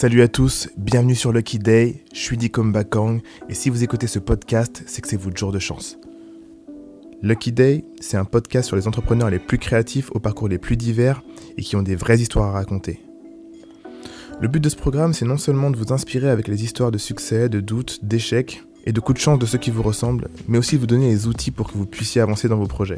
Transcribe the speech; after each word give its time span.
Salut 0.00 0.22
à 0.22 0.28
tous, 0.28 0.70
bienvenue 0.78 1.14
sur 1.14 1.30
Lucky 1.30 1.58
Day, 1.58 2.06
je 2.14 2.20
suis 2.20 2.38
Dikom 2.38 2.72
Bakang 2.72 3.20
et 3.50 3.54
si 3.54 3.68
vous 3.68 3.84
écoutez 3.84 4.06
ce 4.06 4.18
podcast, 4.18 4.82
c'est 4.86 5.02
que 5.02 5.08
c'est 5.08 5.20
votre 5.20 5.36
jour 5.36 5.52
de 5.52 5.58
chance. 5.58 5.98
Lucky 7.20 7.52
Day, 7.52 7.84
c'est 8.00 8.16
un 8.16 8.24
podcast 8.24 8.66
sur 8.66 8.76
les 8.76 8.88
entrepreneurs 8.88 9.28
les 9.28 9.38
plus 9.38 9.58
créatifs 9.58 10.10
aux 10.12 10.18
parcours 10.18 10.48
les 10.48 10.56
plus 10.56 10.78
divers 10.78 11.22
et 11.58 11.62
qui 11.62 11.76
ont 11.76 11.82
des 11.82 11.96
vraies 11.96 12.18
histoires 12.18 12.48
à 12.48 12.52
raconter. 12.52 13.02
Le 14.40 14.48
but 14.48 14.60
de 14.60 14.70
ce 14.70 14.76
programme, 14.76 15.12
c'est 15.12 15.26
non 15.26 15.36
seulement 15.36 15.70
de 15.70 15.76
vous 15.76 15.92
inspirer 15.92 16.30
avec 16.30 16.48
les 16.48 16.64
histoires 16.64 16.90
de 16.90 16.96
succès, 16.96 17.50
de 17.50 17.60
doutes, 17.60 18.02
d'échecs 18.02 18.62
et 18.86 18.92
de 18.92 19.00
coups 19.00 19.18
de 19.18 19.22
chance 19.22 19.38
de 19.38 19.44
ceux 19.44 19.58
qui 19.58 19.70
vous 19.70 19.82
ressemblent, 19.82 20.28
mais 20.48 20.56
aussi 20.56 20.76
de 20.76 20.80
vous 20.80 20.86
donner 20.86 21.10
les 21.10 21.26
outils 21.26 21.50
pour 21.50 21.70
que 21.70 21.76
vous 21.76 21.84
puissiez 21.84 22.22
avancer 22.22 22.48
dans 22.48 22.56
vos 22.56 22.66
projets. 22.66 22.96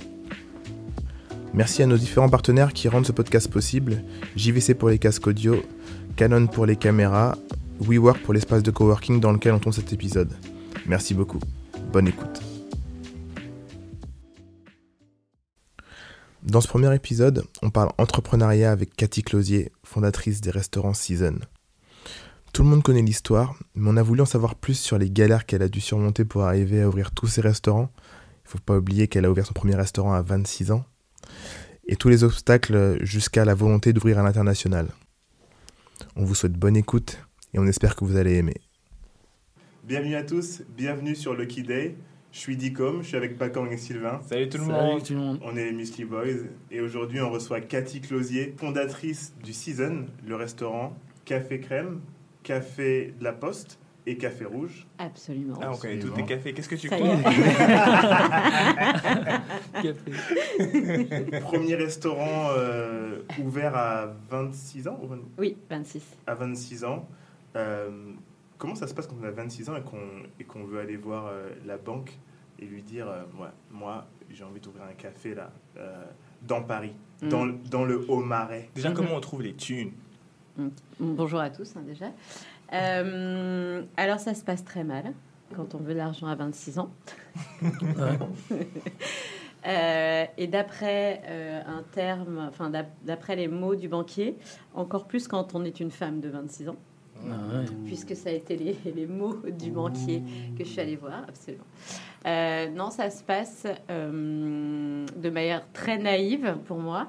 Merci 1.52 1.82
à 1.82 1.86
nos 1.86 1.98
différents 1.98 2.30
partenaires 2.30 2.72
qui 2.72 2.88
rendent 2.88 3.06
ce 3.06 3.12
podcast 3.12 3.50
possible, 3.50 4.04
JVC 4.36 4.74
pour 4.74 4.88
les 4.88 4.98
casques 4.98 5.26
audio, 5.26 5.56
Canon 6.16 6.46
pour 6.46 6.66
les 6.66 6.76
caméras, 6.76 7.36
WeWork 7.80 8.22
pour 8.22 8.34
l'espace 8.34 8.62
de 8.62 8.70
coworking 8.70 9.20
dans 9.20 9.32
lequel 9.32 9.54
on 9.54 9.58
tourne 9.58 9.72
cet 9.72 9.92
épisode. 9.92 10.32
Merci 10.86 11.14
beaucoup. 11.14 11.38
Bonne 11.92 12.08
écoute. 12.08 12.40
Dans 16.42 16.60
ce 16.60 16.68
premier 16.68 16.94
épisode, 16.94 17.44
on 17.62 17.70
parle 17.70 17.92
entrepreneuriat 17.98 18.72
avec 18.72 18.94
Cathy 18.94 19.22
Closier, 19.22 19.72
fondatrice 19.84 20.40
des 20.40 20.50
restaurants 20.50 20.94
Season. 20.94 21.38
Tout 22.52 22.62
le 22.62 22.68
monde 22.68 22.82
connaît 22.82 23.00
l'histoire, 23.00 23.54
mais 23.74 23.88
on 23.90 23.96
a 23.96 24.02
voulu 24.02 24.20
en 24.20 24.26
savoir 24.26 24.56
plus 24.56 24.74
sur 24.74 24.98
les 24.98 25.10
galères 25.10 25.46
qu'elle 25.46 25.62
a 25.62 25.68
dû 25.68 25.80
surmonter 25.80 26.24
pour 26.24 26.42
arriver 26.42 26.82
à 26.82 26.88
ouvrir 26.88 27.12
tous 27.12 27.26
ses 27.26 27.40
restaurants. 27.40 27.90
Il 27.94 28.46
ne 28.46 28.50
faut 28.50 28.58
pas 28.58 28.76
oublier 28.76 29.08
qu'elle 29.08 29.24
a 29.24 29.30
ouvert 29.30 29.46
son 29.46 29.54
premier 29.54 29.76
restaurant 29.76 30.12
à 30.12 30.20
26 30.20 30.72
ans. 30.72 30.84
Et 31.86 31.96
tous 31.96 32.08
les 32.08 32.24
obstacles 32.24 32.98
jusqu'à 33.00 33.44
la 33.44 33.54
volonté 33.54 33.92
d'ouvrir 33.92 34.18
à 34.18 34.22
l'international. 34.22 34.88
On 36.16 36.24
vous 36.24 36.34
souhaite 36.34 36.52
bonne 36.52 36.76
écoute 36.76 37.18
et 37.54 37.58
on 37.58 37.66
espère 37.66 37.96
que 37.96 38.04
vous 38.04 38.16
allez 38.16 38.36
aimer. 38.36 38.60
Bienvenue 39.84 40.14
à 40.14 40.22
tous, 40.22 40.62
bienvenue 40.76 41.14
sur 41.14 41.34
Lucky 41.34 41.62
Day. 41.62 41.96
Je 42.32 42.38
suis 42.38 42.56
Dicom, 42.56 43.02
je 43.02 43.08
suis 43.08 43.16
avec 43.16 43.36
Bakang 43.36 43.70
et 43.70 43.76
Sylvain. 43.76 44.20
Salut 44.26 44.48
tout 44.48 44.58
le, 44.58 44.64
Salut 44.64 45.16
monde. 45.20 45.40
On 45.42 45.56
est 45.56 45.66
les 45.66 45.72
Musky 45.72 46.04
Boys 46.04 46.46
et 46.70 46.80
aujourd'hui 46.80 47.20
on 47.20 47.30
reçoit 47.30 47.60
Cathy 47.60 48.00
Closier, 48.00 48.54
fondatrice 48.56 49.34
du 49.44 49.52
Season, 49.52 50.06
le 50.26 50.36
restaurant 50.36 50.96
Café 51.24 51.60
Crème, 51.60 52.00
Café 52.42 53.14
de 53.18 53.24
la 53.24 53.32
Poste 53.32 53.78
et 54.06 54.16
Café 54.16 54.44
Rouge. 54.44 54.86
Absolument. 54.98 55.54
Ah, 55.62 55.70
on 55.72 55.76
connaît 55.76 55.98
tous 55.98 56.10
tes 56.10 56.24
cafés. 56.24 56.52
Qu'est-ce 56.52 56.68
que 56.68 56.74
tu 56.74 56.88
connais 56.88 57.22
Premier 61.42 61.74
restaurant 61.76 62.48
euh, 62.56 63.20
ouvert 63.42 63.76
à 63.76 64.06
26 64.30 64.88
ans 64.88 65.00
Oui, 65.38 65.56
26. 65.70 66.02
À 66.26 66.34
26 66.34 66.84
ans. 66.84 67.06
Euh, 67.56 67.90
comment 68.58 68.74
ça 68.74 68.86
se 68.86 68.94
passe 68.94 69.06
quand 69.06 69.16
on 69.20 69.24
a 69.24 69.30
26 69.30 69.70
ans 69.70 69.74
et 70.38 70.44
qu'on 70.44 70.64
veut 70.64 70.80
aller 70.80 70.96
voir 70.96 71.26
euh, 71.26 71.50
la 71.66 71.76
banque 71.76 72.12
et 72.58 72.64
lui 72.64 72.82
dire 72.82 73.08
euh, 73.08 73.22
ouais, 73.40 73.48
moi 73.70 74.06
j'ai 74.30 74.44
envie 74.44 74.60
d'ouvrir 74.60 74.84
un 74.84 74.94
café 74.94 75.34
là 75.34 75.50
euh, 75.78 76.04
dans 76.46 76.62
Paris, 76.62 76.92
Mm. 77.22 77.28
dans, 77.28 77.44
le- 77.44 77.54
dans 77.70 77.84
le 77.84 78.04
Haut-Marais. 78.10 78.68
Déjà, 78.74 78.90
comment 78.90 79.14
on 79.14 79.20
trouve 79.20 79.42
les 79.42 79.54
thunes? 79.54 79.92
Bonjour 80.98 81.38
à 81.38 81.50
tous 81.50 81.76
hein, 81.76 81.82
déjà. 81.86 82.06
Euh, 82.72 83.82
alors 83.96 84.18
ça 84.20 84.34
se 84.34 84.42
passe 84.44 84.64
très 84.64 84.84
mal 84.84 85.12
quand 85.54 85.74
on 85.74 85.78
veut 85.78 85.92
de 85.92 85.98
l'argent 85.98 86.26
à 86.26 86.34
26 86.34 86.78
ans. 86.78 86.90
Euh, 89.64 90.24
et 90.38 90.48
d'après 90.48 91.22
euh, 91.28 91.60
un 91.64 91.84
terme, 91.92 92.44
enfin 92.48 92.68
d'ap- 92.68 92.96
d'après 93.04 93.36
les 93.36 93.46
mots 93.46 93.76
du 93.76 93.88
banquier, 93.88 94.36
encore 94.74 95.06
plus 95.06 95.28
quand 95.28 95.54
on 95.54 95.64
est 95.64 95.78
une 95.78 95.92
femme 95.92 96.18
de 96.18 96.28
26 96.28 96.68
ans, 96.70 96.76
puisque 97.86 98.16
ça 98.16 98.30
a 98.30 98.32
été 98.32 98.56
les, 98.56 98.76
les 98.96 99.06
mots 99.06 99.36
du 99.56 99.70
banquier 99.70 100.20
que 100.58 100.64
je 100.64 100.68
suis 100.68 100.80
allée 100.80 100.96
voir, 100.96 101.22
absolument. 101.28 101.62
Euh, 102.26 102.70
non, 102.70 102.90
ça 102.90 103.08
se 103.10 103.22
passe 103.22 103.68
euh, 103.88 105.06
de 105.16 105.30
manière 105.30 105.64
très 105.72 105.96
naïve 105.98 106.56
pour 106.64 106.78
moi, 106.78 107.06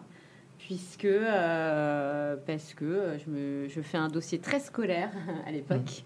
puisque 0.67 1.05
euh, 1.05 2.35
parce 2.47 2.73
que 2.73 3.17
je, 3.23 3.29
me, 3.31 3.67
je 3.67 3.81
fais 3.81 3.97
un 3.97 4.07
dossier 4.07 4.39
très 4.39 4.59
scolaire 4.59 5.09
à 5.47 5.51
l'époque. 5.51 6.03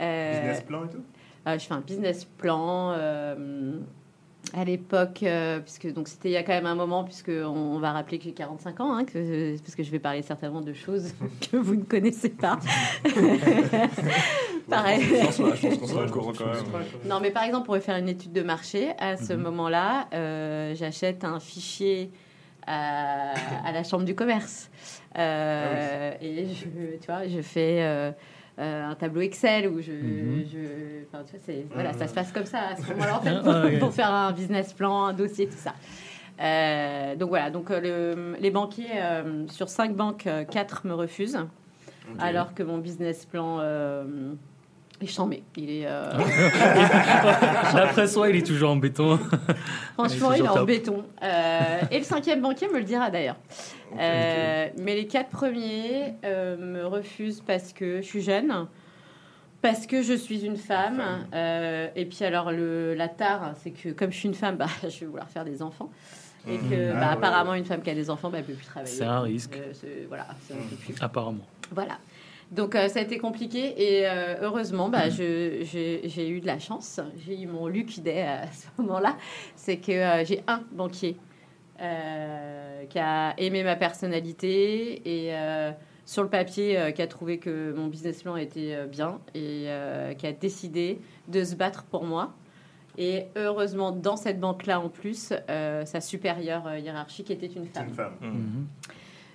Euh, 0.00 0.32
Business 0.40 0.62
plan 0.62 0.84
et 0.84 0.88
tout? 0.88 1.02
euh, 1.46 1.58
je 1.58 1.64
fais 1.66 1.74
un 1.74 1.80
business 1.80 2.24
plan. 2.24 2.92
euh, 2.96 3.78
à 4.54 4.64
l'époque, 4.64 5.22
euh, 5.22 5.60
puisque 5.60 5.90
donc 5.94 6.08
c'était 6.08 6.28
il 6.28 6.32
y 6.32 6.36
a 6.36 6.42
quand 6.42 6.52
même 6.52 6.66
un 6.66 6.74
moment, 6.74 7.04
puisque 7.04 7.28
on, 7.30 7.46
on 7.76 7.78
va 7.78 7.92
rappeler 7.92 8.18
que 8.18 8.24
j'ai 8.24 8.32
45 8.32 8.80
ans, 8.80 8.92
hein, 8.96 9.04
que, 9.04 9.56
parce 9.58 9.76
que 9.76 9.84
je 9.84 9.90
vais 9.90 10.00
parler 10.00 10.20
certainement 10.22 10.60
de 10.60 10.72
choses 10.72 11.14
que 11.52 11.56
vous 11.56 11.76
ne 11.76 11.84
connaissez 11.84 12.28
pas. 12.30 12.58
Pareil. 14.68 15.00
Je 15.02 15.22
pense 15.22 15.78
qu'on 15.78 15.86
sera 15.86 16.04
au 16.04 16.08
courant 16.08 16.32
quand 16.36 16.46
même. 16.46 16.64
Non, 17.04 17.20
mais 17.20 17.30
par 17.30 17.44
exemple, 17.44 17.66
pour 17.66 17.76
faire 17.78 17.96
une 17.96 18.08
étude 18.08 18.32
de 18.32 18.42
marché, 18.42 18.90
à 18.98 19.16
ce 19.16 19.32
Mhm. 19.32 19.42
moment-là, 19.42 20.08
euh, 20.12 20.74
j'achète 20.74 21.24
un 21.24 21.38
fichier 21.40 22.10
à, 22.66 23.32
à 23.64 23.72
la 23.72 23.82
chambre 23.84 24.04
du 24.04 24.14
commerce. 24.14 24.70
Euh, 25.18 26.12
Et 26.20 26.46
je, 26.46 26.64
tu 26.98 27.06
vois, 27.06 27.26
je 27.26 27.40
fais 27.42 27.78
euh, 27.82 28.10
euh, 28.58 28.84
un 28.90 28.94
tableau 28.94 29.20
Excel 29.20 29.68
où 29.68 29.80
je. 29.80 29.92
Je 29.92 31.04
enfin, 31.08 31.24
tu 31.24 31.32
vois, 31.32 31.40
c'est- 31.44 31.64
voilà, 31.72 31.92
ça 31.92 32.06
se 32.08 32.14
passe 32.14 32.32
comme 32.32 32.46
ça 32.46 32.60
à 32.72 32.76
ce 32.76 32.82
moment-là, 32.92 33.18
en 33.18 33.20
fait, 33.22 33.30
Ah, 33.44 33.78
pour, 33.80 33.92
faire 33.92 34.10
un 34.10 34.32
business 34.32 34.72
plan, 34.72 35.06
un 35.06 35.12
dossier, 35.12 35.46
tout 35.48 35.56
ça. 35.58 35.74
Euh, 36.40 37.14
donc 37.16 37.28
voilà, 37.28 37.50
donc 37.50 37.70
euh, 37.70 37.80
le- 37.80 38.36
les 38.40 38.50
banquiers, 38.50 38.86
euh, 38.96 39.46
sur 39.48 39.68
5 39.68 39.94
banques, 39.94 40.28
4 40.50 40.86
me 40.86 40.94
refusent, 40.94 41.38
alors 42.18 42.54
que 42.54 42.62
mon 42.62 42.78
business 42.78 43.26
plan 43.26 43.58
euh, 45.02 45.06
est 45.06 45.12
chambé. 45.12 45.42
Il 45.56 45.70
est. 45.70 45.86
euh, 45.86 46.10
D'après 47.74 48.06
soi, 48.06 48.28
il 48.30 48.36
est 48.36 48.46
toujours 48.46 48.70
en 48.70 48.76
béton. 48.76 49.18
Franchement, 49.94 50.32
Il 50.32 50.36
est 50.36 50.44
il 50.44 50.48
en 50.48 50.54
top. 50.54 50.66
béton. 50.66 51.04
Euh, 51.22 51.80
et 51.90 51.98
le 51.98 52.04
cinquième 52.04 52.40
banquier 52.40 52.68
me 52.68 52.78
le 52.78 52.84
dira 52.84 53.10
d'ailleurs. 53.10 53.36
Euh, 53.98 54.68
mais 54.78 54.94
les 54.94 55.06
quatre 55.06 55.30
premiers 55.30 56.14
euh, 56.24 56.56
me 56.56 56.86
refusent 56.86 57.42
parce 57.46 57.72
que 57.72 57.96
je 58.00 58.06
suis 58.06 58.22
jeune, 58.22 58.66
parce 59.60 59.86
que 59.86 60.02
je 60.02 60.14
suis 60.14 60.44
une 60.44 60.56
femme. 60.56 61.02
Et 61.94 62.04
puis 62.06 62.24
alors, 62.24 62.50
le, 62.52 62.94
la 62.94 63.08
tare, 63.08 63.52
c'est 63.62 63.70
que 63.70 63.90
comme 63.90 64.10
je 64.12 64.16
suis 64.18 64.28
une 64.28 64.34
femme, 64.34 64.56
bah, 64.56 64.66
je 64.82 65.00
vais 65.00 65.06
vouloir 65.06 65.28
faire 65.28 65.44
des 65.44 65.62
enfants. 65.62 65.90
Et 66.48 66.58
Mhm. 66.58 66.70
que 66.70 66.90
Ah, 66.90 66.98
bah, 67.00 67.10
apparemment, 67.12 67.54
une 67.54 67.64
femme 67.64 67.82
qui 67.82 67.90
a 67.90 67.94
des 67.94 68.10
enfants, 68.10 68.28
bah, 68.28 68.38
elle 68.38 68.44
peut 68.44 68.54
plus 68.54 68.66
travailler. 68.66 68.90
C'est 68.92 69.04
un 69.04 69.20
risque. 69.20 69.56
Euh, 69.56 70.04
voilà, 70.08 70.26
plus. 70.84 70.94
Apparemment. 71.00 71.46
Voilà. 71.72 71.98
Donc 72.52 72.74
euh, 72.74 72.88
ça 72.88 72.98
a 72.98 73.02
été 73.02 73.16
compliqué 73.18 73.74
et 73.82 74.06
euh, 74.06 74.36
heureusement, 74.42 74.90
bah, 74.90 75.08
j'ai 75.08 76.28
eu 76.28 76.40
de 76.40 76.46
la 76.46 76.58
chance. 76.58 77.00
J'ai 77.24 77.40
eu 77.40 77.46
mon 77.46 77.66
lucky 77.66 78.02
day 78.02 78.22
à 78.22 78.46
ce 78.52 78.66
moment-là. 78.78 79.16
C'est 79.56 79.78
que 79.78 79.92
euh, 79.92 80.24
j'ai 80.24 80.44
un 80.46 80.62
banquier 80.70 81.16
euh, 81.80 82.84
qui 82.90 82.98
a 82.98 83.34
aimé 83.38 83.64
ma 83.64 83.74
personnalité 83.74 85.00
et 85.04 85.34
euh, 85.34 85.72
sur 86.04 86.22
le 86.22 86.28
papier 86.28 86.78
euh, 86.78 86.90
qui 86.90 87.00
a 87.00 87.06
trouvé 87.06 87.38
que 87.38 87.72
mon 87.72 87.86
business 87.86 88.22
plan 88.22 88.36
était 88.36 88.74
euh, 88.74 88.86
bien 88.86 89.18
et 89.34 89.64
euh, 89.68 90.12
qui 90.12 90.26
a 90.26 90.32
décidé 90.32 91.00
de 91.28 91.42
se 91.44 91.54
battre 91.54 91.84
pour 91.84 92.04
moi. 92.04 92.34
Et 92.98 93.24
heureusement, 93.36 93.90
dans 93.92 94.16
cette 94.16 94.38
banque-là, 94.38 94.78
en 94.78 94.90
plus, 94.90 95.32
euh, 95.48 95.86
sa 95.86 96.02
supérieure 96.02 96.76
hiérarchique 96.76 97.30
était 97.30 97.46
une 97.46 97.64
femme. 97.64 97.88
une 97.88 97.94
femme. 97.94 98.14
Hmm. 98.20 98.26
Mhm. 98.26 98.66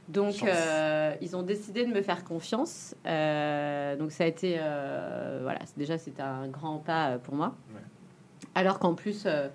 Donc, 0.07 0.41
euh, 0.43 1.13
ils 1.21 1.35
ont 1.35 1.43
décidé 1.43 1.85
de 1.85 1.91
me 1.93 2.01
faire 2.01 2.23
confiance. 2.23 2.95
Euh, 3.05 3.95
donc, 3.97 4.11
ça 4.11 4.23
a 4.23 4.27
été, 4.27 4.55
euh, 4.59 5.39
voilà, 5.43 5.59
c'est- 5.65 5.77
déjà, 5.77 5.97
c'était 5.97 6.21
un 6.21 6.47
grand 6.47 6.77
pas 6.77 7.17
pour 7.19 7.35
moi. 7.35 7.55
Ouais. 7.73 7.81
Alors 8.55 8.79
qu'en 8.79 8.93
plus, 8.95 9.23
euh, 9.25 9.49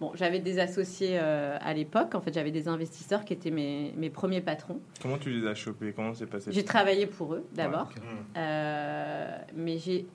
bon, 0.00 0.12
j'avais 0.14 0.38
des 0.38 0.58
associés 0.60 1.18
euh, 1.20 1.58
à 1.60 1.74
l'époque. 1.74 2.14
En 2.14 2.20
fait, 2.20 2.32
j'avais 2.32 2.52
des 2.52 2.68
investisseurs 2.68 3.24
qui 3.24 3.32
étaient 3.32 3.50
mes, 3.50 3.92
mes 3.96 4.08
premiers 4.10 4.40
patrons. 4.40 4.78
Comment 5.02 5.18
tu 5.18 5.30
les 5.30 5.46
as 5.46 5.54
chopés? 5.54 5.92
Comment 5.94 6.14
c'est 6.14 6.26
passé? 6.26 6.52
J'ai 6.52 6.64
travaillé 6.64 7.06
pour 7.06 7.34
eux 7.34 7.44
d'abord. 7.52 7.90
Euh, 8.36 9.38
mais 9.54 9.78
j'ai 9.78 10.06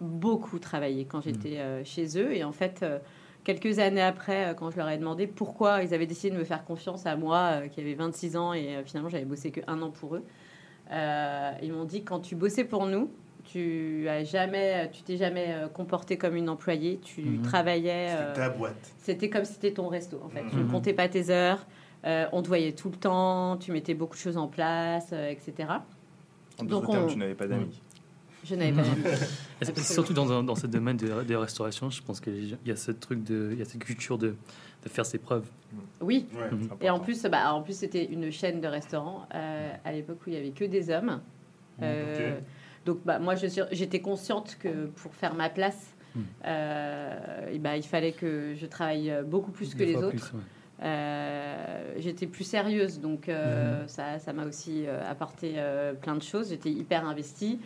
beaucoup 0.00 0.58
travaillé 0.58 1.06
quand 1.06 1.20
j'étais 1.22 1.58
euh, 1.58 1.82
chez 1.84 2.18
eux. 2.20 2.32
Et 2.34 2.44
en 2.44 2.52
fait, 2.52 2.80
euh, 2.82 2.98
quelques 3.48 3.78
années 3.78 4.02
après, 4.02 4.48
euh, 4.48 4.54
quand 4.54 4.70
je 4.70 4.76
leur 4.76 4.90
ai 4.90 4.98
demandé 4.98 5.26
pourquoi 5.26 5.82
ils 5.82 5.94
avaient 5.94 6.06
décidé 6.06 6.34
de 6.34 6.38
me 6.38 6.44
faire 6.44 6.64
confiance 6.66 7.06
à 7.06 7.16
moi, 7.16 7.62
euh, 7.62 7.68
qui 7.68 7.80
avait 7.80 7.94
26 7.94 8.36
ans, 8.36 8.52
et 8.52 8.76
euh, 8.76 8.84
finalement, 8.84 9.08
j'avais 9.08 9.24
bossé 9.24 9.50
que 9.50 9.60
un 9.66 9.80
an 9.80 9.90
pour 9.90 10.16
eux, 10.16 10.22
euh, 10.92 11.50
ils 11.62 11.72
m'ont 11.72 11.84
dit 11.84 12.02
quand 12.04 12.20
tu 12.20 12.34
bossais 12.36 12.64
pour 12.64 12.84
nous, 12.84 13.10
tu 13.44 14.06
as 14.06 14.22
jamais, 14.24 14.90
tu 14.92 15.00
t'es 15.02 15.16
jamais 15.16 15.54
comporté 15.72 16.18
comme 16.18 16.36
une 16.36 16.50
employée, 16.50 17.00
tu 17.02 17.22
Mhm. 17.22 17.42
travaillais. 17.42 18.08
Euh, 18.10 18.34
ta 18.34 18.50
boîte. 18.50 18.92
c'était 19.00 19.30
comme 19.30 19.46
si 19.46 19.54
c'était 19.54 19.72
ton 19.72 19.88
resto, 19.88 20.20
en 20.22 20.28
fait. 20.28 20.44
Tu 20.50 20.56
ne 20.56 20.64
Mhm. 20.64 20.68
comptais 20.70 20.92
pas 20.92 21.08
tes 21.08 21.30
heures, 21.30 21.66
euh, 22.04 22.26
on 22.32 22.42
te 22.42 22.48
voyait 22.48 22.72
tout 22.72 22.90
le 22.90 22.96
temps, 22.96 23.56
tu 23.56 23.72
mettais 23.72 23.94
beaucoup 23.94 24.16
de 24.16 24.20
choses 24.20 24.36
en 24.36 24.48
place, 24.48 25.08
euh, 25.14 25.30
etc. 25.30 25.80
En 26.58 26.64
Donc 26.64 26.68
d'autres 26.68 26.88
termes, 26.92 27.04
on- 27.04 27.12
tu 27.12 27.18
n'avais 27.18 27.34
pas 27.34 27.46
d'amis. 27.46 27.80
Je 28.44 28.54
n'avais 28.54 28.72
pas 28.72 28.82
c'est- 29.62 29.92
Surtout 29.94 30.12
dans, 30.12 30.42
dans 30.42 30.54
ce 30.54 30.66
domaine 30.66 30.96
de, 30.96 31.22
de 31.24 31.34
restauration, 31.34 31.90
je 31.90 32.02
pense 32.02 32.20
qu'il 32.20 32.56
y 32.64 32.70
a 32.70 32.76
ce 32.76 32.92
truc 32.92 33.22
de, 33.24 33.50
il 33.52 33.58
y 33.58 33.62
a 33.62 33.64
cette 33.64 33.82
culture 33.84 34.16
de, 34.18 34.28
de 34.84 34.88
faire 34.88 35.04
ses 35.06 35.18
preuves. 35.18 35.46
Oui, 36.00 36.26
Ouais. 36.34 36.50
Mhm. 36.50 36.68
et 36.80 36.90
en 36.90 37.00
plus, 37.00 37.22
bah, 37.24 37.52
en 37.52 37.62
plus 37.62 37.76
c'était 37.76 38.04
une 38.04 38.30
chaîne 38.30 38.60
de 38.60 38.68
restaurants 38.68 39.26
euh, 39.34 39.70
à 39.84 39.92
l'époque 39.92 40.18
où 40.26 40.30
il 40.30 40.34
y 40.34 40.38
avait 40.38 40.50
que 40.50 40.64
des 40.64 40.90
hommes. 40.90 41.20
Euh, 41.82 42.38
Donc, 42.86 43.00
bah, 43.04 43.18
moi, 43.18 43.34
j'étais 43.36 44.00
consciente 44.00 44.56
que 44.60 44.86
pour 44.86 45.14
faire 45.14 45.34
ma 45.34 45.50
place, 45.50 45.94
Mm. 46.14 46.20
euh, 46.46 47.48
et 47.52 47.58
bah, 47.58 47.76
il 47.76 47.82
fallait 47.82 48.12
que 48.12 48.54
je 48.56 48.64
travaille 48.64 49.12
beaucoup 49.26 49.50
plus 49.50 49.74
que 49.74 49.78
Des 49.80 49.86
les 49.86 49.96
autres. 49.96 50.08
plus, 50.10 50.22
ouais. 50.32 50.40
Euh, 50.84 51.94
j'étais 51.98 52.26
plus 52.26 52.44
sérieuse, 52.44 52.98
donc 53.00 53.28
euh, 53.28 53.86
ça, 53.88 54.18
ça 54.18 54.32
m'a 54.32 54.46
aussi 54.46 54.84
euh, 54.86 55.02
apporté 55.08 55.54
euh, 55.56 55.92
plein 55.92 56.14
de 56.16 56.22
choses. 56.22 56.48
J'étais 56.48 56.70
hyper 56.70 57.06
investie. 57.06 57.58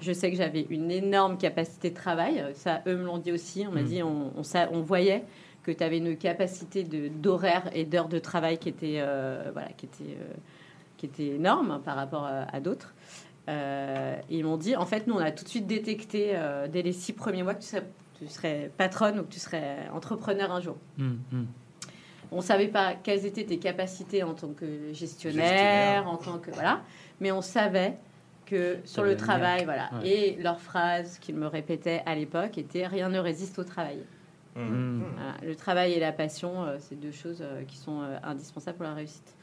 Je 0.00 0.12
sais 0.12 0.30
que 0.30 0.36
j'avais 0.36 0.66
une 0.70 0.90
énorme 0.90 1.38
capacité 1.38 1.90
de 1.90 1.94
travail. 1.96 2.44
Ça, 2.54 2.82
eux 2.86 2.96
me 2.96 3.04
l'ont 3.04 3.18
dit 3.18 3.32
aussi. 3.32 3.64
On 3.68 3.72
m'a 3.72 3.80
Mhm. 3.82 3.86
dit, 3.86 4.02
on, 4.02 4.32
on, 4.36 4.42
sa- 4.42 4.70
on 4.72 4.80
voyait 4.82 5.24
que 5.62 5.70
tu 5.72 5.82
avais 5.84 5.98
une 5.98 6.16
capacité 6.16 6.84
d'horaire 6.84 7.68
et 7.74 7.84
d'heures 7.84 8.08
de 8.08 8.18
travail 8.18 8.58
qui 8.58 8.68
était, 8.68 8.96
euh, 8.98 9.50
voilà, 9.52 9.68
qui 9.76 9.86
était, 9.86 10.04
euh, 10.14 10.34
qui 10.96 11.06
était 11.06 11.26
énorme 11.26 11.70
hein, 11.72 11.82
par 11.84 11.96
rapport 11.96 12.24
à, 12.24 12.42
à 12.54 12.60
d'autres. 12.60 12.94
Euh, 13.48 14.16
ils 14.30 14.44
m'ont 14.44 14.56
dit, 14.56 14.76
en 14.76 14.84
fait, 14.86 15.06
nous, 15.06 15.14
on 15.14 15.18
a 15.18 15.30
tout 15.30 15.44
de 15.44 15.48
suite 15.48 15.66
détecté 15.66 16.32
euh, 16.34 16.68
dès 16.68 16.82
les 16.82 16.92
six 16.92 17.12
premiers 17.12 17.42
mois 17.42 17.54
que 17.54 17.60
tu 17.62 17.66
serais, 17.68 17.86
tu 18.18 18.26
serais 18.28 18.70
patronne 18.76 19.18
ou 19.20 19.22
que 19.22 19.32
tu 19.32 19.38
serais 19.40 19.88
entrepreneur 19.94 20.50
un 20.52 20.60
jour. 20.60 20.76
Mm, 20.98 21.04
mm. 21.32 21.46
On 22.30 22.42
savait 22.42 22.68
pas 22.68 22.94
quelles 22.94 23.24
étaient 23.24 23.44
tes 23.44 23.58
capacités 23.58 24.22
en 24.22 24.34
tant 24.34 24.48
que 24.48 24.92
gestionnaire, 24.92 25.48
Gestionnaire. 25.48 26.08
en 26.08 26.16
tant 26.18 26.38
que 26.38 26.50
voilà, 26.50 26.82
mais 27.20 27.32
on 27.32 27.40
savait 27.40 27.96
que 28.48 28.78
sur 28.84 29.02
le 29.04 29.16
travail, 29.16 29.64
voilà. 29.64 29.90
Ouais. 30.02 30.08
Et 30.08 30.36
leur 30.42 30.60
phrase 30.60 31.18
qu'ils 31.18 31.34
me 31.36 31.46
répétaient 31.46 32.02
à 32.06 32.14
l'époque 32.14 32.58
était 32.58 32.86
rien 32.86 33.08
ne 33.08 33.18
résiste 33.18 33.58
au 33.58 33.64
travail. 33.64 33.98
Mm. 34.56 34.60
Mm. 34.62 35.04
Voilà. 35.14 35.34
Le 35.46 35.54
travail 35.56 35.92
et 35.92 36.00
la 36.00 36.12
passion, 36.12 36.64
euh, 36.64 36.76
c'est 36.78 36.98
deux 36.98 37.12
choses 37.12 37.40
euh, 37.42 37.62
qui 37.64 37.76
sont 37.76 38.02
euh, 38.02 38.16
indispensables 38.22 38.76
pour 38.76 38.86
la 38.86 38.94
réussite. 38.94 39.34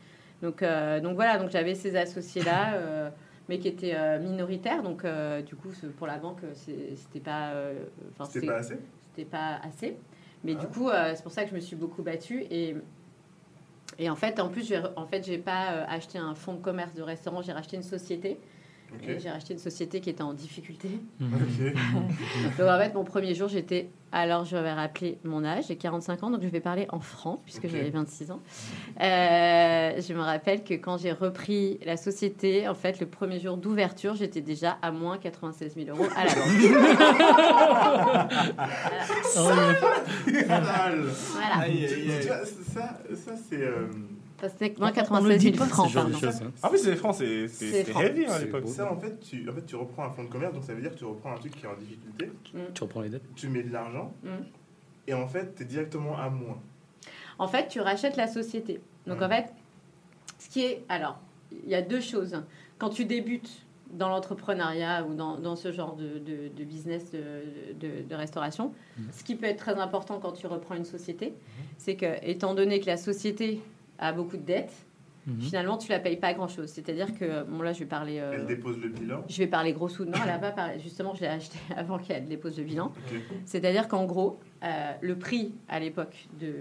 Donc, 0.41 0.61
euh, 0.63 0.99
donc 0.99 1.15
voilà, 1.15 1.37
donc 1.37 1.49
j'avais 1.51 1.75
ces 1.75 1.95
associés-là, 1.95 2.73
euh, 2.75 3.09
mais 3.47 3.59
qui 3.59 3.67
étaient 3.67 3.95
euh, 3.95 4.19
minoritaires. 4.19 4.83
Donc 4.83 5.05
euh, 5.05 5.41
du 5.41 5.55
coup, 5.55 5.69
pour 5.97 6.07
la 6.07 6.17
banque, 6.17 6.39
c'était 6.53 7.19
pas, 7.19 7.51
euh, 7.51 7.73
C'était 8.25 8.47
pas 8.47 8.55
assez? 8.57 8.77
c'était 9.11 9.29
pas 9.29 9.59
assez. 9.63 9.97
Mais 10.43 10.55
Ah. 10.57 10.61
du 10.61 10.67
coup, 10.67 10.89
euh, 10.89 11.13
c'est 11.15 11.23
pour 11.23 11.31
ça 11.31 11.43
que 11.43 11.49
je 11.51 11.55
me 11.55 11.59
suis 11.61 11.75
beaucoup 11.75 12.03
battue. 12.03 12.41
Et, 12.51 12.75
et 13.97 14.09
en 14.09 14.15
fait, 14.15 14.39
en 14.39 14.49
plus, 14.49 14.67
j'ai, 14.67 14.81
en 14.95 15.05
fait, 15.05 15.23
j'ai 15.25 15.37
pas 15.37 15.85
acheté 15.87 16.17
un 16.17 16.35
fonds 16.35 16.53
de 16.55 16.61
commerce 16.61 16.93
de 16.93 17.01
restaurant, 17.01 17.41
j'ai 17.41 17.53
racheté 17.53 17.77
une 17.77 17.83
société. 17.83 18.37
J'ai 19.19 19.29
racheté 19.29 19.53
une 19.53 19.59
société 19.59 19.99
qui 19.99 20.09
était 20.09 20.23
en 20.23 20.33
difficulté. 20.33 20.87
Ok. 21.21 21.73
Donc 22.57 22.67
en 22.67 22.77
fait, 22.79 22.93
mon 22.93 23.03
premier 23.03 23.35
jour, 23.35 23.47
j'étais. 23.49 23.89
Alors, 24.11 24.45
je 24.45 24.55
vais 24.55 24.71
rappeler 24.71 25.17
mon 25.25 25.43
âge, 25.43 25.65
j'ai 25.67 25.75
45 25.75 26.23
ans, 26.23 26.29
donc 26.31 26.41
je 26.41 26.47
vais 26.47 26.61
parler 26.61 26.87
en 26.89 27.01
francs, 27.01 27.41
puisque 27.43 27.65
Ok. 27.65 27.71
j'avais 27.71 27.89
26 27.89 28.31
ans. 28.31 28.39
Euh, 29.01 29.99
je 29.99 30.13
me 30.13 30.21
rappelle 30.21 30.63
que 30.63 30.73
quand 30.75 30.97
j'ai 30.97 31.11
repris 31.11 31.79
la 31.85 31.97
société, 31.97 32.65
en 32.69 32.75
fait, 32.75 33.01
le 33.01 33.07
premier 33.07 33.41
jour 33.41 33.57
d'ouverture, 33.57 34.15
j'étais 34.15 34.39
déjà 34.39 34.77
à 34.81 34.91
moins 34.91 35.17
96 35.17 35.75
000 35.75 35.89
euros 35.89 36.07
à 36.15 36.23
la 36.23 36.33
banque. 36.33 36.45
Scandale. 39.23 41.03
Voilà. 41.33 41.55
Aïe, 41.59 41.85
aïe, 41.85 41.93
aïe. 42.11 42.19
Tu 42.21 42.27
vois, 42.27 42.45
ça, 42.45 42.99
ça 43.15 43.31
c'est. 43.49 43.61
euh, 43.61 43.87
Enfin, 44.45 44.53
C'était 44.59 44.79
moins 44.79 44.87
On- 44.87 44.91
on 44.91 44.93
ne 44.93 44.95
96 44.95 45.37
dit 45.39 45.45
000 45.47 45.57
pas 45.57 45.65
francs, 45.65 45.87
ce 45.89 45.93
genre 45.93 46.05
de 46.05 46.11
pardon. 46.11 46.27
choses, 46.27 46.41
hein. 46.43 46.51
Ah 46.63 46.69
oui, 46.71 46.77
c'est 46.81 46.89
les 46.91 46.95
francs, 46.95 47.15
c'est 47.15 47.43
heavy 47.45 48.25
hein, 48.25 48.31
à 48.31 48.39
l'époque. 48.39 48.67
Ça, 48.67 48.91
en 48.91 48.97
fait, 48.97 49.19
tu, 49.19 49.49
en 49.49 49.53
fait, 49.53 49.65
tu 49.65 49.75
reprends 49.75 50.05
un 50.05 50.09
fonds 50.11 50.23
de 50.23 50.29
commerce, 50.29 50.53
donc 50.53 50.63
ça 50.63 50.73
veut 50.73 50.81
dire 50.81 50.91
que 50.91 50.97
tu 50.97 51.05
reprends 51.05 51.33
un 51.33 51.37
truc 51.37 51.53
qui 51.55 51.65
est 51.65 51.69
en 51.69 51.75
difficulté, 51.77 52.31
Tu 52.73 52.83
reprends 52.83 53.01
les 53.01 53.09
dettes 53.09 53.23
tu 53.35 53.47
mets 53.49 53.63
de 53.63 53.71
l'argent, 53.73 54.13
Mm. 54.23 54.27
et 55.07 55.13
en 55.13 55.27
fait, 55.27 55.55
tu 55.55 55.63
es 55.63 55.65
directement 55.65 56.17
à 56.17 56.29
moins. 56.29 56.59
En 57.37 57.47
fait, 57.47 57.67
tu 57.67 57.81
rachètes 57.81 58.15
la 58.17 58.27
société. 58.27 58.79
Donc, 59.07 59.19
Mm. 59.19 59.23
en 59.23 59.29
fait, 59.29 59.45
ce 60.39 60.49
qui 60.49 60.61
est. 60.63 60.83
Alors, 60.89 61.19
il 61.63 61.69
y 61.69 61.75
a 61.75 61.81
deux 61.81 62.01
choses. 62.01 62.41
Quand 62.77 62.89
tu 62.89 63.05
débutes 63.05 63.49
dans 63.91 64.09
l'entrepreneuriat 64.09 65.05
ou 65.05 65.13
dans, 65.13 65.37
dans 65.37 65.55
ce 65.55 65.71
genre 65.71 65.95
de, 65.95 66.17
de- 66.19 66.49
de 66.53 66.63
business 66.63 67.11
de, 67.11 67.21
de- 67.79 68.01
de 68.01 68.15
restauration, 68.15 68.73
ce 69.11 69.23
qui 69.23 69.35
peut 69.35 69.45
être 69.45 69.59
très 69.59 69.75
important 69.75 70.19
quand 70.19 70.31
tu 70.33 70.47
reprends 70.47 70.75
une 70.75 70.85
société, 70.85 71.33
c'est 71.77 71.95
que, 71.95 72.05
étant 72.23 72.55
donné 72.55 72.79
que 72.79 72.87
la 72.87 72.97
société 72.97 73.61
a 73.99 74.11
beaucoup 74.13 74.37
de 74.37 74.43
dettes, 74.43 74.73
Mhm. 75.27 75.41
finalement, 75.41 75.77
tu 75.79 75.89
la 75.89 75.99
payes 75.99 76.17
pas 76.17 76.33
grand-chose. 76.35 76.69
C'est-à-dire 76.69 77.17
que, 77.17 77.41
bon, 77.45 77.63
là, 77.63 77.73
je 77.73 77.79
vais 77.79 77.85
parler. 77.87 78.19
euh, 78.19 78.33
Elle 78.35 78.45
dépose 78.45 78.77
le 78.79 78.89
bilan. 78.89 79.23
je 79.27 79.37
vais 79.39 79.47
parler 79.47 79.73
gros 79.73 79.89
sous. 79.89 80.05
Non, 80.05 80.19
elle 80.23 80.29
a 80.29 80.37
pas 80.37 80.51
parlé. 80.51 80.79
Justement, 80.79 81.15
je 81.15 81.21
l'ai 81.21 81.27
acheté 81.27 81.57
avant 81.75 81.97
qu'elle 81.97 82.27
dépose 82.27 82.59
le 82.59 82.63
bilan. 82.63 82.91
C'est-à-dire 83.45 83.87
qu'en 83.87 84.05
gros, 84.05 84.39
euh, 84.63 84.91
le 85.01 85.17
prix 85.17 85.55
à 85.67 85.79
l'époque 85.79 86.27
de, 86.39 86.53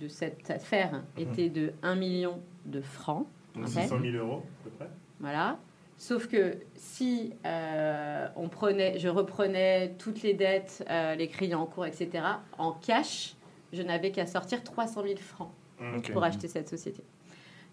de 0.00 0.08
cette 0.08 0.50
affaire 0.50 1.02
était 1.18 1.50
de 1.50 1.72
1 1.82 1.96
million 1.96 2.40
de 2.64 2.80
francs. 2.80 3.26
Donc 3.54 3.64
Ok. 3.64 3.70
600 3.72 3.98
000 4.00 4.16
euros, 4.16 4.42
à 4.60 4.64
peu 4.64 4.70
près. 4.70 4.88
Voilà. 5.20 5.58
Sauf 5.98 6.28
que 6.28 6.56
si 6.76 7.34
euh, 7.44 8.26
on 8.36 8.48
prenait, 8.48 8.98
je 8.98 9.08
reprenais 9.08 9.94
toutes 9.98 10.22
les 10.22 10.32
dettes, 10.32 10.82
euh, 10.88 11.14
les 11.14 11.28
crédits 11.28 11.54
en 11.56 11.66
cours, 11.66 11.84
etc., 11.86 12.24
en 12.56 12.72
cash, 12.72 13.34
je 13.72 13.82
n'avais 13.82 14.12
qu'à 14.12 14.24
sortir 14.24 14.62
300 14.62 15.02
000 15.02 15.16
francs 15.18 15.50
Ok. 15.96 16.12
pour 16.12 16.22
acheter 16.24 16.48
cette 16.48 16.68
société. 16.68 17.02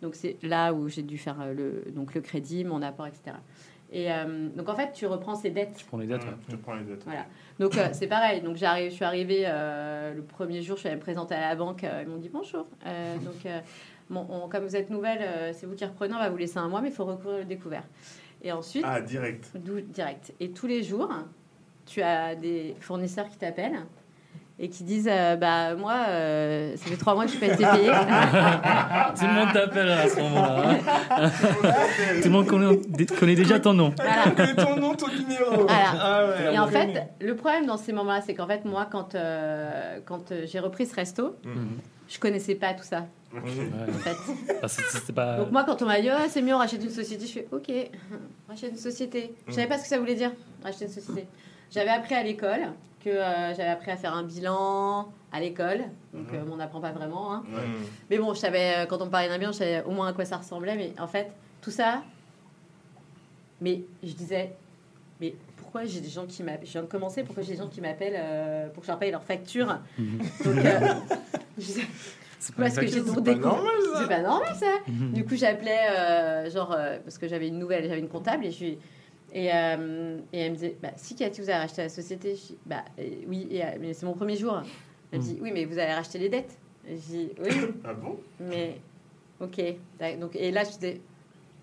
Donc 0.02 0.16
c'est 0.16 0.38
là 0.44 0.74
où 0.74 0.88
j'ai 0.90 1.04
dû 1.04 1.18
faire 1.18 1.40
euh, 1.42 1.54
le, 1.54 1.92
donc 1.92 2.14
le 2.16 2.22
crédit, 2.22 2.64
mon 2.66 2.82
apport, 2.82 3.08
etc. 3.08 3.38
Et 3.92 4.12
euh, 4.12 4.50
donc 4.50 4.68
en 4.68 4.76
fait, 4.76 4.92
tu 4.94 5.06
reprends 5.06 5.36
ces 5.36 5.52
dettes 5.52 5.76
Tu 5.78 5.86
prends 5.86 5.98
les 5.98 6.08
dettes. 6.08 6.24
Ouais, 6.24 6.30
Tu 6.50 6.58
prends 6.58 6.74
les 6.76 6.84
dettes. 6.84 7.04
Voilà. 7.06 7.26
Donc 7.60 7.78
euh, 7.78 7.88
c'est 7.94 8.08
pareil. 8.08 8.42
Donc 8.42 8.58
j'arrive, 8.58 8.90
je 8.90 8.96
suis 8.96 9.06
arrivée 9.06 9.44
euh, 9.46 10.14
le 10.14 10.22
premier 10.24 10.62
jour, 10.62 10.76
je 10.76 10.82
suis 10.82 10.88
allée 10.90 10.98
me 10.98 11.02
présenter 11.02 11.36
à 11.36 11.42
la 11.50 11.56
banque. 11.56 11.84
euh, 11.84 12.02
ils 12.04 12.10
m'ont 12.10 12.18
dit 12.18 12.30
bonjour. 12.30 12.66
Euh, 12.86 13.18
donc 13.20 13.46
euh, 13.46 13.62
bon, 14.10 14.26
on- 14.30 14.50
comme 14.50 14.66
vous 14.66 14.76
êtes 14.76 14.90
nouvelle, 14.90 15.20
euh, 15.22 15.52
c'est 15.54 15.66
vous 15.66 15.76
qui 15.76 15.86
reprenez. 15.86 16.14
On 16.14 16.20
va 16.20 16.30
vous 16.30 16.38
laisser 16.38 16.58
un 16.58 16.68
mois, 16.68 16.82
mais 16.82 16.90
il 16.90 16.94
faut 16.96 17.06
recourir 17.06 17.38
le 17.40 17.46
découvert. 17.46 17.84
Et 18.42 18.52
ensuite, 18.52 18.84
Ah, 18.86 19.00
direct. 19.02 19.56
direct. 19.56 20.34
Et 20.40 20.50
tous 20.52 20.68
les 20.68 20.84
jours, 20.84 21.10
tu 21.86 22.02
as 22.02 22.36
des 22.36 22.76
fournisseurs 22.82 23.30
qui 23.30 23.38
t'appellent 23.38 23.80
et 24.58 24.70
qui 24.70 24.84
disent 24.86 25.10
euh, 25.12 25.36
bah 25.36 25.76
moi, 25.76 25.96
euh, 26.08 26.76
ça 26.78 26.86
fait 26.86 26.96
trois 26.96 27.14
mois 27.14 27.26
que 27.26 27.32
je 27.32 27.36
n'ai 27.36 27.48
pas 27.48 27.54
été 27.54 27.66
payé. 27.66 27.92
Tout 29.20 29.26
le 29.26 29.34
monde 29.34 29.54
t'appelle 29.54 29.90
à 29.92 30.08
ce 30.08 30.16
moment-là. 30.20 30.64
hein. 31.12 31.32
Tout 32.22 32.24
le 32.26 32.30
monde 32.30 32.48
connaît, 32.48 33.06
connaît 33.20 33.36
déjà 33.36 33.60
ton 33.60 33.74
nom. 33.74 33.94
Voilà. 33.98 34.32
Que 34.32 34.56
ton 34.56 34.78
nom, 34.78 34.96
ton 34.96 35.08
numéro. 35.10 35.64
Voilà. 35.66 35.94
Ah 36.00 36.26
ouais, 36.28 36.54
Et 36.54 36.60
en 36.60 36.68
fait, 36.68 36.86
connaît. 36.88 37.10
le 37.20 37.36
problème 37.36 37.66
dans 37.66 37.78
ces 37.78 37.92
moments-là, 37.94 38.22
c'est 38.26 38.34
qu'en 38.34 38.48
fait, 38.48 38.64
moi, 38.66 38.88
quand, 38.90 39.16
euh, 39.16 40.00
quand 40.06 40.32
euh, 40.32 40.46
j'ai 40.46 40.60
repris 40.60 40.86
ce 40.86 40.96
resto, 40.96 41.36
Mhm. 41.44 41.78
je 42.08 42.20
connaissais 42.20 42.56
pas 42.56 42.74
tout 42.74 42.84
ça. 42.84 43.06
En 43.36 43.46
fait. 43.46 45.12
Bah, 45.12 45.14
pas. 45.14 45.38
Donc 45.38 45.52
moi, 45.52 45.66
quand 45.66 45.82
on 45.82 45.86
m'a 45.86 46.00
dit, 46.00 46.10
Ah, 46.10 46.28
c'est 46.30 46.42
mieux, 46.42 46.56
on 46.56 46.60
rachète 46.60 46.82
une 46.82 46.90
société, 46.90 47.26
je 47.28 47.32
fais, 47.34 47.48
ok, 47.52 47.70
on 48.48 48.52
rachète 48.54 48.72
une 48.72 48.78
société. 48.78 49.34
Je 49.50 49.54
savais 49.54 49.68
pas 49.68 49.78
ce 49.78 49.84
que 49.84 49.90
ça 49.90 50.00
voulait 50.00 50.16
dire, 50.16 50.32
racheter 50.64 50.86
une 50.86 50.92
société. 50.92 51.26
J'avais 51.74 51.90
appris 51.90 52.16
à 52.16 52.24
l'école 52.24 52.62
que 53.06 53.10
euh, 53.12 53.54
j'avais 53.54 53.70
appris 53.70 53.92
à 53.92 53.98
faire 53.98 54.14
un 54.16 54.24
bilan 54.24 55.10
à 55.32 55.40
l'école, 55.40 55.80
donc 56.14 56.32
Mhm. 56.32 56.40
euh, 56.40 56.52
on 56.52 56.56
n'apprend 56.56 56.82
pas 56.82 56.92
vraiment. 56.92 57.34
hein. 57.34 57.44
Ouais. 57.54 57.62
Mais 58.10 58.18
bon, 58.18 58.34
je 58.34 58.40
savais, 58.40 58.74
euh, 58.78 58.86
quand 58.88 59.00
on 59.02 59.06
me 59.06 59.12
parlait 59.12 59.30
d'un 59.30 59.38
bilan, 59.38 59.52
je 59.52 59.58
savais 59.60 59.84
au 59.84 59.92
moins 59.92 60.08
à 60.08 60.14
quoi 60.14 60.26
ça 60.26 60.38
ressemblait, 60.38 60.76
mais 60.76 60.94
en 61.00 61.08
fait, 61.08 61.32
tout 61.62 61.70
ça, 61.72 62.02
mais 63.62 63.84
je 64.04 64.14
disais, 64.14 64.54
mais 65.22 65.36
pourquoi 65.58 65.86
j'ai 65.86 66.02
des 66.02 66.10
gens 66.10 66.26
qui 66.26 66.44
m'appellent, 66.44 66.66
je 66.68 66.72
viens 66.72 66.82
de 66.82 66.88
commencer, 66.88 67.24
pourquoi 67.24 67.44
j'ai 67.44 67.54
des 67.54 67.60
gens 67.60 67.68
qui 67.68 67.80
m'appellent 67.82 68.16
euh, 68.18 68.70
pour 68.70 68.82
que 68.82 68.88
je 68.88 68.92
leur 68.92 69.00
paye 69.00 69.12
leur 69.12 69.24
facture? 69.24 69.78
Mhm. 69.98 70.18
Donc, 70.44 70.66
euh, 70.66 70.80
je 71.58 71.64
disais, 71.64 71.82
C'est 72.40 72.56
parce 72.56 72.76
que 72.76 72.88
j'ai 72.88 73.02
ça. 73.02 73.14
C'est 73.14 74.08
pas 74.08 74.22
normal 74.22 74.56
ça. 74.56 74.66
Mhm. 74.88 75.14
Du 75.14 75.26
coup, 75.26 75.36
j'appelais, 75.36 75.78
euh, 75.92 76.50
genre, 76.50 76.74
euh, 76.74 76.98
parce 77.04 77.18
que 77.18 77.28
j'avais 77.28 77.48
une 77.48 77.60
nouvelle, 77.60 77.88
j'avais 77.88 78.00
une 78.00 78.10
comptable, 78.10 78.46
et 78.46 78.52
je 78.52 78.64
lui. 78.66 78.78
Et, 79.36 79.54
euh, 79.54 80.18
et 80.32 80.40
elle 80.40 80.52
me 80.52 80.56
disait, 80.56 80.78
bah, 80.82 80.92
si 80.96 81.14
Cathy, 81.14 81.42
vous 81.42 81.50
avez 81.50 81.60
racheté 81.60 81.82
la 81.82 81.90
société, 81.90 82.38
je 82.38 82.42
dis, 82.42 82.58
bah 82.66 82.86
euh, 82.98 83.04
oui, 83.28 83.48
et, 83.52 83.66
euh, 83.66 83.68
mais 83.82 83.94
c'est 83.94 84.06
mon 84.06 84.14
premier 84.14 84.38
jour. 84.38 84.62
Elle 85.12 85.20
me 85.20 85.24
dit, 85.24 85.38
oui, 85.42 85.52
mais 85.54 85.66
vous 85.66 85.78
avez 85.78 85.94
racheté 85.94 86.18
les 86.20 86.30
dettes. 86.30 86.58
Et 86.88 86.96
je 86.96 87.02
dis, 87.02 87.30
oui, 87.44 87.52
Ah 87.84 87.94
bon? 87.94 88.18
Mais 88.40 88.80
ok. 89.42 89.62
Donc, 90.22 90.38
et 90.38 90.52
là, 90.52 90.64
je 90.64 90.70
disais, 90.70 91.02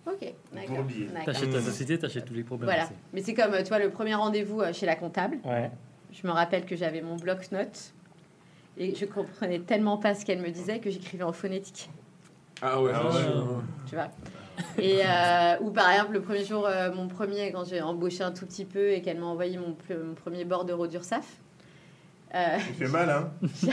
ok, 0.07 0.35
d'accord. 0.52 0.85
T'achètes 1.25 1.50
ta 1.50 1.62
société, 1.62 1.99
t'achètes 1.99 2.26
tous 2.26 2.35
les 2.35 2.45
problèmes. 2.45 2.69
Voilà. 2.69 2.85
aussi. 2.85 2.93
Mais 3.14 3.23
c'est 3.23 3.33
comme, 3.33 3.57
tu 3.57 3.69
vois, 3.69 3.79
le 3.79 3.88
premier 3.88 4.17
rendez-vous 4.17 4.61
chez 4.75 4.85
la 4.85 4.95
comptable. 4.95 5.38
Ouais. 5.43 5.71
Je 6.12 6.26
me 6.26 6.33
rappelle 6.33 6.67
que 6.67 6.76
j'avais 6.76 7.00
mon 7.00 7.17
bloc-notes 7.17 7.95
et 8.76 8.95
je 8.95 9.07
comprenais 9.07 9.61
tellement 9.61 9.97
pas 9.97 10.14
ce 10.14 10.26
qu'elle 10.26 10.43
me 10.43 10.50
disait 10.50 10.79
que 10.79 10.91
j'écrivais 10.91 11.25
en 11.25 11.33
phonétique. 11.33 11.88
Ah 12.61 12.83
ouais. 12.83 12.93
Ah 12.95 13.07
ouais. 13.07 13.12
tu 13.88 13.95
vois? 13.95 14.11
Et 14.79 15.01
euh, 15.05 15.57
ou 15.61 15.71
par 15.71 15.91
exemple, 15.91 16.13
le 16.13 16.21
premier 16.23 16.45
jour, 16.45 16.67
euh, 16.67 16.93
mon 16.93 17.09
premier, 17.09 17.51
quand 17.53 17.65
j'ai 17.65 17.81
embauché 17.81 18.23
un 18.23 18.33
tout 18.33 18.47
petit 18.47 18.65
peu 18.65 18.91
et 18.93 19.03
qu'elle 19.03 19.19
m'a 19.19 19.27
envoyé 19.27 19.57
mon, 19.59 19.77
mon 19.91 20.15
premier 20.15 20.45
bordereau 20.45 20.87
d'URSAF, 20.87 21.27
euh, 22.35 22.59
Il 22.69 22.75
fait 22.75 22.89
mal, 22.89 23.11
hein 23.11 23.31
je 23.43 23.67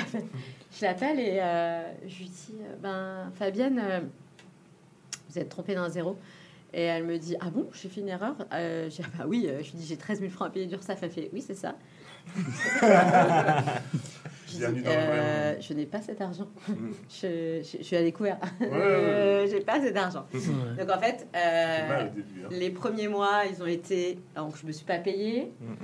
l'appelle- 0.85 1.19
et 1.19 1.39
euh, 1.41 1.81
je 2.07 2.17
lui 2.19 2.25
dis 2.25 2.53
Ben, 2.81 3.31
Fabienne, 3.35 3.81
vous 5.29 5.39
êtes 5.39 5.49
trompée 5.49 5.75
d'un 5.75 5.89
zéro. 5.89 6.17
Et 6.73 6.83
elle 6.83 7.03
me 7.05 7.17
dit 7.17 7.35
Ah 7.41 7.49
bon, 7.49 7.67
j'ai 7.73 7.89
fait 7.89 8.01
une 8.01 8.09
erreur? 8.09 8.35
J'ai 8.51 8.89
dit, 8.89 9.01
Ah 9.03 9.17
Bah 9.19 9.23
oui, 9.27 9.47
je 9.61 9.71
lui 9.71 9.77
dis 9.79 9.85
J'ai 9.87 9.97
13 9.97 10.19
000 10.19 10.31
francs 10.31 10.49
à 10.49 10.51
payer 10.51 10.65
d'URSAF. 10.67 10.99
Elle 11.01 11.09
fait 11.11 11.29
Oui, 11.33 11.41
c'est 11.45 11.55
ça. 11.55 11.75
Je 14.49 14.53
dis, 14.53 14.59
Bienvenue 14.59 14.81
dans 14.81 14.89
le 14.89 14.95
vrai 14.95 15.19
euh, 15.19 15.61
je 15.61 15.73
n'ai 15.73 15.85
pas 15.85 16.01
cet 16.01 16.19
argent. 16.21 16.47
Mm. 16.67 16.73
je, 17.09 17.61
je- 17.63 17.77
je 17.79 17.83
suis 17.83 17.95
à 17.95 18.01
découvert. 18.03 18.37
Ouais, 18.59 18.67
ouais, 18.67 18.75
Euh, 18.75 19.47
J'ai 19.49 19.59
pas 19.61 19.79
cet 19.81 19.95
argent. 19.95 20.25
Ouais. 20.33 20.39
Donc 20.85 20.95
en 20.95 20.99
fait, 20.99 21.27
euh, 21.35 21.87
mal 21.87 22.07
au 22.07 22.15
début. 22.15 22.43
hein. 22.45 22.47
les 22.51 22.69
premiers 22.71 23.07
mois, 23.07 23.43
ils 23.51 23.61
ont 23.61 23.67
été. 23.67 24.19
Donc 24.35 24.55
je 24.59 24.65
me 24.65 24.71
suis 24.71 24.85
pas 24.85 24.97
payée. 24.99 25.53
Mm, 25.61 25.65
mm. 25.71 25.77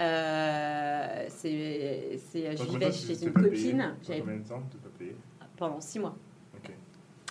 Euh, 0.00 1.24
c'est, 1.28 2.18
c'est, 2.30 2.42
Pendant 2.42 2.56
j'y 2.56 2.66
combien 2.66 2.78
de 2.78 2.78
vais 2.78 2.90
temps 2.90 2.96
tu 3.00 3.06
chez 3.06 3.24
une 3.24 3.32
copine. 3.32 3.78
Pendant 3.78 3.94
J'avais 4.06 4.20
combien 4.20 4.36
de 4.36 4.48
temps 4.48 4.62
tu 4.70 4.76
t'es 4.76 4.82
pas 4.82 4.98
payé 4.98 5.16
pendant 5.56 5.80
six 5.80 5.98
mois. 6.00 6.16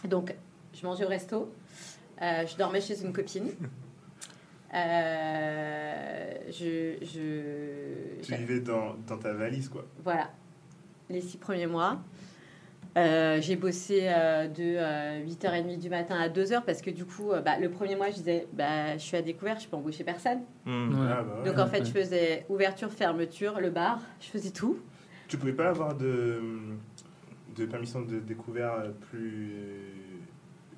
Donc, 0.08 0.34
je 0.74 0.86
mangeais 0.86 1.06
au 1.06 1.10
resto, 1.10 1.54
euh, 2.22 2.46
je 2.46 2.58
dormais 2.58 2.82
chez 2.82 3.02
une 3.04 3.12
copine. 3.14 3.50
Euh, 4.76 6.34
je, 6.50 6.96
je, 7.06 8.22
Tu 8.24 8.34
vivais 8.36 8.60
dans, 8.60 8.96
dans 9.08 9.18
ta 9.18 9.32
valise, 9.34 9.70
quoi. 9.70 9.86
voilà, 10.04 10.32
les 11.14 11.22
six 11.22 11.38
premiers 11.38 11.68
mois. 11.68 12.00
Euh, 12.96 13.40
j'ai 13.42 13.56
bossé 13.56 14.02
euh, 14.04 14.48
de 14.48 14.62
euh, 14.78 15.26
8h30 15.26 15.80
du 15.80 15.90
matin 15.90 16.16
à 16.20 16.30
2h 16.30 16.62
parce 16.64 16.82
que 16.82 16.92
du 16.92 17.06
coup, 17.06 17.32
euh, 17.32 17.42
bah, 17.42 17.58
le 17.60 17.70
premier 17.72 17.96
mois, 17.96 18.10
je 18.12 18.16
disais, 18.16 18.48
bah, 18.54 18.94
je 18.94 19.02
suis 19.04 19.18
à 19.18 19.22
découvert, 19.24 19.60
je 19.60 19.68
peux 19.68 19.76
embaucher 19.76 20.04
personne. 20.04 20.40
Ouais. 20.68 20.74
Ah, 21.10 21.24
bah 21.24 21.40
ouais. 21.44 21.50
Donc 21.50 21.58
en 21.60 21.66
fait, 21.66 21.80
ouais. 21.80 21.86
je 21.86 21.92
faisais 21.92 22.46
ouverture, 22.50 22.92
fermeture, 22.92 23.60
le 23.60 23.72
bar, 23.72 24.00
je 24.20 24.28
faisais 24.28 24.52
tout. 24.52 24.78
Tu 25.28 25.38
pouvais 25.38 25.54
pas 25.54 25.70
avoir 25.70 25.96
de, 25.96 26.40
de 27.56 27.66
permission 27.66 28.02
de 28.02 28.20
découvert 28.20 28.76
plus, 29.10 29.56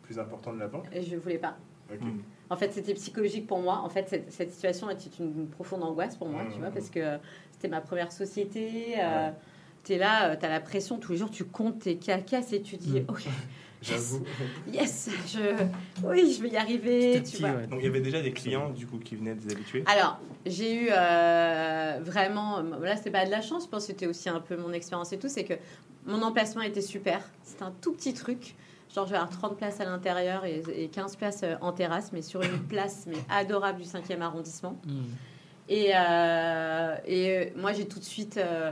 plus 0.04 0.18
important 0.18 0.54
de 0.54 0.60
la 0.60 0.68
banque? 0.68 0.86
Je 0.94 1.18
voulais 1.18 1.38
pas. 1.39 1.58
Ok. 1.94 2.01
Mm. 2.01 2.20
En 2.50 2.56
fait, 2.56 2.72
c'était 2.72 2.94
psychologique 2.94 3.46
pour 3.46 3.60
moi. 3.60 3.82
En 3.84 3.89
fait, 3.89 4.08
cette, 4.08 4.32
cette 4.32 4.51
situation 4.54 4.89
était 4.89 5.10
une 5.20 5.48
profonde 5.50 5.84
angoisse 5.84 6.15
pour 6.15 6.30
moi, 6.30 6.44
Mmh, 6.44 6.51
tu 6.54 6.60
vois, 6.60 6.70
parce 6.70 6.89
que 6.89 7.18
c'était 7.51 7.68
ma 7.68 7.82
première 7.82 8.12
société. 8.13 8.96
Euh, 9.00 9.27
Ouais. 9.27 9.34
Tu 9.86 9.94
es 9.94 9.98
là, 9.98 10.36
tu 10.36 10.46
as 10.46 10.50
la 10.50 10.60
pression, 10.60 10.98
tous 10.98 11.12
les 11.13 11.18
jours, 11.18 11.30
tu 11.32 11.46
comptes 11.46 11.80
tes 11.80 11.96
cacasses 11.98 12.51
et 12.54 12.62
tu 12.62 12.75
dis, 12.77 13.01
Mmh. 13.01 13.06
ok, 13.08 13.27
J'avoue. 13.82 14.24
yes, 14.74 15.10
je, 15.27 15.39
oui, 16.04 16.34
je 16.36 16.42
vais 16.42 16.50
y 16.50 16.58
arriver. 16.58 17.20
Petit 17.22 17.36
Tu 17.36 17.42
vois. 17.42 17.51
ouais. 17.51 17.68
Donc 17.68 17.80
il 17.82 17.86
y 17.86 17.88
avait 17.88 18.01
déjà 18.01 18.20
des 18.22 18.32
clients 18.32 18.70
du 18.72 18.88
coup 18.88 18.98
qui 18.98 19.15
venaient 19.15 19.36
des 19.36 19.54
habitués? 19.54 19.84
Alors, 19.86 20.20
j'ai 20.46 20.74
eu 20.86 20.88
euh, 20.92 22.00
vraiment, 22.01 22.62
là, 22.82 22.96
c'est 22.98 23.12
pas 23.12 23.25
de 23.25 23.32
la 23.32 23.42
chance, 23.42 23.65
je 23.65 23.70
pense 23.70 23.84
que 23.84 23.88
c'était 23.94 24.08
aussi 24.08 24.27
un 24.27 24.39
peu 24.39 24.58
mon 24.58 24.74
expérience 24.74 25.13
et 25.13 25.20
tout, 25.20 25.30
c'est 25.30 25.44
que 25.44 25.54
mon 26.08 26.22
emplacement 26.24 26.62
était 26.63 26.82
super. 26.82 27.22
C'était 27.44 27.63
un 27.63 27.74
tout 27.82 27.94
petit 27.94 28.13
truc. 28.13 28.56
Genre, 28.94 29.06
je 29.06 29.12
vais 29.12 29.18
avoir 29.18 29.30
30 29.38 29.58
places 29.58 29.80
à 29.82 29.86
l'intérieur 29.86 30.46
et, 30.46 30.63
et 30.75 30.88
15 30.88 31.15
places 31.18 31.42
euh, 31.44 31.56
en 31.62 31.72
terrasse, 31.74 32.12
mais 32.13 32.22
sur 32.24 32.42
une 32.42 32.60
place 32.68 33.06
mais 33.08 33.18
adorable 33.30 33.80
du 33.82 33.88
5e 33.88 34.22
arrondissement. 34.22 34.80
Mm. 34.88 34.92
Et, 35.68 35.92
euh, 35.96 36.96
et 37.06 37.30
euh, 37.30 37.46
moi, 37.58 37.74
j'ai 37.74 37.88
tout 37.88 38.00
de 38.00 38.04
suite. 38.04 38.38
euh, 38.38 38.72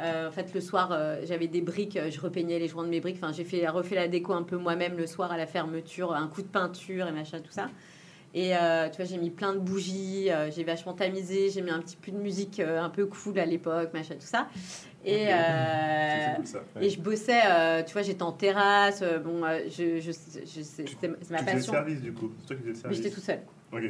euh, 0.00 0.28
en 0.28 0.32
fait, 0.32 0.52
le 0.54 0.60
soir, 0.60 0.90
euh, 0.92 1.20
j'avais 1.24 1.46
des 1.48 1.60
briques, 1.60 1.96
euh, 1.96 2.10
je 2.10 2.20
repeignais 2.20 2.58
les 2.58 2.68
joints 2.68 2.84
de 2.84 2.88
mes 2.88 3.00
briques. 3.00 3.16
Enfin, 3.22 3.32
j'ai 3.32 3.44
fait, 3.44 3.66
refait 3.68 3.94
la 3.96 4.08
déco 4.08 4.32
un 4.32 4.42
peu 4.42 4.56
moi-même 4.56 4.96
le 4.96 5.06
soir 5.06 5.30
à 5.32 5.36
la 5.36 5.46
fermeture, 5.46 6.14
un 6.14 6.28
coup 6.28 6.42
de 6.42 6.48
peinture 6.48 7.06
et 7.06 7.12
machin, 7.12 7.40
tout 7.40 7.50
ça. 7.52 7.68
Et 8.32 8.56
euh, 8.56 8.88
tu 8.88 8.96
vois, 8.96 9.04
j'ai 9.06 9.18
mis 9.18 9.30
plein 9.30 9.52
de 9.54 9.58
bougies, 9.58 10.30
euh, 10.30 10.50
j'ai 10.52 10.62
vachement 10.62 10.92
tamisé, 10.94 11.50
j'ai 11.50 11.62
mis 11.62 11.70
un 11.70 11.80
petit 11.80 11.96
peu 11.96 12.12
de 12.12 12.16
musique 12.16 12.60
euh, 12.60 12.80
un 12.80 12.88
peu 12.88 13.06
cool 13.06 13.38
à 13.40 13.44
l'époque, 13.44 13.92
machin, 13.92 14.14
tout 14.14 14.20
ça. 14.26 14.48
Et, 15.04 15.26
cool, 16.36 16.46
ça. 16.46 16.62
et 16.80 16.90
je 16.90 17.00
bossais, 17.00 17.40
tu 17.86 17.92
vois, 17.94 18.02
j'étais 18.02 18.22
en 18.22 18.32
terrasse. 18.32 19.02
bon, 19.24 19.42
je, 19.68 19.98
je, 19.98 20.12
je- 20.12 20.62
c'est 20.62 20.82
ma 21.08 21.16
Tu 21.16 21.24
faisais 21.24 21.34
le 21.38 21.44
passion. 21.56 21.72
service, 21.72 22.00
du 22.02 22.12
coup. 22.12 22.30
C'est 22.40 22.46
toi 22.46 22.56
qui 22.56 22.62
faisais 22.62 22.68
le 22.68 22.74
Mais 22.74 22.80
service. 22.80 22.98
j'étais 22.98 23.10
toute 23.10 23.24
seule. 23.24 23.40
Ok. 23.72 23.82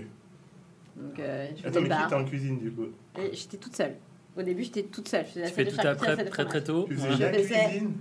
Donc, 0.97 1.15
je 1.17 1.67
Attends, 1.69 1.81
mais 1.83 1.89
qui 1.89 2.03
était 2.05 2.15
en 2.15 2.25
cuisine, 2.25 2.59
du 2.61 2.71
coup? 2.73 2.87
J'étais 3.33 3.57
toute 3.57 3.77
seule. 3.77 3.97
Au 4.41 4.43
début, 4.43 4.63
j'étais 4.65 4.85
toute 4.85 5.07
seule. 5.09 5.27
Je 5.27 5.31
faisais 5.33 5.47
Tu 5.49 5.53
fais 5.53 5.65
tout 5.67 5.77
après, 5.87 6.25
très 6.25 6.45
très 6.47 6.65
tôt. 6.65 6.87
Tu 6.89 6.95
faisais 6.97 7.09
Ouais. 7.11 7.19
la 7.19 7.33
Je 7.39 7.43
faisais- 7.45 7.65
cuisine 7.69 7.93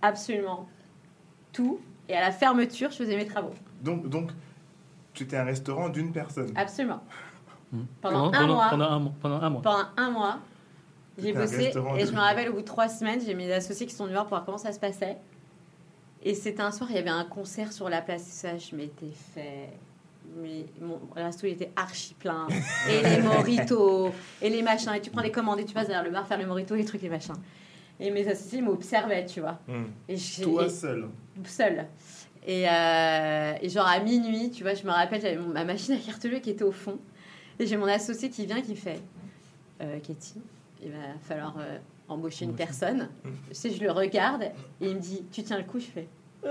Absolument 0.00 0.68
tout. 1.52 1.80
Et 2.08 2.16
à 2.16 2.20
la 2.20 2.30
fermeture, 2.32 2.90
je 2.90 2.96
faisais 2.96 3.16
mes 3.16 3.26
travaux. 3.26 3.52
donc, 3.82 4.08
donc, 4.08 4.30
tu 5.12 5.24
étais 5.24 5.36
un 5.36 5.44
restaurant 5.44 5.88
d'une 5.88 6.12
personne. 6.12 6.50
Absolument. 6.56 7.00
Mm. 7.72 7.80
Pendant 8.00 8.28
un 8.28 8.30
pendant, 8.30 8.54
mois. 8.54 8.68
Pendant 8.70 8.90
un 8.90 8.98
mois. 8.98 9.12
Pendant 9.20 9.40
un 9.42 9.50
mois. 9.50 9.62
Pendant 9.62 9.84
un 9.96 10.10
mois, 10.10 10.38
j'ai 11.18 11.32
bossé. 11.32 11.72
Et 11.98 12.06
je 12.06 12.12
me 12.12 12.18
rappelle, 12.18 12.48
au 12.48 12.54
bout 12.54 12.60
de 12.60 12.66
trois 12.66 12.88
semaines, 12.88 13.20
j'ai 13.24 13.34
mes 13.34 13.52
associés 13.52 13.86
qui 13.86 13.94
sont 13.94 14.04
venus 14.04 14.14
voir 14.14 14.24
pour 14.24 14.30
voir 14.30 14.44
comment 14.44 14.58
ça 14.58 14.72
se 14.72 14.80
passait. 14.80 15.18
Et 16.22 16.34
c'était 16.34 16.62
un 16.62 16.70
soir, 16.70 16.88
il 16.90 16.96
y 16.96 16.98
avait 16.98 17.10
un 17.10 17.24
concert 17.24 17.72
sur 17.72 17.88
la 17.88 18.00
place. 18.00 18.22
Ça, 18.22 18.56
je 18.56 18.74
m'étais 18.76 19.10
fait. 19.34 19.70
Mais 20.36 20.64
mon 20.80 20.98
resto, 21.14 21.46
il 21.46 21.52
était 21.52 21.70
archi 21.76 22.14
plein. 22.14 22.46
Et 22.88 23.02
les 23.02 23.22
moritos, 23.22 24.10
et 24.40 24.48
les 24.48 24.62
machins. 24.62 24.92
Et 24.94 25.00
tu 25.00 25.10
prends 25.10 25.20
les 25.22 25.30
commandes 25.30 25.60
et 25.60 25.64
tu 25.64 25.74
passes 25.74 25.86
derrière 25.88 26.04
le 26.04 26.10
bar 26.10 26.26
faire 26.26 26.38
les 26.38 26.46
moritos, 26.46 26.74
les 26.74 26.84
trucs, 26.84 27.02
les 27.02 27.08
machins. 27.10 27.34
Et 28.00 28.10
mes 28.10 28.26
associés 28.26 28.62
m'observaient, 28.62 29.26
tu 29.26 29.40
vois. 29.40 29.58
Hmm. 29.68 29.84
Et 30.08 30.16
Toi 30.42 30.64
et- 30.66 30.68
seul. 30.70 31.08
seule. 31.44 31.86
Et, 32.46 32.68
euh, 32.68 33.52
et 33.60 33.68
genre 33.68 33.86
à 33.86 34.00
minuit, 34.00 34.50
tu 34.50 34.62
vois, 34.64 34.74
je 34.74 34.84
me 34.84 34.90
rappelle, 34.90 35.20
j'avais 35.20 35.36
ma 35.36 35.64
machine 35.64 35.94
à 35.94 35.98
carte 35.98 36.26
bleue 36.26 36.38
qui 36.40 36.50
était 36.50 36.64
au 36.64 36.72
fond. 36.72 36.98
Et 37.60 37.66
j'ai 37.66 37.76
mon 37.76 37.86
associé 37.86 38.30
qui 38.30 38.46
vient, 38.46 38.60
qui 38.62 38.74
fait 38.74 39.00
euh, 39.80 39.98
Katie, 40.00 40.40
il 40.82 40.90
va 40.90 40.96
falloir 41.20 41.54
euh, 41.60 41.78
embaucher 42.08 42.44
une 42.46 42.50
Embaucher. 42.52 42.64
personne. 42.66 43.08
Mmh. 43.24 43.28
Tu 43.50 43.54
sais, 43.54 43.70
je 43.70 43.80
le 43.84 43.92
regarde 43.92 44.42
et 44.80 44.88
il 44.88 44.96
me 44.96 45.00
dit 45.00 45.22
Tu 45.30 45.42
tiens 45.44 45.58
le 45.58 45.64
coup 45.64 45.78
Je 45.78 45.84
fais 45.86 46.08
Oh. 46.44 46.48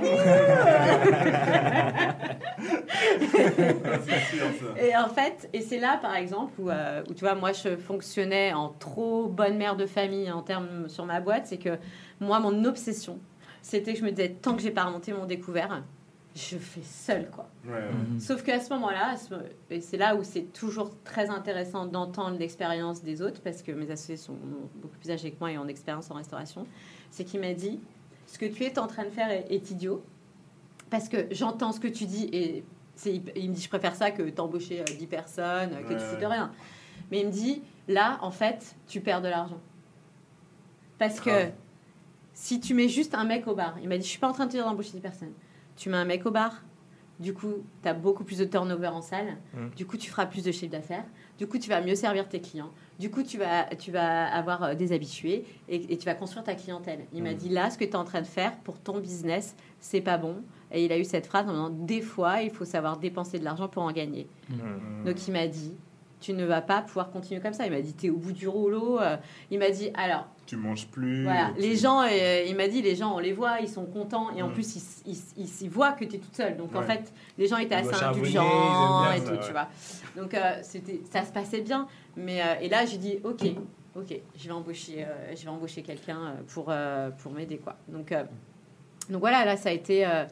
Et 4.78 4.96
en 4.96 5.08
fait, 5.08 5.48
et 5.52 5.62
c'est 5.62 5.78
là 5.78 5.98
par 6.00 6.14
exemple 6.14 6.52
où, 6.58 6.70
euh, 6.70 7.02
où 7.08 7.14
tu 7.14 7.20
vois, 7.20 7.34
moi 7.34 7.52
je 7.52 7.76
fonctionnais 7.76 8.52
en 8.52 8.68
trop 8.68 9.26
bonne 9.26 9.56
mère 9.56 9.76
de 9.76 9.86
famille 9.86 10.30
en 10.30 10.42
termes 10.42 10.88
sur 10.88 11.06
ma 11.06 11.20
boîte, 11.20 11.46
c'est 11.46 11.58
que 11.58 11.78
moi 12.20 12.40
mon 12.40 12.64
obsession, 12.64 13.18
c'était 13.62 13.94
que 13.94 13.98
je 13.98 14.04
me 14.04 14.10
disais 14.10 14.30
tant 14.30 14.54
que 14.54 14.62
j'ai 14.62 14.70
pas 14.70 14.84
remonté 14.84 15.12
mon 15.12 15.26
découvert, 15.26 15.82
je 16.34 16.56
fais 16.56 16.82
seule 16.82 17.28
quoi. 17.30 17.48
Ouais, 17.64 17.72
ouais. 17.72 17.80
Mhm. 18.12 18.20
Sauf 18.20 18.42
qu'à 18.42 18.60
ce 18.60 18.72
moment-là, 18.74 19.14
et 19.70 19.80
c'est 19.80 19.96
là 19.96 20.16
où 20.16 20.22
c'est 20.22 20.52
toujours 20.52 20.90
très 21.04 21.30
intéressant 21.30 21.86
d'entendre 21.86 22.38
l'expérience 22.38 23.02
des 23.02 23.22
autres, 23.22 23.40
parce 23.42 23.62
que 23.62 23.72
mes 23.72 23.90
associés 23.90 24.16
sont 24.16 24.36
beaucoup 24.76 24.98
plus 24.98 25.10
âgés 25.10 25.30
que 25.30 25.36
moi 25.40 25.50
et 25.50 25.58
ont 25.58 25.64
d'expérience 25.64 26.10
en 26.10 26.14
restauration, 26.14 26.66
c'est 27.10 27.24
qu'il 27.24 27.40
m'a 27.40 27.54
dit, 27.54 27.80
ce 28.30 28.38
que 28.38 28.46
tu 28.46 28.62
es 28.64 28.78
en 28.78 28.86
train 28.86 29.04
de 29.04 29.10
faire 29.10 29.28
est, 29.30 29.46
est 29.50 29.70
idiot, 29.72 30.04
parce 30.88 31.08
que 31.08 31.26
j'entends 31.32 31.72
ce 31.72 31.80
que 31.80 31.88
tu 31.88 32.04
dis, 32.04 32.28
et 32.32 32.64
c'est, 32.94 33.20
il 33.34 33.50
me 33.50 33.54
dit, 33.54 33.62
je 33.62 33.68
préfère 33.68 33.96
ça 33.96 34.12
que 34.12 34.22
t'embaucher 34.30 34.80
euh, 34.80 34.84
10 34.84 35.06
personnes, 35.08 35.70
euh, 35.72 35.82
que 35.82 35.94
Ouais, 35.94 35.98
tu 35.98 36.04
foutes 36.04 36.20
ouais. 36.20 36.26
rien. 36.26 36.52
Mais 37.10 37.20
il 37.20 37.26
me 37.26 37.32
dit, 37.32 37.62
là, 37.88 38.18
en 38.22 38.30
fait, 38.30 38.76
tu 38.86 39.00
perds 39.00 39.20
de 39.22 39.28
l'argent. 39.28 39.60
Parce 40.98 41.18
que 41.18 41.48
si 42.34 42.60
tu 42.60 42.72
mets 42.74 42.88
juste 42.88 43.14
un 43.14 43.24
mec 43.24 43.48
au 43.48 43.54
bar, 43.56 43.76
il 43.82 43.88
m'a 43.88 43.96
dit, 43.96 44.04
je 44.04 44.10
suis 44.10 44.18
pas 44.20 44.28
en 44.28 44.32
train 44.32 44.46
de 44.46 44.50
te 44.52 44.56
dire 44.56 44.64
d'embaucher 44.64 44.92
10 44.92 45.00
personnes. 45.00 45.32
Tu 45.76 45.88
mets 45.88 45.96
un 45.96 46.04
mec 46.04 46.24
au 46.24 46.30
bar, 46.30 46.62
du 47.18 47.34
coup, 47.34 47.64
tu 47.82 47.88
as 47.88 47.94
beaucoup 47.94 48.22
plus 48.22 48.38
de 48.38 48.44
turnover 48.44 48.88
en 48.88 49.02
salle. 49.02 49.38
Mm. 49.54 49.70
Du 49.76 49.86
coup, 49.86 49.96
tu 49.96 50.08
feras 50.08 50.26
plus 50.26 50.44
de 50.44 50.52
chiffre 50.52 50.70
d'affaires. 50.70 51.04
Du 51.40 51.46
coup, 51.46 51.58
tu 51.58 51.70
vas 51.70 51.80
mieux 51.80 51.94
servir 51.94 52.28
tes 52.28 52.38
clients. 52.40 52.70
Du 52.98 53.10
coup, 53.10 53.22
tu 53.22 53.38
vas, 53.38 53.64
tu 53.74 53.90
vas 53.90 54.26
avoir 54.26 54.62
euh, 54.62 54.74
des 54.74 54.92
habitués 54.92 55.44
et, 55.70 55.94
et 55.94 55.96
tu 55.96 56.04
vas 56.04 56.14
construire 56.14 56.44
ta 56.44 56.54
clientèle. 56.54 57.06
Il 57.14 57.22
m'a 57.22 57.32
Mm. 57.32 57.36
dit 57.36 57.48
là, 57.48 57.70
ce 57.70 57.78
que 57.78 57.84
tu 57.84 57.92
es 57.92 57.96
en 57.96 58.04
train 58.04 58.20
de 58.20 58.26
faire 58.26 58.54
pour 58.58 58.78
ton 58.78 58.98
business, 59.00 59.56
c'est 59.78 60.02
pas 60.02 60.18
bon. 60.18 60.42
Et 60.70 60.84
il 60.84 60.92
a 60.92 60.98
eu 60.98 61.04
cette 61.04 61.26
phrase 61.26 61.48
en 61.48 61.52
disant 61.52 61.70
des 61.70 62.02
fois, 62.02 62.42
il 62.42 62.50
faut 62.50 62.66
savoir 62.66 62.98
dépenser 62.98 63.38
de 63.38 63.44
l'argent 63.44 63.68
pour 63.68 63.82
en 63.84 63.90
gagner. 63.90 64.26
Hmm. 64.50 65.04
Donc, 65.06 65.26
il 65.26 65.32
m'a 65.32 65.46
dit 65.46 65.72
tu 66.20 66.32
ne 66.34 66.44
vas 66.44 66.60
pas 66.60 66.82
pouvoir 66.82 67.10
continuer 67.10 67.40
comme 67.40 67.52
ça. 67.54 67.64
Il 67.66 67.72
m'a 67.72 67.80
dit 67.80 67.94
tu 67.94 68.06
es 68.06 68.10
au 68.10 68.16
bout 68.16 68.32
du 68.32 68.46
rouleau. 68.48 69.00
Euh, 69.00 69.16
Il 69.50 69.58
m'a 69.58 69.70
dit 69.70 69.90
alors, 69.94 70.26
Tu 70.46 70.56
manges 70.56 70.86
plus. 70.88 71.22
voilà, 71.24 71.50
tu- 71.54 71.62
les 71.62 71.76
gens, 71.76 72.02
euh, 72.02 72.44
il 72.46 72.54
m'a 72.56 72.68
dit, 72.68 72.82
les 72.82 72.94
gens, 72.96 73.14
on 73.14 73.18
les 73.18 73.32
voit, 73.32 73.60
ils 73.60 73.68
sont 73.68 73.86
contents, 73.86 74.28
et 74.36 74.42
en 74.42 74.48
plus, 74.50 74.76
ils, 74.76 75.12
ils, 75.12 75.18
ils, 75.44 75.62
ils 75.62 75.70
voient 75.70 75.92
que 75.92 76.04
tu 76.04 76.16
es 76.16 76.18
toute 76.18 76.34
seule. 76.36 76.56
Donc, 76.56 76.74
en 76.74 76.82
fait, 76.82 77.12
les 77.38 77.46
gens 77.46 77.56
étaient 77.56 77.76
assez 77.76 77.88
indulgents 78.10 79.12
et 79.16 79.20
tout, 79.24 79.36
tu 79.46 79.52
vois. 79.52 79.68
Donc, 80.16 80.34
euh, 80.34 80.58
c'était, 80.62 81.00
ça 81.10 81.24
se 81.24 81.32
passait 81.32 81.60
bien. 81.62 81.86
Mais, 82.16 82.40
euh, 82.42 82.44
et 82.60 82.68
là, 82.68 82.84
j'ai 82.84 82.98
dit, 82.98 83.18
OK, 83.24 83.42
OK, 83.96 84.20
je 84.36 84.44
vais 84.46 84.52
embaucher, 84.52 85.04
euh, 85.04 85.34
je 85.36 85.42
vais 85.42 85.48
embaucher 85.50 85.82
quelqu'un 85.82 86.34
pour, 86.52 86.66
euh, 86.68 87.10
pour 87.10 87.32
m'aider, 87.32 87.58
quoi. 87.58 87.76
Donc, 87.88 88.12
euh, 88.12 88.24
donc, 89.08 89.20
voilà, 89.20 89.44
là, 89.44 89.56
ça 89.56 89.68
a 89.70 89.72
été... 89.72 90.06
euh, 90.06 90.24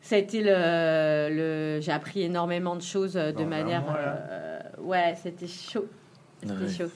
ça 0.00 0.14
a 0.14 0.18
été 0.18 0.40
le, 0.42 1.28
le- 1.34 1.80
j'ai 1.80 1.90
appris 1.92 2.22
énormément 2.22 2.76
de 2.76 2.80
choses 2.82 3.14
de 3.14 3.32
Dans 3.32 3.44
manière 3.46 3.82
euh, 3.98 4.57
ouais 4.82 5.14
c'était 5.22 5.46
chaud 5.46 5.86
c'était 6.40 6.52
Ouais. 6.54 6.68
chaud 6.68 6.90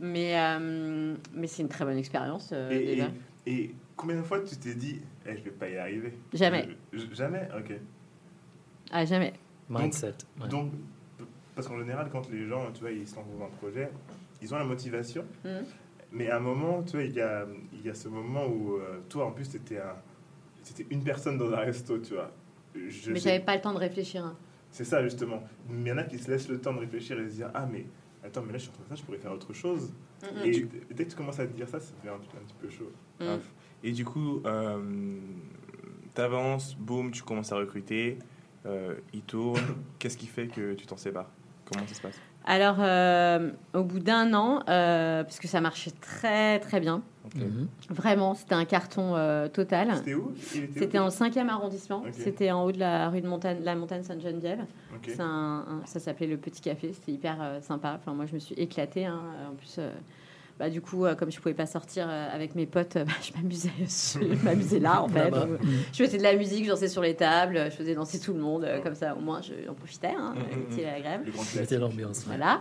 mais 0.00 0.38
euh, 0.38 1.16
mais 1.32 1.46
c'est 1.46 1.62
une 1.62 1.68
très 1.68 1.84
bonne 1.84 1.96
expérience 1.98 2.50
euh, 2.52 2.70
Et, 2.70 2.86
déjà. 2.86 3.10
et, 3.46 3.52
et 3.52 3.74
combien 3.96 4.16
de 4.16 4.22
fois 4.22 4.40
tu 4.40 4.56
t'es 4.56 4.74
dit, 4.74 5.00
eh, 5.26 5.36
je 5.36 5.42
vais 5.42 5.50
pas 5.50 5.68
y 5.68 5.76
arriver? 5.76 6.12
Jamais. 6.32 6.68
Je- 6.92 6.98
je- 6.98 7.14
jamais? 7.14 7.48
Ok. 7.56 7.74
Ah, 8.90 9.04
jamais. 9.04 9.32
Mindset. 9.68 10.14
ouais. 10.40 10.48
Donc, 10.48 10.72
parce 11.54 11.68
qu'en 11.68 11.78
général, 11.78 12.08
quand 12.10 12.28
les 12.30 12.46
gens, 12.46 12.70
tu 12.72 12.80
vois, 12.80 12.90
ils 12.92 13.06
se 13.06 13.16
lancent 13.16 13.26
dans 13.38 13.44
un 13.44 13.48
projet, 13.48 13.90
ils 14.42 14.52
ont 14.54 14.58
la 14.58 14.64
motivation. 14.64 15.24
Mhm. 15.44 15.64
Mais 16.12 16.28
à 16.30 16.36
un 16.36 16.40
moment, 16.40 16.82
tu 16.82 16.92
vois, 16.92 17.02
il 17.02 17.12
y 17.14 17.20
a, 17.20 17.46
il 17.72 17.84
y 17.84 17.90
a 17.90 17.94
ce 17.94 18.08
moment 18.08 18.46
où 18.46 18.76
euh, 18.76 19.00
toi, 19.08 19.26
en 19.26 19.32
plus, 19.32 19.44
c'était 19.46 19.78
un, 19.78 19.94
c'était 20.62 20.86
une 20.90 21.02
personne 21.02 21.38
dans 21.38 21.52
un 21.52 21.56
resto, 21.58 21.98
tu 21.98 22.14
vois. 22.14 22.30
Je 22.74 23.10
mais 23.12 23.20
j'avais 23.20 23.40
pas 23.40 23.54
le 23.54 23.60
temps 23.60 23.72
de 23.72 23.78
réfléchir. 23.78 24.24
hein. 24.24 24.36
C'est 24.74 24.84
ça, 24.84 25.02
justement. 25.04 25.42
Mais 25.68 25.82
il 25.82 25.86
y 25.88 25.92
en 25.92 25.98
a 25.98 26.02
qui 26.02 26.18
se 26.18 26.28
laissent 26.30 26.48
le 26.48 26.60
temps 26.60 26.74
de 26.74 26.80
réfléchir 26.80 27.18
et 27.20 27.28
se 27.30 27.34
dire, 27.36 27.50
ah, 27.54 27.66
mais 27.70 27.86
Attends, 28.24 28.42
mais 28.42 28.52
là, 28.52 28.58
je 28.58 28.62
suis 28.62 28.70
en 28.70 28.74
train 28.74 28.84
de 28.84 28.88
ça, 28.88 28.94
je 28.94 29.02
pourrais 29.02 29.18
faire 29.18 29.32
autre 29.32 29.52
chose. 29.52 29.92
Mm. 30.22 30.46
Et 30.46 30.66
dès 30.94 31.04
que 31.04 31.10
tu 31.10 31.16
commences 31.16 31.38
à 31.38 31.46
te 31.46 31.52
dire 31.52 31.68
ça, 31.68 31.78
ça 31.78 31.92
fait 32.02 32.08
un, 32.08 32.16
petit- 32.16 32.30
un 32.36 32.44
petit 32.46 32.54
peu 32.58 32.70
chaud. 32.70 32.90
Mm. 33.20 33.38
Et 33.82 33.92
du 33.92 34.04
coup, 34.06 34.40
euh, 34.46 35.18
t'avances, 36.14 36.74
boum, 36.74 37.10
tu 37.10 37.22
commences 37.22 37.52
à 37.52 37.56
recruter, 37.56 38.18
euh, 38.64 38.94
il 39.12 39.20
tourne. 39.22 39.60
Qu'est-ce 39.98 40.16
qui 40.16 40.26
fait 40.26 40.48
que 40.48 40.72
tu 40.72 40.86
t'en 40.86 40.96
sépares? 40.96 41.30
Comment 41.70 41.86
ça 41.86 41.94
se 41.94 42.00
passe? 42.00 42.18
Alors, 42.46 42.76
euh, 42.80 43.50
au 43.72 43.82
bout 43.84 44.00
d'un 44.00 44.34
an, 44.34 44.60
euh, 44.68 45.24
parce 45.24 45.38
que 45.38 45.48
ça 45.48 45.60
marchait 45.62 45.92
très 46.00 46.58
très 46.60 46.78
bien. 46.80 47.02
Mhm. 47.36 47.68
vraiment, 47.88 48.34
c'était 48.34 48.54
un 48.54 48.66
carton 48.66 49.16
euh, 49.16 49.48
total. 49.48 49.94
C'était 49.96 50.12
où? 50.14 50.32
C'était 50.76 50.98
en 50.98 51.08
5e 51.08 51.48
arrondissement, 51.48 52.02
c'était 52.12 52.50
en 52.50 52.64
haut 52.64 52.70
de 52.72 52.78
la 52.78 53.08
rue 53.08 53.22
de 53.22 53.26
montagne, 53.26 53.58
la 53.64 53.74
montagne 53.74 54.02
Sainte-Geneviève. 54.02 54.60
Un- 55.22 55.64
un- 55.82 55.86
ça 55.86 56.00
s'appelait 56.00 56.26
le 56.26 56.36
Petit 56.36 56.60
Café, 56.60 56.92
c'était 56.92 57.12
hyper 57.12 57.38
euh, 57.40 57.60
sympa. 57.62 57.96
Enfin, 57.98 58.12
moi, 58.12 58.26
je 58.26 58.34
me 58.34 58.38
suis 58.38 58.54
éclatée. 58.56 59.06
hein. 59.06 59.20
En 59.50 59.54
plus, 59.54 59.76
euh, 59.78 59.90
bah, 60.58 60.70
du 60.70 60.80
coup, 60.80 61.04
euh, 61.04 61.14
comme 61.16 61.30
je 61.32 61.40
pouvais 61.40 61.54
pas 61.54 61.66
sortir 61.66 62.06
euh, 62.08 62.28
avec 62.32 62.54
mes 62.54 62.66
potes, 62.66 62.96
euh, 62.96 63.04
bah, 63.06 63.12
je 63.22 63.32
m'amusais, 63.36 63.70
je 63.78 64.44
m'amusais 64.44 64.78
là 64.80 65.02
en 65.02 65.08
fait. 65.08 65.30
Donc, 65.30 65.60
Mhm. 65.60 65.68
je 65.92 66.04
faisais 66.04 66.18
de 66.18 66.22
la 66.22 66.34
musique, 66.36 66.64
je 66.64 66.70
dansais 66.70 66.88
sur 66.88 67.02
les 67.02 67.14
tables, 67.14 67.60
je 67.66 67.70
faisais 67.76 67.94
danser 67.94 68.20
tout 68.20 68.32
le 68.32 68.40
monde. 68.40 68.64
euh, 68.64 68.80
comme 68.80 68.94
ça, 68.94 69.14
au 69.16 69.20
moins, 69.20 69.40
je- 69.42 69.64
j'en 69.66 69.74
profitais. 69.74 70.14
Hein, 70.18 70.34
et 70.78 70.88
agréable. 70.88 71.24
Le 71.26 71.32
grand 71.32 71.42
C'était 71.42 71.78
l'ambiance. 71.78 72.18
ouais. 72.26 72.36
Voilà. 72.36 72.60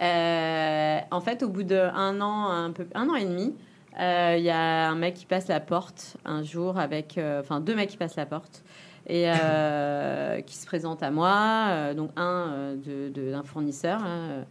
Euh, 0.00 0.98
en 1.10 1.20
fait, 1.20 1.42
au 1.42 1.48
bout 1.48 1.62
d'un 1.64 2.20
an, 2.20 2.48
un, 2.50 2.70
peu, 2.70 2.86
un 2.94 3.08
an 3.08 3.14
et 3.14 3.24
demi, 3.24 3.54
euh, 4.00 4.34
il 4.38 4.44
y 4.44 4.50
a 4.50 4.88
un 4.88 4.94
mec 4.94 5.14
qui 5.14 5.26
passe 5.26 5.48
la 5.48 5.60
porte 5.60 6.16
un 6.24 6.42
jour 6.42 6.78
avec. 6.78 7.18
euh, 7.18 7.40
Enfin, 7.40 7.60
deux 7.60 7.74
mecs 7.74 7.90
qui 7.90 7.96
passent 7.96 8.16
la 8.16 8.26
porte 8.26 8.62
et 9.06 9.24
euh, 9.28 10.40
qui 10.46 10.56
se 10.56 10.66
présentent 10.66 11.02
à 11.02 11.10
moi. 11.10 11.66
euh, 11.70 11.94
donc, 11.94 12.10
un 12.16 12.48
euh, 12.52 12.76
de- 12.76 13.08
de- 13.12 13.30
d'un 13.32 13.42
fournisseur. 13.42 14.00
hein, 14.02 14.18
euh, 14.30 14.42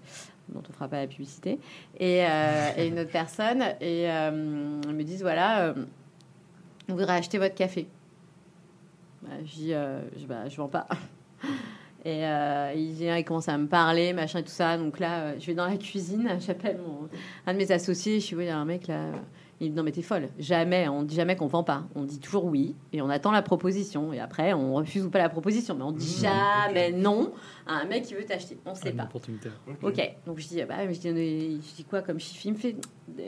dont 0.51 0.63
on 0.70 0.74
fera 0.74 0.88
pas 0.88 1.01
la 1.01 1.08
publicité, 1.08 1.60
et, 2.00 2.25
euh, 2.25 2.88
une 2.88 3.00
autre 3.00 3.12
personne, 3.12 3.62
et 3.79 4.10
euh, 4.10 4.31
me 4.31 5.03
disent 5.03 5.22
voilà, 5.22 5.65
euh, 5.65 5.74
on 6.89 6.93
voudrait 6.93 7.17
acheter 7.17 7.38
votre 7.38 7.55
café. 7.55 7.88
Bah, 9.22 9.29
je 9.43 9.53
dis, 9.53 9.70
je, 9.72 10.25
bah, 10.25 10.50
je 10.50 10.58
vends 10.58 10.67
pas. 10.67 10.88
Et 12.03 12.24
il 12.75 12.93
vient, 12.93 13.15
il 13.15 13.24
commence 13.24 13.48
à 13.48 13.55
me 13.60 13.67
parler, 13.67 14.12
machin 14.12 14.39
et 14.39 14.43
tout 14.43 14.50
ça. 14.50 14.75
Donc 14.75 14.98
là, 14.98 15.38
je 15.38 15.46
vais 15.46 15.53
dans 15.53 15.67
la 15.67 15.77
cuisine, 15.77 16.36
j'appelle 16.39 16.79
un 17.46 17.53
de 17.53 17.58
mes 17.60 17.72
associés. 17.72 18.20
Je 18.20 18.25
suis, 18.25 18.36
oui, 18.36 18.46
il 18.46 18.48
y 18.48 18.50
a 18.50 18.58
un 18.58 18.65
mec 18.65 18.88
là. 18.88 19.12
Il 19.63 19.65
me 19.68 19.70
dit, 19.70 19.77
non, 19.77 19.84
mais 19.84 19.91
t'es 19.91 20.01
folle. 20.01 20.27
Jamais, 20.39 20.88
on 20.89 21.03
dit 21.03 21.13
jamais 21.15 21.36
qu'on 21.36 21.46
vend 21.46 21.63
pas. 21.63 21.84
On 21.96 22.03
dit 22.03 22.20
toujours 22.20 22.46
oui 22.46 22.75
et 22.94 23.01
on 23.03 23.10
attend 23.10 23.30
la 23.32 23.44
proposition. 23.44 24.12
Et 24.12 24.20
après, 24.20 24.53
on 24.53 24.74
refuse 24.74 25.06
ou 25.06 25.12
pas 25.12 25.20
la 25.20 25.30
proposition. 25.30 25.75
Mais 25.75 25.84
on 25.84 25.91
dit 25.91 26.18
Mmh, 26.18 26.22
jamais 26.25 26.91
non 26.91 27.32
à 27.68 27.75
un 27.75 27.86
mec 27.86 28.03
qui 28.06 28.15
veut 28.15 28.25
t'acheter. 28.25 28.58
On 28.65 28.74
sait 28.74 28.91
pas. 28.91 29.03
opportunité. 29.03 29.50
Ok, 29.84 30.15
donc 30.25 30.39
je 30.39 30.48
dis, 30.48 30.62
ah 30.62 30.65
bah, 30.65 30.91
je 30.91 31.00
dis, 31.00 31.10
mais 31.12 31.51
je 31.51 31.75
dis 31.75 31.84
quoi 31.88 32.01
comme 32.01 32.20
chiffre? 32.20 32.44
Il 32.46 32.53
me 32.53 32.58
fait, 32.58 32.75
euh, 33.20 33.24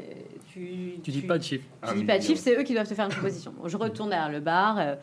tu, 0.51 0.95
Tu 1.03 1.11
dis 1.11 1.21
pas 1.21 1.37
de 1.37 1.43
chiffre. 1.43 1.65
tu 1.83 1.89
Un 1.89 1.93
dis 1.95 2.03
pas 2.03 2.17
de 2.17 2.23
chiffre, 2.23 2.41
c'est 2.41 2.57
eux 2.59 2.63
qui 2.63 2.73
doivent 2.73 2.89
te 2.89 2.95
faire 2.95 3.05
une 3.05 3.11
proposition. 3.11 3.53
Bon, 3.55 3.67
je 3.67 3.77
retourne 3.77 4.09
derrière 4.09 4.31
le 4.31 4.39
bar 4.39 4.79
euh, 4.79 4.95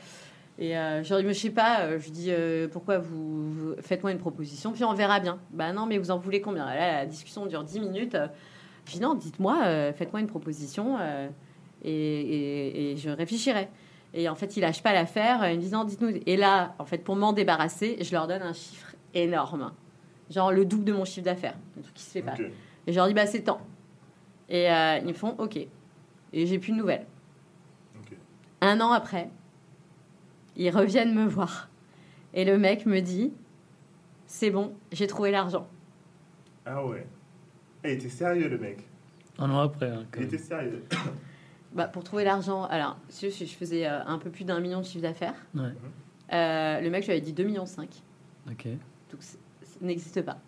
et 0.59 0.77
euh, 0.77 1.05
je 1.05 1.15
je 1.29 1.33
sais 1.33 1.51
pas, 1.51 1.83
euh, 1.83 2.01
je 2.01 2.11
dis, 2.11 2.27
euh, 2.31 2.67
pourquoi 2.67 2.99
vous, 2.99 3.53
vous- 3.53 3.75
faites-moi 3.83 4.11
une 4.11 4.19
proposition, 4.19 4.73
puis 4.73 4.83
on 4.83 4.95
verra 4.95 5.21
bien. 5.21 5.39
Bah 5.53 5.73
non, 5.73 5.87
mais 5.87 5.97
vous 5.99 6.11
en 6.11 6.19
voulez 6.19 6.41
combien? 6.41 6.67
Là, 6.67 6.99
la 6.99 7.07
discussion 7.07 7.47
dure 7.47 7.63
10 7.63 7.79
minutes. 7.79 8.17
Euh, 8.91 8.93
Je 8.93 8.97
dis, 8.97 9.01
non, 9.03 9.15
dites-moi, 9.15 9.59
euh, 9.65 9.93
faites-moi 9.93 10.21
une 10.21 10.27
proposition 10.27 10.97
euh, 11.01 11.29
et, 11.83 11.91
et- 11.93 12.93
et 12.93 12.97
je 12.97 13.11
réfléchirai. 13.11 13.69
Et 14.13 14.29
en 14.29 14.35
fait, 14.35 14.57
ils 14.57 14.61
lâchent 14.61 14.83
pas 14.83 14.93
l'affaire, 14.93 15.49
ils 15.51 15.57
me 15.57 15.61
disent, 15.63 15.73
non, 15.73 15.85
dites-nous. 15.85 16.21
Et 16.27 16.37
là, 16.37 16.75
en 16.79 16.85
fait, 16.85 16.99
pour 16.99 17.15
m'en 17.17 17.33
débarrasser, 17.33 17.97
je 18.01 18.13
leur 18.13 18.27
donne 18.27 18.43
un 18.43 18.53
chiffre 18.53 18.95
énorme. 19.15 19.73
Genre 20.31 20.53
le 20.53 20.65
double 20.65 20.85
de 20.85 20.93
mon 20.93 21.05
chiffre 21.05 21.25
d'affaires. 21.25 21.57
Un 21.79 21.83
truc 21.83 21.95
qui 21.95 22.03
se 22.03 22.11
fait 22.11 22.23
pas. 22.23 22.35
Et 22.87 22.93
je 22.93 22.97
leur 22.97 23.07
dis, 23.09 23.15
bah 23.15 23.27
c'est 23.27 23.43
temps. 23.43 23.61
Et 24.49 24.71
euh, 24.71 24.99
ils 24.99 25.07
me 25.09 25.13
font, 25.13 25.35
ok. 25.39 25.57
Et 26.33 26.47
j'ai 26.47 26.59
plus 26.59 26.73
de 26.73 26.77
nouvelles. 26.77 27.07
Un 28.61 28.81
an 28.81 28.91
après, 28.93 29.31
ils 30.57 30.71
reviennent 30.71 31.15
me 31.15 31.25
voir. 31.27 31.69
Et 32.35 32.45
le 32.45 32.59
mec 32.59 32.87
me 32.87 33.01
dit, 33.01 33.33
c'est 34.27 34.51
bon, 34.51 34.75
j'ai 34.93 35.07
trouvé 35.07 35.31
l'argent. 35.31 35.67
Ah 36.67 36.85
ouais. 36.85 37.07
Eh, 37.85 37.93
il 37.93 37.99
était 37.99 38.09
sérieux, 38.09 38.49
le 38.49 38.59
mec. 38.59 38.87
Un 39.39 39.51
an 39.51 39.61
après. 39.61 39.89
hein, 39.91 40.05
quand 40.11 40.21
Il 40.21 40.27
était 40.27 40.39
sérieux. 40.39 40.85
Bah, 41.73 41.87
pour 41.87 42.03
trouver 42.03 42.25
l'argent, 42.25 42.65
alors, 42.65 42.97
si 43.09 43.31
je 43.31 43.45
je 43.45 43.53
faisais 43.55 43.87
euh, 43.87 44.03
un 44.05 44.19
peu 44.19 44.29
plus 44.29 44.43
d'un 44.45 44.59
million 44.59 44.81
de 44.81 44.85
chiffre 44.85 45.03
d'affaires. 45.03 45.37
Ouais. 45.55 45.71
Euh, 46.33 46.81
le 46.81 46.91
mec, 46.91 47.03
je 47.03 47.07
lui 47.07 47.13
avais 47.13 47.21
dit 47.21 47.33
2,5 47.33 47.45
millions. 47.47 47.63
Ok. 47.65 48.65
Donc, 48.67 49.21
c'est- 49.21 49.39
ça 49.63 49.79
n'existe 49.81 50.21
pas. 50.23 50.39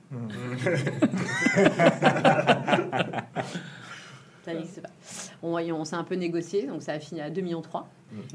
Ça 4.45 4.53
n'existe 4.55 4.81
pas. 4.83 4.90
On, 5.42 5.53
on 5.55 5.85
s'est 5.85 5.95
un 5.97 6.03
peu 6.05 6.16
négocié, 6.16 6.66
donc 6.66 6.83
ça 6.83 6.92
a 6.95 6.99
fini 6.99 7.21
à 7.21 7.31
2,3 7.31 7.37
millions. 7.45 7.62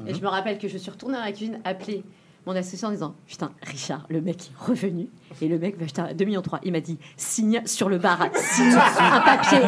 Et 0.06 0.14
je 0.14 0.22
me 0.22 0.28
rappelle 0.28 0.58
que 0.58 0.66
je 0.68 0.78
suis 0.78 0.90
retournée 0.90 1.16
dans 1.18 1.24
la 1.24 1.32
cuisine, 1.32 1.60
appeler 1.64 2.02
mon 2.48 2.56
associé 2.56 2.86
en 2.86 2.90
disant 2.90 3.14
Putain, 3.26 3.52
Richard, 3.62 4.06
le 4.08 4.20
mec 4.22 4.50
est 4.50 4.64
revenu 4.70 5.08
et 5.42 5.48
le 5.48 5.58
mec 5.58 5.76
va 5.78 5.84
acheter 5.84 6.00
à 6.00 6.14
2,3 6.14 6.24
millions. 6.26 6.42
Il 6.64 6.72
m'a 6.72 6.80
dit 6.80 6.98
Signe 7.16 7.62
sur 7.66 7.88
le 7.88 7.98
bar, 7.98 8.26
signe 8.34 8.72
un 8.98 9.20
papier. 9.20 9.58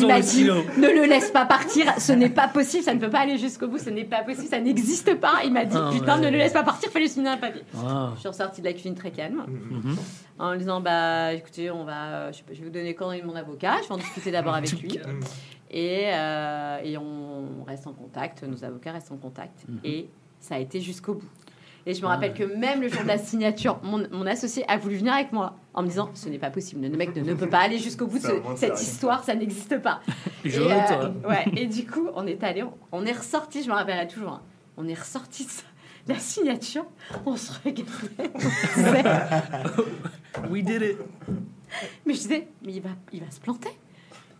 Il 0.00 0.06
m'a 0.06 0.20
dit. 0.20 0.44
Ne 0.44 0.88
le 1.00 1.06
laisse 1.06 1.30
pas 1.30 1.44
partir, 1.44 1.92
ce 1.98 2.12
n'est 2.12 2.30
pas 2.30 2.48
possible, 2.48 2.82
ça 2.82 2.94
ne 2.94 2.98
peut 2.98 3.10
pas 3.10 3.20
aller 3.20 3.36
jusqu'au 3.38 3.68
bout, 3.68 3.78
ce 3.78 3.90
n'est 3.90 4.04
pas 4.04 4.22
possible, 4.22 4.48
ça 4.48 4.58
n'existe 4.60 5.14
pas. 5.20 5.42
Il 5.44 5.52
m'a 5.52 5.64
dit 5.66 5.76
Ah 5.78 5.90
Putain, 5.92 6.18
ne 6.18 6.30
le 6.30 6.38
laisse 6.38 6.52
pas 6.54 6.62
partir, 6.62 6.90
fais-lui 6.90 7.08
signer 7.08 7.28
un 7.28 7.36
papier. 7.36 7.62
Je 7.74 8.18
suis 8.20 8.28
ressortie 8.28 8.60
de 8.62 8.66
la 8.66 8.72
cuisine 8.72 8.94
très 8.94 9.10
calme 9.10 9.44
Mhm. 9.46 9.96
en 10.38 10.52
lui 10.52 10.58
disant 10.60 10.80
Bah 10.80 11.34
écoutez, 11.34 11.70
on 11.70 11.84
va, 11.84 12.04
euh, 12.06 12.32
je, 12.32 12.38
sais 12.38 12.42
pas, 12.44 12.54
je 12.54 12.60
vais 12.60 12.64
vous 12.66 12.72
donner 12.72 12.94
de 12.94 13.26
mon 13.26 13.36
avocat, 13.36 13.76
je 13.82 13.88
vais 13.88 13.94
en 13.94 13.98
discuter 13.98 14.30
d'abord 14.30 14.54
avec 14.54 14.72
lui. 14.80 14.98
Et, 15.72 16.06
euh, 16.12 16.78
et 16.82 16.98
on 16.98 17.62
reste 17.64 17.86
en 17.86 17.92
contact, 17.92 18.42
nos 18.42 18.64
avocats 18.64 18.90
restent 18.90 19.12
en 19.12 19.16
contact. 19.18 19.68
Mhm. 19.68 19.78
Et 19.84 20.08
ça 20.40 20.56
a 20.56 20.58
été 20.58 20.80
jusqu'au 20.80 21.14
bout. 21.14 21.28
Et 21.86 21.94
je 21.94 22.02
me 22.02 22.06
Ah. 22.06 22.10
rappelle 22.10 22.34
que 22.34 22.44
même 22.44 22.80
le 22.82 22.88
jour 22.88 23.02
de 23.02 23.08
la 23.08 23.16
signature, 23.18 23.80
mon, 23.82 24.06
mon 24.10 24.26
associé 24.26 24.64
a 24.68 24.76
voulu 24.76 24.96
venir 24.96 25.12
avec 25.14 25.32
moi 25.32 25.56
en 25.74 25.82
me 25.82 25.88
disant 25.88 26.10
Ce 26.14 26.28
n'est 26.28 26.38
pas 26.38 26.50
possible, 26.50 26.82
le 26.86 26.96
mec 26.96 27.14
ne, 27.16 27.22
ne 27.22 27.34
peut 27.34 27.48
pas 27.48 27.58
aller 27.60 27.78
jusqu'au 27.78 28.06
bout 28.06 28.18
de 28.18 28.22
ce- 28.24 28.42
cette 28.56 28.80
histoire, 28.80 29.24
ça 29.24 29.34
n'existe 29.34 29.78
pas. 29.80 30.00
Et, 30.44 30.50
euh, 30.56 31.08
ouais, 31.28 31.44
et 31.56 31.66
du 31.66 31.86
coup, 31.86 32.08
on 32.14 32.26
est 32.26 32.42
allé, 32.44 32.62
on, 32.62 32.72
on 32.92 33.04
est 33.06 33.12
ressorti, 33.12 33.62
je 33.62 33.68
me 33.68 33.74
rappelle 33.74 34.06
toujours, 34.08 34.30
hein, 34.32 34.42
on 34.76 34.86
est 34.88 34.98
ressorti 34.98 35.44
de 35.44 35.50
ça- 35.50 35.62
la 36.08 36.18
signature, 36.18 36.84
on 37.26 37.36
se 37.36 37.52
regardait, 37.64 38.30
on 38.34 38.40
se 38.40 38.74
disait, 38.74 39.02
We 40.50 40.62
did 40.64 40.82
it. 40.82 40.96
mais 42.06 42.14
je 42.14 42.18
disais, 42.20 42.48
mais 42.64 42.72
il 42.72 42.80
va, 42.82 42.90
il 43.12 43.20
va 43.22 43.30
se 43.30 43.38
planter. 43.40 43.68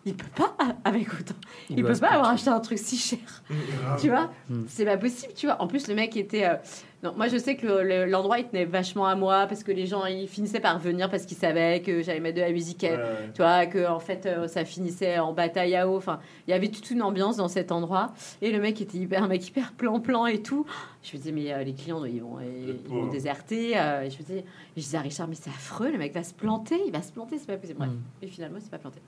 Il 0.07 0.15
peut 0.15 0.27
pas 0.35 0.57
avec 0.85 1.13
autant. 1.13 1.35
Il, 1.69 1.83
peut 1.85 1.93
pas 1.99 2.09
avoir 2.13 2.31
acheté 2.31 2.49
un 2.51 2.61
truc 2.61 2.79
si 2.79 2.97
cher. 2.97 3.19
Grave. 3.51 4.01
Tu 4.01 4.09
vois, 4.09 4.31
Mm. 4.49 4.63
c'est 4.69 4.85
pas 4.85 4.97
possible, 4.97 5.33
tu 5.35 5.47
vois. 5.47 5.61
En 5.61 5.67
plus, 5.67 5.89
le 5.89 5.95
mec 5.95 6.17
était. 6.17 6.47
euh, 6.47 6.55
Non, 7.03 7.15
moi, 7.17 7.29
je 7.29 7.39
sais 7.39 7.57
que 7.57 7.67
le- 7.67 7.83
le- 7.83 8.05
l'endroit, 8.05 8.39
il 8.39 8.47
tenait 8.47 8.67
vachement 8.67 9.07
à 9.07 9.15
moi 9.15 9.47
parce 9.47 9.63
que 9.65 9.73
les 9.73 9.87
gens, 9.87 10.05
ils 10.05 10.29
finissaient 10.29 10.61
par 10.61 10.79
venir 10.79 11.09
parce 11.11 11.25
qu'ils 11.25 11.37
savaient 11.39 11.81
que 11.81 12.03
j'allais 12.03 12.21
mettre 12.21 12.37
de 12.37 12.43
la 12.43 12.51
musique. 12.53 12.83
Ouais, 12.83 12.91
euh, 12.93 13.15
ouais. 13.27 13.31
Tu 13.35 13.41
vois, 13.43 13.65
que 13.67 13.87
en 13.89 14.01
fait, 14.01 14.27
euh, 14.27 14.49
ça 14.49 14.65
finissait 14.67 15.19
en 15.19 15.33
bataille 15.33 15.75
à 15.77 15.89
eau. 15.89 15.97
Enfin, 15.97 16.21
il 16.47 16.51
y 16.51 16.55
avait 16.55 16.69
toute 16.69 16.91
une 16.91 17.01
ambiance 17.03 17.37
dans 17.39 17.49
cet 17.49 17.73
endroit. 17.73 18.13
Et 18.43 18.53
le 18.53 18.61
mec 18.61 18.81
était 18.83 18.99
hyper, 18.99 19.23
un 19.23 19.29
mec 19.29 19.47
hyper 19.49 19.73
plan-plan 19.73 20.27
et 20.27 20.43
tout. 20.43 20.67
Je 21.03 21.13
me 21.13 21.19
disais, 21.19 21.33
mais 21.33 21.53
euh, 21.53 21.63
les 21.65 21.73
clients, 21.75 22.05
ils 22.05 22.21
vont, 22.23 22.39
ils, 22.41 22.77
ils 22.85 22.89
vont 22.91 23.07
déserter. 23.07 23.79
euh, 23.79 24.03
je 24.11 24.17
me 24.19 24.23
disais, 24.23 24.45
je 24.77 24.83
disais 24.83 24.99
à 24.99 25.01
Richard, 25.01 25.29
mais 25.29 25.37
c'est 25.37 25.49
affreux, 25.51 25.91
le 25.91 25.97
mec 25.99 26.13
va 26.13 26.23
se 26.23 26.35
planter, 26.35 26.81
il 26.87 26.93
va 26.93 27.01
se 27.01 27.13
planter, 27.13 27.39
c'est 27.39 27.47
pas 27.47 27.57
possible. 27.57 27.79
Bref. 27.79 27.91
Mm. 27.91 28.25
Et 28.25 28.27
finalement, 28.27 28.59
il 28.59 28.63
s'est 28.63 28.69
pas 28.71 28.79
planté. 28.79 29.01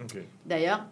Ok. 0.00 0.16
D'ailleurs, 0.46 0.84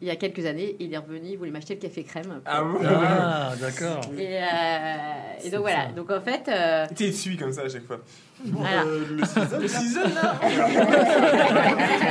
il 0.00 0.08
y 0.08 0.10
a 0.10 0.16
quelques 0.16 0.44
années, 0.46 0.74
il 0.80 0.92
est 0.92 0.98
revenu, 0.98 1.28
il 1.30 1.38
voulait 1.38 1.52
m'acheter 1.52 1.74
le 1.76 1.80
café 1.80 2.02
crème. 2.02 2.40
Ah 2.44 2.64
bon 2.64 2.78
Ah, 2.84 3.52
d'accord. 3.60 4.00
Et, 4.18 4.38
euh, 4.38 5.44
et 5.44 5.50
donc 5.50 5.60
voilà, 5.60 5.86
ça. 5.86 5.92
donc 5.92 6.10
en 6.10 6.20
fait, 6.20 6.48
euh, 6.48 6.86
Tu 6.96 7.04
sais, 7.06 7.12
suit 7.12 7.36
comme 7.36 7.52
ça 7.52 7.62
à 7.62 7.68
chaque 7.68 7.84
fois. 7.86 8.00
Voilà. 8.44 8.82
Euh, 8.84 9.04
le 9.10 9.24
season, 9.24 9.58
Le 9.60 9.68
season 9.68 10.00
là 10.14 10.34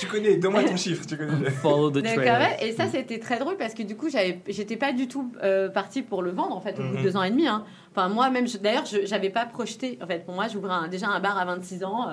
Tu 0.00 0.06
connais, 0.06 0.36
donne-moi 0.36 0.64
ton 0.64 0.76
chiffre, 0.76 1.04
tu 1.06 1.16
connais. 1.16 1.50
Follow 1.50 1.90
the 1.90 2.02
trail. 2.02 2.56
et 2.60 2.72
ça 2.72 2.86
c'était 2.88 3.18
très 3.18 3.38
drôle 3.38 3.56
parce 3.56 3.74
que 3.74 3.82
du 3.82 3.96
coup 3.96 4.08
j'étais 4.10 4.76
pas 4.76 4.92
du 4.92 5.08
tout 5.08 5.32
euh, 5.42 5.68
partie 5.68 6.02
pour 6.02 6.22
le 6.22 6.30
vendre 6.30 6.56
en 6.56 6.60
fait 6.60 6.78
au 6.78 6.82
bout 6.82 6.92
de 6.94 6.98
Mhm. 6.98 7.02
deux 7.02 7.16
ans 7.16 7.22
et 7.22 7.30
demi. 7.30 7.46
hein. 7.48 7.64
Enfin 7.92 8.08
moi 8.08 8.30
même, 8.30 8.46
d'ailleurs 8.62 8.86
je, 8.86 9.06
j'avais 9.06 9.30
pas 9.30 9.46
projeté. 9.46 9.98
En 10.02 10.06
fait 10.06 10.24
pour 10.24 10.34
moi 10.34 10.46
j'ouvrais 10.48 10.72
un- 10.74 10.88
déjà 10.88 11.08
un 11.08 11.20
bar 11.20 11.38
à 11.38 11.44
26 11.44 11.84
ans. 11.84 12.08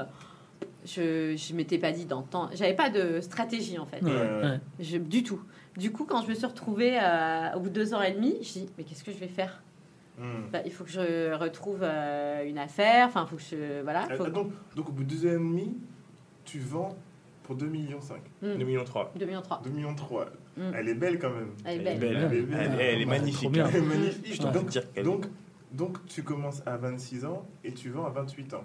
Euh, 0.63 0.65
je, 0.85 1.35
je 1.35 1.53
m'étais 1.55 1.77
pas 1.77 1.91
dit 1.91 2.05
dans 2.05 2.21
temps, 2.21 2.49
j'avais 2.53 2.75
pas 2.75 2.89
de 2.89 3.19
stratégie 3.21 3.77
en 3.79 3.85
fait, 3.85 4.01
Ouais, 4.03 4.11
Ouais. 4.11 4.41
ouais. 4.43 4.59
Je- 4.79 4.97
du 4.97 5.23
tout. 5.23 5.41
Du 5.77 5.91
coup 5.91 6.05
quand 6.05 6.21
je 6.23 6.29
me 6.29 6.33
suis 6.35 6.45
retrouvée 6.45 6.97
euh, 7.01 7.53
au 7.55 7.59
bout 7.59 7.69
de 7.69 7.73
deux 7.73 7.93
ans 7.93 8.01
et 8.01 8.11
demi, 8.11 8.35
je 8.41 8.53
dis 8.53 8.69
mais 8.77 8.83
qu'est-ce 8.83 9.03
que 9.03 9.11
je 9.11 9.17
vais 9.17 9.27
faire? 9.27 9.61
Hmm. 10.17 10.49
Bah, 10.53 10.59
Il 10.65 10.71
faut 10.71 10.85
que 10.85 10.89
je 10.91 11.33
retrouve 11.33 11.79
euh, 11.81 12.47
une 12.47 12.57
affaire. 12.57 13.07
Enfin 13.07 13.25
faut 13.25 13.35
que 13.35 13.41
je 13.41 13.81
voilà. 13.83 14.07
Ah, 14.09 14.15
Faut... 14.15 14.27
donc, 14.27 14.51
donc, 14.75 14.87
au 14.89 14.91
bout 14.93 15.03
de 15.03 15.09
deux 15.09 15.25
ans 15.27 15.31
et 15.31 15.33
demi, 15.33 15.75
tu 16.45 16.59
vends 16.59 16.95
pour 17.43 17.55
2 17.55 17.65
millions 17.67 17.99
5. 17.99 18.21
Mm. 18.41 18.57
2 18.57 18.63
millions 18.65 18.83
3. 18.85 19.11
2 19.17 19.25
millions 19.25 19.41
3. 19.41 19.61
2 19.65 19.69
millions 19.71 19.93
3. 19.95 20.25
Mm. 20.55 20.61
Elle 20.73 20.87
est 20.89 20.93
belle 20.95 21.19
quand 21.19 21.31
même. 21.31 21.49
Elle 21.65 21.81
est 21.81 21.91
Elle 21.91 21.97
est 21.97 21.99
belle. 21.99 21.99
belle. 21.99 22.27
Elle 22.31 22.37
est 22.37 22.41
belle. 22.43 22.69
Elle, 22.79 22.81
elle 22.95 23.01
est 23.01 23.05
magnifique. 23.05 23.49
Elle 23.57 23.75
est 23.75 23.81
magnifique. 23.81 24.33
Je 24.35 24.41
t'en 24.41 24.51
donc, 24.51 24.67
dire 24.69 24.89
qu'elle 24.93 25.01
est- 25.01 25.05
donc, 25.05 25.25
donc, 25.73 26.05
tu 26.05 26.23
commences 26.23 26.61
à 26.65 26.77
26 26.77 27.25
ans 27.25 27.45
et 27.65 27.73
tu 27.73 27.89
vends 27.89 28.05
à 28.05 28.09
28 28.11 28.53
ans. 28.53 28.63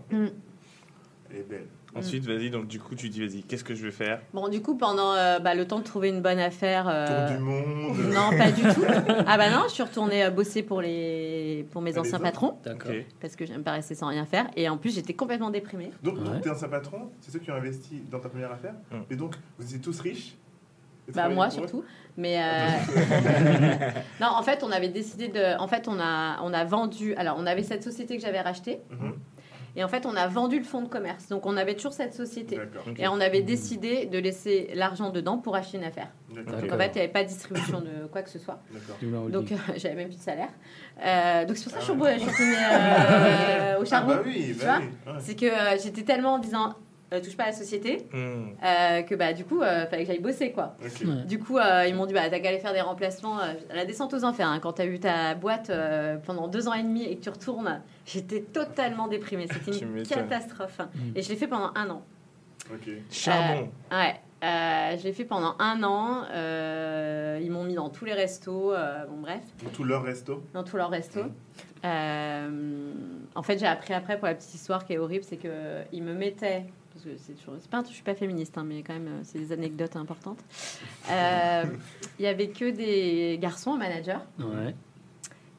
Mm. 1.33 1.37
Est 1.37 1.43
belle. 1.49 1.67
Ensuite, 1.95 2.25
vas-y, 2.25 2.51
donc 2.51 2.69
du 2.69 2.79
coup, 2.79 2.95
tu 2.95 3.09
dis, 3.09 3.21
vas-y, 3.27 3.43
qu'est-ce 3.43 3.65
que 3.65 3.75
je 3.75 3.83
vais 3.85 3.91
faire? 3.91 4.21
Bon, 4.33 4.49
du 4.49 4.63
coup, 4.63 4.77
pendant 4.77 5.13
euh, 5.15 5.41
bah, 5.41 5.55
le 5.57 5.67
temps 5.67 5.81
de 5.81 5.85
trouver 5.85 6.09
une 6.11 6.21
bonne 6.23 6.39
affaire. 6.39 6.87
euh, 6.89 7.27
Tour 7.27 7.37
du 7.37 7.43
monde. 7.43 7.97
Non, 8.13 8.31
pas 8.39 8.53
du 8.53 8.63
tout. 8.63 8.85
Ah 9.27 9.37
bah 9.37 9.51
non, 9.51 9.65
je 9.67 9.73
suis 9.75 9.83
retournée 9.83 10.25
euh, 10.25 10.31
bosser 10.31 10.63
pour, 10.63 10.81
les... 10.81 11.67
pour 11.73 11.83
mes 11.83 11.91
Ah, 11.91 11.95
les 11.95 11.99
anciens 12.01 12.21
patrons, 12.21 12.59
D'accord. 12.65 12.93
Parce 13.21 13.35
que 13.35 13.45
j'aime 13.45 13.65
pas 13.65 13.73
rester 13.73 13.97
sans 13.97 14.07
rien 14.09 14.25
faire. 14.25 14.47
Et 14.57 14.69
en 14.69 14.77
plus, 14.77 14.95
j'étais 14.95 15.15
complètement 15.15 15.51
déprimée. 15.51 15.91
Donc, 16.03 16.19
Ouais. 16.19 16.25
donc 16.25 16.43
t'es 16.43 16.51
un 16.51 16.69
patron, 16.69 17.11
c'est 17.21 17.33
ceux 17.33 17.39
qui 17.41 17.51
ont 17.51 17.55
investi 17.57 18.03
dans 18.11 18.21
ta 18.21 18.29
première 18.29 18.53
affaire. 18.53 18.75
Mm. 18.93 18.97
Et 19.11 19.17
donc, 19.17 19.35
vous 19.59 19.65
étiez 19.67 19.81
tous 19.81 19.99
riches. 20.01 20.37
Bah 21.13 21.29
moi 21.29 21.51
surtout. 21.51 21.83
Mais 22.17 22.39
euh, 22.41 22.69
non, 24.21 24.29
en 24.29 24.43
fait, 24.45 24.63
on 24.63 24.71
avait 24.71 24.89
décidé 24.91 25.27
de. 25.27 25.59
En 25.59 25.67
fait, 25.67 25.89
on 25.89 25.99
a, 25.99 26.41
on 26.43 26.53
a 26.53 26.65
vendu. 26.65 27.15
Alors, 27.17 27.37
on 27.39 27.47
avait 27.47 27.65
cette 27.65 27.83
société 27.83 28.17
que 28.17 28.23
j'avais 28.23 28.41
rachetée. 28.41 28.79
Mhm. 28.91 29.15
Et 29.77 29.85
en 29.85 29.89
fait, 29.89 30.05
on 30.07 30.17
a 30.17 30.27
vendu 30.27 30.59
le 30.59 30.65
fonds 30.65 30.83
de 30.83 30.89
commerce. 30.89 31.29
Donc, 31.29 31.47
on 31.47 31.57
avait 31.57 31.75
toujours 31.75 31.93
cette 31.93 32.15
société. 32.15 32.59
Et 32.99 33.07
on 33.09 33.21
avait 33.21 33.43
décidé 33.43 34.07
de 34.07 34.19
laisser 34.19 34.71
l'argent 34.75 35.11
dedans 35.11 35.39
pour 35.39 35.55
acheter 35.55 35.79
une 35.79 35.85
affaire. 35.85 36.09
Donc, 36.35 36.73
en 36.73 36.77
fait, 36.79 36.87
il 36.89 36.95
n'y 36.95 37.01
avait 37.03 37.09
pas 37.09 37.23
de 37.23 37.29
distribution 37.29 37.81
de 37.81 38.07
quoi 38.11 38.23
que 38.23 38.31
ce 38.31 38.39
soit. 38.39 38.61
Donc, 39.31 39.53
euh, 39.53 39.57
j'avais 39.77 39.95
même 39.95 40.09
plus 40.09 40.19
de 40.19 40.23
salaire. 40.23 40.49
Euh, 41.05 41.45
donc, 41.45 41.57
c'est 41.57 41.65
pour 41.65 41.73
ça 41.73 41.79
que 41.79 41.85
je 41.85 41.93
suis, 41.93 42.01
au- 42.01 42.29
je 42.29 42.35
suis 42.35 42.55
euh, 42.55 43.79
au 43.79 43.83
Ah 43.83 43.85
charbon. 43.85 44.15
bah 44.17 44.23
oui, 44.27 44.45
Tu 44.53 44.55
bah 44.55 44.65
vois 44.65 44.79
oui. 44.79 45.13
ouais. 45.15 45.21
C'est 45.21 45.35
que 45.37 45.47
euh, 45.47 45.79
j'étais 45.83 46.03
tellement 46.03 46.35
en 46.35 46.39
disant 46.39 46.75
euh, 47.13 47.21
touche 47.21 47.37
pas 47.37 47.45
à 47.45 47.47
la 47.47 47.53
société 47.53 48.07
Hmm. 48.13 48.51
euh, 48.65 49.03
que 49.03 49.15
bah, 49.15 49.33
du 49.33 49.45
coup, 49.45 49.61
euh, 49.63 49.87
fallait 49.87 50.03
que 50.05 50.09
j'aille 50.13 50.21
bosser 50.21 50.53
quoi. 50.53 50.77
Ouais. 50.83 51.25
Du 51.27 51.39
coup, 51.39 51.59
euh, 51.59 51.87
ils 51.89 51.95
m'ont 51.95 52.07
dit, 52.07 52.15
bah, 52.15 52.29
t'as 52.31 52.39
qu'à 52.41 52.49
aller 52.49 52.59
faire 52.61 52.73
des 52.73 52.81
remplacements. 52.81 53.41
euh, 53.41 53.53
à 53.71 53.75
la 53.75 53.85
descente 53.85 54.15
aux 54.15 54.25
enfers, 54.25 54.47
hein, 54.49 54.59
quand 54.61 54.75
t'as 54.75 54.87
eu 54.87 54.99
ta 55.01 55.35
boîte 55.35 55.71
euh, 55.71 56.17
pendant 56.19 56.49
deux 56.49 56.69
ans 56.69 56.75
et 56.75 56.83
demi 56.83 57.05
et 57.05 57.17
que 57.17 57.23
tu 57.23 57.31
retournes, 57.31 57.81
j'étais 58.07 58.41
totalement 58.43 59.09
déprimée. 59.09 59.47
C'était 59.53 59.79
une 59.79 60.03
catastrophe. 60.05 60.79
Mm. 60.95 61.17
Et 61.17 61.23
je 61.23 61.29
l'ai 61.31 61.37
fait 61.37 61.49
pendant 61.49 61.73
un 61.75 61.91
an. 61.91 62.03
Ok. 62.73 62.89
Charbon. 63.11 63.69
Ouais, 63.91 64.15
euh, 64.45 64.97
je 64.99 65.03
l'ai 65.05 65.13
fait 65.13 65.25
pendant 65.25 65.57
un 65.59 65.83
an. 65.83 66.23
euh, 66.33 67.41
ils 67.43 67.51
m'ont 67.51 67.65
mis 67.65 67.75
dans 67.75 67.89
tous 67.89 68.05
les 68.05 68.13
restos. 68.13 68.73
euh, 68.73 69.05
bon, 69.07 69.17
bref, 69.23 69.41
Dans 69.65 69.71
tout 69.71 69.83
leur 69.85 70.03
resto. 70.05 70.43
dans 70.55 70.63
tous 70.63 70.77
leurs 70.77 70.91
restos. 70.91 71.25
Euh, 71.85 72.93
en 73.35 73.43
fait, 73.43 73.59
j'ai 73.59 73.67
appris 73.67 73.95
après 73.95 74.19
pour 74.19 74.27
la 74.29 74.35
petite 74.35 74.55
histoire 74.55 74.85
qui 74.85 74.93
est 74.93 74.99
horrible, 74.99 75.25
c'est 75.25 75.37
que 75.39 75.83
ils 75.93 76.03
me 76.03 76.15
mettaient. 76.15 76.65
Parce 76.93 77.05
que 77.05 77.11
c'est 77.19 77.35
toujours, 77.35 77.55
c'est 77.61 77.71
pas, 77.71 77.79
un 77.79 77.83
truc- 77.83 77.93
je 77.93 77.97
suis 77.97 78.05
pas 78.05 78.15
féministe, 78.15 78.59
hein, 78.59 78.65
mais 78.67 78.83
quand 78.83 78.93
même, 78.93 79.07
euh, 79.09 79.21
c'est 79.23 79.39
des 79.39 79.53
anecdotes 79.53 79.97
importantes. 79.97 80.41
Euh, 81.11 81.65
Il 82.19 82.25
y 82.25 82.29
avait 82.29 82.49
que 82.49 82.71
des 82.71 83.39
garçons 83.41 83.71
en 83.71 83.77
manager, 83.77 84.25
Ouais. 84.39 84.75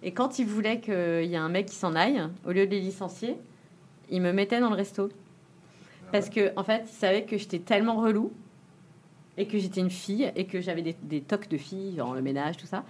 et 0.04 0.12
quand 0.14 0.40
ils 0.40 0.46
voulaient 0.46 0.80
qu'il 0.80 0.94
y 1.26 1.34
ait 1.34 1.38
un 1.38 1.50
mec 1.50 1.66
qui 1.68 1.76
s'en 1.76 1.96
aille, 1.96 2.22
au 2.46 2.52
lieu 2.52 2.66
de 2.66 2.72
les 2.72 2.80
licencier, 2.80 3.36
ils 4.10 4.22
me 4.22 4.32
mettaient 4.32 4.60
dans 4.60 4.70
le 4.70 4.76
resto. 4.76 5.10
Parce 6.12 6.30
que, 6.30 6.52
en 6.58 6.64
fait, 6.64 6.84
ils 6.86 6.96
savaient 6.96 7.24
que 7.24 7.38
j'étais 7.38 7.60
tellement 7.60 7.96
relou 8.02 8.32
et 9.42 9.48
que 9.48 9.58
j'étais 9.58 9.82
une 9.82 9.90
fille 9.90 10.32
et 10.36 10.46
que 10.46 10.62
j'avais 10.62 10.82
des, 10.84 10.96
des 11.02 11.22
tocs 11.22 11.48
de 11.50 11.58
filles, 11.58 11.96
genre 11.98 12.14
le 12.14 12.22
ménage, 12.22 12.58
tout 12.58 12.68
ça, 12.68 12.84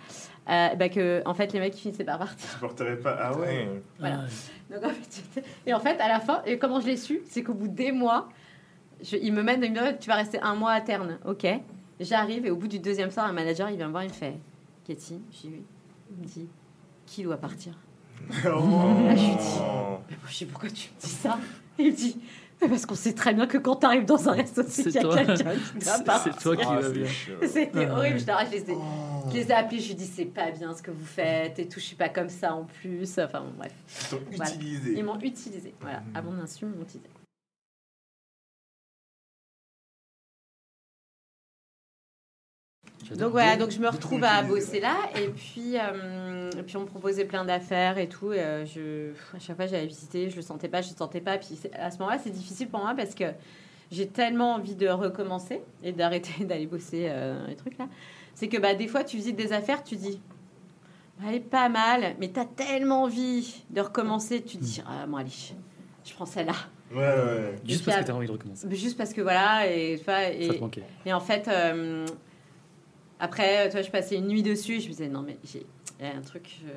euh, 0.50 0.76
bah 0.76 0.90
que, 0.90 1.22
en 1.26 1.34
fait, 1.34 1.54
les 1.54 1.60
mecs 1.60 1.78
ils 1.78 1.82
finissaient 1.82 2.04
par 2.04 2.20
partir. 2.20 2.50
Je 2.56 2.60
porterais 2.60 2.98
pas. 2.98 3.18
Ah 3.20 3.38
ouais. 3.38 3.82
Voilà. 4.00 4.26
Donc, 4.70 4.84
en 4.84 4.90
fait, 4.90 5.24
j'étais- 5.36 5.48
et 5.66 5.74
en 5.74 5.80
fait, 5.80 6.00
à 6.02 6.08
la 6.10 6.20
fin, 6.20 6.42
et 6.46 6.58
comment 6.58 6.82
je 6.82 6.88
l'ai 6.88 6.98
su, 6.98 7.22
c'est 7.30 7.42
qu'au 7.42 7.54
bout 7.54 7.70
des 7.70 7.92
mois, 7.94 8.28
je, 9.02 9.16
ils 9.16 9.32
me 9.32 9.42
mettent, 9.44 9.62
ils 9.64 9.72
me 9.72 9.80
disent, 9.80 9.98
tu 10.02 10.10
vas 10.10 10.16
rester 10.16 10.40
un 10.42 10.56
mois 10.56 10.74
à 10.74 10.82
Terne, 10.82 11.20
ok. 11.26 11.48
J'arrive 12.02 12.46
et 12.46 12.52
au 12.52 12.56
bout 12.58 12.68
du 12.68 12.80
deuxième 12.80 13.12
soir, 13.12 13.26
un 13.28 13.32
manager, 13.34 13.70
il 13.70 13.78
vient 13.78 13.88
me 13.88 13.92
voir, 13.92 14.04
il 14.04 14.10
me 14.10 14.14
fait, 14.14 14.34
Cathy, 14.86 15.22
j'ai 15.32 15.48
oui. 15.50 15.64
Il 16.12 16.18
me 16.22 16.26
dit, 16.26 16.48
qui 17.06 17.24
doit 17.24 17.38
partir? 17.38 17.74
Oh. 18.46 18.60
Là, 19.06 19.16
je 19.16 19.26
lui 19.26 19.36
dis, 19.36 19.60
Mais 20.10 20.16
moi, 20.18 20.28
je 20.28 20.34
sais 20.36 20.46
pourquoi 20.46 20.70
tu 20.70 20.90
me 20.96 21.02
dis 21.02 21.08
ça. 21.08 21.40
Il 21.80 21.86
me 21.88 21.92
dit, 21.96 22.18
parce 22.70 22.86
qu'on 22.86 22.96
sait 22.96 23.14
très 23.14 23.34
bien 23.34 23.48
que 23.48 23.58
quand 23.58 23.78
tu 23.78 23.86
arrives 23.86 24.06
dans 24.06 24.30
un 24.30 24.34
resto, 24.34 24.62
c'est 24.68 24.84
qu'il 24.84 24.94
y 24.94 24.98
a 24.98 25.02
toi. 25.02 25.16
quelqu'un 25.18 25.34
qui 25.36 25.44
doit 25.86 26.20
C'est 26.24 26.40
toi 26.40 26.56
qui 26.56 26.64
Ah, 26.68 26.80
va 26.80 26.90
bien. 26.90 27.06
chaud. 27.08 27.32
C'était 27.42 27.86
Ah, 27.90 27.94
horrible. 27.98 28.16
ouais. 28.18 28.20
Je, 28.46 28.52
les 28.52 28.72
ai, 28.72 28.76
je 29.30 29.34
les 29.36 29.48
ai 29.50 29.54
appelés, 29.54 29.80
je 29.80 29.86
lui 29.86 29.92
ai 29.94 29.96
dit, 29.96 30.06
c'est 30.14 30.26
pas 30.26 30.52
bien 30.52 30.74
ce 30.76 30.82
que 30.82 30.92
vous 30.92 31.06
faites 31.06 31.58
et 31.60 31.68
tout, 31.68 31.80
je 31.80 31.86
suis 31.86 31.96
pas 31.96 32.10
comme 32.10 32.30
ça 32.30 32.54
en 32.54 32.64
plus. 32.66 33.18
Enfin, 33.20 33.42
bon, 33.42 33.52
bref. 33.58 33.74
Ils 33.88 34.06
sont 34.08 34.20
Voilà. 34.36 34.52
utilisés. 34.54 34.94
Ils 34.98 35.04
m'ont 35.04 35.20
utilisé. 35.20 35.74
Voilà, 35.82 36.02
à 36.14 36.22
mon 36.22 36.34
insu, 36.42 36.66
ils 36.66 36.68
m'ont 36.70 36.84
utilisé. 36.84 37.08
Donc 43.18 43.32
voilà, 43.32 43.58
donc 43.58 43.72
je 43.72 43.80
me 43.80 43.90
retrouve 43.90 44.24
à 44.24 44.42
bosser 44.42 44.80
là 44.80 44.96
et 45.16 45.28
puis, 45.28 45.78
euh, 45.78 46.50
et 46.58 46.64
puis 46.64 46.78
on 46.78 46.82
me 46.82 46.86
proposait 46.86 47.26
plein 47.26 47.44
d'affaires 47.44 47.98
et 47.98 48.08
tout. 48.08 48.32
Et, 48.32 48.40
euh, 48.40 48.66
je, 48.66 49.12
à 49.36 49.40
chaque 49.40 49.56
fois 49.56 49.68
j'allais 49.68 49.88
visiter, 49.88 50.30
je 50.30 50.36
le 50.36 50.42
sentais 50.42 50.70
pas, 50.70 50.82
je 50.82 50.90
le 50.92 50.96
sentais 50.96 51.22
pas. 51.22 51.38
Puis 51.38 51.60
à 51.74 51.92
ce 51.92 51.98
moment-là, 52.00 52.20
c'est 52.24 52.30
difficile 52.30 52.70
pour 52.70 52.80
moi 52.80 52.94
parce 52.96 53.14
que 53.14 53.26
j'ai 53.92 54.08
tellement 54.08 54.54
envie 54.54 54.76
de 54.76 54.88
recommencer 54.88 55.62
et 55.84 55.92
d'arrêter 55.92 56.46
d'aller 56.46 56.68
bosser 56.68 57.08
euh, 57.10 57.46
les 57.48 57.56
trucs 57.56 57.78
là. 57.78 57.88
C'est 58.34 58.48
que 58.48 58.58
bah, 58.58 58.76
des 58.76 58.88
fois 58.88 59.04
tu 59.04 59.18
visites 59.18 59.36
des 59.36 59.52
affaires, 59.52 59.84
tu 59.84 59.98
dis, 59.98 60.22
elle 61.28 61.36
est 61.36 61.40
pas 61.40 61.70
mal, 61.70 62.16
mais 62.20 62.32
tu 62.32 62.40
as 62.40 62.46
tellement 62.46 63.04
envie 63.04 63.64
de 63.70 63.82
recommencer, 63.82 64.42
tu 64.42 64.58
dis, 64.58 64.82
ah 64.88 65.06
bon 65.06 65.18
allez, 65.18 65.30
je 66.06 66.14
prends 66.14 66.26
celle-là. 66.26 66.54
Ouais, 66.94 67.00
ouais. 67.00 67.56
Juste 67.66 67.86
parce 67.86 68.00
que 68.00 68.04
t'as 68.04 68.14
envie 68.14 68.28
de 68.28 68.32
recommencer. 68.32 68.68
Juste 68.72 68.98
parce 68.98 69.14
que 69.14 69.22
voilà, 69.22 69.68
et, 69.68 69.94
et, 69.94 69.98
Ça 69.98 70.54
te 70.54 70.60
manquait. 70.60 70.84
et 71.06 71.14
en 71.14 71.20
fait, 71.20 71.48
euh, 71.48 72.06
après, 73.22 73.68
tu 73.68 73.74
vois, 73.74 73.82
je 73.84 73.92
passais 73.92 74.16
une 74.16 74.28
nuit 74.28 74.44
dessus 74.44 74.80
je 74.82 74.86
me 74.88 74.92
disais, 74.92 75.08
non, 75.08 75.22
mais 75.22 75.38
j'ai- 75.46 75.66
il 76.00 76.06
y 76.06 76.10
a 76.10 76.16
un 76.16 76.22
truc 76.22 76.60
euh, 76.66 76.72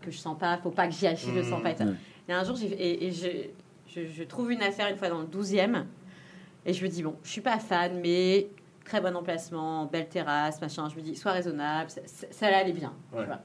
que 0.00 0.10
je 0.10 0.16
sens 0.18 0.36
pas, 0.38 0.56
faut 0.58 0.70
pas 0.70 0.86
que 0.88 0.94
j'y 0.94 1.06
aille, 1.06 1.16
je 1.16 1.30
le 1.30 1.42
sens 1.42 1.62
pas. 1.62 1.70
Et, 2.28 2.32
un 2.32 2.42
jour, 2.44 2.56
et, 2.62 3.06
et 3.06 3.12
je, 3.12 3.28
je, 3.86 4.06
je 4.08 4.22
trouve 4.24 4.50
une 4.50 4.62
affaire 4.62 4.88
une 4.88 4.96
fois 4.96 5.08
dans 5.10 5.20
le 5.20 5.26
12e 5.26 5.84
et 6.66 6.72
je 6.72 6.82
me 6.82 6.88
dis, 6.90 7.02
bon, 7.02 7.14
je 7.22 7.30
suis 7.30 7.40
pas 7.42 7.58
fan, 7.58 8.00
mais 8.00 8.48
très 8.84 9.00
bon 9.00 9.14
emplacement, 9.14 9.84
belle 9.86 10.08
terrasse, 10.08 10.60
machin. 10.60 10.88
Je 10.88 10.96
me 10.96 11.02
dis, 11.02 11.14
sois 11.16 11.32
raisonnable, 11.32 11.90
ça, 11.90 12.00
ça, 12.06 12.26
ça 12.30 12.46
allait 12.46 12.72
bien. 12.72 12.94
tu 13.12 13.18
Ouais. 13.18 13.26
vois. 13.26 13.40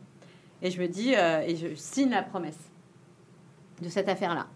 Et 0.62 0.72
je 0.72 0.82
me 0.82 0.88
dis, 0.88 1.16
euh, 1.16 1.42
et 1.42 1.56
je 1.58 1.76
signe 1.76 2.10
la 2.12 2.24
promesse 2.24 2.58
de 3.82 3.90
cette 3.90 4.08
affaire-là. 4.10 4.48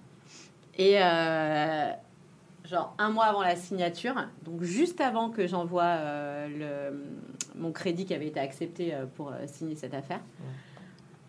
Et 0.78 1.02
euh, 1.02 1.92
genre 2.66 2.96
un 2.98 3.10
mois 3.10 3.26
avant 3.26 3.42
la 3.44 3.56
signature, 3.56 4.16
donc 4.44 4.64
juste 4.64 5.00
avant 5.02 5.30
que 5.30 5.46
j'envoie 5.48 5.84
euh, 5.84 6.90
le, 6.92 7.00
mon 7.56 7.72
crédit 7.72 8.06
qui 8.06 8.14
avait 8.14 8.28
été 8.28 8.40
accepté 8.40 8.94
euh, 8.94 9.06
pour 9.06 9.30
euh, 9.32 9.36
signer 9.48 9.76
cette 9.76 9.94
affaire, 9.94 10.20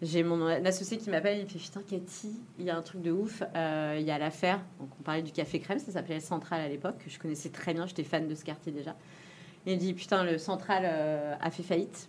j'ai 0.03 0.23
mon 0.23 0.45
associé 0.67 0.99
qui 0.99 1.09
m'appelle, 1.09 1.39
il 1.39 1.45
me 1.45 1.49
fait 1.49 1.59
Putain, 1.59 1.81
Cathy, 1.89 2.33
il 2.59 2.65
y 2.67 2.71
a 2.71 2.77
un 2.77 2.83
truc 2.83 3.01
de 3.01 3.11
ouf, 3.13 3.43
euh, 3.55 3.97
il 3.99 4.05
y 4.05 4.11
a 4.11 4.19
l'affaire. 4.19 4.61
Donc 4.81 4.89
on 5.01 5.03
parlait 5.03 5.23
du 5.23 5.33
Café 5.33 5.61
Crème, 5.61 5.79
ça 5.79 5.93
s'appelait 5.93 6.17
le 6.17 6.21
Central 6.21 6.61
à 6.61 6.69
l'époque, 6.69 6.99
que 7.03 7.09
je 7.11 7.19
connaissais 7.19 7.49
très 7.49 7.73
bien, 7.73 7.87
j'étais 7.87 8.05
fan 8.05 8.27
de 8.29 8.35
ce 8.35 8.45
quartier 8.45 8.73
déjà. 8.73 8.97
Il 9.67 9.75
me 9.75 9.79
dit 9.79 9.95
Putain, 9.95 10.25
le 10.25 10.37
Central 10.39 10.83
euh, 10.85 11.35
a 11.41 11.51
fait 11.51 11.63
faillite, 11.63 12.09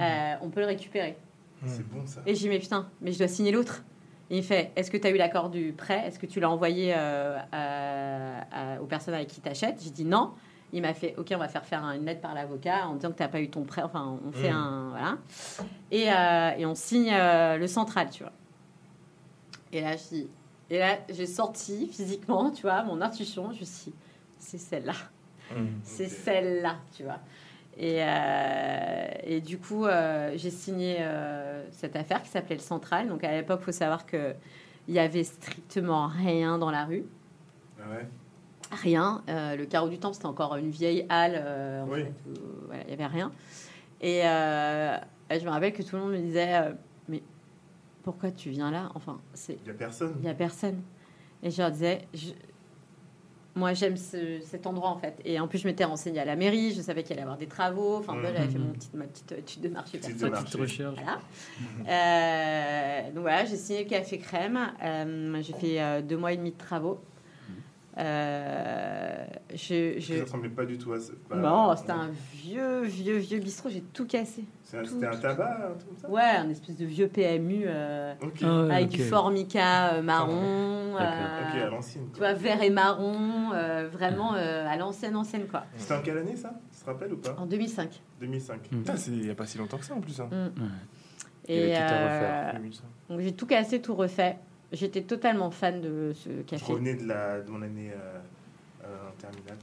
Euh, 0.00 0.34
on 0.42 0.48
peut 0.50 0.60
le 0.60 0.66
récupérer. 0.66 1.16
C'est 1.66 1.86
bon 1.88 2.04
ça. 2.06 2.20
Et 2.26 2.34
j'ai 2.34 2.40
dit, 2.42 2.48
mais 2.48 2.58
putain, 2.58 2.88
mais 3.00 3.12
je 3.12 3.18
dois 3.18 3.28
signer 3.28 3.52
l'autre. 3.52 3.84
Et 4.30 4.38
il 4.38 4.42
fait, 4.44 4.72
est-ce 4.74 4.90
que 4.90 4.96
tu 4.96 5.06
as 5.06 5.10
eu 5.10 5.16
l'accord 5.16 5.50
du 5.50 5.72
prêt? 5.72 6.02
Est-ce 6.06 6.18
que 6.18 6.26
tu 6.26 6.40
l'as 6.40 6.50
envoyé 6.50 6.92
euh, 6.96 7.38
à- 7.52 8.74
à- 8.76 8.80
aux 8.80 8.86
personnes 8.86 9.14
avec 9.14 9.28
qui 9.28 9.40
t'achètes? 9.40 9.80
J'ai 9.82 9.90
dit 9.90 10.04
non. 10.04 10.32
Il 10.74 10.80
m'a 10.82 10.94
fait, 10.94 11.14
ok, 11.18 11.30
on 11.34 11.38
va 11.38 11.48
faire 11.48 11.66
faire 11.66 11.84
une 11.84 12.06
lettre 12.06 12.22
par 12.22 12.34
l'avocat 12.34 12.86
en 12.88 12.94
disant 12.94 13.10
que 13.12 13.16
tu 13.18 13.22
n'as 13.22 13.28
pas 13.28 13.40
eu 13.40 13.50
ton 13.50 13.62
prêt. 13.64 13.82
Enfin, 13.82 14.18
on 14.26 14.32
fait 14.32 14.50
Mm. 14.50 14.56
un... 14.56 14.88
Voilà. 14.90 15.18
Et, 15.90 16.10
euh, 16.10 16.50
et 16.60 16.64
on 16.66 16.74
signe 16.74 17.10
euh, 17.12 17.58
le 17.58 17.66
central, 17.66 18.08
tu 18.10 18.22
vois. 18.22 18.32
Et 19.72 19.80
là, 19.82 19.96
je 19.96 20.24
et 20.70 20.78
là, 20.78 20.96
j'ai 21.10 21.26
sorti 21.26 21.88
physiquement, 21.88 22.50
tu 22.50 22.62
vois, 22.62 22.82
mon 22.84 23.02
intuition. 23.02 23.52
Je 23.52 23.60
me 23.60 23.64
suis 23.66 23.92
c'est 24.38 24.56
celle-là. 24.58 24.94
Hmm. 25.54 25.66
C'est 25.82 26.08
celle-là, 26.08 26.76
tu 26.96 27.02
vois. 27.04 27.18
Et, 27.76 27.98
euh, 28.02 29.06
et 29.24 29.40
du 29.42 29.58
coup, 29.58 29.84
j'ai 30.34 30.50
signé 30.50 31.06
cette 31.70 31.94
affaire 31.96 32.22
qui 32.22 32.28
s'appelait 32.30 32.56
le 32.56 32.62
Central. 32.62 33.08
Donc 33.08 33.22
à 33.24 33.32
l'époque, 33.32 33.60
il 33.62 33.64
faut 33.66 33.72
savoir 33.72 34.06
que 34.06 34.34
il 34.88 34.94
y 34.94 34.98
avait 34.98 35.24
strictement 35.24 36.06
rien 36.08 36.56
dans 36.58 36.70
la 36.70 36.84
rue. 36.86 37.04
Ah 37.78 37.90
ouais? 37.90 38.06
Rien. 38.72 39.22
Euh, 39.28 39.54
le 39.56 39.66
carreau 39.66 39.88
du 39.88 39.98
Temple, 39.98 40.14
c'était 40.14 40.26
encore 40.26 40.56
une 40.56 40.70
vieille 40.70 41.04
halle. 41.08 41.34
euh, 41.36 41.82
en 41.82 41.88
Oui. 41.88 42.04
fait, 42.04 42.12
où, 42.28 42.32
voilà, 42.66 42.82
il 42.82 42.86
n'y 42.88 42.92
avait 42.94 43.06
rien. 43.06 43.30
Et 44.00 44.22
euh, 44.26 44.96
je 45.30 45.44
me 45.44 45.50
rappelle 45.50 45.72
que 45.72 45.82
tout 45.82 45.94
le 45.96 46.02
monde 46.02 46.12
me 46.12 46.18
disait 46.18 46.54
euh, 46.54 46.72
Mais 47.08 47.22
pourquoi 48.02 48.30
tu 48.30 48.50
viens 48.50 48.70
là? 48.70 48.90
Enfin, 48.94 49.20
c'est 49.34 49.58
Il 49.62 49.68
y 49.68 49.70
a 49.70 49.74
personne. 49.74 50.14
il 50.16 50.22
n'y 50.22 50.30
a 50.30 50.34
personne. 50.34 50.80
Et 51.42 51.50
je 51.50 51.60
leur 51.60 51.70
disais, 51.70 52.06
je- 52.14 52.30
moi 53.54 53.74
j'aime 53.74 53.96
ce- 53.98 54.40
cet 54.40 54.66
endroit 54.66 54.88
en 54.88 54.96
fait. 54.96 55.20
Et 55.26 55.38
en 55.38 55.46
plus, 55.46 55.58
je 55.58 55.66
m'étais 55.68 55.84
renseignée 55.84 56.20
à 56.20 56.24
la 56.24 56.36
mairie, 56.36 56.72
je 56.72 56.80
savais 56.80 57.02
qu'il 57.02 57.12
allait 57.12 57.20
y 57.20 57.24
avoir 57.24 57.36
des 57.36 57.46
travaux. 57.48 57.96
Enfin, 57.98 58.14
moi, 58.14 58.32
j'avais 58.34 58.48
fait 58.48 58.58
mon 58.58 58.72
petite, 58.72 58.94
ma 58.94 59.04
petite 59.04 59.32
étude 59.32 59.60
de 59.62 59.68
marché 59.68 59.98
Petite 59.98 60.18
perso. 60.18 60.34
de 60.34 60.40
Petite 60.42 60.60
recherche. 60.60 60.94
Voilà. 60.96 61.20
Euh, 61.88 63.10
donc 63.12 63.20
voilà, 63.22 63.44
j'ai 63.44 63.56
signé 63.56 63.84
le 63.84 63.90
café 63.90 64.18
crème. 64.18 64.58
Euh, 64.82 65.42
j'ai 65.42 65.52
fait 65.52 65.80
euh, 65.82 66.00
deux 66.02 66.16
mois 66.16 66.32
et 66.32 66.36
demi 66.38 66.52
de 66.52 66.56
travaux. 66.58 66.98
Euh, 67.98 69.24
je, 69.54 69.96
je... 69.98 70.14
Ça 70.16 70.22
ressemblait 70.24 70.48
pas 70.48 70.64
du 70.64 70.78
tout 70.78 70.92
à 70.94 71.00
ça. 71.00 71.12
Bah, 71.28 71.36
Non, 71.36 71.76
c'était 71.76 71.92
un 71.92 72.10
vieux, 72.34 72.82
vieux, 72.82 73.16
vieux 73.18 73.38
bistrot. 73.38 73.68
J'ai 73.68 73.82
tout 73.82 74.06
cassé. 74.06 74.42
tout- 74.70 74.84
C'était 74.86 75.06
un 75.06 75.10
tout- 75.10 75.20
tabac, 75.20 75.58
un 75.72 75.74
truc 75.74 75.88
comme 75.88 75.98
ça 75.98 76.08
Ouais, 76.10 76.22
un 76.22 76.48
espèce 76.48 76.76
de 76.76 76.86
vieux 76.86 77.08
PMU 77.08 77.64
euh. 77.66 78.14
Ah 78.42 78.74
avec 78.74 78.86
ok. 78.86 78.92
du 78.92 79.02
formica 79.04 79.94
euh, 79.94 80.02
marron. 80.02 80.94
D'accord. 80.94 81.48
Ok, 81.48 81.56
euh, 81.60 81.66
à 81.66 81.70
l'ancienne. 81.70 82.04
tu 82.12 82.18
vois, 82.18 82.32
vert 82.32 82.62
et 82.62 82.70
marron, 82.70 83.52
euh, 83.52 83.88
vraiment 83.92 84.34
euh, 84.34 84.66
à 84.66 84.76
l'ancienne, 84.76 85.14
ancienne, 85.16 85.46
quoi. 85.46 85.64
C'était 85.76 85.94
en 85.94 86.00
quelle 86.02 86.18
année 86.18 86.36
ça? 86.36 86.54
Tu 86.74 86.80
te 86.80 86.86
rappelles 86.86 87.12
ou 87.12 87.18
pas? 87.18 87.36
En 87.38 87.46
2005. 87.46 88.00
2005. 88.20 88.72
Mm. 88.72 88.82
Il 89.08 89.26
y 89.26 89.30
a 89.30 89.34
pas 89.34 89.46
si 89.46 89.58
longtemps 89.58 89.76
que 89.78 89.84
ça 89.84 89.94
en 89.94 90.00
plus. 90.00 90.18
Hein. 90.20 90.28
Mm. 90.30 90.62
Ouais. 90.62 90.68
Il 91.48 91.54
y 91.56 91.58
avait 91.58 91.70
Et 91.72 91.74
tout 91.74 91.80
à 91.80 91.84
euh, 91.92 92.04
refaire. 92.46 92.54
2005. 92.60 92.84
donc 93.10 93.20
j'ai 93.20 93.32
tout 93.32 93.46
cassé, 93.46 93.82
tout 93.82 93.94
refait. 93.94 94.38
J'étais 94.72 95.02
totalement 95.02 95.50
fan 95.50 95.80
de 95.80 96.12
ce 96.14 96.28
Je 96.30 96.42
café. 96.42 96.72
revenais 96.72 96.94
de, 96.94 97.06
la, 97.06 97.40
de 97.40 97.50
mon 97.50 97.62
année 97.62 97.90
euh, 97.92 98.18
euh, 98.84 99.08
en 99.08 99.20
terminale. 99.20 99.56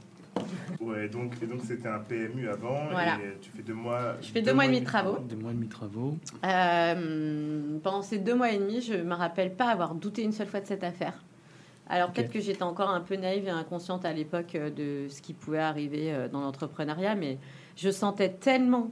Ouais, 0.80 1.08
donc 1.08 1.32
et 1.42 1.46
donc 1.46 1.60
c'était 1.66 1.88
un 1.88 1.98
PMU 1.98 2.48
avant 2.48 2.86
Voilà. 2.90 3.16
et 3.16 3.36
tu 3.40 3.50
fais 3.50 3.62
deux 3.62 3.74
mois. 3.74 4.14
Je 4.22 4.28
fais 4.28 4.40
deux 4.40 4.54
mois 4.54 4.64
et 4.64 4.68
demi 4.68 4.80
de 4.80 4.86
travaux. 4.86 5.18
Deux 5.18 5.36
mois 5.36 5.50
et 5.50 5.54
demi 5.54 5.66
de 5.66 5.72
travaux. 5.72 6.16
Euh, 6.46 7.78
pendant 7.82 8.02
ces 8.02 8.18
deux 8.18 8.34
mois 8.34 8.50
et 8.52 8.58
demi, 8.58 8.80
je 8.80 8.94
me 8.94 9.14
rappelle 9.14 9.52
pas 9.54 9.66
avoir 9.66 9.94
douté 9.94 10.22
une 10.22 10.32
seule 10.32 10.46
fois 10.46 10.60
de 10.60 10.66
cette 10.66 10.84
affaire. 10.84 11.14
Alors 11.88 12.12
peut-être 12.12 12.30
que 12.30 12.40
j'étais 12.40 12.62
encore 12.62 12.90
un 12.90 13.00
peu 13.00 13.16
naïve 13.16 13.46
et 13.46 13.50
inconsciente 13.50 14.04
à 14.04 14.12
l'époque 14.12 14.54
euh, 14.54 14.70
de 14.70 15.08
ce 15.08 15.20
qui 15.20 15.32
pouvait 15.34 15.58
arriver 15.58 16.14
euh, 16.14 16.28
dans 16.28 16.40
l'entrepreneuriat, 16.40 17.16
mais 17.16 17.38
je 17.76 17.90
sentais 17.90 18.28
tellement 18.30 18.90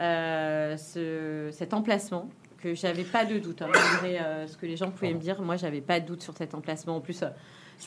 euh, 0.00 0.76
ce- 0.76 1.50
cet 1.52 1.72
emplacement 1.74 2.28
que 2.62 2.74
j'avais 2.74 3.04
pas 3.04 3.24
de 3.24 3.38
doute. 3.38 3.62
hein, 3.62 3.68
malgré 3.72 4.18
euh, 4.20 4.46
ce 4.46 4.56
que 4.56 4.66
les 4.66 4.76
gens 4.76 4.90
pouvaient 4.90 5.14
me 5.14 5.18
dire, 5.18 5.40
moi 5.42 5.56
j'avais 5.56 5.80
pas 5.80 6.00
de 6.00 6.06
doute 6.06 6.22
sur 6.22 6.36
cet 6.36 6.54
emplacement. 6.54 6.96
En 6.96 7.00
plus, 7.00 7.22
euh, 7.22 7.28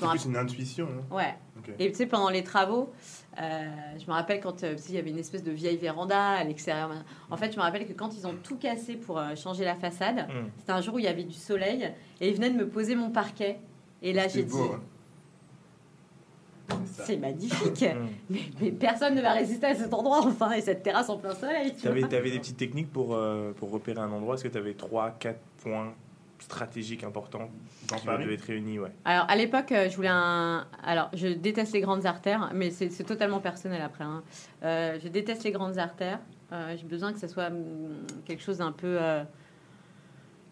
plus 0.09 0.25
une 0.25 0.35
intuition. 0.37 0.87
hein. 1.11 1.15
Ouais. 1.15 1.35
Et 1.79 1.91
tu 1.91 1.97
sais, 1.97 2.05
pendant 2.07 2.29
les 2.29 2.43
travaux, 2.43 2.91
euh, 3.39 3.69
je 3.99 4.05
me 4.07 4.11
rappelle 4.11 4.39
quand 4.41 4.63
euh, 4.63 4.75
il 4.89 4.95
y 4.95 4.97
avait 4.97 5.11
une 5.11 5.19
espèce 5.19 5.43
de 5.43 5.51
vieille 5.51 5.77
véranda 5.77 6.19
à 6.31 6.43
l'extérieur. 6.43 6.89
En 7.29 7.37
fait, 7.37 7.51
je 7.51 7.57
me 7.57 7.61
rappelle 7.61 7.87
que 7.87 7.93
quand 7.93 8.15
ils 8.17 8.25
ont 8.27 8.35
tout 8.41 8.57
cassé 8.57 8.95
pour 8.95 9.19
euh, 9.19 9.35
changer 9.35 9.65
la 9.65 9.75
façade, 9.75 10.27
Mm. 10.27 10.49
c'était 10.59 10.71
un 10.71 10.81
jour 10.81 10.95
où 10.95 10.99
il 10.99 11.05
y 11.05 11.07
avait 11.07 11.23
du 11.23 11.33
soleil 11.35 11.91
et 12.21 12.29
ils 12.29 12.35
venaient 12.35 12.49
de 12.49 12.57
me 12.57 12.67
poser 12.67 12.95
mon 12.95 13.11
parquet. 13.11 13.59
Et 14.01 14.11
là, 14.13 14.23
j'ai 14.23 14.39
C'est 14.41 14.43
dit, 14.45 14.57
hein. 14.57 14.81
C'est 16.85 17.13
ça. 17.15 17.19
magnifique. 17.19 17.85
Mm. 17.93 18.07
mais, 18.29 18.39
mais 18.61 18.71
personne 18.71 19.15
ne 19.15 19.21
va 19.21 19.31
résister 19.33 19.67
à 19.67 19.75
cet 19.75 19.93
endroit, 19.93 20.19
enfin, 20.25 20.51
et 20.51 20.61
cette 20.61 20.83
terrasse 20.83 21.09
en 21.09 21.17
plein 21.17 21.33
soleil. 21.35 21.73
Tu 21.75 21.87
avais 21.87 22.01
des 22.31 22.39
petites 22.39 22.57
techniques 22.57 22.91
pour, 22.91 23.13
euh, 23.15 23.51
pour 23.53 23.71
repérer 23.71 23.99
un 23.99 24.11
endroit? 24.11 24.35
Est-ce 24.35 24.43
que 24.43 24.47
tu 24.49 24.57
avais 24.57 24.73
3, 24.73 25.11
4 25.19 25.37
points 25.61 25.93
stratégiques 26.39 27.03
importants 27.03 27.49
Dans 27.89 27.97
qui 27.97 28.05
Paris 28.05 28.33
être 28.33 28.41
réunis? 28.43 28.79
Ouais. 28.79 28.91
Alors, 29.05 29.25
à 29.29 29.35
l'époque, 29.35 29.71
euh, 29.71 29.89
je 29.89 29.95
voulais 29.95 30.09
un. 30.11 30.65
Alors, 30.83 31.09
je 31.13 31.27
déteste 31.27 31.73
les 31.73 31.81
grandes 31.81 32.05
artères, 32.05 32.51
mais 32.53 32.69
c'est 32.71 32.89
totalement 33.03 33.39
personnel 33.39 33.81
après. 33.81 34.03
hein. 34.03 34.23
Euh, 34.63 34.97
je 35.03 35.07
déteste 35.09 35.43
les 35.43 35.51
grandes 35.51 35.77
artères. 35.77 36.19
Euh, 36.51 36.75
J'ai 36.77 36.85
besoin 36.85 37.13
que 37.13 37.19
ce 37.19 37.27
soit 37.27 37.47
hum, 37.47 38.05
quelque 38.25 38.43
chose 38.43 38.57
d'un 38.59 38.71
peu. 38.71 38.97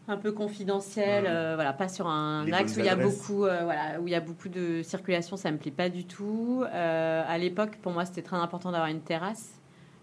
Un 0.07 0.17
peu 0.17 0.31
confidentiel, 0.31 1.25
euh, 1.27 1.53
voilà, 1.55 1.73
pas 1.73 1.87
sur 1.87 2.07
un 2.07 2.45
Les 2.45 2.53
axe 2.53 2.75
où 2.75 2.79
il 2.79 2.85
y 2.85 2.89
a 2.89 2.95
beaucoup, 2.95 3.45
euh, 3.45 3.61
voilà, 3.63 3.99
où 3.99 4.07
il 4.07 4.11
y 4.11 4.15
a 4.15 4.19
beaucoup 4.19 4.49
de 4.49 4.81
circulation, 4.81 5.37
ça 5.37 5.51
me 5.51 5.57
plaît 5.57 5.71
pas 5.71 5.89
du 5.89 6.05
tout. 6.05 6.63
Euh, 6.73 7.23
à 7.27 7.37
l'époque, 7.37 7.77
pour 7.81 7.91
moi, 7.91 8.05
c'était 8.05 8.23
très 8.23 8.37
important 8.37 8.71
d'avoir 8.71 8.89
une 8.89 9.01
terrasse, 9.01 9.53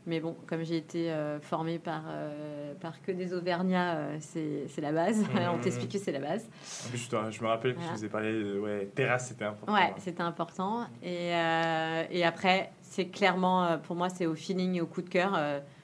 mais 0.07 0.21
bon, 0.21 0.37
comme 0.47 0.65
j'ai 0.65 0.77
été 0.77 1.11
euh, 1.11 1.41
formée 1.41 1.79
par 1.79 2.05
par 2.81 3.03
que 3.03 3.11
des 3.13 3.35
Auvergnats, 3.35 3.99
c'est 4.21 4.67
c'est 4.69 4.81
la 4.81 4.93
base. 4.93 5.21
Mhm. 5.21 5.29
On 5.55 5.59
t'explique 5.59 5.93
que 5.93 5.99
c'est 5.99 6.13
la 6.13 6.21
base. 6.21 6.49
En 6.87 6.89
plus, 6.91 7.09
je, 7.11 7.43
me 7.43 7.49
rappelle 7.49 7.75
que 7.75 7.79
Voilà. 7.81 7.93
je 7.95 7.99
vous 7.99 8.05
ai 8.05 8.09
parlé 8.09 8.33
de 8.33 8.59
ouais, 8.59 8.87
terrasse, 8.95 9.29
c'était 9.29 9.45
important. 9.45 9.75
Ouais, 9.75 9.93
c'était 9.99 10.23
important. 10.23 10.87
Et, 11.03 11.31
et 11.31 12.25
après, 12.25 12.71
c'est 12.83 13.09
clairement, 13.09 13.79
pour 13.83 13.97
moi, 13.97 14.09
c'est 14.09 14.27
au 14.27 14.35
feeling 14.35 14.81
au 14.81 14.87
coup 14.87 15.03
de 15.03 15.11
cœur. 15.11 15.39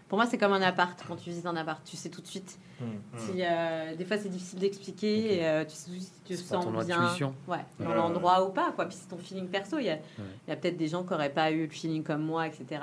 Pour 0.08 0.18
moi, 0.18 0.26
c'est 0.26 0.38
comme 0.38 0.52
un 0.52 0.62
appart. 0.62 1.02
Quand 1.06 1.16
tu 1.16 1.30
visites 1.30 1.46
un 1.46 1.56
appart, 1.56 1.82
tu 1.84 1.96
sais 1.96 2.08
tout 2.08 2.20
de 2.20 2.26
suite. 2.26 2.58
Mm. 2.80 3.18
Si, 3.18 3.32
euh, 3.40 3.94
des 3.94 4.04
fois, 4.04 4.16
c'est 4.18 4.28
difficile 4.28 4.58
d'expliquer. 4.58 5.24
Ok. 5.24 5.30
Et, 5.32 5.44
euh, 5.46 5.64
tu 5.64 5.74
si 5.74 5.90
tu 6.24 6.34
te 6.34 6.38
C'est 6.38 6.48
pas 6.48 6.54
sens 6.56 6.64
ton 6.64 6.70
bien 6.84 7.02
ouais, 7.48 7.58
dans 7.80 7.86
Ouais, 7.90 7.94
l'endroit 7.94 8.46
ou 8.46 8.50
pas. 8.52 8.72
Quoi. 8.72 8.86
Puis 8.86 8.96
c'est 9.00 9.08
ton 9.08 9.18
feeling 9.18 9.46
perso. 9.48 9.78
Il 9.78 9.84
y 9.86 9.90
a, 9.90 10.56
peut-être 10.56 10.76
des 10.76 10.88
gens 10.88 11.02
qui 11.04 11.10
n'auraient 11.10 11.32
pas 11.32 11.50
eu 11.50 11.62
le 11.66 11.70
feeling 11.70 12.02
comme 12.02 12.22
moi, 12.22 12.46
etc. 12.46 12.80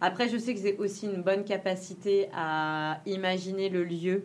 Après, 0.00 0.28
je 0.28 0.38
sais 0.38 0.54
que 0.54 0.60
j'ai 0.60 0.76
aussi 0.78 1.06
une 1.06 1.22
bonne 1.22 1.44
capacité 1.44 2.28
à 2.34 3.00
imaginer 3.06 3.68
le 3.68 3.84
lieu. 3.84 4.24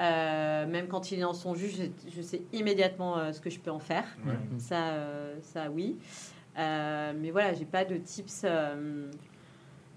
Euh, 0.00 0.66
même 0.66 0.88
quand 0.88 1.12
il 1.12 1.18
est 1.18 1.22
dans 1.22 1.34
son 1.34 1.54
jus, 1.54 1.70
je, 1.76 2.10
je 2.16 2.22
sais 2.22 2.40
immédiatement 2.54 3.18
euh, 3.18 3.32
ce 3.32 3.40
que 3.40 3.50
je 3.50 3.60
peux 3.60 3.70
en 3.70 3.80
faire. 3.80 4.04
Ouais. 4.24 4.32
Ça, 4.58 4.88
euh, 4.92 5.34
ça 5.42 5.68
oui. 5.70 5.98
Euh, 6.58 7.12
mais 7.18 7.30
voilà, 7.30 7.52
j'ai 7.52 7.66
pas 7.66 7.84
de 7.84 7.96
tips. 7.96 8.42
euh, 8.44 9.10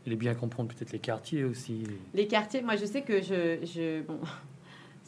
Il 0.06 0.12
est 0.13 0.17
bien 0.17 0.36
comprendre 0.36 0.73
peut-être 0.73 0.91
les 0.91 0.99
quartiers 0.99 1.45
aussi. 1.45 1.84
les 2.13 2.28
quartiers, 2.28 2.62
moi 2.62 2.76
je 2.76 2.86
sais 2.86 3.02
que 3.02 3.21
je. 3.21 3.60
je 3.65 4.02
bon, 4.02 4.19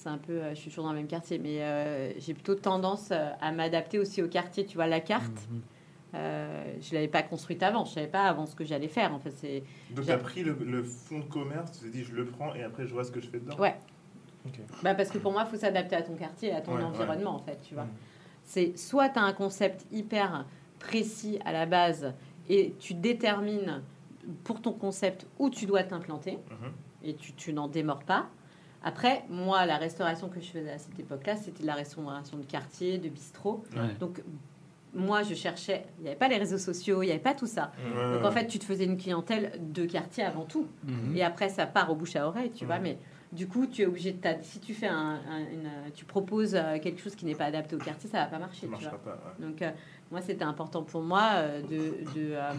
c'est 0.06 0.10
un 0.12 0.18
peu. 0.20 0.34
euh, 0.34 0.50
Je 0.52 0.56
suis 0.60 0.70
toujours 0.70 0.84
dans 0.86 0.92
le 0.92 1.00
même 1.00 1.08
quartier, 1.08 1.40
mais 1.40 1.62
euh, 1.64 2.12
j'ai 2.20 2.34
plutôt 2.36 2.54
tendance 2.56 3.10
euh, 3.12 3.30
à 3.42 3.52
m'adapter 3.52 3.98
aussi 3.98 4.22
au 4.22 4.28
quartier. 4.28 4.66
Tu 4.66 4.76
vois, 4.76 4.86
la 4.86 5.00
carte, 5.00 5.48
Mhm. 5.50 5.62
euh, 6.14 6.64
je 6.80 6.94
l'avais 6.94 7.08
pas 7.08 7.24
construite 7.24 7.64
avant. 7.64 7.86
Je 7.86 7.94
savais 7.94 8.08
pas 8.08 8.24
avant 8.26 8.46
ce 8.46 8.56
que 8.56 8.64
j'allais 8.64 8.88
faire. 8.88 9.14
En 9.16 9.20
fait, 9.20 9.32
c'est. 9.32 9.64
Donc 9.90 10.06
tu 10.06 10.12
as 10.12 10.18
pris 10.20 10.44
le, 10.44 10.54
le 10.64 10.84
fonds 10.84 11.20
de 11.20 11.26
commerce, 11.26 11.72
tu 11.80 11.86
t'es 11.86 11.90
dit 11.98 12.04
je 12.04 12.14
le 12.14 12.26
prends 12.26 12.54
et 12.54 12.62
après 12.64 12.86
je 12.86 12.94
vois 12.94 13.04
ce 13.04 13.12
que 13.12 13.20
je 13.20 13.28
fais 13.28 13.40
dedans. 13.40 13.58
Ouais. 13.58 13.76
Ok. 14.46 14.60
Bah, 14.84 14.94
parce 14.94 15.10
que 15.10 15.18
pour 15.18 15.32
moi, 15.32 15.44
il 15.48 15.50
faut 15.50 15.58
s'adapter 15.58 15.96
à 15.96 16.04
ton 16.04 16.14
quartier, 16.16 16.52
à 16.54 16.62
ton 16.62 16.76
Ouais, 16.76 16.84
environnement, 16.84 17.34
en 17.36 17.40
fait. 17.40 17.60
Tu 17.68 17.74
vois. 17.74 17.86
Mm. 17.86 17.90
C'est 18.44 18.78
soit 18.78 19.10
tu 19.10 19.18
as 19.18 19.24
un 19.24 19.34
concept 19.34 19.88
hyper 19.92 20.46
précis 20.78 21.40
à 21.46 21.52
la 21.52 21.66
base 21.66 22.14
et 22.48 22.76
tu 22.78 22.94
détermines 22.94 23.82
pour 24.44 24.62
ton 24.62 24.72
concept 24.74 25.26
où 25.40 25.50
tu 25.50 25.66
dois 25.66 25.84
t'implanter. 25.84 26.34
Mhm. 26.52 26.72
et 27.04 27.14
tu, 27.16 27.34
tu 27.34 27.54
n'en 27.54 27.68
démords 27.68 28.04
pas. 28.04 28.28
Après, 28.88 29.24
moi, 29.30 29.66
la 29.66 29.78
restauration 29.78 30.30
que 30.30 30.40
je 30.40 30.46
faisais 30.46 30.72
à 30.72 30.78
cette 30.78 30.98
époque-là, 31.00 31.36
c'était 31.36 31.64
de 31.64 31.68
la 31.68 31.74
restauration 31.74 32.38
de 32.38 32.44
quartier, 32.46 33.00
de 33.00 33.10
bistrot. 33.10 33.64
Ouais. 33.76 33.96
Donc, 34.00 34.22
moi, 34.94 35.24
je 35.24 35.34
cherchais, 35.34 35.86
il 35.98 36.04
n'y 36.04 36.08
avait 36.10 36.18
pas 36.18 36.28
les 36.28 36.38
réseaux 36.38 36.60
sociaux, 36.60 37.02
il 37.02 37.08
n'y 37.08 37.12
avait 37.12 37.20
pas 37.20 37.34
tout 37.34 37.48
ça. 37.48 37.72
Ouais, 37.84 38.14
Donc, 38.16 38.24
en 38.24 38.32
fait, 38.32 38.46
tu 38.48 38.60
te 38.60 38.64
faisais 38.64 38.86
une 38.86 38.96
clientèle 38.98 39.52
de 39.60 39.86
quartier 39.86 40.24
avant 40.24 40.46
tout. 40.46 40.68
Mhm. 40.84 41.18
Et 41.18 41.24
après, 41.24 41.50
ça 41.50 41.66
part 41.66 41.92
au 41.92 41.96
bouche 41.96 42.16
à 42.16 42.28
oreille, 42.28 42.52
tu 42.52 42.66
vois. 42.66 42.78
Mhm. 42.78 42.84
Mais 42.84 42.98
du 43.32 43.48
coup, 43.48 43.66
tu 43.66 43.82
es 43.82 43.86
obligé 43.88 44.12
de 44.14 44.20
Si 44.44 44.60
tu 44.60 44.74
fais 44.76 44.88
un, 44.88 45.20
un- 45.30 45.40
une- 45.52 45.92
tu 45.96 46.06
proposes 46.06 46.54
euh, 46.56 46.78
quelque 46.80 47.02
chose 47.02 47.16
qui 47.16 47.26
n'est 47.26 47.36
pas 47.36 47.46
adapté 47.46 47.76
au 47.76 47.80
quartier, 47.80 48.08
ça 48.08 48.20
va 48.20 48.26
pas 48.28 48.38
marcher, 48.40 48.68
ça 48.72 48.78
tu 48.78 48.84
vois. 48.84 48.98
pas. 49.00 49.10
ouais. 49.40 49.46
Donc, 49.48 49.62
euh, 49.64 49.72
moi, 50.12 50.22
c'était 50.22 50.46
important 50.46 50.84
pour 50.84 51.02
moi 51.02 51.32
euh, 51.38 51.62
de, 51.64 52.04
de, 52.16 52.34
euh, 52.36 52.52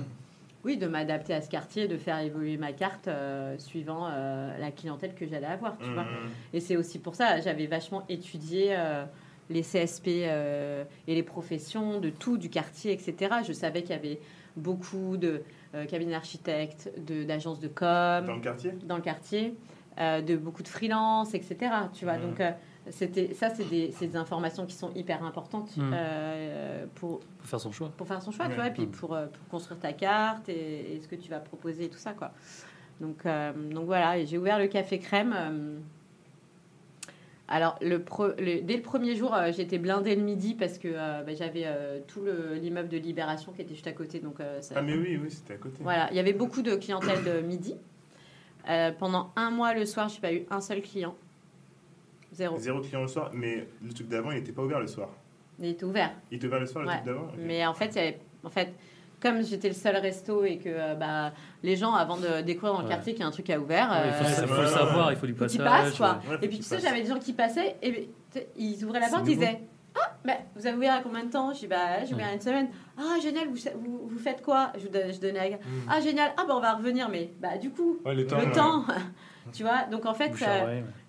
oui, 0.67 0.77
de 0.77 0.87
m'adapter 0.89 1.33
à 1.33 1.41
ce 1.41 1.49
quartier, 1.49 1.87
de 1.87 1.97
faire 1.97 2.19
évoluer 2.19 2.57
ma 2.57 2.73
carte 2.73 3.07
euh, 3.09 3.57
suivant 3.59 4.09
euh, 4.11 4.59
la 4.59 4.73
clientèle 4.73 5.15
que 5.15 5.25
j'allais 5.27 5.47
avoir, 5.47 5.79
tu 5.79 5.89
vois. 5.91 6.03
Mhm. 6.03 6.09
Et 6.53 6.61
c'est 6.61 6.77
aussi 6.77 6.99
pour 6.99 7.15
ça, 7.15 7.41
j'avais 7.41 7.67
vachement 7.67 8.03
étudié 8.09 8.71
euh, 8.77 9.05
les 9.49 9.63
CSP 9.63 10.09
et 10.09 11.15
les 11.15 11.23
professions 11.23 12.01
de 12.01 12.11
tout, 12.11 12.37
du 12.37 12.51
quartier, 12.51 12.93
etc. 12.93 13.37
Je 13.47 13.53
savais 13.53 13.83
qu'il 13.83 13.93
y 13.93 13.99
avait 13.99 14.19
beaucoup 14.57 15.17
de 15.17 15.43
cabinets 15.89 16.11
d'architectes, 16.13 16.91
de- 16.99 17.23
d'agences 17.23 17.61
de, 17.61 17.69
com 17.69 18.25
Dans 18.27 18.35
le 18.35 18.41
quartier? 18.41 18.73
Dans 18.85 18.97
le 18.97 19.03
quartier, 19.03 19.55
de 19.99 20.37
beaucoup 20.37 20.65
de 20.65 20.69
freelance, 20.69 21.33
etc. 21.35 21.57
Tu 21.95 22.05
vois, 22.05 22.17
Mhm. 22.19 22.23
donc 22.35 22.43
c'était 22.91 23.35
ça, 23.35 23.51
c'est 23.51 23.69
des, 23.69 23.91
c'est 23.93 24.07
des 24.07 24.17
informations 24.17 24.67
qui 24.67 24.75
sont 24.75 24.93
hyper 24.95 25.23
importantes 25.25 25.77
Mhm. 25.77 25.91
euh, 25.95 26.87
pour, 26.95 27.21
Pour 27.21 27.47
faire 27.49 27.61
son 27.61 27.73
choix. 27.73 27.91
pour 27.97 28.07
faire 28.07 28.23
son 28.23 28.31
choix, 28.31 28.49
tu 28.49 28.55
vois, 28.55 28.69
et 28.69 28.73
puis 28.73 28.87
pour, 28.87 29.15
euh, 29.15 29.27
pour 29.27 29.49
construire 29.49 29.81
ta 29.81 29.93
carte 29.93 30.49
et, 30.49 30.95
et 30.95 31.01
ce 31.01 31.09
que 31.09 31.17
tu 31.17 31.29
vas 31.31 31.41
proposer 31.41 31.85
et 31.85 31.89
tout 31.89 31.99
ça, 31.99 32.13
quoi. 32.13 32.33
Donc, 33.01 33.27
euh, 33.27 33.53
donc 33.73 33.85
voilà, 33.87 34.25
j'ai 34.25 34.39
ouvert 34.39 34.59
le 34.59 34.69
café 34.69 34.99
crème. 34.99 35.35
euh, 35.37 35.79
alors, 37.49 37.79
le 37.81 37.99
pre- 38.01 38.35
le- 38.41 38.63
dès 38.63 38.77
le 38.77 38.83
premier 38.83 39.15
jour, 39.15 39.33
euh, 39.33 39.53
j'étais 39.53 39.79
blindée 39.79 40.17
le 40.17 40.23
midi 40.23 40.55
parce 40.55 40.79
que 40.79 40.89
euh, 40.89 41.23
bah, 41.23 41.33
j'avais 41.35 41.63
euh, 41.67 42.01
tout 42.09 42.21
le- 42.23 42.55
l'immeuble 42.55 42.89
de 42.89 42.97
Libération 42.97 43.53
qui 43.53 43.63
était 43.63 43.75
juste 43.75 43.87
à 43.87 43.93
côté. 43.93 44.19
Donc, 44.19 44.41
euh, 44.41 44.61
ça- 44.63 44.75
Ah 44.79 44.83
mais 44.83 44.95
oui, 44.97 45.17
oui, 45.23 45.31
c'était 45.31 45.55
à 45.55 45.57
côté. 45.57 45.77
voilà, 45.81 46.09
il 46.11 46.17
y 46.17 46.21
avait 46.21 46.33
beaucoup 46.33 46.63
de 46.63 46.75
clientèle 46.75 47.23
de 47.23 47.41
midi. 47.47 47.77
Euh, 48.69 48.91
pendant 48.99 49.31
un 49.37 49.51
mois, 49.53 49.75
le 49.75 49.87
soir, 49.87 50.09
j'ai 50.09 50.21
pas 50.21 50.33
eu 50.33 50.45
un 50.51 50.61
seul 50.61 50.83
client. 50.83 51.15
Zéro. 52.37 52.59
Zéro 52.59 52.81
client 52.81 53.01
le 53.03 53.09
soir, 53.09 53.31
mais 53.33 53.67
le 53.83 53.93
truc 53.95 54.09
d'avant, 54.09 54.31
il 54.31 54.37
n'était 54.39 54.53
pas 54.53 54.63
ouvert 54.63 54.79
le 54.81 54.87
soir. 54.87 55.09
Il 55.59 55.67
était 55.71 55.85
ouvert. 55.85 56.11
Il 56.31 56.37
était 56.37 56.47
ouvert 56.47 56.61
le 56.61 56.67
soir, 56.67 56.85
le 56.85 56.91
Ouais. 56.91 56.97
truc 56.97 57.07
d'avant. 57.07 57.29
Mais 57.39 57.65
en 57.67 57.73
fait, 57.73 57.87
il 57.87 57.97
y 57.97 57.99
avait- 58.01 58.19
en 58.45 58.51
fait, 58.51 58.75
comme 59.23 59.43
j'étais 59.43 59.69
le 59.69 59.75
seul 59.75 59.97
resto 59.97 60.45
et 60.45 60.59
que 60.59 60.69
euh, 60.69 60.95
bah, 60.95 61.33
les 61.63 61.77
gens, 61.77 61.95
avant 61.95 62.19
de 62.19 62.43
découvrir 62.43 62.75
dans 62.75 62.81
le 62.81 62.85
Ouais. 62.85 62.91
quartier 62.91 63.15
qu'il 63.15 63.23
y 63.23 63.25
a 63.25 63.29
un 63.29 63.31
truc 63.31 63.49
à 63.49 63.59
ouvert, 63.59 63.89
Ouais, 63.91 64.09
il 64.09 64.13
faut, 64.13 64.25
euh, 64.25 64.41
le 64.43 64.47
faut 64.49 64.61
ouais, 64.61 64.67
savoir, 64.69 65.07
ouais. 65.09 65.15
il 65.15 65.17
faut 65.19 65.27
du 65.27 65.33
passage. 65.35 65.59
passent, 65.65 65.97
quoi. 65.97 66.21
Ouais, 66.29 66.37
faut 66.37 66.43
et 66.45 66.49
puis 66.49 66.59
tu 66.59 66.63
sais, 66.65 66.79
j'avais 66.79 67.01
des 67.03 67.09
gens 67.09 67.19
qui 67.19 67.33
passaient 67.33 67.77
et 67.83 68.11
ils 68.57 68.85
ouvraient 68.85 69.01
la 69.01 69.09
porte, 69.09 69.23
ils 69.27 69.39
disaient 69.39 69.61
Ah, 69.99 70.15
mais 70.27 70.45
vous 70.55 70.67
avez 70.67 70.77
ouvert 70.77 70.97
à 70.97 71.01
combien 71.01 71.25
de 71.25 71.31
temps? 71.31 71.55
Je 71.55 71.61
dis 71.61 71.67
Bah, 71.69 72.05
j'ai 72.05 72.13
ouvert 72.13 72.27
Ouais. 72.27 72.35
une 72.35 72.41
semaine. 72.43 72.69
Ah, 72.99 73.19
génial, 73.23 73.49
vous, 73.49 73.57
vous, 73.81 74.09
vous 74.09 74.19
faites 74.19 74.43
quoi? 74.43 74.71
Je, 74.77 74.89
je 75.11 75.19
donnais 75.19 75.39
à 75.39 75.49
Mhm. 75.57 75.59
Ah, 75.89 76.01
génial, 76.03 76.33
ah, 76.37 76.45
bah, 76.47 76.53
on 76.55 76.61
va 76.61 76.75
revenir, 76.75 77.09
mais 77.09 77.31
bah, 77.41 77.57
du 77.57 77.71
coup, 77.71 77.99
Ouais, 78.05 78.15
le 78.15 78.27
temps. 78.27 78.39
le 78.39 78.45
ouais. 78.45 78.53
temps, 78.53 78.85
tu 79.55 79.63
vois. 79.63 79.85
Donc 79.91 80.05
en 80.05 80.13
fait, 80.13 80.35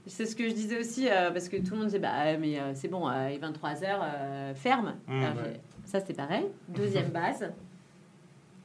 C'est 0.07 0.25
ce 0.25 0.35
que 0.35 0.47
je 0.47 0.53
disais 0.53 0.79
aussi, 0.79 1.09
euh, 1.09 1.31
parce 1.31 1.49
que 1.49 1.57
tout 1.57 1.71
le 1.71 1.77
monde 1.77 1.85
disait, 1.87 1.99
bah, 1.99 2.37
mais 2.37 2.59
euh, 2.59 2.71
c'est 2.73 2.87
bon, 2.87 3.07
euh, 3.09 3.29
il 3.29 3.35
est 3.35 3.39
23h, 3.39 4.55
ferme. 4.55 4.95
Mm, 5.07 5.23
Alors, 5.23 5.35
ouais. 5.37 5.43
j'ai- 5.53 5.87
Ça, 5.87 5.99
c'est 6.05 6.13
pareil. 6.15 6.45
Deuxième 6.67 7.09
base, 7.11 7.51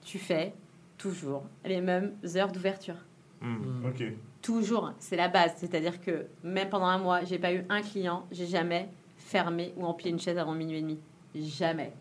tu 0.03 0.19
fais 0.19 0.53
toujours 0.99 1.45
les 1.65 1.81
mêmes 1.81 2.13
heures 2.37 2.51
d'ouverture. 2.53 2.97
Hmm. 3.41 3.57
Mm. 3.57 3.87
Ok. 3.87 4.05
Toujours, 4.41 4.93
c'est 4.99 5.17
la 5.17 5.29
base. 5.29 5.53
C'est-à-dire 5.57 6.01
que 6.01 6.27
même 6.43 6.69
pendant 6.69 6.87
un 6.87 6.99
mois, 6.99 7.25
j'ai 7.25 7.39
pas 7.39 7.53
eu 7.53 7.65
un 7.69 7.83
client, 7.83 8.27
j'ai 8.33 8.47
jamais 8.47 8.89
fermé 9.17 9.73
ou 9.77 9.85
empilé 9.85 10.11
une 10.11 10.19
chaise 10.19 10.39
avant 10.39 10.53
minuit 10.53 10.79
et 10.79 10.83
demi. 10.83 10.99
Jamais. 11.35 11.93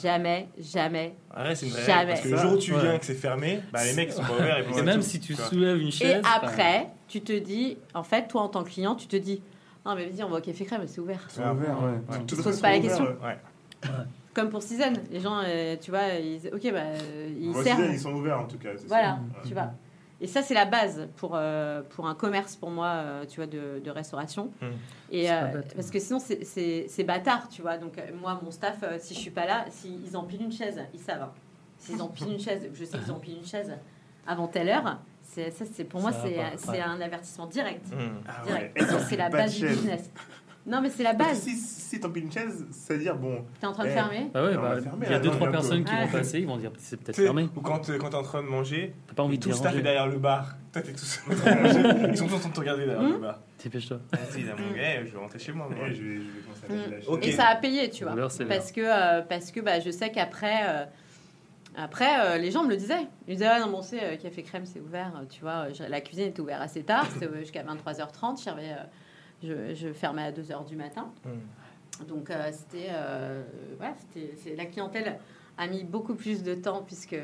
Jamais, 0.00 0.48
jamais. 0.58 1.14
Ah 1.34 1.44
ouais, 1.44 1.54
c'est 1.54 1.66
une 1.66 1.72
vraie 1.72 1.84
Jamais. 1.84 2.12
Parce 2.12 2.20
que 2.22 2.28
le 2.28 2.36
jour 2.36 2.52
où 2.52 2.58
tu 2.58 2.72
ouais. 2.74 2.80
viens 2.80 2.94
et 2.94 2.98
que 2.98 3.04
c'est 3.04 3.14
fermé, 3.14 3.60
bah, 3.72 3.84
les 3.84 3.94
mecs 3.94 4.08
ils 4.08 4.12
sont 4.12 4.22
pas 4.22 4.34
ouverts. 4.34 4.58
Et, 4.58 4.70
Et 4.70 4.72
c'est 4.74 4.82
même 4.82 4.96
tout, 4.96 5.02
si 5.02 5.20
tu 5.20 5.34
soulèves 5.34 5.80
une 5.80 5.88
Et 5.88 5.90
chaise. 5.90 6.22
après, 6.34 6.88
tu 7.08 7.20
te 7.20 7.32
dis, 7.38 7.76
en 7.94 8.02
fait, 8.02 8.28
toi 8.28 8.42
en 8.42 8.48
tant 8.48 8.62
que 8.64 8.70
client, 8.70 8.94
tu 8.94 9.06
te 9.06 9.16
dis, 9.16 9.42
non 9.84 9.94
mais 9.94 10.06
vas-y, 10.06 10.22
on 10.22 10.28
va 10.28 10.38
au 10.38 10.40
café 10.40 10.64
crème, 10.64 10.82
c'est 10.86 11.00
ouvert. 11.00 11.20
Ils 11.30 11.34
sont 11.34 11.42
ouverts, 11.50 11.82
ouais. 11.82 11.90
Ouais. 12.16 12.24
Tu 12.26 12.36
te 12.36 12.42
poses 12.42 12.60
pas 12.60 12.70
la 12.70 12.76
est 12.76 12.80
question. 12.80 13.04
ouvert, 13.04 13.16
ouais. 13.22 13.38
Ouais. 13.84 14.04
Comme 14.34 14.48
pour 14.48 14.62
Season, 14.62 14.92
les 15.10 15.20
gens, 15.20 15.40
euh, 15.44 15.76
tu 15.80 15.90
vois, 15.90 16.08
ils, 16.14 16.48
ok, 16.52 16.72
bah, 16.72 16.78
euh, 16.80 17.28
ils 17.38 17.54
servent. 17.62 17.84
Ils 17.92 17.98
sont 18.00 18.12
ouverts 18.12 18.38
en 18.40 18.44
tout 18.46 18.56
cas. 18.58 18.70
c'est 18.76 18.86
Voilà, 18.86 19.18
tu 19.46 19.52
vois. 19.52 19.72
Et 20.22 20.28
ça, 20.28 20.40
c'est 20.40 20.54
la 20.54 20.64
base 20.66 21.08
pour, 21.16 21.32
euh, 21.34 21.82
pour 21.90 22.06
un 22.06 22.14
commerce, 22.14 22.54
pour 22.56 22.70
moi, 22.70 22.86
euh, 22.86 23.24
tu 23.26 23.36
vois, 23.36 23.46
de, 23.48 23.80
de 23.84 23.90
restauration. 23.90 24.52
Hmm. 24.62 24.66
Et, 25.10 25.30
euh, 25.30 25.48
bête, 25.48 25.74
parce 25.74 25.90
que 25.90 25.98
sinon, 25.98 26.20
c'est- 26.20 27.04
bâtard, 27.04 27.48
tu 27.48 27.60
vois. 27.60 27.76
Donc, 27.76 27.98
euh, 27.98 28.02
moi, 28.20 28.40
mon 28.42 28.52
staff, 28.52 28.76
euh, 28.84 28.96
si 29.00 29.14
je 29.14 29.18
suis 29.18 29.30
pas 29.32 29.46
là, 29.46 29.64
s'ils 29.70 30.16
empilent 30.16 30.42
une 30.44 30.52
chaise, 30.52 30.80
ils 30.94 31.00
savent. 31.00 31.22
hein. 31.22 31.32
S'ils 31.76 32.00
empilent 32.00 32.34
une 32.34 32.38
chaise, 32.40 32.70
je 32.72 32.84
sais 32.84 32.96
qu'ils 32.98 33.10
empilent 33.10 33.38
une 33.38 33.44
chaise 33.44 33.72
avant 34.24 34.46
telle 34.46 34.68
heure, 34.68 34.98
ça, 35.24 35.42
c'est 35.72 35.84
pour 35.84 36.00
moi, 36.00 36.12
Ça 36.12 36.20
c'est 36.56 36.70
ouais. 36.70 36.80
un 36.80 37.00
avertissement 37.00 37.46
direct. 37.46 37.84
Hmm. 37.92 38.20
Ah 38.28 38.42
direct. 38.46 38.80
ouais. 38.80 38.86
C'est 39.08 39.16
la 39.16 39.28
base 39.28 39.56
du 39.56 39.66
business. 39.66 40.08
Non, 40.64 40.80
mais 40.80 40.90
c'est 40.90 41.02
la 41.02 41.12
base. 41.12 41.40
Si, 41.40 41.56
si 41.56 41.98
t'empiles 41.98 42.22
une 42.24 42.30
chaise, 42.32 42.64
c'est-à-dire, 42.70 43.16
bon, 43.16 43.44
T'es 43.60 43.66
en 43.66 43.72
train 43.72 43.82
de 43.82 43.88
Eh. 43.88 43.92
fermer 43.92 44.30
Bah 44.32 44.44
ouais, 44.44 44.54
bah, 44.54 44.80
fermer, 44.80 44.98
il 45.00 45.04
y 45.04 45.06
a 45.06 45.10
là, 45.10 45.18
deux, 45.18 45.28
non, 45.30 45.34
trois 45.34 45.48
bientôt. 45.48 45.62
personnes 45.62 45.84
qui 45.84 45.92
Ouais. 45.92 46.04
vont 46.06 46.12
passer, 46.12 46.38
ils 46.38 46.46
vont 46.46 46.56
dire 46.56 46.70
c'est 46.78 46.96
peut-être 46.98 47.16
fermé. 47.16 47.48
Ou 47.56 47.60
quand, 47.60 47.90
euh, 47.90 47.98
quand 47.98 48.10
t'es 48.10 48.14
en 48.16 48.22
train 48.22 48.42
de 48.42 48.48
manger, 48.48 48.94
T'as 49.08 49.14
pas 49.14 49.22
envie 49.24 49.38
de 49.38 49.42
tout 49.42 49.48
le 49.48 49.78
est 49.78 49.82
derrière 49.82 50.06
le 50.06 50.18
bar. 50.18 50.54
Toi, 50.72 50.82
t'es 50.82 50.92
tout 50.92 50.98
seul 51.04 51.32
en 51.32 51.36
train 51.36 51.54
de 51.56 51.60
manger. 51.62 52.08
Ils 52.12 52.16
sont 52.16 52.28
tous 52.28 52.34
en 52.34 52.38
train 52.38 52.48
de 52.50 52.54
te 52.54 52.60
regarder 52.60 52.86
derrière 52.86 53.02
Hmm. 53.02 53.12
le 53.12 53.18
bar. 53.18 53.40
Dépêche-toi. 53.62 53.98
Vas-y, 54.12 54.42
là, 54.44 54.54
mon 54.56 54.72
gars, 54.74 55.04
je 55.04 55.10
vais 55.10 55.18
rentrer 55.18 55.38
chez 55.40 55.52
moi. 55.52 55.68
moi. 55.68 55.86
je 55.88 55.92
vais, 55.94 56.16
je 56.16 56.20
vais 56.20 56.40
commencer 56.42 56.64
à 56.64 56.72
Mm. 56.72 56.76
mettre 56.76 56.90
la 56.90 56.96
chaise. 57.00 57.08
Ok. 57.08 57.26
Et 57.26 57.32
ça 57.32 57.46
a 57.46 57.56
payé, 57.56 57.90
tu 57.90 58.04
vois. 58.04 58.12
Alors, 58.12 58.30
Parce 58.48 58.70
que, 58.72 58.80
euh, 58.80 59.22
parce 59.22 59.50
que 59.50 59.60
bah, 59.60 59.80
je 59.80 59.90
sais 59.90 60.10
qu'après, 60.12 60.60
euh, 60.68 60.84
après 61.76 62.20
euh, 62.20 62.38
les 62.38 62.50
gens 62.52 62.62
me 62.64 62.70
le 62.70 62.76
disaient. 62.76 63.06
Ils 63.26 63.34
disaient, 63.34 63.46
ah 63.46 63.58
non, 63.60 63.70
bon, 63.70 63.82
c'est 63.82 64.02
euh, 64.02 64.16
café 64.16 64.42
crème, 64.42 64.64
c'est 64.66 64.80
ouvert. 64.80 65.12
euh, 65.20 65.24
Tu 65.28 65.40
vois, 65.40 65.66
euh, 65.68 65.88
la 65.88 66.00
cuisine 66.00 66.26
était 66.26 66.40
ouverte 66.40 66.62
assez 66.62 66.82
tard, 66.84 67.06
c'était 67.12 67.28
jusqu'à 67.40 67.62
23h30. 67.64 68.42
J'avais, 68.44 68.70
euh, 68.72 68.84
je, 69.42 69.74
je 69.74 69.92
fermais 69.92 70.22
à 70.22 70.32
2h 70.32 70.66
du 70.66 70.76
matin. 70.76 71.10
Hmm. 71.24 72.04
Donc, 72.06 72.30
euh, 72.30 72.50
c'était, 72.52 72.88
euh, 72.90 73.42
ouais, 73.80 73.94
la 74.56 74.66
clientèle 74.66 75.18
a 75.58 75.66
mis 75.66 75.84
beaucoup 75.84 76.14
plus 76.14 76.42
de 76.42 76.54
temps 76.54 76.82
puisque 76.82 77.16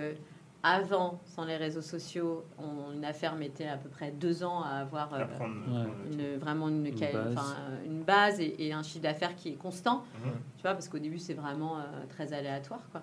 avant, 0.63 1.21
sans 1.25 1.45
les 1.45 1.57
réseaux 1.57 1.81
sociaux, 1.83 2.45
on- 2.59 2.93
une 2.93 3.05
affaire 3.05 3.37
mettait 3.37 3.69
à 3.69 3.77
peu 3.77 3.89
près 3.89 4.11
deux 4.11 4.43
ans 4.43 4.63
à 4.63 4.81
avoir 4.81 5.15
euh, 5.15 5.23
Apprendre. 5.23 5.55
Ouais. 5.71 6.13
une, 6.13 6.37
vraiment 6.37 6.69
une, 6.69 6.91
base. 6.91 7.33
enfin, 7.33 7.55
euh, 7.71 7.85
une 7.87 8.03
base 8.03 8.41
et, 8.41 8.57
et 8.67 8.73
un 8.73 8.83
chiffre 8.83 9.03
d'affaires 9.05 9.37
qui 9.37 9.51
est 9.51 9.55
constant. 9.57 10.05
Mhm. 10.25 10.33
Tu 10.57 10.63
vois, 10.63 10.73
parce 10.73 10.89
qu'au 10.89 10.99
début, 10.99 11.19
c'est 11.19 11.35
vraiment 11.35 11.79
euh, 11.79 11.83
très 12.11 12.33
aléatoire, 12.33 12.83
quoi. 12.91 13.03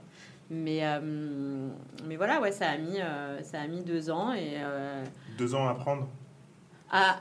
Mais, 0.51 0.81
euh, 0.85 1.69
mais 2.05 2.17
voilà, 2.17 2.39
ouais, 2.41 2.51
ça 2.51 2.69
a 2.69 2.77
mis, 2.77 2.99
euh, 3.01 3.41
ça 3.41 3.61
a 3.61 3.67
mis 3.67 3.81
deux 3.81 4.11
ans 4.11 4.31
et 4.33 4.55
euh, 4.57 5.03
Deux 5.37 5.55
ans 5.55 5.65
à 5.67 5.71
apprendre. 5.71 6.07
À, 6.91 7.19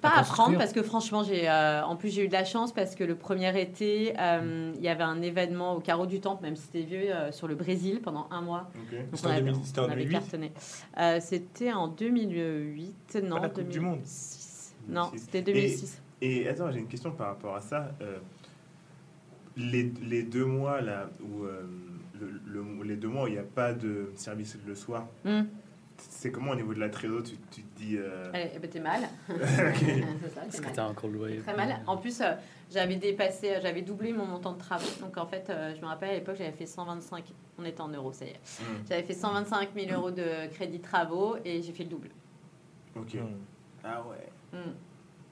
pas 0.00 0.08
À 0.08 0.20
à 0.20 0.22
prendre 0.22 0.26
construire. 0.36 0.58
parce 0.58 0.72
que 0.72 0.82
franchement, 0.82 1.22
j'ai, 1.24 1.48
euh, 1.50 1.84
en 1.84 1.96
plus 1.96 2.10
j'ai 2.10 2.24
eu 2.24 2.28
de 2.28 2.32
la 2.32 2.44
chance 2.44 2.72
parce 2.72 2.94
que 2.94 3.02
le 3.04 3.16
premier 3.16 3.60
été, 3.60 4.14
euh, 4.18 4.72
il 4.76 4.80
y 4.82 4.88
avait 4.88 5.02
un 5.02 5.20
événement 5.20 5.74
au 5.74 5.80
Carreau 5.80 6.06
du 6.06 6.20
Temple, 6.20 6.42
même 6.42 6.56
si 6.56 6.62
c'était 6.62 6.82
vieux, 6.82 7.14
euh, 7.14 7.32
sur 7.32 7.48
le 7.48 7.54
Brésil 7.56 8.00
pendant 8.02 8.28
un 8.30 8.40
mois. 8.40 8.70
C'était 8.90 9.06
on 9.24 9.26
en 9.26 9.30
avait- 9.32 9.40
2000 9.42 9.64
c'était 9.64 9.80
en 9.80 9.82
on 9.82 9.86
avait 9.86 10.04
2008? 10.04 10.12
cartonné. 10.20 10.52
Euh, 10.98 11.18
c'était 11.20 11.72
en 11.72 11.88
2008, 11.88 13.18
non 13.24 13.36
Pas 13.36 13.42
la 13.42 13.48
Coupe 13.48 13.68
du 13.68 13.80
Monde. 13.80 13.94
2006. 13.96 14.74
Non, 14.88 15.06
2006. 15.08 15.24
c'était 15.24 15.42
2006. 15.42 16.02
Et 16.22 16.48
attends, 16.48 16.70
j'ai 16.70 16.78
une 16.80 16.88
question 16.88 17.10
par 17.12 17.28
rapport 17.28 17.56
à 17.56 17.60
ça. 17.60 17.90
Euh, 18.02 18.18
les, 19.56 19.92
les 20.02 20.22
deux 20.22 20.44
mois 20.44 20.80
là 20.80 21.10
où 21.20 21.44
euh, 21.44 21.62
le, 22.20 22.40
le- 22.46 22.84
les 22.84 22.96
deux 22.96 23.08
mois 23.08 23.24
où 23.24 23.26
il 23.26 23.32
n'y 23.32 23.38
a 23.38 23.42
pas 23.42 23.72
de 23.72 24.12
service 24.14 24.56
le 24.66 24.74
soir, 24.74 25.06
Hum. 25.24 25.46
C'est 26.08 26.30
comment 26.30 26.52
au 26.52 26.54
niveau 26.54 26.72
de 26.74 26.80
la 26.80 26.88
trésor 26.88 27.22
tu, 27.22 27.32
tu 27.50 27.62
te 27.62 27.78
dis 27.78 27.96
euh, 27.98 28.30
Allez, 28.32 28.50
eh 28.54 28.58
ben, 28.58 28.70
t'es 28.70 28.80
mal. 28.80 29.02
Ok. 29.28 29.36
C'est 30.22 30.28
ça, 30.30 30.40
Parce 30.42 30.50
t'es 30.50 30.58
que 30.58 30.64
mal. 30.66 30.72
t'as 30.74 30.86
encore 30.88 31.10
le 31.10 31.16
loyer. 31.18 31.38
Très 31.38 31.56
mal. 31.56 31.80
En 31.86 31.96
plus, 31.96 32.20
euh, 32.20 32.32
j'avais 32.70 32.96
dépassé, 32.96 33.50
euh, 33.50 33.58
j'avais 33.62 33.82
doublé 33.82 34.12
mon 34.12 34.26
montant 34.26 34.52
de 34.52 34.58
travaux. 34.58 34.88
Donc 35.00 35.16
en 35.18 35.26
fait, 35.26 35.48
euh, 35.50 35.74
je 35.76 35.80
me 35.80 35.86
rappelle 35.86 36.10
à 36.10 36.14
l'époque, 36.14 36.36
j'avais 36.38 36.52
fait 36.52 36.66
125, 36.66 37.24
on 37.58 37.64
était 37.64 37.80
en 37.80 37.88
euros, 37.88 38.12
ça 38.12 38.24
y 38.24 38.28
est. 38.28 38.40
hum, 38.60 38.82
J'avais 38.88 39.02
fait 39.02 39.14
125 39.14 39.70
000 39.74 39.92
euros 39.98 40.10
de 40.10 40.48
crédit 40.52 40.80
travaux 40.80 41.36
et 41.44 41.62
j'ai 41.62 41.72
fait 41.72 41.84
le 41.84 41.90
double. 41.90 42.08
Ok. 42.96 43.14
Hmm. 43.14 43.38
Ah 43.84 44.04
ouais. 44.08 44.28
Mm. 44.58 44.72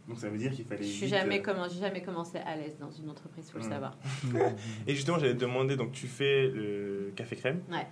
Donc 0.09 0.19
ça 0.19 0.31
veut 0.31 0.39
dire 0.39 0.51
qu'il 0.53 0.65
fallait. 0.65 0.83
Je 0.83 0.89
suis 0.89 1.07
vite, 1.07 1.15
jamais, 1.15 1.39
euh, 1.39 1.43
comment, 1.45 1.69
j'ai 1.69 1.81
jamais 1.81 2.01
commencé 2.01 2.39
à 2.39 2.57
l'aise 2.57 2.79
dans 2.81 2.91
une 2.91 3.11
entreprise, 3.11 3.51
faut 3.51 3.59
le 3.59 3.65
savoir. 3.65 3.95
Et 4.87 4.95
justement, 4.95 5.19
j'allais 5.19 5.35
te 5.35 5.41
demander, 5.41 5.77
donc 5.77 5.93
tu 5.93 6.07
fais 6.07 6.47
le 6.49 7.13
café 7.15 7.37
crème. 7.37 7.61
Ouais. 7.71 7.87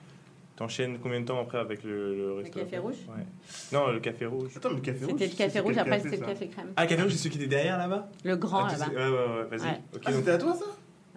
T'enchaînes 0.56 0.98
combien 1.02 1.20
de 1.20 1.26
temps 1.26 1.38
après 1.40 1.58
avec 1.58 1.84
le, 1.84 2.16
le 2.16 2.32
restaurant 2.34 2.64
café 2.64 2.78
rouge 2.78 2.94
Ouais. 3.08 3.24
Non, 3.72 3.88
le 3.92 4.00
café 4.00 4.24
rouge. 4.26 4.50
Attends, 4.56 4.70
mais 4.70 4.76
le 4.76 4.80
café 4.80 5.04
rouge. 5.04 5.14
C'était 5.18 5.26
le 5.26 5.36
café 5.36 5.60
rouge, 5.60 5.76
après 5.78 6.00
c'était 6.00 6.16
le 6.16 6.26
café 6.26 6.48
crème. 6.48 6.66
Ah, 6.76 6.84
le 6.84 6.88
café 6.88 7.02
rouge, 7.02 7.12
c'est 7.12 7.18
celui 7.18 7.30
qui 7.30 7.38
était 7.38 7.46
derrière 7.46 7.76
là-bas 7.76 8.08
Le 8.24 8.36
grand 8.36 8.64
Ah, 8.64 8.72
là-bas. 8.72 8.86
Ouais, 8.88 8.96
ouais, 8.96 9.10
ouais, 9.10 9.44
vas-y. 9.58 9.60
Ouais. 9.68 9.80
Ok, 9.94 10.02
Ah, 10.06 10.10
donc, 10.10 10.18
c'était 10.20 10.30
à 10.30 10.38
toi 10.38 10.54
ça 10.54 10.64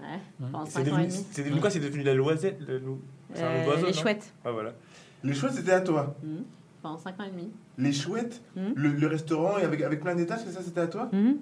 Ouais, 0.02 0.06
pendant 0.52 0.65
c'est 0.65 0.71
5 0.71 0.80
ans 0.80 0.84
et 0.84 0.86
devenu, 0.91 1.08
demi. 1.08 1.25
c'est 1.32 1.43
devenu 1.43 1.60
quoi? 1.62 1.69
C'est 1.69 1.80
devenu 1.80 2.04
la 2.04 2.13
loisette 2.13 2.58
le 2.67 2.78
loup? 2.80 2.99
C'est 3.34 3.43
un 3.43 3.47
Euh, 3.47 3.67
oiseau, 3.67 3.86
les 3.88 3.93
chouettes. 3.93 4.32
Ah, 4.45 4.52
voilà. 4.52 4.73
Les 5.23 5.34
chouettes, 5.34 5.54
c'était 5.54 5.71
à 5.73 5.82
toi. 5.82 6.15
Mhm. 6.23 6.43
Pendant 6.82 6.97
5 6.97 7.19
ans 7.19 7.23
et 7.25 7.32
demi. 7.32 7.49
Les 7.78 7.91
chouettes, 7.93 8.41
Mhm. 8.56 8.73
le, 8.75 8.89
le 8.89 9.08
restaurant 9.08 9.58
et 9.58 9.63
avec, 9.63 9.82
avec 9.82 9.99
plein 10.02 10.15
d'étages, 10.15 10.39
c'est 10.45 10.52
ça, 10.52 10.62
c'était 10.62 10.82
à 10.82 10.88
toi? 10.88 11.10
Mhm. 11.13 11.38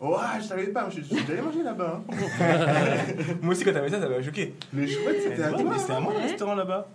Oh, 0.00 0.16
je 0.40 0.44
savais 0.44 0.66
pas, 0.68 0.88
je- 0.88 1.00
je- 1.02 1.20
j'allais 1.26 1.42
manger 1.42 1.62
là-bas. 1.62 2.02
hein. 2.08 2.14
Moi 3.42 3.52
aussi, 3.52 3.64
quand 3.64 3.72
t'avais 3.72 3.90
ça, 3.90 4.00
ça 4.00 4.08
m'a 4.08 4.22
choqué. 4.22 4.54
Les 4.72 4.86
chouettes, 4.88 5.22
c'était 5.22 5.42
à 5.42 5.50
toi. 5.52 5.62
mais 5.64 5.78
c'était 5.78 5.92
à 5.92 6.00
moi 6.00 6.12
le 6.14 6.20
restaurant 6.20 6.54
là-bas. 6.54 6.88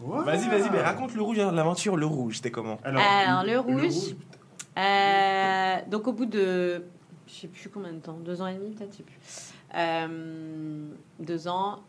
Wow. 0.00 0.22
Vas-y, 0.22 0.48
vas-y, 0.48 0.70
mais 0.70 0.80
raconte 0.80 1.14
le 1.14 1.22
rouge, 1.22 1.38
hein, 1.40 1.50
l'aventure, 1.52 1.96
le 1.96 2.06
rouge, 2.06 2.36
c'était 2.36 2.50
comment 2.52 2.78
Alors, 2.84 3.02
le 3.44 3.58
rouge. 3.58 4.14
Euh, 4.78 5.76
donc 5.90 6.06
au 6.06 6.12
bout 6.12 6.26
de, 6.26 6.84
je 7.26 7.32
sais 7.32 7.48
plus 7.48 7.68
combien 7.68 7.92
de 7.92 7.98
temps, 7.98 8.12
deux 8.14 8.40
ans 8.40 8.46
et 8.46 8.54
demi 8.54 8.70
peut-être, 8.70 8.92
je 8.92 8.98
sais 8.98 9.02
plus. 9.02 9.18
Euh, 9.76 10.86
deux 11.18 11.48
ans. 11.48 11.80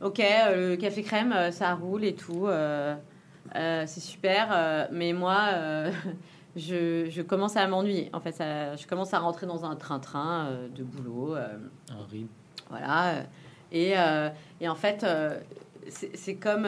Ok, 0.00 0.20
euh, 0.20 0.70
le 0.70 0.76
café 0.76 1.02
crème, 1.02 1.32
euh, 1.32 1.50
ça 1.50 1.74
roule 1.74 2.04
et 2.04 2.14
tout. 2.14 2.46
euh, 2.46 2.94
euh, 3.56 3.84
c'est 3.86 4.00
super. 4.00 4.48
euh, 4.52 4.86
mais 4.92 5.12
moi, 5.12 5.36
euh, 5.54 5.90
je, 6.56 7.06
je 7.10 7.22
commence 7.22 7.56
à 7.56 7.66
m'ennuyer. 7.66 8.10
En 8.12 8.20
fait, 8.20 8.32
ça- 8.32 8.76
je 8.76 8.86
commence 8.86 9.12
à 9.12 9.18
rentrer 9.18 9.46
dans 9.46 9.64
un 9.64 9.74
train-train 9.74 10.46
euh, 10.50 10.68
de 10.68 10.84
boulot. 10.84 11.34
euh, 11.34 11.48
Un 11.90 12.06
rythme. 12.10 12.28
voilà. 12.70 13.24
Et, 13.72 13.94
euh, 13.98 14.30
et 14.60 14.68
en 14.68 14.74
fait, 14.76 15.02
euh, 15.04 15.38
c'est 15.88 16.16
c'est 16.16 16.36
comme. 16.36 16.66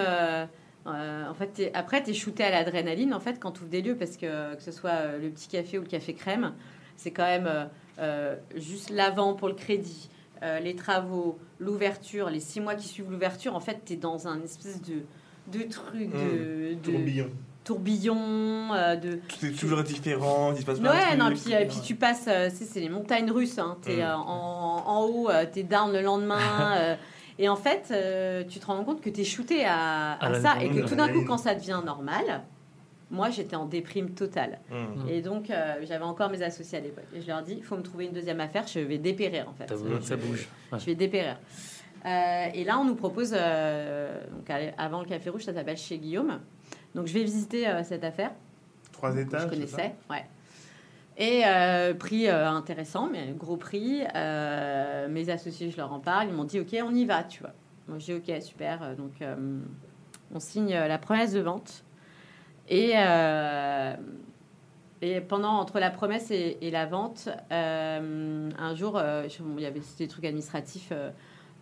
Euh, 0.87 1.29
en 1.29 1.35
fait, 1.35 1.71
après, 1.75 2.03
tu 2.03 2.11
es 2.11 2.15
shooté 2.15 2.43
à 2.45 2.51
l'adrénaline 2.51 3.15
en 3.15 3.21
fait, 3.21 3.39
quand 3.41 3.53
tu 3.53 3.61
ouvres 3.61 3.71
des 3.71 3.83
lieux, 3.83 3.97
parce 3.97 4.17
que 4.17 4.55
que 4.57 4.63
ce 4.63 4.73
soit 4.73 4.91
euh, 4.91 5.19
le 5.21 5.31
petit 5.31 5.49
café 5.49 5.79
ou 5.79 5.83
le 5.83 5.89
café 5.89 6.13
crème, 6.15 6.53
c'est 6.97 7.11
quand 7.13 7.25
même 7.25 7.69
euh, 7.99 8.37
juste 8.57 8.91
l'avant 8.91 9.35
pour 9.35 9.49
le 9.49 9.55
crédit, 9.55 10.09
euh, 10.43 10.59
les 10.59 10.75
travaux, 10.75 11.39
l'ouverture, 11.61 12.31
les 12.31 12.41
six 12.41 12.61
mois 12.61 12.75
qui 12.75 12.89
suivent 12.89 13.11
l'ouverture. 13.11 13.55
En 13.55 13.61
fait, 13.61 13.79
tu 13.87 13.93
es 13.93 13.97
dans 13.97 14.27
un 14.29 14.43
espèce 14.43 14.81
de, 14.83 15.03
de 15.59 15.65
truc, 15.69 16.11
de, 16.11 16.75
de 16.75 16.75
Tourbillon. 16.83 17.31
tourbillon, 17.65 18.69
de. 19.01 19.21
Tout 19.29 19.47
est 19.47 19.53
toujours 19.59 19.83
différent, 19.83 20.53
il 20.55 20.61
se 20.61 20.67
passe 20.67 20.81
plein 20.81 20.91
de 20.91 20.97
Ouais, 20.97 21.07
trucs. 21.07 21.19
non, 21.19 21.31
puis, 21.31 21.67
puis 21.69 21.81
tu 21.85 21.95
passes, 21.95 22.25
tu 22.59 22.65
c'est 22.65 22.81
les 22.81 22.89
montagnes 22.89 23.31
russes. 23.31 23.59
Hein. 23.59 23.77
T'es 23.83 23.97
Mm. 23.97 24.01
euh, 24.01 24.17
en, 24.17 24.83
en 24.87 25.05
haut, 25.05 25.31
euh, 25.31 25.45
t'es 25.51 25.63
down 25.63 25.93
le 25.93 26.03
lendemain. 26.03 26.39
et 27.39 27.49
en 27.49 27.57
fait, 27.57 27.89
euh, 27.91 28.45
tu 28.49 28.59
te 28.59 28.67
rends 28.67 28.83
compte 28.85 29.01
que 29.01 29.11
t'es 29.11 29.25
shooté 29.25 29.65
à, 29.65 30.15
à 30.21 30.35
ça. 30.41 30.63
Et 30.63 30.71
que 30.71 30.87
tout 30.87 30.95
d'un 30.95 31.09
coup, 31.09 31.25
quand 31.25 31.39
ça 31.39 31.55
devient 31.55 31.81
normal, 31.85 32.43
moi, 33.11 33.29
j'étais 33.31 33.57
en 33.57 33.67
déprime 33.67 34.11
totale. 34.11 34.59
Hum. 34.71 35.05
Mm. 35.05 35.09
Et 35.09 35.21
donc, 35.21 35.51
euh, 35.51 35.75
j'avais 35.83 36.05
encore 36.05 36.31
mes 36.31 36.43
associés 36.43 36.79
à 36.79 36.81
l'époque. 36.81 37.05
Et 37.15 37.21
je 37.21 37.27
leur 37.27 37.43
dis, 37.43 37.55
il 37.59 37.63
faut 37.63 37.77
me 37.77 37.83
trouver 37.83 38.07
une 38.07 38.13
deuxième 38.13 38.41
affaire, 38.41 38.67
je 38.67 38.81
vais 38.81 38.99
dépérir, 38.99 39.49
en 39.49 39.53
fait. 39.53 39.69
Ça 40.03 40.17
bouge. 40.17 40.49
Ouais. 40.73 40.79
Je 40.79 40.87
vais 40.87 40.95
dépérir. 40.95 41.37
Euh, 42.05 42.47
et 42.55 42.65
là, 42.65 42.79
on 42.79 42.85
nous 42.85 42.97
propose, 42.97 43.35
euh, 43.37 44.19
donc, 44.31 44.51
avant 44.79 45.01
le 45.01 45.07
Café 45.07 45.31
Rouge, 45.31 45.45
ça 45.45 45.53
s'appelle 45.53 45.77
chez 45.77 45.99
Guillaume. 45.99 46.41
Donc, 46.95 47.07
je 47.07 47.13
vais 47.13 47.23
visiter 47.23 47.69
euh, 47.69 47.83
cette 47.85 48.03
affaire 48.03 48.33
Trois 48.93 49.13
que 49.13 49.19
étages. 49.19 49.43
je 49.43 49.49
connaissais. 49.49 49.95
Ouais. 50.11 50.25
Et 51.19 51.43
euh, 51.45 51.93
prix 51.95 52.29
euh, 52.29 52.49
intéressant, 52.49 53.09
mais 53.11 53.35
gros 53.37 53.57
prix. 53.57 54.03
Euh, 54.15 55.09
mes 55.09 55.29
associés, 55.29 55.71
je 55.71 55.77
leur 55.77 55.93
en 55.93 56.01
parle. 56.01 56.29
Ils 56.29 56.35
m'ont 56.35 56.45
dit 56.45 56.61
Ok, 56.61 56.75
on 56.83 56.95
y 56.95 57.05
va, 57.05 57.23
tu 57.25 57.41
vois. 57.41 57.53
Moi, 57.89 57.99
dis 57.99 58.15
Ok, 58.15 58.33
super. 58.41 58.97
Donc, 58.97 59.13
on 60.35 60.41
signe 60.41 60.71
la 60.73 60.99
promesse 60.99 61.33
de 61.33 61.41
vente. 61.41 61.85
Et, 62.69 62.93
et 65.03 65.21
pendant, 65.21 65.53
entre 65.55 65.79
la 65.79 65.91
promesse 65.91 66.31
et, 66.31 66.71
la 66.71 66.87
vente, 66.87 67.29
un 67.51 68.75
jour, 68.75 69.03
il 69.59 69.63
y 69.63 69.67
avait 69.67 69.83
des 69.99 70.09
trucs 70.09 70.25
administratifs. 70.25 70.93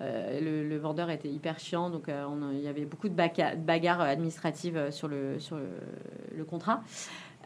le, 0.01 0.77
vendeur 0.77 1.11
était 1.11 1.31
hyper 1.31 1.59
chiant, 1.59 1.91
donc 1.91 2.05
on- 2.09 2.53
il 2.53 2.61
y 2.61 2.69
avait 2.69 2.85
beaucoup 2.85 3.09
de 3.09 3.15
bagarres 3.15 4.03
administratives 4.03 4.91
sur 4.91 5.09
le, 5.09 5.41
sur 5.41 5.59
le 6.37 6.45
contrat. 6.45 6.83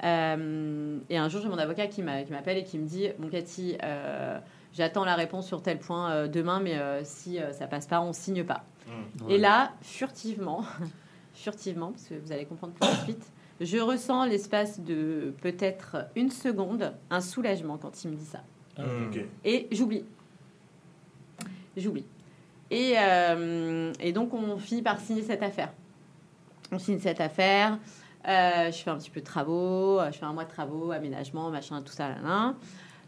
Euh, 0.02 0.98
et 1.08 1.16
un 1.16 1.28
jour, 1.28 1.40
j'ai 1.40 1.48
mon 1.48 1.58
avocat 1.58 1.86
qui 1.86 2.02
m'a- 2.02 2.22
qui 2.24 2.32
m'appelle 2.32 2.58
et 2.58 2.64
qui 2.64 2.78
me 2.78 2.86
dit 2.86 3.08
Mon 3.18 3.28
Cathy, 3.28 3.76
euh, 3.82 4.38
j'attends 4.72 5.04
la 5.04 5.14
réponse 5.14 5.46
sur 5.46 5.62
tel 5.62 5.78
point 5.78 6.10
euh, 6.10 6.28
demain, 6.28 6.60
mais 6.60 6.76
euh, 6.78 7.02
si 7.04 7.38
euh, 7.38 7.52
ça 7.52 7.66
passe 7.66 7.86
pas, 7.86 8.00
on 8.00 8.12
signe 8.12 8.42
pas. 8.44 8.64
Mmh. 8.88 9.30
Et 9.30 9.38
là, 9.38 9.72
furtivement, 9.82 10.64
furtivement, 11.32 11.92
parce 11.92 12.04
que 12.08 12.14
vous 12.14 12.32
allez 12.32 12.44
comprendre 12.44 12.72
pour 12.74 12.88
la 12.88 12.96
suite, 12.96 13.24
je 13.60 13.78
ressens 13.78 14.24
l'espace 14.26 14.80
de 14.80 15.32
peut-être 15.40 16.06
une 16.16 16.30
seconde 16.30 16.92
un 17.10 17.20
soulagement 17.20 17.78
quand 17.78 18.02
il 18.04 18.10
me 18.10 18.16
dit 18.16 18.24
ça. 18.26 18.40
Ah, 18.76 18.82
Mm. 18.82 19.06
Ok. 19.08 19.24
Et 19.44 19.68
j'oublie. 19.70 20.04
J'oublie. 21.76 22.04
Et, 22.70 22.94
euh, 22.98 23.92
et 24.00 24.12
donc, 24.12 24.34
on 24.34 24.58
finit 24.58 24.82
par 24.82 24.98
signer 24.98 25.22
cette 25.22 25.42
affaire. 25.42 25.72
On 26.72 26.78
signe 26.78 26.98
cette 26.98 27.20
affaire. 27.20 27.78
Euh, 28.28 28.70
je 28.70 28.76
fais 28.78 28.90
un 28.90 28.96
petit 28.98 29.10
peu 29.10 29.20
de 29.20 29.24
travaux. 29.26 30.00
euh, 30.00 30.10
Je 30.12 30.18
fais 30.18 30.24
un 30.26 30.32
mois 30.32 30.44
de 30.44 30.50
travaux, 30.50 30.90
aménagement, 30.92 31.50
machin, 31.50 31.82
tout 31.82 31.92
ça. 31.92 32.08
Là, 32.08 32.14
là. 32.22 32.54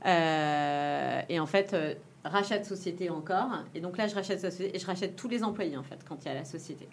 Euh, 0.07 1.23
et 1.29 1.41
en 1.41 1.47
fait, 1.47 1.73
euh, 1.75 1.95
rachat 2.25 2.59
de 2.59 2.65
société 2.65 3.11
encore. 3.11 3.51
Et 3.75 3.81
donc 3.81 3.97
là, 3.99 4.07
je 4.07 4.15
rachète 4.15 4.41
société 4.41 4.77
et 4.77 4.79
je 4.79 4.87
rachète 4.87 5.17
tous 5.17 5.29
les 5.29 5.43
employés, 5.43 5.77
en 5.77 5.83
fait, 5.83 5.99
quand 6.09 6.17
il 6.25 6.29
y 6.29 6.31
a 6.31 6.35
la 6.35 6.45
société. 6.45 6.89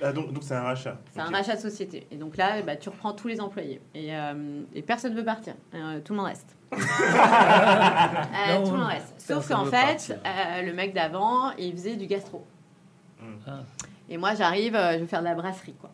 Ah, 0.00 0.12
donc 0.12 0.32
donc 0.32 0.44
c'est 0.44 0.54
un 0.54 0.62
rachat. 0.62 0.96
C'est 1.12 1.18
un 1.20 1.24
rachat 1.24 1.56
de 1.56 1.60
société. 1.60 2.06
Et 2.12 2.16
donc 2.16 2.36
là, 2.36 2.62
bah, 2.62 2.76
tu 2.76 2.88
reprends 2.88 3.12
tous 3.14 3.26
les 3.26 3.40
employés. 3.40 3.80
Et, 3.94 4.14
euh, 4.16 4.62
et 4.72 4.80
personne 4.82 5.12
ne 5.12 5.18
veut 5.18 5.24
partir. 5.24 5.54
Euh, 5.74 5.98
tout 6.04 6.12
le 6.12 6.18
monde 6.18 6.28
reste. 6.28 6.56
Euh, 6.78 8.54
Non, 8.54 8.64
tout 8.64 8.72
le 8.72 8.78
monde 8.78 8.86
reste. 8.88 9.14
Sauf 9.18 9.48
qu'en 9.48 9.64
fait, 9.64 10.18
euh, 10.24 10.62
le 10.62 10.72
mec 10.72 10.94
d'avant, 10.94 11.50
il 11.58 11.72
faisait 11.72 11.96
du 11.96 12.06
gastro. 12.06 12.46
Ah. 13.46 13.60
Et 14.08 14.16
moi, 14.16 14.34
j'arrive, 14.34 14.74
euh, 14.76 14.94
je 14.94 14.98
veux 15.00 15.06
faire 15.06 15.20
de 15.20 15.24
la 15.26 15.34
brasserie. 15.34 15.74
Quoi. 15.80 15.90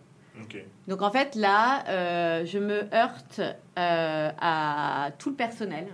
Donc 0.89 1.03
en 1.03 1.11
fait, 1.11 1.35
là, 1.35 1.85
euh, 1.89 2.45
je 2.45 2.59
me 2.59 2.95
heurte 2.95 3.41
euh, 3.41 4.31
à 4.39 5.11
tout 5.19 5.31
le 5.31 5.37
personnel 5.37 5.87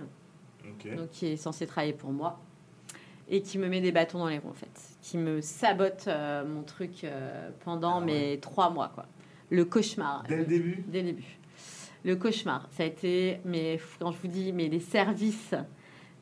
donc, 0.95 1.09
qui 1.11 1.27
est 1.27 1.37
censé 1.37 1.67
travailler 1.67 1.93
pour 1.93 2.11
moi 2.11 2.39
et 3.29 3.41
qui 3.41 3.57
me 3.57 3.69
met 3.69 3.81
des 3.81 3.91
bâtons 3.91 4.19
dans 4.19 4.27
les 4.27 4.39
roues, 4.39 4.49
en 4.49 4.53
fait. 4.53 4.71
Qui 5.01 5.17
me 5.17 5.41
sabote 5.41 6.05
euh, 6.07 6.43
mon 6.45 6.63
truc 6.63 7.05
pendant 7.63 7.97
Ah 7.97 7.99
ouais. 7.99 8.05
mes 8.05 8.39
trois 8.39 8.69
mois. 8.69 8.91
Quoi. 8.93 9.05
Le 9.49 9.63
cauchemar. 9.63 10.23
Dès 10.27 10.37
le 10.37 10.45
début? 10.45 10.83
Dès 10.87 11.01
le 11.01 11.07
début. 11.07 11.37
Le 12.03 12.15
cauchemar, 12.15 12.67
ça 12.71 12.83
a 12.83 12.87
été, 12.87 13.39
mais 13.45 13.79
quand 13.99 14.11
je 14.11 14.17
vous 14.17 14.27
dis, 14.27 14.51
mais 14.53 14.67
les 14.67 14.79
services 14.79 15.53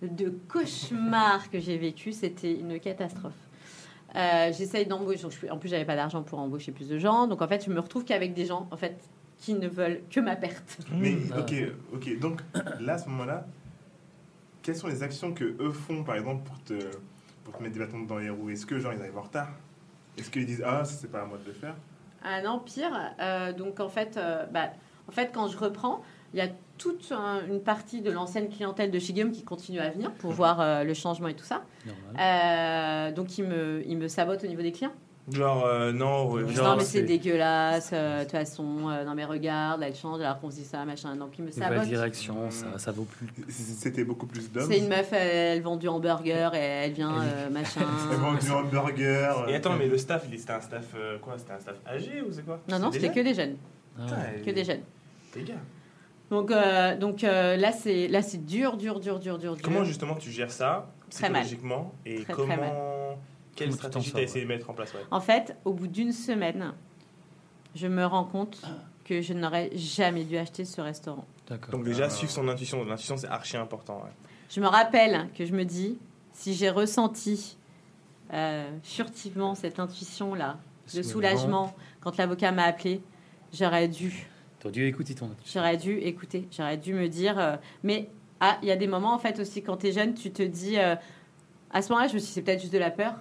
de 0.02 0.30
cauchemar 0.50 1.50
que 1.50 1.60
j'ai 1.60 1.78
vécu, 1.78 2.12
c'était 2.12 2.54
une 2.54 2.80
catastrophe. 2.80 3.49
Euh, 4.16 4.52
J'essaye 4.52 4.86
d'embaucher, 4.88 5.26
en 5.52 5.58
plus 5.58 5.70
j'avais 5.70 5.86
pas 5.86 5.96
d'argent 5.96 6.24
pour 6.24 6.40
embaucher 6.40 6.72
plus 6.72 6.88
de 6.90 6.98
gens, 6.98 7.28
donc 7.28 7.42
en 7.42 7.48
fait 7.48 7.64
je 7.66 7.70
me 7.72 7.80
retrouve 7.80 8.04
qu'avec 8.06 8.34
des 8.34 8.46
gens 8.46 8.68
en 8.72 8.78
fait 8.78 8.98
qui 9.38 9.54
ne 9.54 9.68
veulent 9.68 10.02
que 10.10 10.20
ma 10.20 10.36
perte. 10.36 10.80
Mais 11.00 11.16
Ah. 11.34 11.40
ok, 11.40 11.54
ok. 11.94 12.20
Donc 12.20 12.42
là, 12.80 12.94
à 12.94 12.98
ce 12.98 13.08
moment-là, 13.10 13.46
quelles 14.62 14.76
sont 14.76 14.88
les 14.88 15.04
actions 15.04 15.34
que 15.34 15.44
eux 15.62 15.72
font, 15.72 16.04
par 16.04 16.16
exemple, 16.16 16.44
pour 16.44 16.62
te, 16.64 16.74
pour 17.44 17.58
te 17.58 17.64
mettre 17.64 17.74
des 17.76 17.80
bâtons 17.80 18.02
dans 18.02 18.18
les 18.18 18.30
roues? 18.30 18.50
Est-ce 18.50 18.66
que 18.66 18.80
genre 18.80 18.94
ils 18.94 19.00
arrivent 19.02 19.18
en 19.18 19.22
retard? 19.22 19.50
Est-ce 20.18 20.30
qu'ils 20.30 20.46
disent 20.46 20.64
ah 20.66 20.84
ça 20.84 20.98
c'est 21.00 21.12
pas 21.12 21.22
à 21.22 21.26
moi 21.26 21.38
de 21.38 21.46
le 21.46 21.54
faire? 21.54 21.76
Ah 22.24 22.42
non, 22.42 22.60
pire. 22.60 22.92
euh, 23.22 23.54
donc 23.54 23.80
en 23.80 23.88
fait, 23.90 24.18
euh, 24.18 24.46
bah, 24.48 24.72
en 25.08 25.12
fait 25.12 25.32
quand 25.34 25.48
je 25.48 25.58
reprends, 25.58 26.02
il 26.34 26.40
y 26.40 26.42
a 26.42 26.50
toute 26.80 27.12
un- 27.12 27.46
une 27.48 27.62
partie 27.62 28.02
de 28.02 28.10
l'ancienne 28.10 28.50
clientèle 28.50 28.90
de 28.90 28.98
Shigum 28.98 29.32
qui 29.32 29.44
continue 29.44 29.80
à 29.80 29.90
venir 29.92 30.12
pour 30.14 30.32
voir 30.32 30.60
euh, 30.60 30.84
le 30.84 30.94
changement 30.96 31.28
et 31.28 31.36
tout 31.36 31.46
ça. 31.46 31.62
Euh, 32.20 33.12
donc 33.12 33.38
ils 33.38 33.44
me, 33.46 33.84
ils 33.86 33.98
me 33.98 34.08
sabotent 34.08 34.44
au 34.44 34.48
niveau 34.48 34.62
des 34.64 34.72
clients. 34.72 34.94
Genre, 35.32 35.64
euh, 35.64 35.92
non, 35.92 36.32
ouais, 36.32 36.48
genre, 36.56 36.70
non 36.70 36.78
mais 36.78 36.84
c'est 36.84 37.04
dégueulasse, 37.04 37.92
euh, 37.94 38.20
de 38.20 38.24
toute 38.24 38.32
façon, 38.32 38.90
euh, 38.90 39.04
non 39.04 39.14
mais 39.14 39.26
regarde, 39.26 39.84
elle 39.84 39.94
change 39.94 40.20
alors 40.22 40.40
qu'on 40.40 40.50
se 40.50 40.56
dit 40.56 40.64
ça, 40.66 40.84
machin, 40.86 41.16
donc 41.16 41.38
ils 41.38 41.44
me 41.44 41.50
Nouvelle 41.52 41.64
sabotent. 41.70 41.88
direction, 41.88 42.50
ça, 42.50 42.80
ça 42.80 42.92
vaut 42.92 43.04
plus. 43.04 43.28
C'était 43.50 44.04
beaucoup 44.04 44.26
plus 44.26 44.52
d'hommes. 44.52 44.66
C'est 44.72 44.80
une 44.80 44.88
meuf, 44.88 45.14
elle, 45.14 45.58
elle 45.58 45.62
vend 45.62 45.76
du 45.76 45.88
hamburger 45.88 46.56
et 46.56 46.60
elle 46.60 46.94
vient, 46.94 47.22
euh, 47.22 47.50
machin. 47.52 47.82
Ils 48.12 48.18
vendent 48.18 48.40
du 48.40 48.50
hamburger. 48.50 49.46
Et 49.50 49.54
attends, 49.56 49.76
mais 49.78 49.88
le 49.88 50.00
staff, 50.00 50.26
il- 50.32 50.40
c'était 50.40 50.54
un 50.54 50.62
staff 50.62 50.86
euh, 50.96 51.20
quoi 51.20 51.38
C'était 51.38 51.54
un 51.54 51.60
staff 51.60 51.76
âgé 51.86 52.24
ou 52.28 52.32
c'est 52.32 52.44
quoi? 52.44 52.60
Non, 52.68 52.80
non, 52.80 52.92
c'était 52.92 53.12
que 53.12 53.20
des 53.20 53.36
jeunes, 53.36 53.58
Ah, 54.00 54.06
que 54.44 54.50
des 54.50 54.64
jeunes. 54.64 54.82
Les 55.36 55.44
gars. 55.44 55.54
Donc, 56.32 56.52
euh, 56.52 56.96
donc 56.98 57.24
euh, 57.24 57.58
là, 57.58 57.72
c'est 57.72 58.08
là, 58.08 58.22
c'est 58.22 58.46
dur, 58.46 58.78
dur, 58.78 59.00
dur, 59.00 59.20
dur, 59.20 59.38
dur, 59.40 59.56
dur. 59.56 59.62
Comment 59.64 59.84
justement 59.84 60.16
tu 60.16 60.32
gères 60.32 60.52
ça 60.52 60.92
Très 61.10 61.30
mal. 61.30 61.42
psychologiquement 61.42 61.94
et 62.06 62.16
Très, 62.18 62.24
très 62.26 62.34
comment 62.34 62.56
mal. 62.56 62.72
quelle 63.56 63.70
Comment 63.70 63.78
stratégie 63.78 64.12
t'as 64.12 64.22
essayé 64.22 64.44
de 64.46 64.48
mettre 64.50 64.70
en 64.70 64.74
place 64.74 64.94
ouais? 64.94 65.00
En 65.10 65.22
fait, 65.22 65.56
au 65.66 65.74
bout 65.74 65.88
d'une 65.88 66.12
semaine, 66.12 66.74
je 67.76 67.88
me 67.88 68.06
rends 68.06 68.26
compte 68.26 68.62
que 69.06 69.22
je 69.22 69.34
n'aurais 69.34 69.72
jamais 69.76 70.24
dû 70.24 70.38
acheter 70.38 70.66
ce 70.66 70.82
restaurant. 70.82 71.26
D'accord. 71.48 71.72
Donc 71.72 71.84
déjà 71.84 72.06
Ah. 72.06 72.10
suivre 72.12 72.32
son 72.32 72.48
intuition, 72.48 72.84
l'intuition 72.86 73.18
c'est 73.18 73.28
archi 73.28 73.58
important. 73.58 73.98
ouais. 74.04 74.12
Je 74.52 74.62
me 74.62 74.68
rappelle 74.68 75.30
que 75.36 75.46
je 75.46 75.54
me 75.54 75.66
dis, 75.66 75.98
si 76.34 76.54
j'ai 76.54 76.70
ressenti 76.70 77.58
euh, 78.34 78.70
furtivement 78.84 79.56
cette 79.56 79.80
intuition-là, 79.80 80.58
de 80.94 81.02
soulagement, 81.02 81.74
quand 82.02 82.18
l'avocat 82.18 82.52
m'a 82.52 82.64
appelé, 82.64 83.02
j'aurais 83.54 83.88
dû, 83.88 84.28
T'aurais 84.60 84.72
dû 84.74 84.86
écouter 84.86 85.16
ton. 85.16 85.30
j'aurais 85.46 85.78
dû 85.78 85.94
écouter, 86.00 86.48
j'aurais 86.52 86.78
dû 86.78 86.94
me 86.94 87.08
dire, 87.08 87.40
euh, 87.40 87.56
mais 87.84 88.10
ah, 88.40 88.58
il 88.62 88.68
y 88.68 88.72
a 88.72 88.76
des 88.76 88.88
moments 88.88 89.14
en 89.14 89.20
fait 89.20 89.40
aussi 89.40 89.62
quand 89.64 89.78
tu 89.78 89.88
es 89.88 89.92
jeune, 89.92 90.14
tu 90.14 90.32
te 90.32 90.44
dis, 90.44 90.78
euh, 90.78 90.96
à 91.72 91.82
ce 91.82 91.90
moment-là, 91.90 92.08
je 92.08 92.14
me 92.16 92.20
suis 92.20 92.28
dit, 92.28 92.34
c'est 92.34 92.42
peut-être 92.42 92.62
juste 92.62 92.74
de 92.74 92.78
la 92.80 92.92
peur, 92.92 93.14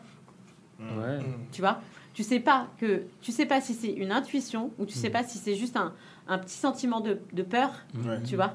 Ouais. 0.81 1.19
tu 1.53 1.61
vois? 1.61 1.81
Tu 2.15 2.23
sais 2.25 2.41
pas 2.41 2.67
que, 2.79 3.03
tu 3.21 3.31
sais 3.31 3.47
pas 3.47 3.61
si 3.61 3.75
c'est 3.75 3.93
une 3.93 4.11
intuition 4.11 4.73
ou 4.79 4.87
tu 4.87 4.95
sais 4.95 5.09
Mm. 5.09 5.13
pas 5.13 5.23
si 5.25 5.39
c'est 5.39 5.55
juste 5.55 5.77
un, 5.77 5.93
un 6.27 6.39
petit 6.39 6.57
sentiment 6.57 7.01
de, 7.01 7.21
de 7.33 7.43
peur, 7.43 7.71
Ouais. 7.95 8.21
tu 8.25 8.35
vois? 8.37 8.55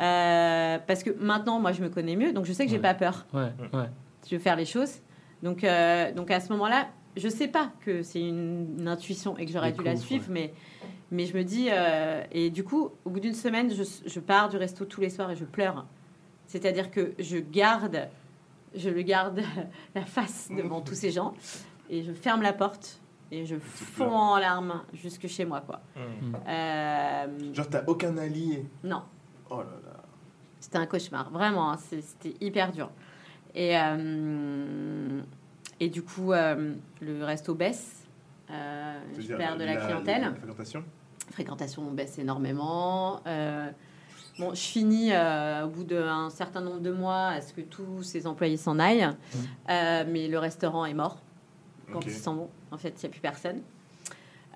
Euh, 0.00 0.78
parce 0.86 1.02
que 1.02 1.10
maintenant, 1.20 1.58
moi, 1.60 1.72
je 1.72 1.82
me 1.82 1.88
connais 1.88 2.14
mieux, 2.16 2.32
donc 2.32 2.44
je 2.44 2.52
sais 2.52 2.64
que 2.64 2.70
j'ai 2.70 2.76
Ouais. 2.76 2.82
pas 2.82 2.94
peur. 2.94 3.26
Ouais, 3.34 3.50
ouais. 3.72 3.86
je 4.28 4.36
veux 4.36 4.40
faire 4.40 4.54
les 4.56 4.64
choses. 4.64 4.94
Donc, 5.42 5.64
euh, 5.64 6.12
donc 6.12 6.30
à 6.30 6.38
ce 6.40 6.50
moment-là, 6.52 6.88
je 7.16 7.28
sais 7.28 7.48
pas 7.48 7.72
que 7.84 8.02
c'est 8.02 8.20
une, 8.20 8.76
une 8.78 8.88
intuition 8.88 9.36
et 9.38 9.46
que 9.46 9.52
j'aurais 9.52 9.72
dû 9.72 9.82
la 9.82 9.96
suivre, 9.96 10.26
mais, 10.28 10.52
mais 11.10 11.26
je 11.26 11.36
me 11.36 11.42
dis, 11.44 11.68
euh, 11.70 12.22
et 12.32 12.50
du 12.50 12.62
coup, 12.64 12.90
au 13.04 13.10
bout 13.10 13.20
d'une 13.20 13.34
semaine, 13.34 13.72
je, 13.72 13.82
je 14.06 14.20
pars 14.20 14.48
du 14.48 14.56
resto 14.56 14.84
tous 14.84 15.00
les 15.00 15.10
soirs 15.10 15.30
et 15.30 15.36
je 15.36 15.44
pleure. 15.44 15.86
C'est-à-dire 16.46 16.90
que 16.90 17.12
je 17.18 17.38
garde, 17.38 18.08
je 18.74 18.90
le 18.90 19.02
garde 19.02 19.40
la 19.94 20.04
face 20.04 20.48
devant 20.50 20.80
tous 20.80 20.94
ces 20.94 21.10
gens 21.10 21.34
et 21.88 22.02
je 22.02 22.12
ferme 22.12 22.42
la 22.42 22.52
porte 22.52 23.00
et 23.32 23.46
je 23.46 23.56
fonds 23.58 24.14
en 24.16 24.38
larmes 24.38 24.82
jusque 24.92 25.26
chez 25.28 25.44
moi, 25.44 25.60
quoi. 25.60 25.80
Mm. 25.96 26.34
Euh, 26.48 27.54
Genre 27.54 27.68
t'as 27.68 27.84
aucun 27.86 28.16
allié. 28.18 28.64
non, 28.84 29.02
Oh 29.50 29.58
là 29.58 29.64
là. 29.84 29.96
c'était 30.60 30.78
un 30.78 30.86
cauchemar, 30.86 31.30
vraiment, 31.30 31.72
hein, 31.72 31.76
c'était 31.78 32.34
hyper 32.44 32.70
dur. 32.72 32.90
Et, 33.54 33.76
euh, 33.76 35.20
et 35.80 35.88
du 35.88 36.02
coup, 36.02 36.32
euh, 36.32 36.74
le 37.00 37.24
resto 37.24 37.54
baisse, 37.54 38.06
euh, 38.50 38.98
je 39.18 39.34
perds 39.34 39.56
de 39.56 39.64
la, 39.64 39.74
la- 39.74 39.86
clientèle, 39.86 40.22
La 40.22 40.34
fréquentation 40.34 40.84
fréquentation 41.30 41.82
baisse 41.90 42.18
énormément. 42.18 43.20
euh, 43.26 43.70
bon, 44.38 44.54
je 44.54 44.60
finis 44.60 45.10
euh, 45.12 45.64
au 45.66 45.68
bout 45.68 45.84
d'un 45.84 46.30
certain 46.30 46.60
nombre 46.60 46.80
de 46.80 46.90
mois 46.90 47.28
à 47.28 47.40
ce 47.40 47.52
que 47.52 47.60
tous 47.60 48.02
ces 48.02 48.26
employés 48.26 48.56
s'en 48.56 48.78
aillent, 48.78 49.08
Euh, 49.68 50.04
mais 50.08 50.28
le 50.28 50.38
restaurant 50.38 50.84
est 50.84 50.94
mort 50.94 51.18
quand 51.92 52.04
ils 52.06 52.12
s'en 52.12 52.34
vont. 52.34 52.50
En 52.70 52.78
fait, 52.78 52.90
il 52.96 53.00
n'y 53.04 53.06
a 53.06 53.08
plus 53.10 53.20
personne. 53.20 53.60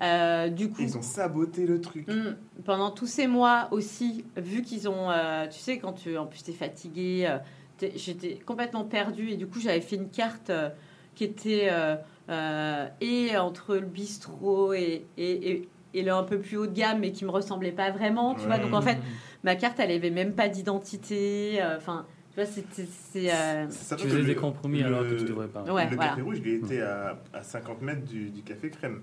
Euh, 0.02 0.48
du 0.48 0.70
coup, 0.70 0.82
Ils 0.82 0.98
ont 0.98 1.02
saboté 1.02 1.66
le 1.66 1.80
truc. 1.80 2.08
Mm. 2.08 2.36
Pendant 2.64 2.90
tous 2.90 3.06
ces 3.06 3.26
mois 3.28 3.68
aussi, 3.70 4.24
vu 4.36 4.62
qu'ils 4.62 4.88
ont, 4.88 5.10
euh, 5.10 5.46
tu 5.46 5.58
sais, 5.60 5.78
quand 5.78 5.92
tu, 5.92 6.18
en 6.18 6.26
plus 6.26 6.42
t'es 6.42 6.52
fatigué, 6.52 7.26
euh, 7.28 7.38
t'es- 7.78 7.92
j'étais 7.94 8.34
complètement 8.44 8.84
perdue 8.84 9.30
et 9.30 9.36
du 9.36 9.46
coup 9.46 9.60
j'avais 9.60 9.80
fait 9.80 9.94
une 9.96 10.10
carte 10.10 10.50
qui 11.14 11.22
était 11.24 11.70
et 13.00 13.36
entre 13.36 13.74
le 13.76 13.86
bistrot 13.86 14.72
et, 14.72 15.06
et, 15.16 15.50
et, 15.50 15.68
et 15.94 16.02
le 16.02 16.12
un 16.12 16.24
peu 16.24 16.38
plus 16.38 16.56
haut 16.56 16.66
de 16.66 16.72
gamme, 16.74 17.00
mais 17.00 17.12
qui 17.12 17.24
me 17.24 17.30
ressemblait 17.30 17.72
pas 17.72 17.90
vraiment, 17.90 18.34
tu 18.34 18.42
vois. 18.46 18.56
Ouais. 18.56 18.60
Donc 18.62 18.74
en 18.74 18.82
fait, 18.82 18.98
ma 19.42 19.54
carte, 19.56 19.78
elle 19.80 19.90
avait 19.90 20.10
même 20.10 20.32
pas 20.34 20.48
d'identité. 20.48 21.62
euh, 21.62 21.76
Enfin, 21.76 22.04
tu 22.30 22.36
vois, 22.40 22.46
c'était, 22.46 22.86
c'est, 23.12 23.32
euh, 23.32 23.68
Ça 23.70 23.96
Tu 23.96 24.08
faisais 24.08 24.22
des 24.24 24.34
compromis 24.34 24.82
alors 24.82 25.02
que 25.02 25.14
tu 25.18 25.24
devrais 25.24 25.48
pas. 25.48 25.62
Ouais, 25.62 25.88
le 25.88 25.96
voilà. 25.96 26.10
café 26.10 26.22
rouge, 26.22 26.38
il 26.44 26.54
était 26.54 26.82
à, 26.82 27.16
à 27.32 27.42
50 27.42 27.80
mètres 27.82 28.04
du, 28.04 28.30
du 28.30 28.42
café 28.42 28.70
crème. 28.70 29.02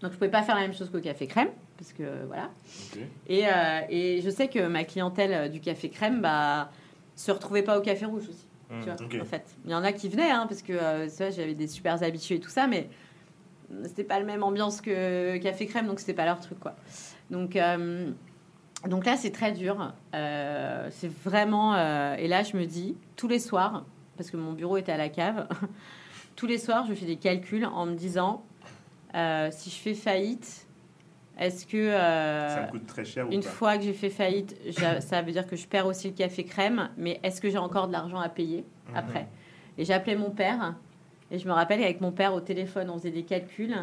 donc 0.00 0.12
je 0.12 0.16
pouvais 0.18 0.30
pas 0.30 0.42
faire 0.42 0.54
la 0.54 0.60
même 0.62 0.74
chose 0.74 0.90
qu'au 0.90 1.00
café 1.00 1.26
crème, 1.26 1.48
parce 1.78 1.92
que 1.92 2.02
voilà. 2.26 2.50
Ok. 2.94 3.00
Et, 3.28 3.46
euh, 3.46 3.80
et 3.88 4.20
je 4.22 4.30
sais 4.30 4.48
que 4.48 4.66
ma 4.66 4.84
clientèle 4.84 5.32
euh, 5.32 5.48
du 5.48 5.60
café 5.60 5.88
crème, 5.88 6.20
bah, 6.20 6.70
se 7.14 7.32
retrouvait 7.32 7.62
pas 7.62 7.78
au 7.78 7.80
café 7.82 8.04
rouge 8.04 8.24
aussi. 8.28 8.46
Mm. 8.68 8.80
tu 8.80 8.84
vois, 8.90 8.94
ok. 9.00 9.16
en 9.22 9.24
fait. 9.24 9.44
Il 9.64 9.70
y 9.70 9.74
en 9.74 9.82
a 9.84 9.92
qui 9.92 10.08
venaient, 10.10 10.30
hein, 10.30 10.46
parce 10.48 10.60
que 10.60 10.72
euh, 10.74 11.08
c'est 11.08 11.24
vrai, 11.28 11.32
j'avais 11.32 11.54
des 11.54 11.68
super 11.68 12.02
habitués 12.02 12.34
et 12.34 12.40
tout 12.40 12.50
ça, 12.50 12.66
mais 12.66 12.90
c'était 13.84 14.04
pas 14.04 14.18
la 14.18 14.24
même 14.24 14.42
ambiance 14.42 14.80
que 14.80 15.36
Café 15.38 15.66
Crème, 15.66 15.86
donc 15.86 15.98
c'était 16.00 16.14
pas 16.14 16.24
leur 16.24 16.40
truc, 16.40 16.58
quoi. 16.60 16.76
Donc, 17.30 17.56
euh, 17.56 18.10
donc 18.86 19.04
là, 19.06 19.16
c'est 19.16 19.30
très 19.32 19.52
dur. 19.52 19.92
Euh, 20.14 20.88
c'est 20.90 21.10
vraiment. 21.10 21.74
euh, 21.74 22.14
et 22.16 22.28
là, 22.28 22.42
je 22.42 22.56
me 22.56 22.64
dis, 22.64 22.96
tous 23.16 23.28
les 23.28 23.38
soirs, 23.40 23.84
parce 24.16 24.30
que 24.30 24.36
mon 24.36 24.52
bureau 24.52 24.76
était 24.76 24.92
à 24.92 24.96
la 24.96 25.08
cave, 25.08 25.48
tous 26.36 26.46
les 26.46 26.58
soirs, 26.58 26.86
je 26.88 26.94
fais 26.94 27.06
des 27.06 27.16
calculs 27.16 27.64
en 27.66 27.86
me 27.86 27.94
disant 27.94 28.44
si 29.50 29.70
je 29.70 29.76
fais 29.76 29.94
faillite, 29.94 30.66
est-ce 31.38 31.66
que 31.66 31.90
Ça 31.90 32.66
me 32.66 32.70
coûte 32.70 32.86
très 32.86 33.04
cher 33.04 33.26
ou 33.28 33.32
une 33.32 33.42
pas 33.42 33.48
fois 33.48 33.76
que 33.78 33.84
j'ai 33.84 33.92
fait 33.94 34.10
faillite, 34.10 34.54
ça 35.00 35.22
veut 35.22 35.32
dire 35.32 35.46
que 35.46 35.56
je 35.56 35.66
perds 35.66 35.86
aussi 35.86 36.08
le 36.08 36.14
café 36.14 36.44
crème, 36.44 36.90
mais 36.98 37.18
est-ce 37.22 37.40
que 37.40 37.48
j'ai 37.48 37.56
encore 37.58 37.86
de 37.88 37.92
l'argent 37.92 38.20
à 38.20 38.28
payer 38.28 38.64
Mhm. 38.90 38.96
après 38.96 39.26
Et 39.78 39.84
j'appelais 39.86 40.16
mon 40.16 40.30
père, 40.30 40.74
et 41.30 41.38
je 41.38 41.46
me 41.48 41.52
rappelle 41.52 41.80
qu'avec 41.80 42.00
mon 42.00 42.12
père 42.12 42.34
au 42.34 42.40
téléphone, 42.40 42.90
on 42.90 42.98
faisait 42.98 43.10
des 43.10 43.24
calculs, 43.24 43.76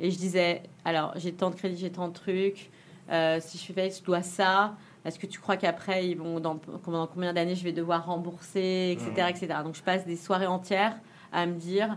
et 0.00 0.10
je 0.10 0.16
disais 0.18 0.62
alors 0.84 1.12
j'ai 1.16 1.32
tant 1.32 1.50
de 1.50 1.54
crédits, 1.54 1.76
j'ai 1.78 1.90
tant 1.92 2.08
de 2.08 2.12
trucs, 2.14 2.70
euh, 3.10 3.38
si 3.40 3.58
je 3.58 3.64
fais 3.64 3.72
faillite, 3.72 3.98
je 3.98 4.04
dois 4.04 4.22
ça. 4.22 4.74
Est-ce 5.04 5.18
que 5.18 5.26
tu 5.26 5.40
crois 5.40 5.56
qu'après, 5.56 6.08
ils 6.08 6.14
vont 6.16 6.38
dans, 6.38 6.60
dans 6.86 7.06
combien 7.08 7.32
d'années 7.32 7.56
je 7.56 7.64
vais 7.64 7.72
devoir 7.72 8.06
rembourser, 8.06 8.92
etc., 8.96 9.10
Mhm. 9.16 9.28
etc. 9.30 9.48
Donc 9.64 9.74
je 9.74 9.82
passe 9.82 10.06
des 10.06 10.14
soirées 10.16 10.46
entières 10.46 10.96
à 11.32 11.44
me 11.46 11.54
dire, 11.54 11.96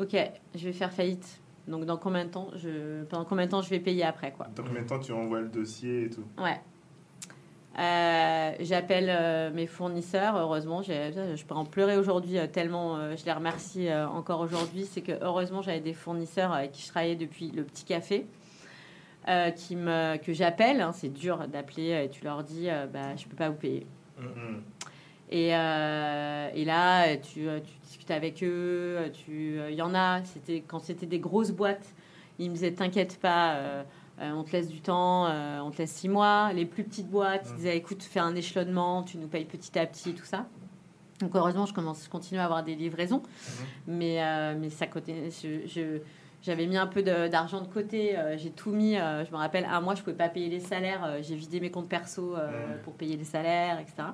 ok, 0.00 0.16
je 0.54 0.64
vais 0.64 0.72
faire 0.72 0.92
faillite. 0.92 1.40
Donc 1.68 1.84
dans 1.84 1.96
combien 1.96 2.24
de 2.24 2.30
temps 2.30 2.48
je, 2.54 3.04
pendant 3.04 3.24
combien 3.24 3.44
de 3.46 3.50
temps 3.50 3.60
je 3.60 3.68
vais 3.68 3.80
payer 3.80 4.04
après, 4.04 4.32
quoi. 4.32 4.46
Dans 4.54 4.62
combien 4.62 4.82
de 4.82 4.86
temps 4.88 4.98
tu 5.00 5.12
envoies 5.12 5.40
le 5.40 5.48
dossier 5.48 6.04
et 6.04 6.10
tout 6.10 6.24
Ouais. 6.38 6.60
Euh, 7.78 8.52
J'appelle 8.60 9.08
euh, 9.10 9.50
mes 9.52 9.66
fournisseurs, 9.66 10.36
heureusement, 10.36 10.80
je 10.82 11.44
peux 11.44 11.54
en 11.54 11.66
pleurer 11.66 11.98
aujourd'hui 11.98 12.38
euh, 12.38 12.46
tellement 12.46 12.96
euh, 12.96 13.16
je 13.16 13.24
les 13.26 13.32
remercie 13.32 13.88
encore 13.92 14.40
aujourd'hui. 14.40 14.86
C'est 14.90 15.02
que 15.02 15.12
heureusement 15.20 15.60
j'avais 15.62 15.80
des 15.80 15.92
fournisseurs 15.92 16.52
avec 16.52 16.72
qui 16.72 16.82
je 16.82 16.88
travaillais 16.88 17.16
depuis 17.16 17.50
le 17.50 17.64
petit 17.64 17.84
café 17.84 18.26
qui 19.56 19.74
me, 19.74 20.16
que 20.18 20.32
j'appelle. 20.32 20.80
hein, 20.80 20.92
c'est 20.92 21.08
dur 21.12 21.48
d'appeler 21.48 22.04
et 22.04 22.08
tu 22.08 22.24
leur 22.24 22.44
dis 22.44 22.68
bah, 22.92 23.16
je 23.16 23.26
peux 23.26 23.36
pas 23.36 23.50
vous 23.50 23.56
payer. 23.56 23.86
Mhm. 24.18 24.62
Et, 25.30 25.48
et 25.48 26.64
là, 26.64 27.16
tu, 27.16 27.48
tu 27.64 27.78
discutes 27.82 28.10
avec 28.12 28.42
eux. 28.44 29.10
Il 29.28 29.74
y 29.74 29.82
en 29.82 29.94
a, 29.94 30.22
c'était 30.24 30.60
quand 30.60 30.78
c'était 30.78 31.06
des 31.06 31.18
grosses 31.18 31.50
boîtes, 31.50 31.94
ils 32.38 32.48
me 32.48 32.54
disaient 32.54 32.72
T'inquiète 32.72 33.18
pas, 33.20 33.84
euh, 34.20 34.32
on 34.32 34.44
te 34.44 34.52
laisse 34.52 34.68
du 34.68 34.80
temps, 34.80 35.26
euh, 35.26 35.60
on 35.60 35.70
te 35.70 35.78
laisse 35.78 35.92
six 35.92 36.08
mois. 36.08 36.52
Les 36.52 36.64
plus 36.66 36.84
petites 36.84 37.08
boîtes, 37.10 37.42
ils 37.46 37.50
Mhm. 37.52 37.56
disaient 37.56 37.76
Écoute, 37.76 38.02
fais 38.02 38.20
un 38.20 38.34
échelonnement, 38.34 39.02
tu 39.02 39.18
nous 39.18 39.28
payes 39.28 39.44
petit 39.44 39.78
à 39.78 39.86
petit, 39.86 40.14
tout 40.14 40.24
ça. 40.24 40.46
Donc 41.20 41.30
heureusement, 41.34 41.66
je, 41.66 41.72
commence, 41.74 42.04
je 42.04 42.10
continue 42.10 42.40
à 42.40 42.44
avoir 42.44 42.62
des 42.62 42.74
livraisons. 42.74 43.22
Mais, 43.86 44.22
euh, 44.22 44.54
mais 44.58 44.68
ça 44.70 44.86
côté, 44.86 45.30
je, 45.30 46.00
j'avais 46.42 46.66
mis 46.66 46.76
un 46.76 46.86
peu 46.86 47.02
d'argent 47.02 47.60
de 47.60 47.66
côté. 47.68 48.16
j'ai 48.36 48.50
tout 48.50 48.70
mis. 48.70 48.94
je 48.94 49.30
me 49.32 49.36
rappelle, 49.36 49.64
un 49.64 49.80
mois, 49.80 49.94
je 49.94 50.02
pouvais 50.02 50.16
pas 50.16 50.28
payer 50.28 50.48
les 50.48 50.60
salaires. 50.60 51.16
j'ai 51.22 51.34
vidé 51.34 51.60
mes 51.60 51.70
comptes 51.70 51.88
perso 51.88 52.36
Mhm. 52.36 52.78
pour 52.84 52.92
payer 52.94 53.16
les 53.16 53.24
salaires, 53.24 53.80
etc. 53.80 54.08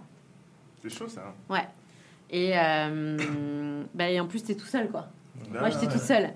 C'est 0.82 0.90
chaud 0.90 1.08
ça. 1.08 1.22
hein. 1.28 1.34
Ouais. 1.52 1.68
Et, 2.30 2.52
bah, 3.94 4.08
et 4.10 4.20
en 4.20 4.26
plus, 4.26 4.42
t'es 4.44 4.54
tout 4.54 4.66
seul, 4.66 4.88
quoi. 4.90 5.08
Moi, 5.50 5.60
Ah, 5.64 5.70
j'étais 5.70 5.88
toute 5.88 6.00
seule. 6.00 6.30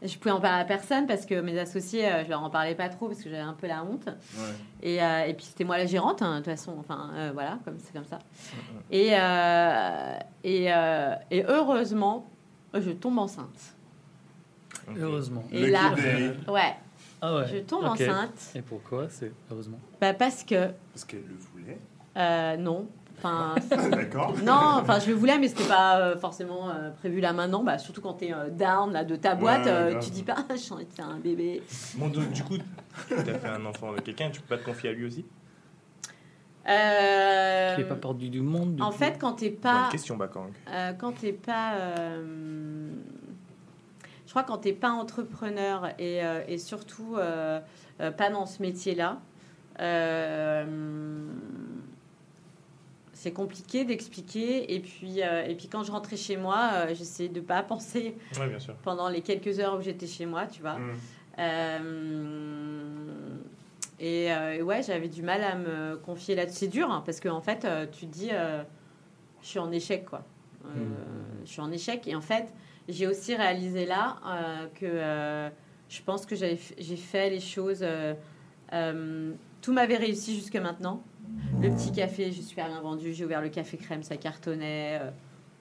Je 0.00 0.16
pouvais 0.16 0.30
en 0.30 0.40
parler 0.40 0.62
à 0.62 0.64
personne 0.64 1.06
parce 1.08 1.26
que 1.26 1.40
mes 1.40 1.58
associés, 1.58 2.06
euh, 2.06 2.22
je 2.24 2.28
leur 2.28 2.42
en 2.42 2.50
parlais 2.50 2.76
pas 2.76 2.88
trop 2.88 3.08
parce 3.08 3.18
que 3.20 3.28
j'avais 3.28 3.42
un 3.42 3.52
peu 3.54 3.66
la 3.66 3.82
honte. 3.82 4.06
Ouais. 4.06 4.52
Et, 4.82 5.02
euh, 5.02 5.24
et 5.26 5.34
puis, 5.34 5.44
c'était 5.46 5.64
moi 5.64 5.76
la 5.76 5.86
gérante, 5.86 6.22
hein, 6.22 6.34
de 6.34 6.44
toute 6.44 6.52
façon. 6.54 6.76
Enfin, 6.78 7.10
euh, 7.14 7.30
voilà, 7.34 7.58
comme 7.64 7.78
c'est 7.80 7.92
comme 7.92 8.04
ça. 8.04 8.20
Et, 8.92 9.08
euh, 9.12 10.18
et, 10.44 10.72
euh, 10.72 11.14
et 11.32 11.44
heureusement, 11.48 12.26
je 12.74 12.90
tombe 12.92 13.18
enceinte. 13.18 13.74
Heureusement. 14.96 15.42
Et 15.52 15.68
là, 15.68 15.92
ouais, 16.48 16.76
Ah 17.20 17.34
ouais. 17.36 17.46
je 17.52 17.58
tombe 17.58 17.84
enceinte. 17.84 18.52
Et 18.54 18.62
pourquoi 18.62 19.08
C'est 19.10 19.32
heureusement? 19.50 19.78
Bah, 20.00 20.14
parce 20.14 20.44
que, 20.44 20.68
Parce 20.92 21.04
qu'elle 21.04 21.24
le 21.26 21.34
voulait. 21.52 21.78
euh, 22.16 22.56
non. 22.56 22.86
Enfin, 23.18 23.56
D'accord. 23.90 24.34
Non, 24.44 24.78
enfin 24.80 25.00
je 25.00 25.08
le 25.08 25.14
voulais, 25.14 25.38
mais 25.38 25.48
c'était 25.48 25.66
pas 25.68 25.98
euh, 25.98 26.16
forcément 26.16 26.70
euh, 26.70 26.90
prévu 26.90 27.20
là 27.20 27.32
maintenant. 27.32 27.64
Bah, 27.64 27.76
surtout 27.78 28.00
quand 28.00 28.14
t'es 28.14 28.32
euh, 28.32 28.48
down 28.50 28.92
là, 28.92 29.04
de 29.04 29.16
ta 29.16 29.34
boîte, 29.34 29.66
Ouais, 29.66 29.70
euh, 29.72 29.98
tu 29.98 30.10
dis 30.10 30.22
pas 30.22 30.36
j'ai 30.56 30.72
envie 30.72 30.84
de 30.86 30.92
faire 30.92 31.08
un 31.08 31.18
bébé. 31.18 31.60
Bon, 31.96 32.08
donc, 32.08 32.30
du 32.30 32.44
coup, 32.44 32.56
tu 33.08 33.14
as 33.14 33.24
fait 33.38 33.48
un 33.48 33.64
enfant 33.66 33.90
avec 33.90 34.04
quelqu'un, 34.04 34.30
tu 34.30 34.40
peux 34.40 34.54
pas 34.56 34.58
te 34.62 34.64
confier 34.64 34.90
à 34.90 34.92
lui 34.92 35.04
aussi? 35.06 35.24
Euh, 36.68 37.74
Qui 37.74 37.80
est 37.80 37.84
pas 37.84 37.94
perdu 37.96 38.28
du 38.28 38.40
monde. 38.40 38.76
du 38.76 38.82
en 38.82 38.90
coup. 38.90 38.98
fait, 38.98 39.16
quand 39.18 39.32
t'es 39.32 39.48
Bonne 39.50 39.58
pas, 39.60 39.88
question, 39.90 40.16
Bakang. 40.16 40.50
euh, 40.70 40.92
quand 40.92 41.12
t'es 41.12 41.32
pas, 41.32 41.74
euh, 41.76 42.90
je 44.26 44.30
crois 44.30 44.42
quand 44.42 44.58
t'es 44.58 44.74
pas 44.74 44.90
entrepreneur 44.90 45.88
et, 45.98 46.22
euh, 46.24 46.42
et 46.46 46.58
surtout 46.58 47.16
pas 47.16 48.30
dans 48.30 48.46
ce 48.46 48.60
métier-là. 48.62 49.18
euh, 49.80 50.64
c'est 53.18 53.32
compliqué 53.32 53.84
d'expliquer 53.84 54.72
et 54.72 54.78
puis 54.78 55.22
euh, 55.24 55.44
et 55.44 55.56
puis 55.56 55.66
quand 55.66 55.82
je 55.82 55.90
rentrais 55.90 56.16
chez 56.16 56.36
moi 56.36 56.70
euh, 56.72 56.94
j'essayais 56.94 57.28
de 57.28 57.40
pas 57.40 57.62
penser 57.64 58.16
Oui, 58.38 58.46
bien 58.46 58.60
sûr. 58.60 58.74
pendant 58.84 59.08
les 59.08 59.22
quelques 59.22 59.58
heures 59.58 59.76
où 59.76 59.82
j'étais 59.82 60.06
chez 60.06 60.24
moi, 60.24 60.46
tu 60.46 60.60
vois. 60.60 60.78
Mhm. 60.78 60.94
Euh, 61.40 62.94
et 64.00 64.62
ouais, 64.62 64.82
j'avais 64.84 65.08
du 65.08 65.22
mal 65.22 65.42
à 65.42 65.56
me 65.56 65.96
confier 65.96 66.36
là-dessus. 66.36 66.58
C'est 66.58 66.68
dur, 66.68 66.88
hein, 66.88 67.02
parce 67.04 67.18
qu'en 67.18 67.36
en 67.36 67.40
fait, 67.40 67.66
tu 67.90 68.06
te 68.06 68.12
dis, 68.12 68.30
je 68.30 69.46
suis 69.46 69.58
en 69.58 69.72
échec, 69.72 70.04
quoi. 70.04 70.24
Mm. 70.64 70.94
Je 71.44 71.50
suis 71.50 71.60
en 71.60 71.72
échec. 71.72 72.06
Et 72.06 72.14
en 72.14 72.20
fait, 72.20 72.52
j'ai 72.88 73.08
aussi 73.08 73.34
réalisé 73.34 73.86
là 73.86 74.18
que 74.76 75.50
je 75.88 76.02
pense 76.02 76.26
que 76.26 76.36
j'ai 76.36 76.56
fait 76.56 77.30
les 77.30 77.40
choses. 77.40 77.84
tout 78.70 79.72
m'avait 79.72 79.96
réussi 79.96 80.36
jusque 80.36 80.56
maintenant. 80.56 81.02
Le 81.60 81.70
petit 81.70 81.92
café, 81.92 82.30
j'ai 82.30 82.42
super 82.42 82.68
bien 82.68 82.80
vendu. 82.80 83.12
J'ai 83.12 83.24
ouvert 83.24 83.40
le 83.42 83.48
café 83.48 83.76
crème, 83.76 84.02
ça 84.02 84.16
cartonnait. 84.16 85.00
euh, 85.02 85.10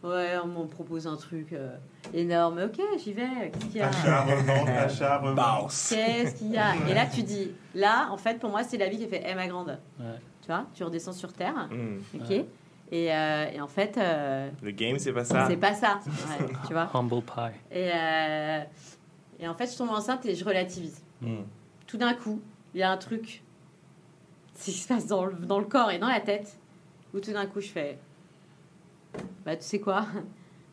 ouais, 0.07 0.37
on 0.43 0.47
m'en 0.47 0.65
propose 0.67 1.07
un 1.07 1.15
truc 1.17 1.53
euh, 1.53 1.75
énorme. 2.13 2.59
Ok, 2.65 2.79
j'y 3.03 3.13
vais. 3.13 3.51
Qu'est-ce 3.53 3.65
qu'il 3.65 3.77
y 3.77 3.81
a 3.81 3.87
Achat, 3.89 4.21
revente, 4.23 4.69
achat, 4.77 5.17
revente. 5.17 5.69
Qu'est-ce 5.89 6.35
qu'il 6.35 6.51
y 6.51 6.57
a 6.57 6.75
Et 6.89 6.93
là, 6.93 7.05
tu 7.05 7.23
dis, 7.23 7.51
là, 7.73 8.09
en 8.11 8.17
fait, 8.17 8.39
pour 8.39 8.49
moi, 8.49 8.63
c'est 8.63 8.77
la 8.77 8.89
vie 8.89 8.97
qui 8.97 9.05
a 9.05 9.07
fait, 9.07 9.23
Eh, 9.27 9.33
ma 9.35 9.47
grande. 9.47 9.79
Ouais. 9.99 10.05
Tu 10.41 10.47
vois, 10.47 10.65
tu 10.73 10.83
redescends 10.83 11.13
sur 11.13 11.33
Terre, 11.33 11.67
Hmm. 11.71 11.97
ok 12.15 12.29
Ouais. 12.29 12.45
et, 12.91 13.13
euh, 13.13 13.45
et 13.53 13.59
en 13.59 13.67
fait, 13.67 13.97
euh, 13.97 14.49
Le 14.61 14.71
game, 14.71 14.97
c'est 14.99 15.11
pas 15.11 15.25
ça. 15.25 15.45
c'est 15.49 15.57
pas 15.57 15.73
ça, 15.73 15.99
Ouais, 16.05 16.45
tu 16.67 16.73
vois. 16.73 16.89
Humble 16.93 17.21
pie. 17.21 17.41
Et, 17.71 17.89
euh, 17.93 18.59
et 19.39 19.47
en 19.47 19.53
fait, 19.55 19.69
je 19.71 19.77
tombe 19.77 19.89
enceinte 19.89 20.25
et 20.25 20.35
je 20.35 20.45
relativise. 20.45 21.01
Hmm. 21.21 21.41
Tout 21.85 21.97
d'un 21.97 22.13
coup, 22.13 22.39
il 22.73 22.79
y 22.79 22.83
a 22.83 22.91
un 22.91 22.97
truc 22.97 23.43
qui 24.63 24.71
se 24.71 24.87
passe 24.87 25.07
dans 25.07 25.25
le, 25.25 25.33
dans 25.33 25.59
le 25.59 25.65
corps 25.65 25.91
et 25.91 25.99
dans 25.99 26.07
la 26.09 26.19
tête, 26.19 26.57
où 27.13 27.19
tout 27.19 27.31
d'un 27.31 27.45
coup, 27.45 27.61
je 27.61 27.67
fais, 27.69 27.97
bah, 29.45 29.55
tu 29.55 29.63
sais 29.63 29.79
quoi? 29.79 30.05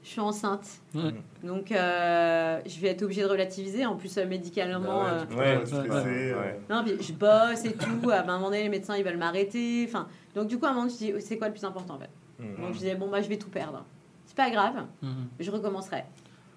Je 0.02 0.08
suis 0.10 0.20
enceinte. 0.20 0.66
Ouais. 0.94 1.14
Donc, 1.42 1.72
euh, 1.72 2.60
je 2.66 2.78
vais 2.80 2.88
être 2.88 3.02
obligée 3.02 3.22
de 3.22 3.26
relativiser. 3.26 3.86
En 3.86 3.96
plus, 3.96 4.18
euh, 4.18 4.26
médicalement, 4.26 5.02
Bah 5.04 5.24
ouais, 5.30 5.36
euh, 5.56 5.60
Ouais, 5.60 5.66
stresser, 5.66 5.88
ouais, 5.88 6.32
euh, 6.32 6.40
ouais. 6.40 6.60
Non, 6.68 6.84
puis 6.84 6.96
je 7.02 7.12
bosse 7.14 7.64
et 7.64 7.72
tout. 7.72 8.10
À 8.10 8.18
un 8.20 8.24
moment 8.26 8.48
donné, 8.48 8.64
les 8.64 8.68
médecins, 8.68 8.96
ils 8.98 9.02
veulent 9.04 9.16
m'arrêter. 9.16 9.86
Enfin, 9.88 10.06
donc, 10.34 10.48
du 10.48 10.58
coup, 10.58 10.66
à 10.66 10.70
un 10.70 10.74
moment, 10.74 10.88
je 10.90 10.96
dis, 10.96 11.12
c'est 11.20 11.38
quoi 11.38 11.46
le 11.46 11.54
plus 11.54 11.64
important, 11.64 11.94
en 11.94 11.98
fait? 11.98 12.10
Hmm. 12.38 12.54
Donc, 12.62 12.74
je 12.74 12.78
disais, 12.80 12.96
bon, 12.96 13.08
bah, 13.08 13.22
je 13.22 13.28
vais 13.30 13.38
tout 13.38 13.48
perdre. 13.48 13.82
C'est 14.26 14.36
pas 14.36 14.50
grave, 14.50 14.84
Mhm. 15.00 15.28
je 15.40 15.50
recommencerai. 15.50 16.04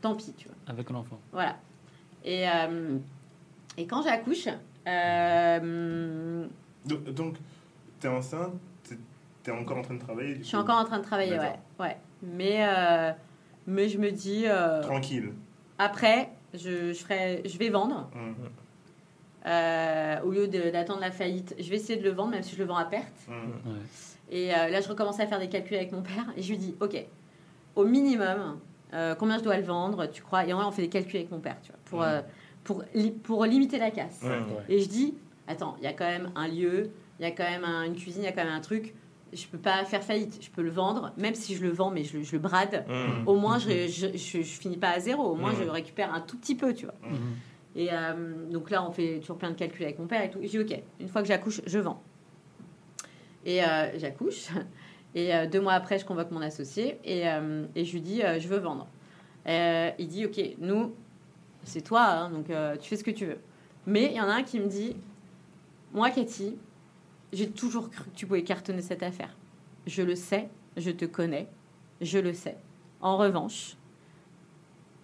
Tant 0.02 0.14
pis, 0.16 0.34
tu 0.38 0.48
vois. 0.50 0.56
Avec 0.68 0.92
un 0.92 0.96
enfant. 0.96 1.18
Voilà. 1.32 1.56
Et, 2.26 2.50
euh, 2.50 2.98
et 3.78 3.88
quand 3.88 4.02
j'accouche, 4.02 4.50
euh, 4.88 6.46
Donc, 6.88 7.04
donc 7.14 7.36
t'es 8.00 8.08
enceinte, 8.08 8.54
t'es- 8.88 8.98
t'es 9.44 9.52
encore 9.52 9.78
en 9.78 9.82
train 9.82 9.96
de 9.96 10.00
travailler 10.00 10.36
je 10.38 10.44
suis 10.44 10.56
coup 10.58 10.64
encore 10.64 10.78
en 10.80 10.86
train 10.86 11.00
de 11.00 11.04
travailler, 11.04 11.38
ouais. 11.40 11.54
Ouais. 11.80 11.98
Mais, 12.22 12.66
euh, 12.68 13.12
mais 13.68 13.90
je 13.90 13.98
me 13.98 14.12
dis, 14.12 14.44
euh, 14.46 14.82
Tranquille. 14.82 15.32
après, 15.78 16.30
je, 16.54 16.94
je, 16.94 17.00
ferai, 17.04 17.42
je 17.46 17.58
vais 17.58 17.70
vendre. 17.70 18.10
Mhm. 18.16 18.36
Euh, 19.46 20.20
au 20.24 20.32
lieu 20.32 20.48
d'attendre 20.48 21.00
la 21.00 21.12
faillite, 21.12 21.56
je 21.58 21.70
vais 21.70 21.78
essayer 21.78 21.98
de 21.98 22.04
le 22.04 22.10
vendre, 22.14 22.32
même 22.32 22.44
si 22.44 22.54
je 22.56 22.60
le 22.60 22.66
vends 22.66 22.76
à 22.76 22.86
perte. 22.86 23.14
Ouais. 23.30 23.36
Et 24.30 24.54
euh, 24.54 24.68
là, 24.70 24.82
je 24.82 24.90
recommence 24.90 25.20
à 25.22 25.28
faire 25.28 25.40
des 25.40 25.48
calculs 25.48 25.78
avec 25.78 25.92
mon 25.94 26.02
père 26.02 26.26
et 26.36 26.42
je 26.42 26.50
lui 26.50 26.58
dis, 26.58 26.76
ok, 26.82 26.98
au 27.76 27.86
minimum, 27.86 28.60
euh, 28.94 29.16
combien 29.16 29.38
je 29.38 29.44
dois 29.44 29.56
le 29.56 29.64
vendre, 29.64 30.06
tu 30.08 30.22
crois? 30.22 30.46
Et 30.46 30.52
en 30.54 30.58
vrai, 30.58 30.66
on 30.66 30.72
fait 30.72 30.82
des 30.82 30.90
calculs 30.90 31.18
avec 31.18 31.32
mon 31.32 31.40
père, 31.40 31.56
tu 31.62 31.72
vois, 31.72 31.80
pour, 31.86 32.02
euh, 32.04 32.22
pour, 32.66 32.84
li- 32.94 33.12
pour 33.12 33.46
limiter 33.46 33.78
la 33.80 33.92
casse. 33.92 34.20
Ouais. 34.24 34.40
Et 34.68 34.80
je 34.82 34.90
dis, 34.90 35.14
attends, 35.48 35.76
il 35.80 35.84
y 35.84 35.88
a 35.88 35.94
quand 35.94 36.06
même 36.06 36.32
un 36.36 36.48
lieu, 36.48 36.90
il 37.20 37.24
y 37.24 37.26
a 37.26 37.32
quand 37.32 37.44
même 37.50 37.64
un- 37.64 37.84
une 37.84 37.96
cuisine, 37.96 38.24
il 38.24 38.26
y 38.26 38.30
a 38.30 38.32
quand 38.32 38.44
même 38.44 38.54
un 38.54 38.62
truc. 38.62 38.94
Je 39.34 39.46
peux 39.48 39.58
pas 39.58 39.84
faire 39.84 40.04
faillite, 40.04 40.38
je 40.42 40.50
peux 40.50 40.62
le 40.62 40.70
vendre, 40.70 41.12
même 41.18 41.36
si 41.36 41.54
je 41.56 41.62
le 41.64 41.70
vends, 41.70 41.92
mais 41.92 42.04
je, 42.06 42.18
le- 42.18 42.24
je 42.24 42.32
le 42.32 42.40
brade. 42.40 42.86
Hmm. 42.88 43.28
Au 43.28 43.36
moins, 43.36 43.60
je, 43.60 43.88
je, 43.88 44.42
finis 44.44 44.78
pas 44.78 44.92
à 44.92 45.00
zéro. 45.00 45.24
Au 45.32 45.36
moins, 45.36 45.52
Mhm. 45.52 45.64
je 45.66 45.70
récupère 45.70 46.14
un 46.14 46.22
tout 46.22 46.38
petit 46.38 46.56
peu, 46.56 46.74
tu 46.74 46.86
vois. 46.86 46.96
Mhm. 47.04 47.18
Et 47.76 47.90
euh, 47.92 48.50
donc 48.50 48.70
là, 48.70 48.88
on 48.88 48.92
fait 48.92 49.20
toujours 49.20 49.38
plein 49.38 49.52
de 49.52 49.56
calculs 49.56 49.84
avec 49.84 50.00
mon 50.00 50.08
père 50.08 50.24
et 50.24 50.30
tout. 50.30 50.40
Je 50.42 50.48
dis, 50.48 50.60
OK, 50.60 50.82
une 51.02 51.10
fois 51.10 51.22
que 51.22 51.28
j'accouche, 51.28 51.62
je 51.66 51.78
vends. 51.80 52.02
Et 53.46 53.64
euh, 53.64 53.98
j'accouche. 54.00 54.48
Et 55.16 55.34
euh, 55.34 55.46
deux 55.48 55.62
mois 55.62 55.74
après, 55.74 55.98
je 56.00 56.06
convoque 56.06 56.32
mon 56.32 56.42
associé 56.42 57.00
et, 57.04 57.22
et 57.76 57.86
je 57.86 57.94
lui 57.94 58.02
dis, 58.02 58.22
je 58.40 58.48
veux 58.48 58.58
vendre. 58.60 58.88
Il 59.48 60.08
dit, 60.08 60.26
OK, 60.26 60.40
nous, 60.60 60.94
c'est 61.64 61.82
toi, 61.82 62.04
hein, 62.06 62.30
donc 62.30 62.46
tu 62.80 62.88
fais 62.90 62.98
ce 62.98 63.04
que 63.04 63.12
tu 63.12 63.26
veux. 63.26 63.40
Mais 63.86 64.06
il 64.06 64.14
y 64.14 64.22
en 64.22 64.28
a 64.30 64.34
un 64.34 64.44
qui 64.44 64.60
me 64.60 64.68
dit, 64.68 64.96
moi, 65.98 66.12
Cathy, 66.12 66.56
j'ai 67.34 67.50
toujours 67.50 67.90
cru 67.90 68.06
que 68.06 68.16
tu 68.16 68.28
pouvais 68.28 68.44
cartonner 68.44 68.84
cette 68.84 69.02
affaire. 69.02 69.36
Je 69.88 70.04
le 70.04 70.16
sais, 70.16 70.48
je 70.78 70.92
te 70.92 71.06
connais, 71.06 71.48
je 72.02 72.20
le 72.20 72.34
sais. 72.34 72.58
En 73.02 73.18
revanche, 73.18 73.76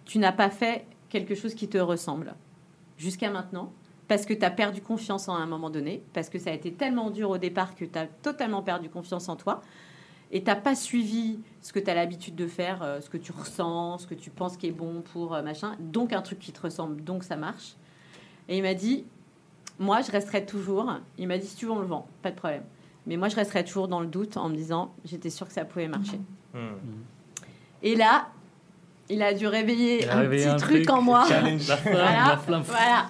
tu 0.04 0.18
n'as 0.18 0.30
pas 0.30 0.50
fait 0.50 0.86
quelque 1.08 1.34
chose 1.34 1.54
qui 1.54 1.68
te 1.68 1.78
ressemble 1.78 2.34
jusqu'à 2.96 3.28
maintenant 3.28 3.72
parce 4.06 4.24
que 4.24 4.34
tu 4.34 4.44
as 4.44 4.52
perdu 4.52 4.82
confiance 4.82 5.28
en 5.28 5.34
un 5.34 5.46
moment 5.46 5.68
donné, 5.68 6.02
parce 6.12 6.28
que 6.28 6.38
ça 6.38 6.50
a 6.50 6.52
été 6.52 6.72
tellement 6.72 7.10
dur 7.10 7.30
au 7.30 7.38
départ 7.38 7.74
que 7.74 7.84
tu 7.84 7.98
as 7.98 8.06
totalement 8.06 8.62
perdu 8.62 8.88
confiance 8.88 9.28
en 9.28 9.34
toi, 9.34 9.62
et 10.30 10.40
tu 10.40 10.46
n'as 10.46 10.56
pas 10.56 10.76
suivi 10.76 11.40
ce 11.60 11.72
que 11.72 11.80
tu 11.80 11.90
as 11.90 11.94
l'habitude 11.94 12.36
de 12.36 12.46
faire, 12.46 12.82
euh, 12.82 13.00
ce 13.00 13.10
que 13.10 13.16
tu 13.16 13.32
ressens, 13.32 13.98
ce 13.98 14.06
que 14.06 14.14
tu 14.14 14.30
penses 14.30 14.56
qui 14.56 14.68
est 14.68 14.72
bon 14.72 15.00
pour 15.00 15.34
euh, 15.34 15.42
machin, 15.42 15.74
donc 15.80 16.12
un 16.12 16.22
truc 16.22 16.38
qui 16.38 16.52
te 16.52 16.60
ressemble, 16.60 17.02
donc 17.02 17.24
ça 17.24 17.36
marche. 17.36 17.74
Et 18.48 18.58
il 18.58 18.62
m'a 18.62 18.74
dit, 18.74 19.06
moi 19.78 20.00
je 20.02 20.10
resterai 20.10 20.44
toujours, 20.46 20.92
il 21.18 21.26
m'a 21.28 21.38
dit 21.38 21.46
si 21.46 21.56
tu 21.56 21.66
veux 21.66 21.72
on 21.72 21.80
le 21.80 21.86
vend, 21.86 22.06
pas 22.22 22.30
de 22.30 22.36
problème. 22.36 22.62
Mais 23.06 23.16
moi 23.16 23.28
je 23.28 23.36
resterai 23.36 23.64
toujours 23.64 23.88
dans 23.88 24.00
le 24.00 24.06
doute 24.06 24.36
en 24.36 24.48
me 24.48 24.54
disant, 24.56 24.94
j'étais 25.04 25.30
sûre 25.30 25.46
que 25.46 25.52
ça 25.52 25.64
pouvait 25.64 25.88
marcher. 25.88 26.20
Hmm. 26.54 26.68
Et 27.82 27.96
là, 27.96 28.28
il 29.10 29.22
a 29.22 29.34
dû 29.34 29.46
réveiller 29.46 30.08
a 30.08 30.16
un 30.16 30.20
réveillé 30.20 30.44
petit 30.44 30.50
un 30.50 30.56
truc, 30.56 30.76
truc. 30.84 30.90
en 30.90 31.02
moi. 31.02 31.24
Challenge. 31.28 31.68
La 31.68 31.76
flamme, 31.76 31.94
Voilà, 31.94 32.28
la 32.28 32.36
flamme. 32.38 32.62
voilà. 32.62 33.06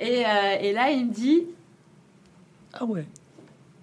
Et, 0.00 0.26
euh, 0.26 0.56
et 0.60 0.72
là, 0.72 0.90
il 0.90 1.06
me 1.06 1.12
dit, 1.12 1.44
Ah 2.74 2.84
ouais. 2.84 3.06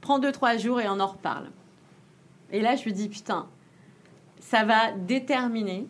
prends 0.02 0.20
deux, 0.20 0.32
trois 0.32 0.58
jours 0.58 0.80
et 0.80 0.88
on 0.88 1.00
en 1.00 1.08
reparle. 1.08 1.50
Et 2.52 2.62
là, 2.62 2.76
je 2.76 2.84
lui 2.84 2.94
dis, 2.94 3.10
putain, 3.10 3.48
ça 4.40 4.64
va 4.64 4.92
déterminer 4.92 5.88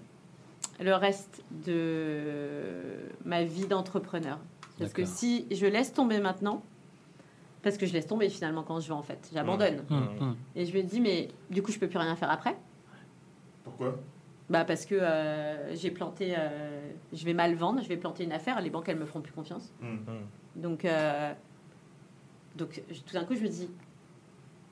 le 0.79 0.93
reste 0.95 1.43
de 1.65 3.09
ma 3.25 3.43
vie 3.43 3.67
d'entrepreneur. 3.67 4.39
Parce 4.79 4.93
que 4.93 5.05
si 5.05 5.47
je 5.51 5.65
laisse 5.65 5.93
tomber 5.93 6.19
maintenant, 6.19 6.63
parce 7.61 7.77
que 7.77 7.85
je 7.85 7.93
laisse 7.93 8.07
tomber 8.07 8.29
finalement 8.29 8.63
quand 8.63 8.79
je 8.79 8.87
vais 8.87 8.93
en 8.93 9.01
fait, 9.01 9.29
j'abandonne. 9.33 9.83
Hum, 9.89 10.09
hum. 10.19 10.35
Et 10.55 10.65
je 10.65 10.77
ai 10.77 10.83
dit, 10.83 10.99
mais 11.01 11.29
du 11.49 11.63
coup, 11.63 11.71
je 11.71 11.79
peux 11.79 11.87
plus 11.87 11.97
rien 11.97 12.15
faire 12.15 12.29
après. 12.29 12.55
Pourquoi? 13.63 13.97
Bah 14.47 14.63
parce 14.63 14.85
que 14.85 14.93
euh, 14.93 15.75
j'ai 15.75 15.89
planté, 15.89 16.35
euh, 16.37 16.91
je 17.11 17.25
vais 17.25 17.33
mal 17.33 17.55
vendre, 17.55 17.81
je 17.81 17.87
vais 17.87 17.97
planter 17.97 18.23
une 18.23 18.31
affaire, 18.31 18.61
les 18.61 18.69
banques 18.69 18.87
elles 18.87 18.99
me 18.99 19.05
feront 19.05 19.21
plus 19.21 19.33
confiance. 19.33 19.73
Donc, 20.55 20.85
euh, 20.85 21.33
donc 22.55 22.83
tout 23.07 23.13
d'un 23.13 23.23
coup 23.23 23.33
je 23.33 23.41
me 23.41 23.47
dis, 23.47 23.67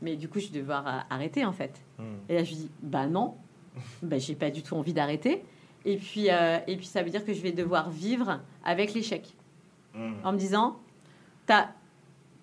mais 0.03 0.15
du 0.15 0.29
coup 0.29 0.39
je 0.39 0.49
vais 0.49 0.59
devoir 0.59 1.07
arrêter 1.09 1.43
en 1.43 1.53
fait. 1.53 1.81
Et 2.29 2.35
là 2.35 2.43
je 2.43 2.51
me 2.51 2.55
dis, 2.55 2.71
bah 2.83 3.07
non, 3.07 3.35
bah 4.03 4.19
j'ai 4.19 4.35
pas 4.35 4.51
du 4.51 4.61
tout 4.61 4.75
envie 4.75 4.93
d'arrêter. 4.93 5.43
Et 5.85 5.97
puis, 5.97 6.29
euh, 6.29 6.59
et 6.67 6.77
puis 6.77 6.85
ça 6.85 7.03
veut 7.03 7.09
dire 7.09 7.25
que 7.25 7.33
je 7.33 7.41
vais 7.41 7.51
devoir 7.51 7.89
vivre 7.89 8.39
avec 8.63 8.93
l'échec, 8.93 9.33
Hmm. 9.93 10.13
en 10.23 10.31
me 10.33 10.37
disant, 10.37 10.79
t'as 11.45 11.69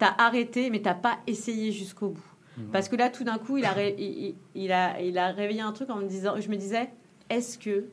as 0.00 0.24
arrêté 0.24 0.70
mais 0.70 0.80
t'as 0.80 0.94
pas 0.94 1.18
essayé 1.26 1.72
jusqu'au 1.72 2.10
bout. 2.10 2.24
Mhm. 2.56 2.66
Parce 2.70 2.88
que 2.88 2.96
là, 2.96 3.10
tout 3.10 3.24
d'un 3.24 3.38
coup, 3.38 3.58
il 3.58 3.64
a, 3.64 3.72
ré- 3.72 3.94
il, 3.98 4.24
il- 4.28 4.34
il 4.54 4.72
a, 4.72 5.00
il 5.00 5.18
a 5.18 5.28
réveillé 5.32 5.60
un 5.60 5.72
truc 5.72 5.90
en 5.90 5.96
me 5.96 6.06
disant, 6.06 6.40
je 6.40 6.48
me 6.48 6.56
disais, 6.56 6.90
est-ce 7.28 7.58
que 7.58 7.86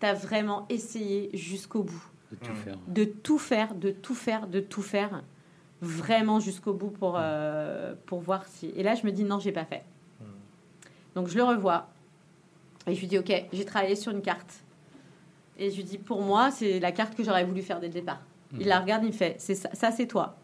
tu 0.00 0.06
as 0.06 0.14
vraiment 0.14 0.66
essayé 0.68 1.30
jusqu'au 1.34 1.82
bout? 1.82 2.04
De 2.32 2.36
tout 2.36 2.50
Hum. 2.50 2.56
faire. 2.56 2.78
De 2.88 3.04
tout 3.04 3.38
faire, 3.38 3.74
de 3.74 3.90
tout 3.90 4.14
faire, 4.14 4.46
de 4.46 4.60
tout 4.60 4.82
faire, 4.82 5.22
vraiment 5.80 6.40
jusqu'au 6.40 6.72
bout 6.74 6.90
pour, 6.90 7.14
euh, 7.18 7.94
pour 8.06 8.20
voir 8.20 8.44
si... 8.46 8.66
Et 8.76 8.82
là, 8.82 8.94
je 8.94 9.06
me 9.06 9.12
dis, 9.12 9.24
non, 9.24 9.38
j'ai 9.38 9.52
pas 9.52 9.64
fait. 9.64 9.84
Donc, 11.14 11.28
je 11.28 11.36
le 11.36 11.44
revois. 11.44 11.88
Et 12.86 12.94
je 12.94 13.00
lui 13.00 13.06
dis, 13.06 13.18
ok, 13.18 13.32
j'ai 13.52 13.64
travaillé 13.64 13.94
sur 13.96 14.12
une 14.12 14.22
carte. 14.22 14.62
Et 15.58 15.70
je 15.70 15.76
lui 15.76 15.84
dis, 15.84 15.98
pour 15.98 16.20
moi, 16.22 16.50
c'est 16.50 16.78
la 16.78 16.92
carte 16.92 17.14
que 17.16 17.24
j'aurais 17.24 17.44
voulu 17.44 17.62
faire 17.62 17.80
dès 17.80 17.86
le 17.88 17.92
départ. 17.94 18.20
Il 18.58 18.66
la 18.68 18.80
regarde, 18.80 19.04
il 19.04 19.12
fait, 19.12 19.36
c'est 19.38 19.54
ça, 19.54 19.68
ça 19.72 19.90
c'est 19.90 20.06
toi. 20.06 20.36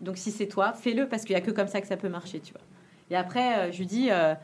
Donc 0.00 0.16
si 0.16 0.30
c'est 0.30 0.46
toi, 0.46 0.72
fais-le 0.72 1.08
parce 1.08 1.22
qu'il 1.24 1.32
y 1.32 1.36
a 1.36 1.40
que 1.40 1.50
comme 1.50 1.66
ça 1.68 1.80
que 1.80 1.86
ça 1.86 1.96
peut 1.96 2.08
marcher, 2.08 2.40
tu 2.40 2.52
vois. 2.52 2.62
Et 3.10 3.16
après, 3.16 3.58
euh, 3.58 3.72
je 3.72 3.78
lui 3.78 3.86
dis, 3.86 4.08
euh, 4.10 4.34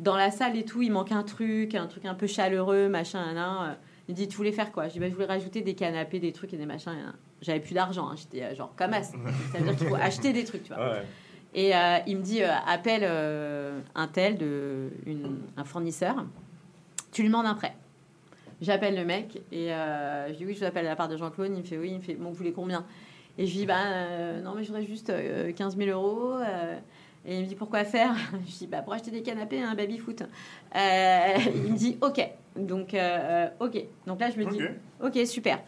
dans 0.00 0.16
la 0.16 0.30
salle 0.30 0.56
et 0.56 0.64
tout, 0.64 0.80
il 0.82 0.90
manque 0.92 1.12
un 1.12 1.24
truc, 1.24 1.74
un 1.74 1.86
truc 1.86 2.04
un 2.04 2.14
peu 2.14 2.26
chaleureux, 2.26 2.88
machin, 2.88 3.24
nan, 3.26 3.34
nan. 3.34 3.70
Euh, 3.70 3.74
Il 4.08 4.14
dit, 4.14 4.28
tu 4.28 4.36
voulais 4.36 4.52
faire 4.52 4.70
quoi? 4.70 4.86
Je 4.88 4.92
dis, 4.94 5.00
bah, 5.00 5.08
je 5.08 5.14
voulais 5.14 5.26
rajouter 5.26 5.62
des 5.62 5.74
canapés, 5.74 6.20
des 6.20 6.32
trucs 6.32 6.52
et 6.54 6.56
des 6.56 6.66
machins. 6.66 6.92
nan. 6.92 7.14
J'avais 7.42 7.60
plus 7.60 7.74
d'argent, 7.74 8.08
hein. 8.08 8.14
j'étais 8.16 8.54
genre 8.54 8.72
comme 8.76 8.92
as. 8.94 9.02
Ça 9.04 9.58
veut 9.58 9.64
dire 9.64 9.76
qu'il 9.76 9.88
faut 9.88 9.94
acheter 10.00 10.32
des 10.32 10.44
trucs, 10.44 10.62
tu 10.62 10.72
vois. 10.72 10.92
Ouais. 10.92 11.02
Et 11.54 11.72
il 12.06 12.16
me 12.18 12.22
dit 12.22 12.42
appelle 12.42 13.04
un 13.94 14.06
tel, 14.08 14.38
de, 14.38 14.90
une- 15.06 15.40
un 15.56 15.64
fournisseur, 15.64 16.24
tu 17.12 17.22
lui 17.22 17.28
demandes 17.28 17.46
un 17.46 17.54
prêt. 17.54 17.74
J'appelle 18.64 18.96
le 18.96 19.04
mec 19.04 19.42
et 19.52 19.72
euh, 19.72 20.28
je 20.28 20.34
dis 20.38 20.46
oui, 20.46 20.54
je 20.54 20.60
vous 20.60 20.64
appelle 20.64 20.84
de 20.84 20.88
la 20.88 20.96
part 20.96 21.08
de 21.08 21.16
Jean-Claude. 21.16 21.50
Il 21.54 21.58
me 21.58 21.62
fait 21.64 21.76
oui, 21.78 21.90
il 21.90 21.96
me 21.98 22.02
fait 22.02 22.14
bon, 22.14 22.30
vous 22.30 22.34
voulez 22.34 22.52
combien? 22.52 22.84
Et 23.38 23.46
je 23.46 23.52
lui 23.52 23.58
dis 23.60 23.66
bah 23.66 23.84
euh, 23.86 24.40
non, 24.40 24.54
mais 24.56 24.62
je 24.62 24.68
voudrais 24.68 24.86
juste 24.86 25.10
euh, 25.10 25.52
15 25.52 25.76
000 25.76 25.90
euros. 25.90 26.34
euh. 26.38 26.78
et 27.26 27.36
il 27.36 27.42
me 27.42 27.46
dit 27.46 27.54
pourquoi 27.56 27.84
faire? 27.84 28.14
Je 28.46 28.58
dis 28.58 28.66
bah 28.66 28.80
pour 28.82 28.92
acheter 28.94 29.10
des 29.10 29.22
canapés, 29.22 29.60
un 29.62 29.74
baby 29.74 29.98
foot. 29.98 30.22
Euh, 30.22 31.34
il 31.66 31.72
me 31.72 31.76
dit 31.76 31.98
ok. 32.00 32.20
Donc 32.56 32.94
euh, 32.94 33.48
ok. 33.60 33.76
Donc 34.06 34.20
là 34.20 34.30
je 34.30 34.38
me 34.38 34.44
dis 34.50 34.58
Ok. 35.02 35.18
Super. 35.26 35.60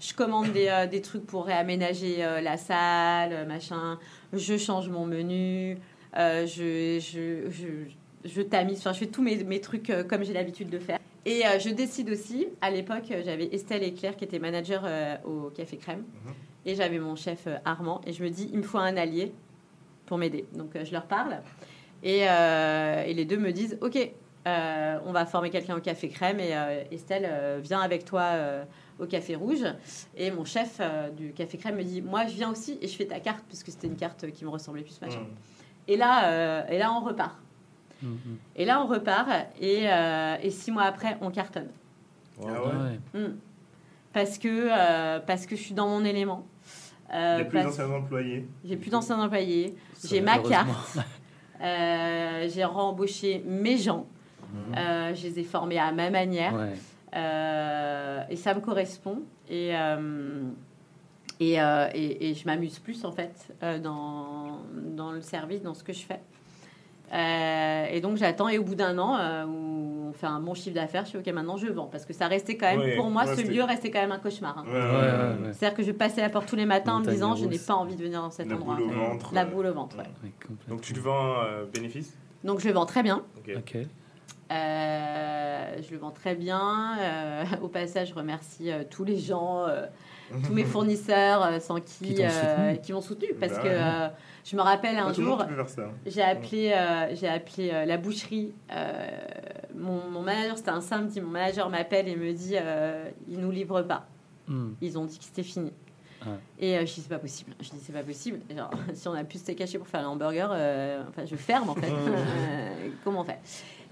Je 0.00 0.12
commande 0.12 0.52
des, 0.52 0.68
euh, 0.68 0.86
des 0.86 1.00
trucs 1.00 1.24
pour 1.26 1.46
réaménager 1.46 2.22
euh, 2.24 2.40
la 2.42 2.56
salle, 2.58 3.32
euh, 3.32 3.44
machin. 3.46 3.98
Je 4.32 4.56
change 4.58 4.88
mon 4.90 5.06
menu. 5.06 5.78
euh, 6.18 6.46
je, 6.46 6.98
je, 7.00 7.50
je, 7.50 8.28
je 8.28 8.42
tamise. 8.42 8.78
Enfin, 8.80 8.92
je 8.92 8.98
fais 8.98 9.06
tous 9.06 9.22
mes, 9.22 9.42
mes 9.44 9.60
trucs 9.62 9.88
euh, 9.90 10.04
comme 10.04 10.22
j'ai 10.24 10.34
l'habitude 10.34 10.68
de 10.68 10.78
faire. 10.78 10.98
Et 11.26 11.46
euh, 11.46 11.58
je 11.58 11.70
décide 11.70 12.10
aussi, 12.10 12.48
à 12.60 12.70
l'époque, 12.70 13.10
euh, 13.10 13.22
j'avais 13.24 13.46
Estelle 13.46 13.82
et 13.82 13.94
Claire 13.94 14.16
qui 14.16 14.24
étaient 14.24 14.38
managers 14.38 14.80
euh, 14.84 15.16
au 15.24 15.50
Café 15.50 15.76
Crème. 15.76 16.00
Mhm. 16.00 16.32
Et 16.66 16.74
j'avais 16.74 16.98
mon 16.98 17.16
chef 17.16 17.46
Armand. 17.64 18.00
Et 18.06 18.12
je 18.12 18.22
me 18.22 18.30
dis, 18.30 18.48
il 18.52 18.58
me 18.58 18.62
faut 18.62 18.78
un 18.78 18.96
allié 18.96 19.32
pour 20.06 20.18
m'aider. 20.18 20.46
Donc 20.54 20.70
je 20.82 20.92
leur 20.92 21.06
parle. 21.06 21.40
Et, 22.02 22.28
euh, 22.28 23.04
et 23.04 23.12
les 23.14 23.24
deux 23.24 23.38
me 23.38 23.52
disent, 23.52 23.78
ok, 23.80 23.98
euh, 24.46 24.98
on 25.04 25.12
va 25.12 25.24
former 25.26 25.50
quelqu'un 25.50 25.76
au 25.76 25.80
Café 25.80 26.08
Crème. 26.08 26.40
Et 26.40 26.54
euh, 26.54 26.84
Estelle, 26.90 27.60
viens 27.62 27.80
avec 27.80 28.04
toi 28.06 28.32
au 28.98 29.06
Café 29.06 29.34
Rouge. 29.34 29.64
Et 30.16 30.30
mon 30.30 30.44
chef 30.44 30.80
du 31.16 31.32
Café 31.32 31.58
Crème 31.58 31.76
me 31.76 31.82
dit, 31.82 32.00
moi 32.00 32.26
je 32.26 32.34
viens 32.34 32.50
aussi 32.50 32.78
et 32.80 32.88
je 32.88 32.96
fais 32.96 33.06
ta 33.06 33.20
carte, 33.20 33.44
puisque 33.46 33.70
c'était 33.70 33.86
une 33.86 33.96
carte 33.96 34.30
qui 34.32 34.44
me 34.44 34.50
ressemblait 34.50 34.82
plus, 34.82 35.00
machin. 35.02 35.20
Hmm. 35.20 35.88
Et 35.88 35.98
là, 35.98 36.66
et 36.70 36.78
là, 36.78 36.92
on 36.92 37.04
repart. 37.04 37.36
Hum. 38.02 38.18
Et 38.56 38.64
là, 38.64 38.82
on 38.82 38.86
repart. 38.86 39.28
Et, 39.60 39.84
euh, 39.84 40.36
et 40.42 40.50
six 40.50 40.70
mois 40.70 40.84
après, 40.84 41.16
on 41.20 41.30
cartonne. 41.30 41.68
Ah 42.40 42.46
Wow. 42.46 42.52
Ah 42.72 42.84
ouais. 43.14 43.20
Mm. 43.20 43.36
Parce, 44.12 44.38
que, 44.38 44.48
euh, 44.70 45.20
parce 45.20 45.46
que 45.46 45.56
je 45.56 45.62
suis 45.62 45.74
dans 45.74 45.88
mon 45.88 46.04
élément. 46.04 46.46
Euh, 47.12 47.40
a 47.40 47.44
plus 47.44 47.62
d'anciens 47.62 47.90
employés. 47.90 48.48
J'ai 48.64 48.76
plus 48.76 48.90
d'anciens 48.90 49.20
employés. 49.20 49.76
J'ai 50.04 50.20
ma 50.20 50.38
carte. 50.38 50.98
Euh, 51.62 52.48
j'ai 52.52 52.64
rembauché 52.64 53.42
mes 53.46 53.78
gens. 53.78 54.06
Mhm. 54.52 54.74
Euh, 54.76 55.14
je 55.14 55.22
les 55.28 55.38
ai 55.38 55.44
formés 55.44 55.78
à 55.78 55.92
ma 55.92 56.10
manière. 56.10 56.52
Ouais. 56.52 56.72
Euh, 57.14 58.22
et 58.28 58.36
ça 58.36 58.54
me 58.54 58.60
correspond. 58.60 59.22
Et, 59.48 59.70
euh, 59.74 60.42
et, 61.40 61.62
euh, 61.62 61.88
et, 61.94 62.30
et 62.30 62.34
je 62.34 62.44
m'amuse 62.46 62.80
plus, 62.80 63.04
en 63.04 63.12
fait, 63.12 63.54
euh, 63.62 63.78
dans, 63.78 64.58
dans 64.74 65.12
le 65.12 65.20
service, 65.20 65.62
dans 65.62 65.74
ce 65.74 65.84
que 65.84 65.92
je 65.92 66.04
fais. 66.04 66.20
Euh, 67.14 67.86
et 67.90 68.00
donc 68.00 68.16
j'attends 68.16 68.48
et 68.48 68.58
au 68.58 68.64
bout 68.64 68.74
d'un 68.74 68.98
an 68.98 69.16
euh, 69.16 69.44
où 69.44 70.08
on 70.08 70.12
fait 70.12 70.26
un 70.26 70.40
bon 70.40 70.54
chiffre 70.54 70.74
d'affaires, 70.74 71.04
je 71.04 71.10
suis 71.10 71.18
ok 71.18 71.26
maintenant 71.28 71.56
je 71.56 71.68
vends 71.68 71.86
parce 71.86 72.04
que 72.06 72.12
ça 72.12 72.26
restait 72.26 72.56
quand 72.56 72.66
même 72.66 72.80
Ouais, 72.80 72.96
pour 72.96 73.08
moi 73.08 73.24
ouais, 73.24 73.36
ce 73.36 73.42
lieu 73.42 73.62
restait 73.62 73.90
quand 73.92 74.00
même 74.00 74.10
un 74.12 74.18
cauchemar. 74.18 74.58
hein. 74.58 74.64
Ouais, 74.66 74.72
Ouais, 74.72 74.80
ouais, 74.80 74.90
ouais, 74.90 74.92
ouais. 74.96 75.46
ouais. 75.46 75.52
C'est-à-dire 75.52 75.76
que 75.76 75.82
je 75.84 75.92
passais 75.92 76.20
la 76.22 76.28
porte 76.28 76.46
tous 76.48 76.56
les 76.56 76.66
matins 76.66 76.94
en 76.94 77.00
me 77.00 77.06
disant 77.06 77.36
je 77.36 77.46
n'ai 77.46 77.58
pas 77.58 77.74
envie 77.74 77.94
de 77.94 78.02
venir 78.02 78.20
dans 78.20 78.30
cet 78.30 78.48
La 78.48 78.56
endroit. 78.56 78.74
boule 78.74 78.84
au 78.90 78.90
ventre. 78.92 79.30
La 79.32 79.44
boule 79.44 79.66
au 79.66 79.72
ventre. 79.74 79.96
ouais. 79.96 80.02
Ouais, 80.24 80.32
complètement. 80.44 80.74
Donc 80.74 80.80
tu 80.82 80.92
le 80.92 81.00
vends 81.00 81.36
euh, 81.44 81.64
bénéfice? 81.72 82.16
Donc 82.42 82.58
je 82.60 82.66
le 82.66 82.74
vends 82.74 82.86
très 82.86 83.02
bien. 83.04 83.22
Ok. 83.38 83.52
Ok. 83.58 83.76
Euh, 84.52 85.76
je 85.82 85.90
le 85.92 85.98
vends 85.98 86.10
très 86.10 86.34
bien. 86.34 86.96
Euh, 87.00 87.44
au 87.62 87.68
passage, 87.68 88.08
je 88.10 88.14
remercie 88.14 88.70
euh, 88.70 88.82
tous 88.88 89.04
les 89.04 89.18
gens, 89.18 89.66
euh, 89.66 89.86
tous 90.46 90.52
mes 90.52 90.64
fournisseurs 90.64 91.44
euh, 91.44 91.60
sans 91.60 91.80
qui, 91.80 92.16
euh, 92.22 92.28
soutenu. 92.28 92.80
qui 92.82 92.92
m'ont 92.92 93.00
soutenu. 93.00 93.28
Parce 93.38 93.52
Bah 93.54 93.58
que 93.62 93.68
euh, 93.68 94.08
je 94.44 94.56
me 94.56 94.62
rappelle 94.62 94.96
un 94.98 95.12
jour, 95.12 95.40
hein. 95.42 95.48
j'ai 96.06 96.22
appelé, 96.22 96.72
euh, 96.72 97.14
j'ai 97.14 97.28
appelé 97.28 97.70
euh, 97.72 97.84
la 97.84 97.96
boucherie. 97.96 98.52
euh, 98.72 98.92
mon, 99.76 100.08
mon 100.10 100.22
manager, 100.22 100.56
c'était 100.56 100.70
un 100.70 100.80
samedi, 100.80 101.20
mon 101.20 101.30
manager 101.30 101.68
m'appelle 101.70 102.08
et 102.08 102.16
me 102.16 102.32
dit 102.32 102.54
euh, 102.54 103.08
ils 103.28 103.38
nous 103.38 103.50
livrent 103.50 103.82
pas. 103.82 104.06
Hum. 104.48 104.74
Ils 104.80 104.98
ont 104.98 105.04
dit 105.04 105.18
que 105.18 105.24
c'était 105.24 105.42
fini. 105.42 105.72
Ouais. 106.26 106.32
Et 106.58 106.76
euh, 106.78 106.80
je 106.86 106.94
dis 106.94 107.00
c'est 107.02 107.08
pas 107.08 107.18
possible. 107.18 107.52
Je 107.60 107.68
dis 107.70 107.80
c'est 107.82 107.92
pas 107.92 108.02
possible. 108.02 108.40
Genre, 108.54 108.70
si 108.94 109.08
on 109.08 109.14
a 109.14 109.24
plus 109.24 109.38
de 109.38 109.42
steak 109.42 109.60
haché 109.60 109.78
pour 109.78 109.88
faire 109.88 110.00
un 110.00 110.08
hamburger, 110.08 110.48
euh, 110.52 111.02
enfin 111.08 111.24
je 111.26 111.36
ferme 111.36 111.68
en 111.70 111.74
fait. 111.74 111.90
Euh, 111.92 112.88
comment 113.04 113.20
on 113.20 113.24
fait? 113.24 113.38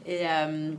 Et, 0.07 0.27
euh, 0.29 0.73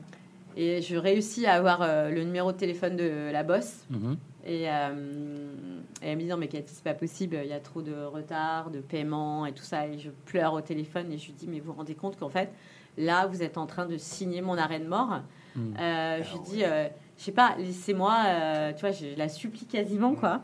et 0.58 0.82
je 0.82 0.96
réussis 0.98 1.46
à 1.46 1.54
avoir 1.54 1.82
euh, 1.82 2.10
le 2.10 2.24
numéro 2.24 2.52
de 2.52 2.58
téléphone 2.58 2.96
de 2.96 3.30
la 3.32 3.44
boss. 3.44 3.86
Mhm. 3.90 4.18
Et, 4.46 4.70
euh, 4.70 5.54
et 6.02 6.10
elle 6.10 6.18
me 6.18 6.22
dit 6.22 6.28
non 6.28 6.38
mais 6.38 6.48
Cathy 6.48 6.74
c'est 6.74 6.84
pas 6.84 6.94
possible, 6.94 7.40
il 7.44 7.50
y 7.50 7.54
a 7.54 7.60
trop 7.60 7.82
de 7.82 7.94
retard, 7.94 8.72
de 8.72 8.80
paiement 8.80 9.46
et 9.46 9.54
tout 9.54 9.64
ça. 9.64 9.88
Et 9.88 9.98
je 9.98 10.10
pleure 10.26 10.54
au 10.54 10.62
téléphone 10.62 11.12
et 11.12 11.18
je 11.18 11.28
lui 11.28 11.34
dis 11.34 11.48
mais 11.48 11.60
vous 11.60 11.72
vous 11.72 11.78
rendez 11.78 11.96
compte 11.96 12.18
qu'en 12.20 12.30
fait 12.30 12.52
là 12.98 13.26
vous 13.28 13.42
êtes 13.42 13.58
en 13.58 13.66
train 13.66 13.86
de 13.86 13.98
signer 13.98 14.42
mon 14.42 14.58
arrêt 14.58 14.80
de 14.80 14.88
mort. 14.88 15.22
Hum. 15.56 15.74
Euh, 15.80 16.22
je 16.24 16.34
lui 16.34 16.40
dis, 16.46 16.64
euh, 16.64 16.88
je 17.18 17.24
sais 17.26 17.32
pas, 17.32 17.56
laissez-moi, 17.60 18.16
euh, 18.26 18.74
tu 18.74 18.82
vois, 18.82 18.92
je 18.92 19.16
la 19.16 19.30
supplie 19.30 19.68
quasiment, 19.68 20.16
quoi. 20.16 20.42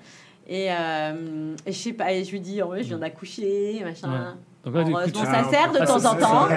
Et, 0.48 0.68
euh, 0.70 1.56
et 1.66 1.72
je 1.72 1.78
sais 1.78 1.94
pas, 1.94 2.14
et 2.14 2.24
je 2.24 2.32
lui 2.32 2.40
dis, 2.40 2.62
en 2.62 2.68
vrai, 2.68 2.84
je 2.84 2.90
viens 2.90 3.00
d'accoucher, 3.00 3.82
machin. 3.84 4.38
Donc 4.64 4.76
là, 4.76 4.84
du 4.84 4.94
coup, 4.94 5.20
tu... 5.20 5.26
ça 5.26 5.44
sert 5.50 5.72
de 5.72 5.80
Ah, 5.82 5.86
temps 5.88 6.06
en 6.06 6.16
temps. 6.16 6.48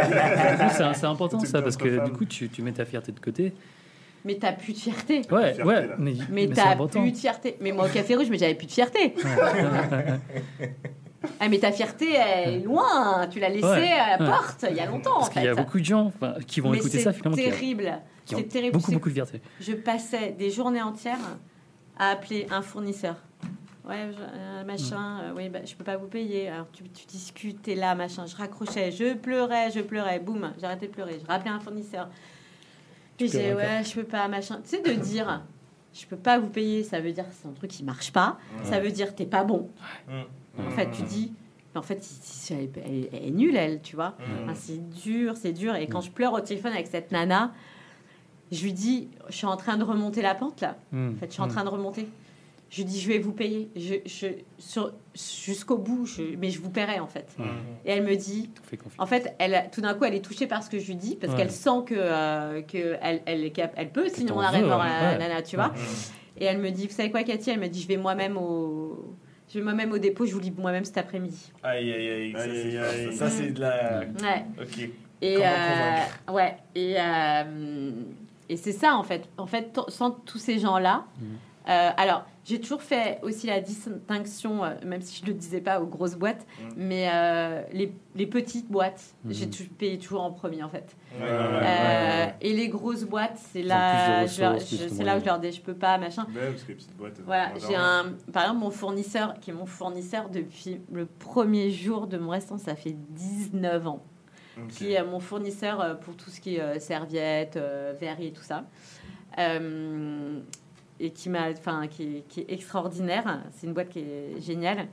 C'est 0.92 1.06
important 1.06 1.38
ça 1.40 1.62
parce 1.62 1.76
que 1.78 2.04
du 2.04 2.12
coup 2.12 2.24
tu, 2.24 2.48
tu 2.48 2.60
mets 2.60 2.72
ta 2.72 2.84
fierté 2.84 3.12
de 3.12 3.20
côté 3.20 3.54
mais 4.24 4.36
t'as 4.36 4.52
plus 4.52 4.72
de 4.72 4.78
fierté. 4.78 5.22
Ouais, 5.30 5.54
Fierté, 5.54 5.62
ouais, 5.64 5.88
mais, 5.98 6.14
Mais, 6.30 6.46
c'est 6.48 6.54
t'as 6.54 6.76
plus 6.76 7.10
de 7.12 7.16
fierté. 7.16 7.56
Mais 7.60 7.72
moi, 7.72 7.86
au 7.86 7.88
Café 7.88 8.14
Rouge, 8.16 8.28
mais 8.30 8.38
j'avais 8.38 8.54
plus 8.54 8.66
de 8.66 8.72
fierté. 8.72 9.14
Ah, 11.38 11.48
mais 11.48 11.58
ta 11.58 11.70
fierté, 11.70 12.14
elle 12.14 12.54
est 12.54 12.60
loin. 12.60 13.28
Tu 13.30 13.38
l'as 13.38 13.48
laissée 13.48 13.64
Ouais, 13.64 13.92
à 13.92 14.16
la 14.18 14.24
ouais. 14.24 14.30
porte 14.30 14.64
il 14.68 14.76
y 14.76 14.80
a 14.80 14.86
longtemps, 14.86 15.18
Parce 15.18 15.28
en 15.28 15.32
qu'il 15.32 15.42
y 15.44 15.48
a 15.48 15.54
beaucoup 15.54 15.78
de 15.78 15.84
gens 15.84 16.06
enfin, 16.06 16.34
qui 16.46 16.60
vont 16.60 16.70
mais 16.70 16.78
écouter 16.78 16.98
c'est 16.98 17.04
ça 17.04 17.12
finalement 17.12 17.36
qui, 17.36 17.44
terrible. 17.44 17.92
C'est 18.24 18.48
terrible. 18.48 18.72
beaucoup, 18.72 18.86
C'est- 18.86 18.94
beaucoup 18.94 19.08
de 19.08 19.14
fierté. 19.14 19.40
Je 19.60 19.72
passais 19.72 20.32
des 20.36 20.50
journées 20.50 20.82
entières 20.82 21.18
à 21.96 22.10
appeler 22.10 22.46
un 22.50 22.60
fournisseur. 22.62 23.16
Ouais, 23.88 24.08
je- 24.12 24.18
euh, 24.20 24.64
machin, 24.64 25.20
euh, 25.24 25.32
oui, 25.36 25.48
bah, 25.48 25.60
je 25.64 25.74
peux 25.74 25.84
pas 25.84 25.96
vous 25.96 26.06
payer. 26.08 26.48
Alors 26.48 26.66
tu, 26.72 26.84
tu 26.90 27.06
discutes, 27.06 27.62
t'es 27.62 27.74
là, 27.76 27.94
machin. 27.94 28.26
Je 28.26 28.34
raccrochais, 28.36 28.90
je 28.92 29.14
pleurais, 29.14 29.70
je 29.70 29.80
pleurais, 29.80 30.18
boum, 30.18 30.52
j'arrêtais 30.60 30.86
de 30.88 30.92
pleurer. 30.92 31.18
Je 31.22 31.26
rappelais 31.26 31.50
un 31.50 31.60
fournisseur. 31.60 32.08
Puis 33.18 33.28
j'ai, 33.28 33.54
ouais, 33.54 33.84
je 33.84 33.94
peux 33.94 34.04
pas, 34.04 34.26
machin. 34.28 34.60
Tu 34.62 34.76
sais, 34.76 34.82
de 34.82 34.92
dire, 35.00 35.42
je 35.94 36.06
peux 36.06 36.16
pas 36.16 36.38
vous 36.38 36.48
payer, 36.48 36.82
ça 36.82 37.00
veut 37.00 37.12
dire 37.12 37.24
que 37.28 37.34
c'est 37.40 37.48
un 37.48 37.52
truc 37.52 37.70
qui 37.70 37.84
marche 37.84 38.12
pas. 38.12 38.38
Ça 38.64 38.80
veut 38.80 38.90
dire 38.90 39.14
t'es 39.14 39.26
pas 39.26 39.44
bon. 39.44 39.68
En 40.58 40.70
fait, 40.70 40.90
tu 40.90 41.02
dis, 41.02 41.32
mais 41.74 41.78
en 41.78 41.82
fait, 41.82 42.02
elle, 42.50 42.68
elle- 42.84 43.08
elle 43.12 43.24
est 43.28 43.30
nulle, 43.30 43.56
elle, 43.56 43.80
tu 43.82 43.96
vois. 43.96 44.14
Ah, 44.48 44.52
c'est 44.54 44.88
dur, 44.90 45.34
c'est 45.36 45.52
dur. 45.52 45.74
Et 45.76 45.86
quand 45.86 46.00
je 46.00 46.10
pleure 46.10 46.32
au 46.34 46.40
téléphone 46.40 46.72
avec 46.72 46.86
cette 46.86 47.10
nana, 47.12 47.52
je 48.50 48.62
lui 48.64 48.72
dis, 48.74 49.08
je 49.30 49.34
suis 49.36 49.46
en 49.46 49.56
train 49.56 49.76
de 49.78 49.84
remonter 49.84 50.20
la 50.20 50.34
pente 50.34 50.60
là. 50.60 50.76
Mm. 50.92 51.12
En 51.12 51.16
fait, 51.16 51.26
je 51.28 51.32
suis 51.32 51.42
en 51.42 51.48
train 51.48 51.64
de 51.64 51.70
remonter. 51.70 52.06
Je 52.72 52.78
lui 52.78 52.84
dis, 52.86 52.98
je 53.00 53.06
vais 53.08 53.18
vous 53.18 53.32
payer. 53.34 53.68
Je, 53.76 53.96
je, 54.06 54.28
sur- 54.58 54.92
jusqu'au 55.14 55.76
bout, 55.76 56.06
je- 56.06 56.36
mais 56.38 56.48
je 56.48 56.58
vous 56.58 56.70
paierai 56.70 57.00
en 57.00 57.06
fait. 57.06 57.36
Et 57.84 57.90
elle 57.92 58.02
me 58.02 58.16
dit, 58.16 58.48
On 58.58 58.66
fait 58.66 58.76
en 58.98 59.04
fait, 59.06 59.34
elle, 59.38 59.68
tout 59.70 59.82
d'un 59.82 59.92
coup, 59.92 60.04
elle 60.04 60.14
est 60.14 60.24
touchée 60.24 60.46
par 60.46 60.62
ce 60.62 60.70
que 60.70 60.78
je 60.78 60.86
lui 60.86 60.94
dis 60.96 61.16
parce 61.16 61.34
Ouais. 61.34 61.38
qu'elle 61.40 61.50
sent 61.50 61.84
que, 61.84 61.94
euh, 61.94 62.62
que 62.62 62.96
elle, 63.02 63.20
elle, 63.26 63.44
est 63.44 63.50
cap- 63.50 63.74
elle 63.76 63.90
peut 63.90 64.08
veux, 64.62 64.68
mort 64.68 64.80
ouais. 64.80 64.86
à 64.86 65.02
la 65.02 65.12
Ouais. 65.12 65.18
nana, 65.18 65.42
tu 65.42 65.56
vois. 65.56 65.74
Et 66.38 66.46
elle 66.46 66.58
me 66.60 66.70
dit, 66.70 66.86
vous 66.86 66.94
savez 66.94 67.10
quoi, 67.10 67.22
Cathy? 67.24 67.50
Elle 67.50 67.60
me 67.60 67.68
dit, 67.68 67.82
je 67.82 67.88
vais 67.88 67.98
moi-même 67.98 68.38
au, 68.38 69.16
je 69.52 69.58
vais 69.58 69.64
moi-même 69.64 69.92
au 69.92 69.98
dépôt. 69.98 70.24
Je 70.24 70.32
vous 70.32 70.40
livre 70.40 70.58
moi-même 70.58 70.86
cet 70.86 70.96
après-midi. 70.96 71.52
Aïe, 71.62 71.92
aïe, 71.92 72.08
aïe. 72.08 72.32
Ça, 72.32 72.38
Aïe, 72.40 72.50
c'est 72.72 72.78
aïe, 72.78 73.16
ça. 73.16 73.28
C'est 73.30 73.50
de 73.50 73.60
la. 73.60 74.00
Ouais. 74.00 74.44
Ok. 74.62 74.88
Et 75.20 75.36
euh, 75.40 76.32
ouais. 76.32 76.56
Et 76.74 76.94
euh, 76.98 77.90
et 78.48 78.56
c'est 78.56 78.72
ça 78.72 78.94
en 78.96 79.02
fait. 79.02 79.28
En 79.36 79.46
fait, 79.46 79.78
sans 79.88 80.10
tous 80.10 80.38
ces 80.38 80.58
gens-là. 80.58 81.04
Mhm. 81.20 81.26
euh, 81.68 81.90
alors, 81.98 82.24
j'ai 82.44 82.60
toujours 82.60 82.82
fait 82.82 83.18
aussi 83.22 83.46
la 83.46 83.60
distinction, 83.60 84.64
euh, 84.64 84.70
même 84.84 85.00
si 85.02 85.20
je 85.20 85.26
le 85.26 85.34
disais 85.34 85.60
pas 85.60 85.80
aux 85.80 85.86
grosses 85.86 86.16
boîtes, 86.16 86.44
Mhm. 86.60 86.72
mais 86.76 87.08
euh, 87.12 87.62
les, 87.72 87.92
les 88.16 88.26
petites 88.26 88.68
boîtes, 88.70 89.14
Mhm. 89.24 89.32
j'ai 89.32 89.46
payé 89.78 89.98
toujours 89.98 90.22
en 90.22 90.32
premier 90.32 90.62
en 90.62 90.68
fait. 90.68 90.96
Ouais, 91.14 91.24
ouais, 91.24 91.30
Euh, 91.30 91.58
ouais, 91.60 92.26
ouais. 92.26 92.34
Et 92.40 92.52
les 92.52 92.68
grosses 92.68 93.04
boîtes, 93.04 93.38
c'est 93.52 93.62
là, 93.62 94.26
je 94.26 94.34
je- 94.34 95.04
là 95.04 95.16
où 95.16 95.20
je 95.20 95.24
leur 95.24 95.38
dis, 95.38 95.52
je 95.52 95.60
peux 95.60 95.74
pas, 95.74 95.98
machin. 95.98 96.26
Ouais, 96.34 96.48
parce 96.50 96.62
que 96.64 96.68
les 96.68 96.74
petites 96.74 96.96
boîtes. 96.96 97.20
Voilà, 97.24 97.52
j'ai 97.68 97.76
un, 97.76 98.14
par 98.32 98.42
exemple, 98.44 98.60
mon 98.60 98.70
fournisseur, 98.70 99.34
qui 99.40 99.50
est 99.50 99.54
mon 99.54 99.66
fournisseur 99.66 100.28
depuis 100.28 100.80
le 100.90 101.06
premier 101.06 101.70
jour 101.70 102.06
de 102.08 102.18
mon 102.18 102.30
restaurant, 102.30 102.58
ça 102.58 102.74
fait 102.74 102.96
19 103.10 103.86
ans 103.86 104.02
qui 104.68 104.92
est 104.92 105.02
mon 105.02 105.18
fournisseur 105.18 105.98
pour 106.00 106.14
tout 106.14 106.28
ce 106.28 106.38
qui 106.38 106.56
est 106.56 106.78
serviettes, 106.78 107.56
verres 107.98 108.20
et 108.20 108.32
tout 108.32 108.42
ça. 108.42 108.64
Euh, 109.38 110.40
et 111.04 111.10
qui, 111.10 111.28
m'a, 111.28 111.50
enfin, 111.50 111.86
qui, 111.88 112.02
est- 112.18 112.28
qui 112.28 112.40
est 112.40 112.52
extraordinaire. 112.52 113.42
C'est 113.52 113.66
une 113.66 113.72
boîte 113.74 113.88
qui 113.90 113.98
est 114.00 114.40
géniale. 114.40 114.86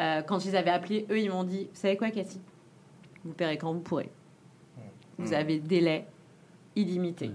Euh, 0.00 0.22
quand 0.22 0.38
je 0.38 0.46
les 0.46 0.54
avais 0.56 0.70
appelés, 0.70 1.06
eux, 1.10 1.18
ils 1.20 1.30
m'ont 1.30 1.44
dit 1.44 1.64
Vous 1.72 1.78
savez 1.80 1.96
quoi, 1.96 2.10
Cathy 2.10 2.40
Vous 3.24 3.32
paierez 3.34 3.58
quand 3.58 3.72
vous 3.72 3.80
pourrez. 3.80 4.10
Vous 5.18 5.30
Mm. 5.30 5.34
avez 5.34 5.58
délai 5.60 6.06
illimité. 6.74 7.30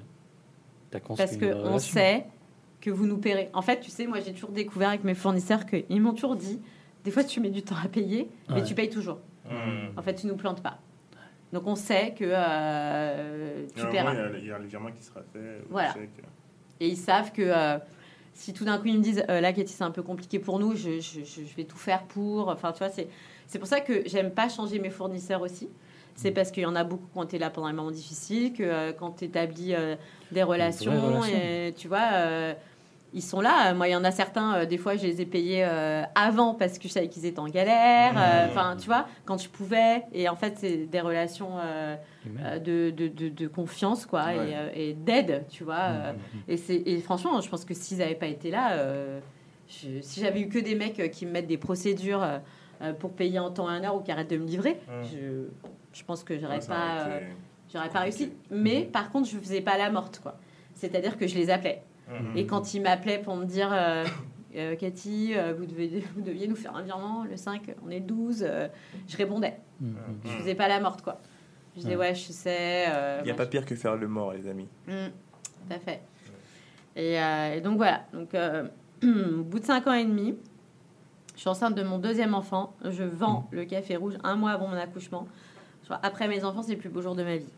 Parce 0.92 1.04
qu'on 1.38 1.46
relation. 1.54 1.80
sait 1.80 2.26
que 2.82 2.90
vous 2.90 3.06
nous 3.06 3.18
paierez. 3.18 3.50
En 3.54 3.62
fait, 3.62 3.80
tu 3.80 3.92
sais, 3.92 4.08
moi, 4.08 4.20
j'ai 4.20 4.34
toujours 4.34 4.52
découvert 4.52 4.90
avec 4.90 5.04
mes 5.04 5.14
fournisseurs 5.14 5.66
qu'ils 5.66 6.02
m'ont 6.02 6.14
toujours 6.14 6.36
dit 6.36 6.60
Des 7.04 7.12
fois, 7.12 7.24
tu 7.24 7.40
mets 7.40 7.50
du 7.52 7.62
temps 7.62 7.76
à 7.82 7.88
payer, 7.88 8.30
mais 8.50 8.56
Ouais. 8.56 8.64
tu 8.64 8.74
payes 8.74 8.90
toujours. 8.90 9.20
Mm. 9.46 9.98
En 9.98 10.02
fait, 10.02 10.16
tu 10.16 10.28
nous 10.28 10.36
plantes 10.36 10.62
pas. 10.64 10.80
Donc 11.54 11.66
on 11.66 11.76
sait 11.76 12.14
que 12.14 12.26
euh, 12.28 13.66
tu 13.76 13.86
paieras. 13.88 14.14
Il 14.14 14.18
y 14.18 14.22
a- 14.22 14.38
il 14.40 14.46
y 14.48 14.52
a 14.52 14.58
le 14.60 14.66
virement 14.66 14.92
qui 14.92 15.02
sera 15.04 15.22
fait. 15.32 15.62
Voilà. 15.70 15.94
Et 16.82 16.88
ils 16.90 16.98
savent 16.98 17.32
que 17.32 17.42
euh, 17.44 17.78
si 18.38 18.54
tout 18.54 18.66
d'un 18.66 18.78
coup 18.78 18.86
ils 18.88 18.98
me 18.98 19.04
disent 19.04 19.24
euh, 19.30 19.42
là, 19.42 19.52
Cathy, 19.52 19.74
c'est 19.74 19.84
un 19.84 19.92
peu 19.92 20.04
compliqué 20.04 20.38
pour 20.40 20.60
nous, 20.60 20.76
je, 20.76 21.00
je- 21.00 21.56
vais 21.58 21.64
tout 21.64 21.78
faire 21.78 22.04
pour. 22.04 22.50
Enfin, 22.50 22.72
tu 22.72 22.80
vois, 22.80 22.90
c'est 22.90 23.08
c'est 23.48 23.58
pour 23.60 23.68
ça 23.68 23.80
que 23.82 24.04
j'aime 24.06 24.32
pas 24.32 24.48
changer 24.48 24.78
mes 24.80 24.90
fournisseurs 24.92 25.42
aussi. 25.42 25.70
C'est 26.16 26.32
parce 26.32 26.52
qu'il 26.52 26.64
y 26.64 26.66
en 26.66 26.76
a 26.76 26.84
beaucoup 26.84 27.06
qui 27.12 27.18
ont 27.18 27.24
été 27.24 27.38
là 27.40 27.50
pendant 27.50 27.68
les 27.68 27.74
moments 27.74 27.92
difficiles, 27.92 28.54
que 28.54 28.64
euh, 28.64 28.92
quand 28.94 29.12
tu 29.18 29.26
établis 29.26 29.74
euh, 29.76 29.96
des 30.32 30.44
relations, 30.44 30.92
relation. 30.92 31.38
et, 31.38 31.74
tu 31.78 31.88
vois, 31.88 32.56
ils 33.18 33.22
sont 33.22 33.42
là. 33.42 33.74
Moi, 33.74 33.88
il 33.88 33.92
y 33.92 33.96
en 33.96 34.04
a 34.04 34.12
certains, 34.12 34.54
euh, 34.56 34.66
des 34.66 34.78
fois, 34.78 34.96
je 34.96 35.04
les 35.06 35.22
ai 35.22 35.26
payés 35.26 35.64
euh, 35.66 36.04
avant 36.16 36.54
parce 36.54 36.78
que 36.78 36.88
je 36.88 36.94
savais 36.94 37.08
qu'ils 37.10 37.26
étaient 37.26 37.40
en 37.40 37.48
galère. 37.50 38.14
euh, 38.18 38.48
Enfin, 38.50 38.76
tu 38.80 38.86
vois, 38.88 39.08
quand 39.26 39.38
je 39.42 39.50
pouvais. 39.50 40.04
Et 40.14 40.30
en 40.30 40.36
fait, 40.36 40.54
c'est 40.58 40.86
des 40.86 41.02
relations 41.02 41.58
euh, 41.60 41.96
euh, 42.42 42.60
de, 42.60 42.90
de, 42.92 43.08
de, 43.08 43.30
de 43.30 43.48
confiance, 43.48 44.06
quoi, 44.06 44.26
Ouais. 44.26 44.36
et, 44.52 44.56
euh, 44.56 44.70
et 44.74 44.94
d'aide, 44.94 45.46
tu 45.50 45.64
vois. 45.64 45.76
euh, 45.90 46.14
Mhm. 46.14 46.42
et, 46.48 46.58
c'est, 46.58 46.76
et 46.86 47.00
franchement, 47.00 47.42
je 47.42 47.50
pense 47.50 47.66
que 47.66 47.74
s'ils 47.74 47.98
n'avaient 47.98 48.16
pas 48.16 48.28
été 48.28 48.52
là, 48.52 48.74
euh, 48.74 49.20
je- 49.68 50.00
si 50.02 50.22
j'avais 50.22 50.42
eu 50.42 50.48
que 50.50 50.60
des 50.60 50.76
mecs 50.76 51.00
euh, 51.00 51.08
qui 51.08 51.26
me 51.26 51.32
mettent 51.32 51.48
des 51.48 51.58
procédures 51.58 52.24
euh, 52.24 52.38
euh, 52.84 52.94
pour 52.94 53.12
payer 53.14 53.40
en 53.40 53.50
temps 53.52 53.70
et 53.74 53.78
en 53.80 53.84
heure 53.84 53.96
ou 53.96 54.02
qui 54.02 54.12
arrêtent 54.12 54.30
de 54.30 54.38
me 54.38 54.46
livrer, 54.46 54.80
je, 55.12 55.48
je 55.92 56.04
pense 56.04 56.24
que 56.24 56.38
j'aurais 56.38 56.60
Ouais, 56.62 56.68
pas, 56.68 56.76
aurait 57.06 57.12
euh, 57.12 57.18
été- 57.18 57.26
j'aurais 57.74 57.90
pas 57.90 58.00
réussi. 58.02 58.32
Mais 58.52 58.82
par 58.84 59.10
contre, 59.12 59.28
je 59.28 59.38
faisais 59.38 59.62
pas 59.62 59.78
la 59.78 59.90
morte, 59.90 60.20
quoi. 60.22 60.36
C'est-à-dire 60.76 61.18
que 61.18 61.26
je 61.26 61.36
les 61.36 61.50
appelais. 61.50 61.82
Et 62.36 62.46
quand 62.46 62.74
ils 62.74 62.82
m'appelaient 62.82 63.20
pour 63.22 63.36
me 63.36 63.46
dire 63.46 63.70
euh, 63.74 64.06
euh, 64.56 64.76
Cathy, 64.76 65.34
euh, 65.36 65.54
vous, 65.58 65.66
devez, 65.66 66.04
vous 66.16 66.22
deviez 66.22 66.48
nous 66.48 66.56
faire 66.56 66.76
un 66.76 66.82
virement 66.82 67.26
le 67.30 67.36
5, 67.38 67.76
on 67.86 67.90
est 67.90 68.00
le 68.00 68.06
12, 68.06 68.46
euh, 68.48 68.68
je 69.08 69.18
répondais. 69.18 69.58
Mhm. 69.82 69.96
Je 70.24 70.30
faisais 70.30 70.56
pas 70.56 70.68
la 70.68 70.80
morte, 70.80 71.02
quoi. 71.02 71.20
Je 71.76 71.82
disais, 71.82 71.96
Ouais. 71.96 72.08
ouais, 72.10 72.16
je 72.16 72.32
sais. 72.32 72.86
euh, 72.90 73.20
Il 73.22 73.26
n'y 73.26 73.32
a 73.32 73.36
pas 73.36 73.46
pire 73.46 73.66
que 73.66 73.76
faire 73.76 73.96
le 73.96 74.08
mort, 74.08 74.34
les 74.34 74.48
amis. 74.48 74.68
Mm, 74.88 75.08
tout 75.68 75.74
à 75.74 75.80
fait. 75.80 76.02
Et, 76.96 77.20
euh, 77.22 77.56
et 77.56 77.62
donc 77.62 77.78
voilà. 77.78 78.06
Donc, 78.14 78.34
euh, 78.34 78.68
au 79.04 79.44
bout 79.44 79.60
de 79.60 79.66
5 79.66 79.86
ans 79.88 79.94
et 79.94 80.06
demi, 80.06 80.36
je 81.36 81.42
suis 81.42 81.50
enceinte 81.50 81.76
de 81.76 81.84
mon 81.84 82.00
deuxième 82.00 82.34
enfant. 82.34 82.74
Je 82.84 83.04
vends 83.04 83.48
le 83.52 83.66
café 83.66 83.96
rouge 83.96 84.16
un 84.24 84.36
mois 84.36 84.52
avant 84.52 84.68
mon 84.68 84.78
accouchement. 84.78 85.28
Après 86.02 86.28
mes 86.28 86.44
enfants, 86.44 86.64
c'est 86.64 86.74
le 86.74 86.80
plus 86.80 86.90
beau 86.90 87.02
jour 87.02 87.16
de 87.16 87.24
ma 87.24 87.38
vie. 87.38 87.50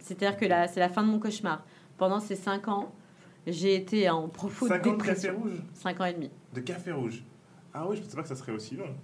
C'est-à-dire 0.00 0.36
que 0.36 0.44
là, 0.44 0.66
c'est 0.66 0.80
la 0.80 0.88
fin 0.88 1.02
de 1.04 1.08
mon 1.08 1.20
cauchemar. 1.20 1.62
Pendant 1.98 2.18
ces 2.18 2.34
5 2.34 2.66
ans, 2.66 2.92
j'ai 3.46 3.74
été 3.74 4.08
en 4.08 4.28
profonde 4.28 4.68
50 4.68 4.98
de 4.98 5.02
café 5.02 5.30
rouge 5.30 5.62
5 5.74 6.00
ans 6.00 6.04
et 6.04 6.12
demi. 6.14 6.30
De 6.52 6.60
café 6.60 6.92
rouge 6.92 7.24
Ah 7.74 7.86
oui, 7.88 7.96
je 7.96 8.02
pensais 8.02 8.16
pas 8.16 8.22
que 8.22 8.28
ça 8.28 8.36
serait 8.36 8.52
aussi 8.52 8.76
long. 8.76 8.94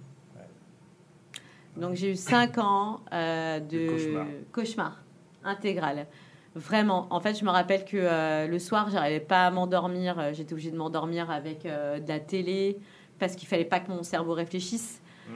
Donc 1.77 1.95
j'ai 1.95 2.11
eu 2.11 2.15
5 2.15 2.57
ans 2.57 3.01
euh, 3.13 3.59
de 3.59 3.87
cauchemar. 3.87 4.25
cauchemar 4.51 5.03
intégral. 5.43 6.07
Vraiment. 6.55 7.07
En 7.11 7.19
fait, 7.19 7.37
je 7.39 7.45
me 7.45 7.49
rappelle 7.49 7.85
que 7.85 7.97
euh, 7.97 8.47
le 8.47 8.59
soir, 8.59 8.89
j'arrivais 8.89 9.19
pas 9.19 9.47
à 9.47 9.51
m'endormir. 9.51 10.19
Euh, 10.19 10.33
J'étais 10.33 10.53
obligée 10.53 10.71
de 10.71 10.77
m'endormir 10.77 11.29
avec 11.29 11.65
euh, 11.65 11.99
de 11.99 12.09
la 12.09 12.19
télé 12.19 12.79
parce 13.19 13.35
qu'il 13.35 13.47
fallait 13.47 13.65
pas 13.65 13.79
que 13.79 13.89
mon 13.91 14.03
cerveau 14.03 14.33
réfléchisse. 14.33 15.01
Mm. 15.29 15.33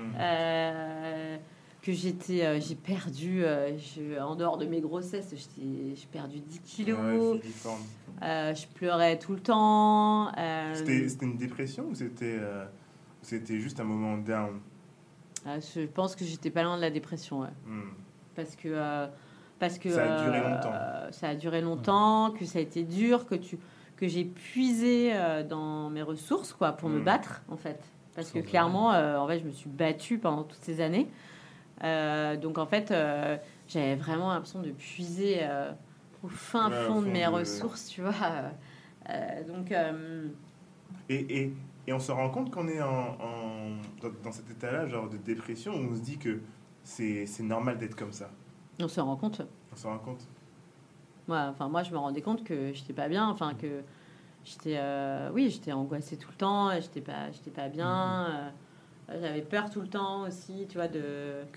Que 1.83 1.91
j'étais, 1.91 2.45
euh, 2.45 2.61
j'ai 2.61 2.75
perdu, 2.75 3.43
euh, 3.43 3.77
je- 3.77 4.17
en 4.21 4.35
dehors 4.37 4.57
de 4.57 4.65
mes 4.65 4.79
grossesses, 4.79 5.33
j'ai 5.57 6.07
perdu 6.13 6.39
10 6.39 6.59
kilos. 6.61 6.97
Ouais. 6.97 7.41
Euh, 8.23 8.55
je 8.55 8.65
pleurais 8.67 9.19
tout 9.19 9.33
le 9.33 9.41
temps. 9.41 10.31
C'était 10.73 11.07
une 11.21 11.35
dépression 11.35 11.87
ou 11.91 11.95
c'était 11.95 12.39
c'était 13.21 13.59
juste 13.59 13.79
un 13.81 13.83
moment 13.83 14.17
down? 14.17 14.59
Je 15.45 15.85
pense 15.87 16.15
que 16.15 16.23
j'étais 16.23 16.49
pas 16.49 16.63
loin 16.63 16.77
de 16.77 16.81
la 16.81 16.89
dépression. 16.89 17.41
ouais. 17.41 17.47
Mm. 17.67 17.81
parce 18.35 18.55
que 18.55 19.07
parce 19.59 19.77
que 19.77 19.89
Ça 19.89 20.15
a 20.15 20.23
duré 20.25 20.39
longtemps. 20.41 20.71
ça 21.11 21.27
a 21.29 21.35
duré 21.35 21.61
longtemps, 21.61 22.31
que 22.31 22.45
ça 22.45 22.59
a 22.59 22.61
été 22.61 22.83
dur, 22.83 23.25
que 23.27 23.35
tu 23.35 23.57
que 23.97 24.07
j'ai 24.07 24.23
puisé 24.25 25.13
dans 25.49 25.89
mes 25.89 26.01
ressources 26.01 26.53
quoi 26.53 26.71
pour 26.71 26.87
me 26.87 26.99
Mm. 27.01 27.03
battre 27.03 27.41
en 27.49 27.57
fait. 27.57 27.83
Parce 28.15 28.31
que 28.31 28.39
clairement, 28.39 28.89
en 28.91 29.27
fait, 29.27 29.39
je 29.39 29.45
me 29.45 29.51
suis 29.51 29.69
battue 29.69 30.17
pendant 30.17 30.43
toutes 30.43 30.63
ces 30.63 30.79
années. 30.79 31.09
Euh, 31.83 32.37
donc 32.37 32.57
en 32.57 32.65
fait, 32.65 32.91
euh, 32.91 33.37
j'avais 33.67 33.95
vraiment 33.95 34.33
l'impression 34.33 34.61
de 34.61 34.71
puiser 34.71 35.39
euh, 35.43 35.71
au 36.23 36.29
fin 36.29 36.69
Ouais, 36.69 36.71
fond 36.71 37.01
de 37.01 37.07
mes 37.09 37.27
ressources, 37.27 37.87
tu 37.87 38.01
vois. 38.01 38.13
Donc 39.47 39.71
Et, 41.09 41.15
et, 41.43 41.53
et 41.87 41.93
on 41.93 41.99
se 41.99 42.11
rend 42.11 42.29
compte 42.29 42.51
qu'on 42.51 42.67
est 42.67 42.81
en, 42.81 43.17
en- 43.19 43.77
dans, 44.01 44.09
dans 44.23 44.31
cet 44.31 44.49
état-là, 44.49 44.87
genre 44.87 45.09
de 45.09 45.17
dépression, 45.17 45.73
où 45.75 45.91
on 45.91 45.95
se 45.95 46.01
dit 46.01 46.17
que 46.17 46.41
c'est 46.83 47.25
normal 47.41 47.77
d'être 47.77 47.95
comme 47.95 48.11
ça. 48.13 48.29
on 48.79 48.87
se 48.87 48.99
rend 48.99 49.15
compte. 49.17 49.41
On 49.71 49.75
se 49.75 49.87
rend 49.87 49.99
compte 49.99 50.29
Moi, 51.27 51.47
enfin, 51.49 51.69
moi, 51.69 51.83
je 51.83 51.91
me 51.91 51.97
rendais 51.97 52.21
compte 52.21 52.43
que 52.43 52.73
j'étais 52.73 52.93
pas 52.93 53.07
bien, 53.07 53.27
enfin 53.29 53.53
que 53.55 53.83
j'étais, 54.43 54.77
euh, 54.79 55.31
oui, 55.33 55.49
j'étais 55.51 55.71
angoissée 55.73 56.17
tout 56.17 56.29
le 56.31 56.37
temps, 56.37 56.71
j'étais 56.81 57.01
pas, 57.01 57.31
j'étais 57.31 57.51
pas 57.51 57.69
bien, 57.69 58.27
euh, 58.31 58.51
j'avais 59.21 59.41
peur 59.41 59.69
tout 59.69 59.81
le 59.81 59.87
temps 59.87 60.21
aussi, 60.27 60.65
tu 60.69 60.77
vois, 60.77 60.87
de. 60.87 61.01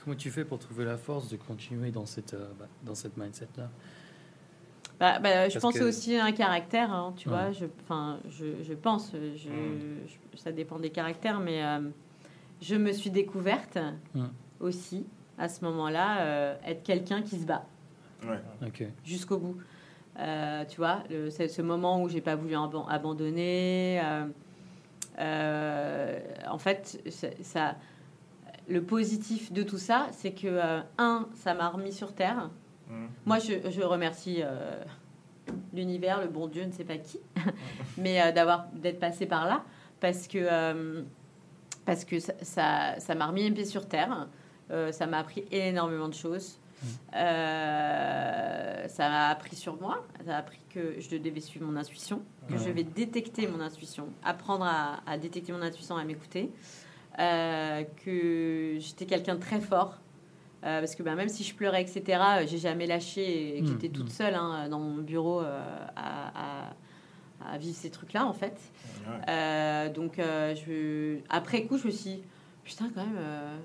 Comment 0.03 0.17
tu 0.17 0.31
fais 0.31 0.45
pour 0.45 0.59
trouver 0.59 0.85
la 0.85 0.97
force 0.97 1.29
de 1.29 1.37
continuer 1.37 1.91
dans 1.91 2.07
cette, 2.07 2.35
euh, 2.35 2.49
bah, 2.59 2.67
dans 2.85 2.95
cette 2.95 3.17
mindset-là? 3.17 3.69
Bah, 4.99 5.19
bah, 5.19 5.49
je 5.49 5.55
Parce 5.55 5.63
pense 5.63 5.79
que- 5.79 5.85
aussi 5.85 6.17
à 6.17 6.25
un 6.25 6.33
caractère, 6.33 6.91
hein, 6.91 7.13
tu 7.17 7.29
Ouais. 7.29 7.35
vois. 7.35 7.53
Je, 7.53 7.67
enfin, 7.83 8.19
je, 8.31 8.47
je 8.63 8.73
pense, 8.73 9.13
je, 9.13 9.49
Mm. 9.51 9.79
je- 10.07 10.39
ça 10.39 10.53
dépend 10.53 10.79
des 10.79 10.89
caractères, 10.91 11.39
mais 11.39 11.63
euh, 11.63 11.81
je 12.63 12.77
me 12.77 12.93
suis 12.93 13.11
découverte 13.11 13.77
Mm. 14.15 14.25
aussi 14.61 15.05
à 15.39 15.49
ce 15.51 15.63
moment-là 15.67 16.21
euh, 16.21 16.55
être 16.67 16.83
quelqu'un 16.83 17.21
qui 17.23 17.39
se 17.39 17.45
bat 17.47 17.67
Ouais. 18.27 18.41
Jusqu'au 19.05 19.37
bout. 19.37 19.57
Euh, 20.19 20.65
tu 20.65 20.79
vois, 20.79 21.03
le- 21.11 21.29
c'est 21.29 21.47
ce 21.49 21.61
moment 21.61 22.03
où 22.03 22.09
j'ai 22.09 22.23
pas 22.23 22.35
voulu 22.35 22.55
aban- 22.55 22.87
abandonner. 22.89 24.01
Euh, 25.19 26.19
en 26.49 26.59
fait, 26.59 27.01
ça, 27.11 27.29
ça- 27.43 27.75
le 28.69 28.83
positif 28.83 29.53
de 29.53 29.63
tout 29.63 29.79
ça, 29.79 30.09
c'est 30.13 30.33
que 30.33 30.49
euh, 30.49 30.81
un, 30.99 31.29
ça 31.35 31.55
m'a 31.55 31.69
remis 31.69 31.93
sur 31.93 32.13
terre. 32.15 32.51
Mhm. 32.89 33.09
Moi, 33.25 33.39
je, 33.39 33.71
je 33.71 33.81
remercie 33.83 34.43
euh, 34.43 34.83
l'univers, 35.73 36.21
le 36.21 36.29
bon 36.29 36.47
Dieu, 36.49 36.65
ne 36.65 36.73
sais 36.73 36.85
pas 36.85 36.99
qui, 36.99 37.21
mais 37.99 38.21
euh, 38.21 38.33
d'avoir 38.33 38.67
d'être 38.75 38.99
passé 38.99 39.27
par 39.27 39.47
là, 39.47 39.63
parce 40.01 40.27
que 40.27 41.05
parce 41.85 42.05
que 42.05 42.19
ça 42.19 42.33
ça 42.43 42.95
ça 42.99 43.15
m'a 43.15 43.27
remis 43.27 43.47
un 43.47 43.53
pied 43.53 43.65
sur 43.65 43.87
terre. 43.87 44.29
Ça 44.91 45.07
m'a 45.07 45.19
appris 45.19 45.45
énormément 45.53 46.09
de 46.09 46.15
choses. 46.15 46.59
Euh, 47.15 48.89
ça 48.89 49.09
m'a 49.09 49.29
appris 49.29 49.57
sur 49.57 49.81
moi. 49.81 50.05
Ça 50.25 50.35
a 50.37 50.39
appris 50.39 50.59
que 50.71 50.97
je 51.01 51.17
devais 51.17 51.41
suivre 51.41 51.67
mon 51.67 51.77
intuition, 51.77 52.23
que 52.49 52.55
Ouais. 52.55 52.59
je 52.65 52.71
vais 52.71 52.83
détecter 52.85 53.47
mon 53.47 53.61
intuition, 53.61 54.09
apprendre 54.25 54.65
à, 54.65 55.01
à 55.07 55.19
détecter 55.19 55.53
mon 55.53 55.63
intuition, 55.63 55.97
à 55.97 56.05
m'écouter. 56.05 56.51
Euh, 57.19 57.83
que 58.05 58.77
j'étais 58.79 59.07
quelqu'un 59.07 59.37
de 59.37 59.41
très 59.41 59.61
fort. 59.61 59.99
Euh, 60.65 60.81
parce 60.81 60.95
que 60.97 61.03
bah, 61.03 61.15
même 61.15 61.29
si 61.29 61.45
je 61.45 61.55
pleurais, 61.55 61.83
etc., 61.83 62.21
j'ai 62.47 62.59
jamais 62.59 62.87
lâché 62.87 63.57
et 63.57 63.61
que 63.61 63.65
Mm, 63.67 63.69
j'étais 63.69 63.89
toute 63.89 64.07
mm. 64.07 64.11
seule 64.11 64.35
hein, 64.35 64.69
dans 64.69 64.81
mon 64.81 64.97
bureau 64.99 65.41
à, 65.41 65.63
à- 65.97 66.73
à 67.49 67.59
vivre 67.59 67.77
ces 67.77 67.91
trucs-là, 67.91 68.27
en 68.27 68.33
fait. 68.33 68.59
Ouais. 69.07 69.13
Euh, 69.29 69.89
donc, 69.93 70.19
euh, 70.19 70.55
je... 70.57 71.19
après 71.29 71.65
coup, 71.65 71.79
je 71.79 71.87
me 71.87 71.93
suis 71.93 72.11
dit, 72.17 72.23
putain, 72.65 72.87
quand 72.95 73.05
même, 73.05 73.17
euh, 73.19 73.57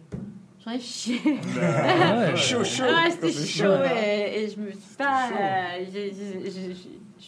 j'en 0.64 0.72
ai 0.72 0.80
chié. 0.80 1.20
Ouais. 1.26 2.36
Chaud, 2.36 2.64
chaud. 2.64 2.84
Ah, 2.88 3.10
c'était 3.10 3.32
chaud 3.32 3.74
et, 3.96 4.44
et 4.44 4.50
je 4.50 4.60
me 4.60 4.72
suis 4.72 4.96
pas. 4.98 5.30
euh, 5.30 5.86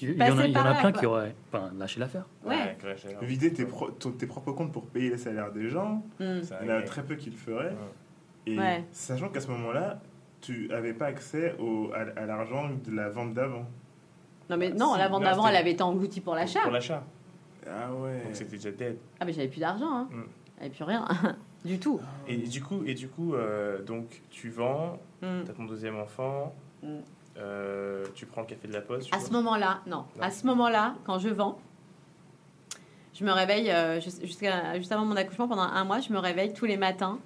Il 0.01 0.11
y 0.17 0.21
en 0.31 0.38
a, 0.39 0.47
y 0.47 0.57
en 0.57 0.61
a 0.61 0.63
là, 0.63 0.73
plein 0.79 0.91
quoi. 0.91 0.99
qui 0.99 1.05
auraient 1.05 1.36
enfin, 1.51 1.71
lâché 1.77 1.99
l'affaire. 1.99 2.25
Ouais. 2.45 2.77
alors. 2.84 3.23
Vider 3.23 3.53
tes, 3.53 3.65
pro- 3.65 3.91
ton- 3.91 4.11
tes 4.11 4.25
propres 4.27 4.51
comptes 4.51 4.71
pour 4.71 4.88
payer 4.88 5.09
les 5.11 5.17
salaires 5.17 5.51
des 5.51 5.69
gens, 5.69 6.03
Mm. 6.19 6.41
Il 6.61 6.67
y 6.67 6.71
en 6.71 6.75
a 6.77 6.81
très 6.84 7.03
peu 7.03 7.15
qui 7.15 7.29
le 7.29 7.38
feraient. 7.38 7.69
Ouais. 7.69 7.73
Et 8.53 8.57
Ouais. 8.59 8.84
sachant 8.91 9.29
qu'à 9.29 9.39
ce 9.39 9.47
moment-là, 9.49 10.01
tu 10.41 10.67
n'avais 10.67 10.93
pas 10.93 11.05
accès 11.05 11.55
au, 11.59 11.91
à, 11.93 12.19
à 12.21 12.25
l'argent 12.25 12.69
de 12.86 12.91
la 12.95 13.09
vente 13.09 13.34
d'avant. 13.34 13.65
Non, 14.49 14.57
mais 14.57 14.71
non, 14.71 14.95
la 14.95 15.07
vente 15.07 15.23
d'avant, 15.23 15.47
elle 15.47 15.55
avait 15.55 15.71
été 15.71 15.84
engloutie 15.84 16.19
pour 16.21 16.36
l'achat. 16.36 16.59
Pour 16.63 16.71
l'achat. 16.71 17.03
Ah 17.65 17.93
ouais. 17.93 18.21
Donc 18.25 18.36
c'était 18.36 18.57
déjà 18.57 18.71
dead. 18.71 18.97
Ah, 19.19 19.25
mais 19.25 19.31
j'avais 19.31 19.47
plus 19.47 19.61
d'argent, 19.61 19.89
hein. 19.89 20.09
Mm. 20.11 20.23
J'avais 20.59 20.69
plus 20.71 20.84
rien. 20.84 21.07
du 21.66 21.80
tout. 21.80 21.99
Et 22.28 22.38
du 22.38 22.61
coup, 22.61 22.84
et 22.86 22.93
du 22.93 23.07
coup 23.07 23.34
euh, 23.36 23.82
donc 23.84 24.22
tu 24.30 24.49
vends, 24.49 24.99
Mm. 25.22 25.43
t'as 25.45 25.53
ton 25.53 25.64
deuxième 25.66 25.97
enfant, 25.97 26.53
Mm. 26.82 26.88
euh, 27.38 28.05
tu 28.16 28.26
prends 28.26 28.41
le 28.41 28.47
café 28.47 28.68
de 28.68 28.74
la 28.74 28.82
poste. 28.82 29.14
À 29.14 29.20
ce 29.20 29.32
moment-là, 29.32 29.80
non. 29.88 30.05
Non. 30.18 30.22
À 30.22 30.32
ce 30.32 30.45
moment-là, 30.47 30.95
quand 31.05 31.20
je 31.20 31.30
vends, 31.30 31.57
je 33.14 33.24
me 33.24 33.32
réveille 33.32 33.70
euh, 33.72 33.99
juste 34.01 34.91
avant 34.91 35.05
mon 35.05 35.16
accouchement 35.16 35.47
pendant 35.47 35.61
un 35.61 35.84
mois. 35.84 35.99
Je 35.99 36.11
me 36.11 36.20
réveille 36.20 36.53
tous 36.53 36.66
les 36.66 36.78
matins 36.78 37.20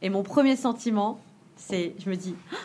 et 0.00 0.08
mon 0.10 0.22
premier 0.22 0.56
sentiment, 0.56 1.20
c'est, 1.56 1.94
je 1.98 2.08
me 2.10 2.16
dis, 2.16 2.34
Ah, 2.52 2.56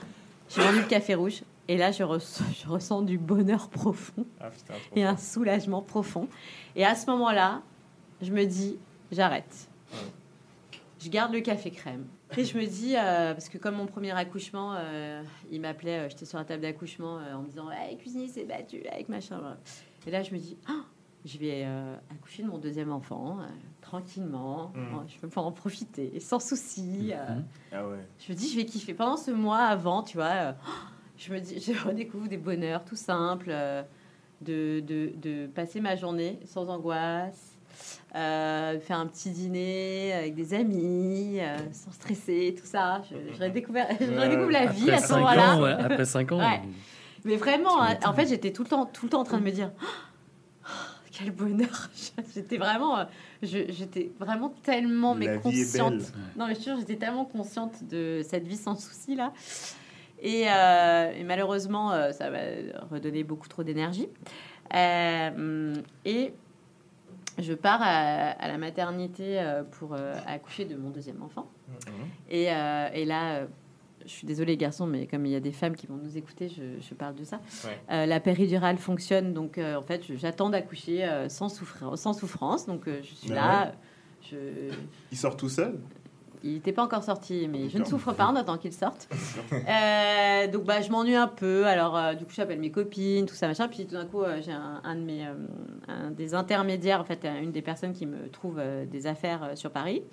j'ai 0.50 0.62
vendu 0.62 0.80
le 0.80 0.86
café 0.88 1.14
rouge 1.14 1.43
et 1.68 1.78
là 1.78 1.91
je, 1.91 2.04
res- 2.04 2.41
je 2.64 2.68
ressens 2.68 3.02
du 3.04 3.18
bonheur 3.18 3.68
profond 3.70 4.26
Ah 4.39 4.50
putain, 4.50 4.74
et 4.95 5.04
un 5.04 5.18
soulagement 5.18 5.82
profond. 5.82 6.28
Et 6.76 6.86
à 6.86 6.95
ce 6.95 7.06
moment-là, 7.12 7.62
je 8.22 8.32
me 8.32 8.45
dis, 8.45 8.78
j'arrête. 9.12 9.68
Ouais. 9.93 10.00
Je 11.08 11.12
garde 11.14 11.32
le 11.32 11.39
café 11.39 11.72
crème. 11.72 12.05
Et 12.36 12.43
je 12.43 12.58
me 12.58 12.66
dis, 12.66 12.95
euh, 12.97 13.32
parce 13.34 13.47
que 13.47 13.58
comme 13.58 13.76
mon 13.76 13.86
premier 13.86 14.12
accouchement, 14.12 14.74
euh, 14.76 15.24
il 15.49 15.62
m'appelait, 15.62 15.99
euh, 15.99 16.10
j'étais 16.10 16.26
sur 16.26 16.38
la 16.38 16.43
table 16.43 16.62
d'accouchement 16.64 17.18
euh, 17.20 17.34
en 17.34 17.43
me 17.43 17.47
disant, 17.47 17.72
hey, 17.72 17.95
cuisinier 17.97 18.28
s'est 18.28 18.43
battu 18.43 18.86
avec 18.91 19.08
machin. 19.08 19.38
voilà. 19.39 19.58
Et 20.05 20.12
là, 20.12 20.22
je 20.22 20.34
me 20.34 20.38
dis, 20.38 20.58
Ah, 20.68 20.84
je 21.24 21.38
vais 21.38 21.64
euh, 21.66 21.95
accoucher 22.12 22.43
de 22.43 22.49
mon 22.49 22.58
deuxième 22.58 22.91
enfant, 22.91 23.38
euh, 23.39 23.45
tranquillement. 23.80 24.74
Mm. 24.76 24.91
Bon, 24.91 25.03
je 25.08 25.14
vais 25.22 25.28
pouvoir 25.30 25.45
en 25.45 25.53
profiter, 25.53 26.20
sans 26.20 26.41
souci. 26.41 27.14
euh. 27.14 27.36
Mhm. 27.36 27.45
Ah 27.72 27.88
ouais. 27.88 28.05
Je 28.20 28.34
me 28.34 28.38
dis, 28.38 28.49
je 28.51 28.58
vais 28.58 28.66
kiffer. 28.66 28.93
Pendant 28.93 29.16
ce 29.16 29.32
mois 29.32 29.60
avant, 29.60 30.03
tu 30.03 30.18
vois, 30.18 30.26
euh, 30.26 30.51
je 31.18 31.32
me 31.32 31.39
dis, 31.39 31.62
je 31.62 31.72
redécouvre 31.88 32.28
des 32.28 32.38
bonheurs 32.38 32.84
tout 32.84 32.97
simples, 32.97 33.47
euh, 33.49 33.82
de, 34.41 34.82
de, 34.82 35.14
de 35.16 35.47
passer 35.47 35.80
ma 35.80 35.95
journée 35.95 36.38
sans 36.43 36.68
angoisse, 36.68 37.47
euh, 38.15 38.80
faire 38.80 38.99
un 38.99 39.07
petit 39.07 39.30
dîner 39.30 40.13
avec 40.13 40.36
des 40.36 40.53
amis, 40.53 41.39
euh, 41.39 41.57
sans 41.71 41.91
stresser, 41.91 42.55
tout 42.59 42.65
ça. 42.65 43.01
Je, 43.09 43.15
je 43.36 43.43
redécouvre, 43.43 43.80
redécouvre 43.80 44.51
la 44.51 44.65
vie 44.67 44.89
à 44.91 44.97
ce 44.99 45.07
5 45.07 45.15
moment-là. 45.15 45.55
ans, 45.55 45.61
ouais, 45.61 45.71
après 45.71 46.05
5 46.05 46.32
ans, 46.32 46.38
Ouais. 46.39 46.61
Mais 47.25 47.36
vraiment, 47.36 47.82
hein, 47.82 47.97
en 48.05 48.13
fait, 48.13 48.28
j'étais 48.28 48.51
tout 48.53 48.63
le 48.63 48.69
temps, 48.69 48.86
tout 48.86 49.05
le 49.05 49.09
temps 49.09 49.19
en 49.21 49.23
train 49.25 49.39
de 49.39 49.43
me 49.43 49.51
dire, 49.51 49.71
Oh, 49.80 50.69
quel 51.11 51.32
bonheur. 51.32 51.89
J'étais 52.36 52.57
vraiment, 52.57 52.99
euh, 52.99 53.03
j'étais 53.41 54.11
vraiment 54.19 54.53
tellement 54.63 55.15
mais 55.15 55.25
La 55.25 55.38
vie 55.38 55.61
est 55.61 55.63
consciente. 55.63 55.93
belle. 55.97 56.05
Non, 56.38 56.47
mais 56.47 56.55
je 56.55 56.75
j'étais 56.80 56.95
tellement 56.95 57.25
consciente 57.25 57.84
de 57.89 58.21
cette 58.28 58.47
vie 58.47 58.55
sans 58.55 58.75
souci 58.80 59.15
là. 59.15 59.34
Et, 60.21 60.45
euh, 60.47 61.11
et 61.17 61.23
malheureusement, 61.23 61.91
euh, 61.91 62.11
ça 62.11 62.30
m'a 62.30 62.39
redonné 62.91 63.23
beaucoup 63.23 63.47
trop 63.47 63.63
d'énergie. 63.63 64.07
Euh, 64.75 65.73
et 66.05 66.34
je 67.38 67.53
pars 67.53 67.81
à, 67.81 68.31
à 68.31 68.47
la 68.47 68.57
maternité 68.57 69.39
euh, 69.39 69.63
pour 69.63 69.93
euh, 69.93 70.13
accoucher 70.25 70.65
de 70.65 70.75
mon 70.75 70.89
deuxième 70.89 71.21
enfant. 71.21 71.49
Mhm. 71.67 71.75
Et, 72.29 72.51
euh, 72.51 72.89
et 72.93 73.05
là, 73.05 73.47
je 74.05 74.11
suis 74.11 74.25
désolée, 74.25 74.53
les 74.53 74.57
garçons, 74.57 74.88
mais 74.88 75.05
comme 75.05 75.25
il 75.25 75.31
y 75.33 75.35
a 75.35 75.39
des 75.39 75.51
femmes 75.51 75.75
qui 75.75 75.85
vont 75.85 75.97
nous 75.97 76.17
écouter, 76.17 76.49
je, 76.49 76.81
je 76.81 76.93
parle 76.93 77.15
de 77.15 77.23
ça. 77.23 77.41
Ouais. 77.65 77.77
Euh, 77.91 78.05
la 78.05 78.19
péridurale 78.19 78.77
fonctionne, 78.77 79.33
donc 79.33 79.57
euh, 79.57 79.75
en 79.75 79.83
fait, 79.83 80.03
j'attends 80.15 80.49
d'accoucher 80.49 81.03
euh, 81.03 81.27
sans, 81.29 81.49
souffrance, 81.49 82.01
sans 82.01 82.13
souffrance. 82.13 82.65
Donc 82.65 82.88
euh, 82.88 82.99
je 83.03 83.13
suis 83.13 83.31
Ah 83.31 83.35
là. 83.35 83.71
Je, 84.29 84.38
Il 85.11 85.17
sort 85.17 85.38
tout 85.38 85.47
seul? 85.49 85.79
Il 86.43 86.53
n'était 86.53 86.71
pas 86.71 86.83
encore 86.83 87.03
sorti, 87.03 87.47
mais 87.51 87.69
je 87.69 87.77
ne 87.77 87.83
souffre 87.83 88.13
pas 88.13 88.25
en 88.27 88.35
attendant 88.35 88.57
qu'il 88.57 88.73
sorte. 88.73 89.07
Euh, 89.67 90.47
donc 90.47 90.63
bah, 90.65 90.81
je 90.81 90.89
m'ennuie 90.91 91.15
un 91.15 91.27
peu. 91.27 91.65
Alors 91.65 91.97
euh, 91.97 92.13
du 92.13 92.25
coup, 92.25 92.31
j'appelle 92.35 92.59
mes 92.59 92.71
copines, 92.71 93.25
tout 93.25 93.35
ça, 93.35 93.47
machin. 93.47 93.67
Puis 93.67 93.85
tout 93.85 93.95
d'un 93.95 94.05
coup, 94.05 94.21
euh, 94.21 94.39
j'ai 94.43 94.51
un, 94.51 94.81
un 94.83 94.95
de 94.95 95.01
mes, 95.01 95.23
un 95.88 96.11
des 96.11 96.33
intermédiaires, 96.33 97.01
en 97.01 97.03
fait, 97.03 97.25
une 97.41 97.51
des 97.51 97.61
personnes 97.61 97.93
qui 97.93 98.05
me 98.05 98.29
trouve 98.29 98.61
des 98.89 99.07
affaires 99.07 99.51
sur 99.55 99.71
Paris, 99.71 100.03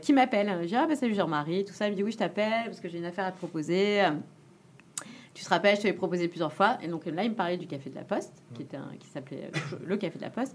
qui 0.00 0.12
m'appelle. 0.12 0.58
Je 0.62 0.66
dis 0.68 0.76
ah 0.76 0.86
bah 0.86 0.96
salut 0.96 1.14
Jean-Marie, 1.14 1.64
tout 1.64 1.72
ça. 1.74 1.86
Il 1.86 1.92
me 1.92 1.96
dit 1.96 2.02
oui, 2.02 2.12
je 2.12 2.18
t'appelle 2.18 2.64
parce 2.66 2.80
que 2.80 2.88
j'ai 2.88 2.98
une 2.98 3.04
affaire 3.04 3.26
à 3.26 3.32
te 3.32 3.38
proposer. 3.38 4.02
Tu 5.34 5.42
te 5.44 5.48
rappelles, 5.48 5.76
je 5.76 5.82
te 5.82 5.86
l'ai 5.86 5.92
proposé 5.94 6.28
plusieurs 6.28 6.52
fois. 6.52 6.76
Et 6.82 6.88
donc 6.88 7.06
là, 7.06 7.24
il 7.24 7.30
me 7.30 7.34
parlait 7.34 7.56
du 7.56 7.66
café 7.66 7.88
de 7.88 7.94
la 7.94 8.02
Poste, 8.04 8.42
qui 8.54 8.62
était 8.62 8.76
un- 8.76 8.90
qui 9.00 9.08
s'appelait 9.08 9.50
le 9.84 9.96
café 9.96 10.18
de 10.18 10.24
la 10.24 10.30
Poste. 10.30 10.54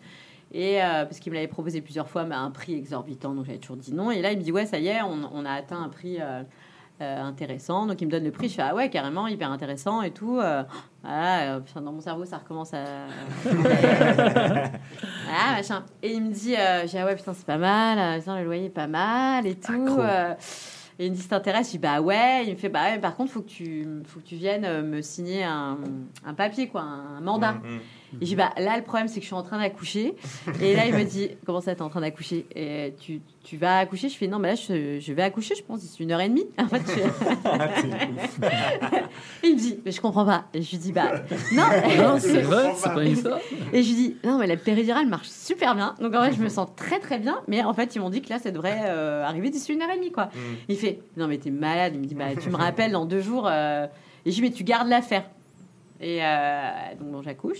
Et 0.53 0.81
euh, 0.81 1.05
parce 1.05 1.19
qu'il 1.19 1.31
me 1.31 1.35
l'avait 1.35 1.47
proposé 1.47 1.81
plusieurs 1.81 2.07
fois, 2.07 2.23
mais 2.23 2.35
à 2.35 2.39
un 2.39 2.51
prix 2.51 2.73
exorbitant, 2.73 3.33
donc 3.33 3.45
j'avais 3.45 3.57
toujours 3.57 3.77
dit 3.77 3.93
non. 3.93 4.11
Et 4.11 4.21
là, 4.21 4.31
il 4.31 4.37
me 4.37 4.43
dit 4.43 4.51
ouais, 4.51 4.65
ça 4.65 4.79
y 4.79 4.87
est, 4.87 5.01
on, 5.01 5.29
on 5.33 5.45
a 5.45 5.51
atteint 5.51 5.81
un 5.81 5.89
prix 5.89 6.17
euh, 6.19 6.43
euh, 6.99 7.21
intéressant. 7.21 7.85
Donc 7.85 8.01
il 8.01 8.05
me 8.05 8.11
donne 8.11 8.23
le 8.23 8.31
prix. 8.31 8.49
Je 8.49 8.55
fais 8.55 8.63
ah 8.63 8.73
ouais, 8.73 8.89
carrément, 8.89 9.27
hyper 9.27 9.51
intéressant 9.51 10.01
et 10.01 10.09
tout. 10.09 10.39
Euh, 10.39 10.63
euh, 11.05 11.59
putain, 11.59 11.81
dans 11.81 11.91
mon 11.91 12.01
cerveau, 12.01 12.25
ça 12.25 12.37
recommence 12.37 12.73
à. 12.73 12.83
voilà, 13.43 14.71
machin. 15.55 15.83
Et 16.01 16.13
il 16.13 16.23
me 16.23 16.31
dit, 16.31 16.55
j'ai 16.87 16.99
ah 16.99 17.05
ouais, 17.05 17.15
putain, 17.15 17.35
c'est 17.35 17.45
pas 17.45 17.59
mal. 17.59 18.17
putain, 18.19 18.39
le 18.39 18.45
loyer 18.45 18.65
est 18.65 18.69
pas 18.69 18.87
mal 18.87 19.45
et 19.45 19.53
tout. 19.53 19.99
Et 20.97 21.05
il 21.05 21.11
me 21.11 21.15
dit, 21.15 21.21
ça 21.21 21.37
t'intéresse 21.37 21.67
Je 21.67 21.73
dis, 21.73 21.77
bah 21.77 22.01
ouais. 22.01 22.47
Il 22.47 22.53
me 22.53 22.57
fait, 22.57 22.69
bah 22.69 22.81
ouais, 22.81 22.95
mais 22.95 23.01
par 23.01 23.15
contre, 23.15 23.31
faut 23.31 23.41
que 23.41 23.49
tu, 23.49 23.87
faut 24.07 24.19
que 24.19 24.25
tu 24.25 24.35
viennes 24.35 24.81
me 24.81 25.03
signer 25.03 25.43
un, 25.43 25.77
un 26.25 26.33
papier, 26.33 26.67
quoi, 26.67 26.81
un 26.81 27.21
mandat. 27.21 27.51
Mhm. 27.51 27.79
Et 28.13 28.17
je 28.21 28.25
dis, 28.25 28.35
bah 28.35 28.51
là, 28.57 28.77
le 28.77 28.83
problème, 28.83 29.07
c'est 29.07 29.15
que 29.15 29.21
je 29.21 29.25
suis 29.27 29.35
en 29.35 29.43
train 29.43 29.59
d'accoucher. 29.59 30.15
Et 30.61 30.75
là, 30.75 30.85
il 30.87 30.93
me 30.93 31.03
dit, 31.03 31.29
comment 31.45 31.59
ça, 31.61 31.75
t'es 31.75 31.81
en 31.81 31.89
train 31.89 32.01
d'accoucher? 32.01 32.45
Et 32.55 32.93
tu, 32.99 33.21
tu 33.43 33.57
vas 33.57 33.79
accoucher? 33.79 34.07
Je 34.09 34.15
fais, 34.17 34.27
non, 34.27 34.39
mais 34.39 34.49
là, 34.49 34.55
je, 34.55 34.99
je 34.99 35.13
vais 35.13 35.23
accoucher, 35.23 35.55
je 35.55 35.63
pense, 35.63 35.81
d'ici 35.81 36.03
une 36.03 36.11
heure 36.11 36.21
et 36.21 36.29
demie. 36.29 36.45
En 36.57 36.67
fait, 36.67 36.81
je- 36.87 37.01
il 39.43 39.53
me 39.55 39.59
dit, 39.59 39.79
mais 39.85 39.91
je 39.91 40.01
comprends 40.01 40.25
pas. 40.25 40.45
Et 40.53 40.61
je 40.61 40.71
lui 40.71 40.77
dis, 40.77 40.91
bah 40.91 41.11
non. 41.51 41.63
Non, 41.97 42.17
c'est 42.19 42.41
vrai, 42.41 42.71
c'est 42.75 42.93
pas. 42.93 43.03
une 43.03 43.15
ça. 43.15 43.39
Et 43.73 43.83
je 43.83 43.87
lui 43.89 43.95
dis, 43.95 44.17
non, 44.23 44.37
mais 44.37 44.47
la 44.47 44.57
péridurale 44.57 45.07
marche 45.07 45.27
super 45.27 45.75
bien. 45.75 45.95
Donc 45.99 46.13
en 46.15 46.23
fait, 46.23 46.33
je 46.33 46.41
me 46.41 46.49
sens 46.49 46.69
très 46.75 46.99
très 46.99 47.19
bien. 47.19 47.39
Mais 47.47 47.63
en 47.63 47.73
fait, 47.73 47.95
ils 47.95 47.99
m'ont 47.99 48.09
dit 48.09 48.21
que 48.21 48.29
là, 48.29 48.39
ça 48.39 48.51
devrait 48.51 48.83
euh, 48.85 49.23
arriver 49.23 49.49
d'ici 49.49 49.73
une 49.73 49.81
heure 49.81 49.89
et 49.91 49.97
demie, 49.97 50.11
quoi. 50.11 50.25
Mhm. 50.33 50.55
Il 50.69 50.77
fait, 50.77 50.99
non, 51.17 51.27
mais 51.27 51.37
t'es 51.37 51.51
malade. 51.51 51.93
Il 51.95 52.01
me 52.01 52.05
dit, 52.05 52.15
bah, 52.15 52.35
tu 52.41 52.49
me 52.49 52.55
rappelles 52.55 52.91
dans 52.91 53.05
deux 53.05 53.21
jours. 53.21 53.47
euh. 53.49 53.85
Et 54.25 54.31
je 54.31 54.35
dis, 54.35 54.41
mais 54.41 54.51
tu 54.51 54.63
gardes 54.63 54.87
l'affaire. 54.87 55.23
Et 55.99 56.19
euh, 56.23 56.69
donc, 56.99 57.11
bon, 57.11 57.21
j'accouche. 57.21 57.59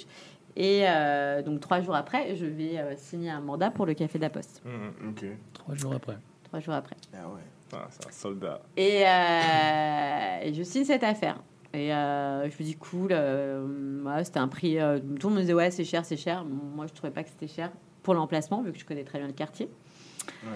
Et 0.60 0.82
euh, 0.90 1.44
donc, 1.44 1.60
trois 1.60 1.82
jours 1.82 1.94
après, 1.94 2.36
je 2.36 2.48
vais 2.48 2.80
euh, 2.80 2.96
signer 2.98 3.30
un 3.30 3.42
mandat 3.42 3.70
pour 3.70 3.86
le 3.86 3.94
Café 3.94 4.18
de 4.18 4.24
la 4.24 4.32
Poste. 4.32 4.64
Mhm. 4.66 5.10
Ok. 5.12 5.26
Trois 5.54 5.76
jours 5.76 5.94
après. 5.94 6.18
Trois 6.46 6.60
jours 6.60 6.74
après. 6.74 6.96
Ah 7.14 7.28
ouais. 7.30 7.42
Ah, 7.74 7.86
c'est 7.92 8.08
un 8.08 8.12
soldat. 8.12 8.62
Et, 8.76 9.04
euh, 9.06 10.40
et 10.42 10.54
je 10.56 10.64
signe 10.64 10.84
cette 10.84 11.04
affaire. 11.04 11.38
Et 11.76 11.94
euh, 11.94 12.50
je 12.50 12.56
me 12.58 12.64
dis, 12.64 12.76
cool, 12.76 13.10
euh, 13.12 14.02
ouais, 14.04 14.24
c'était 14.24 14.40
un 14.40 14.48
prix. 14.48 14.80
euh, 14.80 14.98
tout 14.98 15.28
le 15.28 15.30
monde 15.30 15.36
me 15.36 15.42
disait, 15.42 15.54
ouais, 15.54 15.70
c'est 15.70 15.84
cher, 15.84 16.04
c'est 16.04 16.18
cher. 16.18 16.44
Moi, 16.44 16.88
je 16.88 16.94
trouvais 16.94 17.14
pas 17.14 17.22
que 17.24 17.30
c'était 17.30 17.48
cher 17.48 17.70
pour 18.02 18.16
l'emplacement, 18.16 18.64
vu 18.64 18.72
que 18.72 18.80
je 18.80 18.86
connais 18.86 19.04
très 19.04 19.20
bien 19.20 19.28
le 19.28 19.34
quartier. 19.34 19.70
Ouais. 20.44 20.50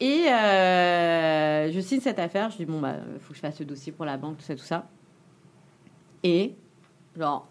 Et 0.00 0.28
euh, 0.32 1.70
je 1.72 1.80
signe 1.80 2.00
cette 2.00 2.18
affaire. 2.20 2.48
Je 2.48 2.56
dis, 2.56 2.64
bon, 2.64 2.80
bah, 2.80 2.94
faut 3.20 3.30
que 3.30 3.34
je 3.36 3.40
fasse 3.40 3.60
le 3.60 3.66
dossier 3.66 3.92
pour 3.92 4.06
la 4.06 4.16
banque, 4.16 4.38
tout 4.38 4.44
ça, 4.44 4.54
tout 4.54 4.62
ça. 4.62 4.88
Et, 6.22 6.54
genre, 7.18 7.46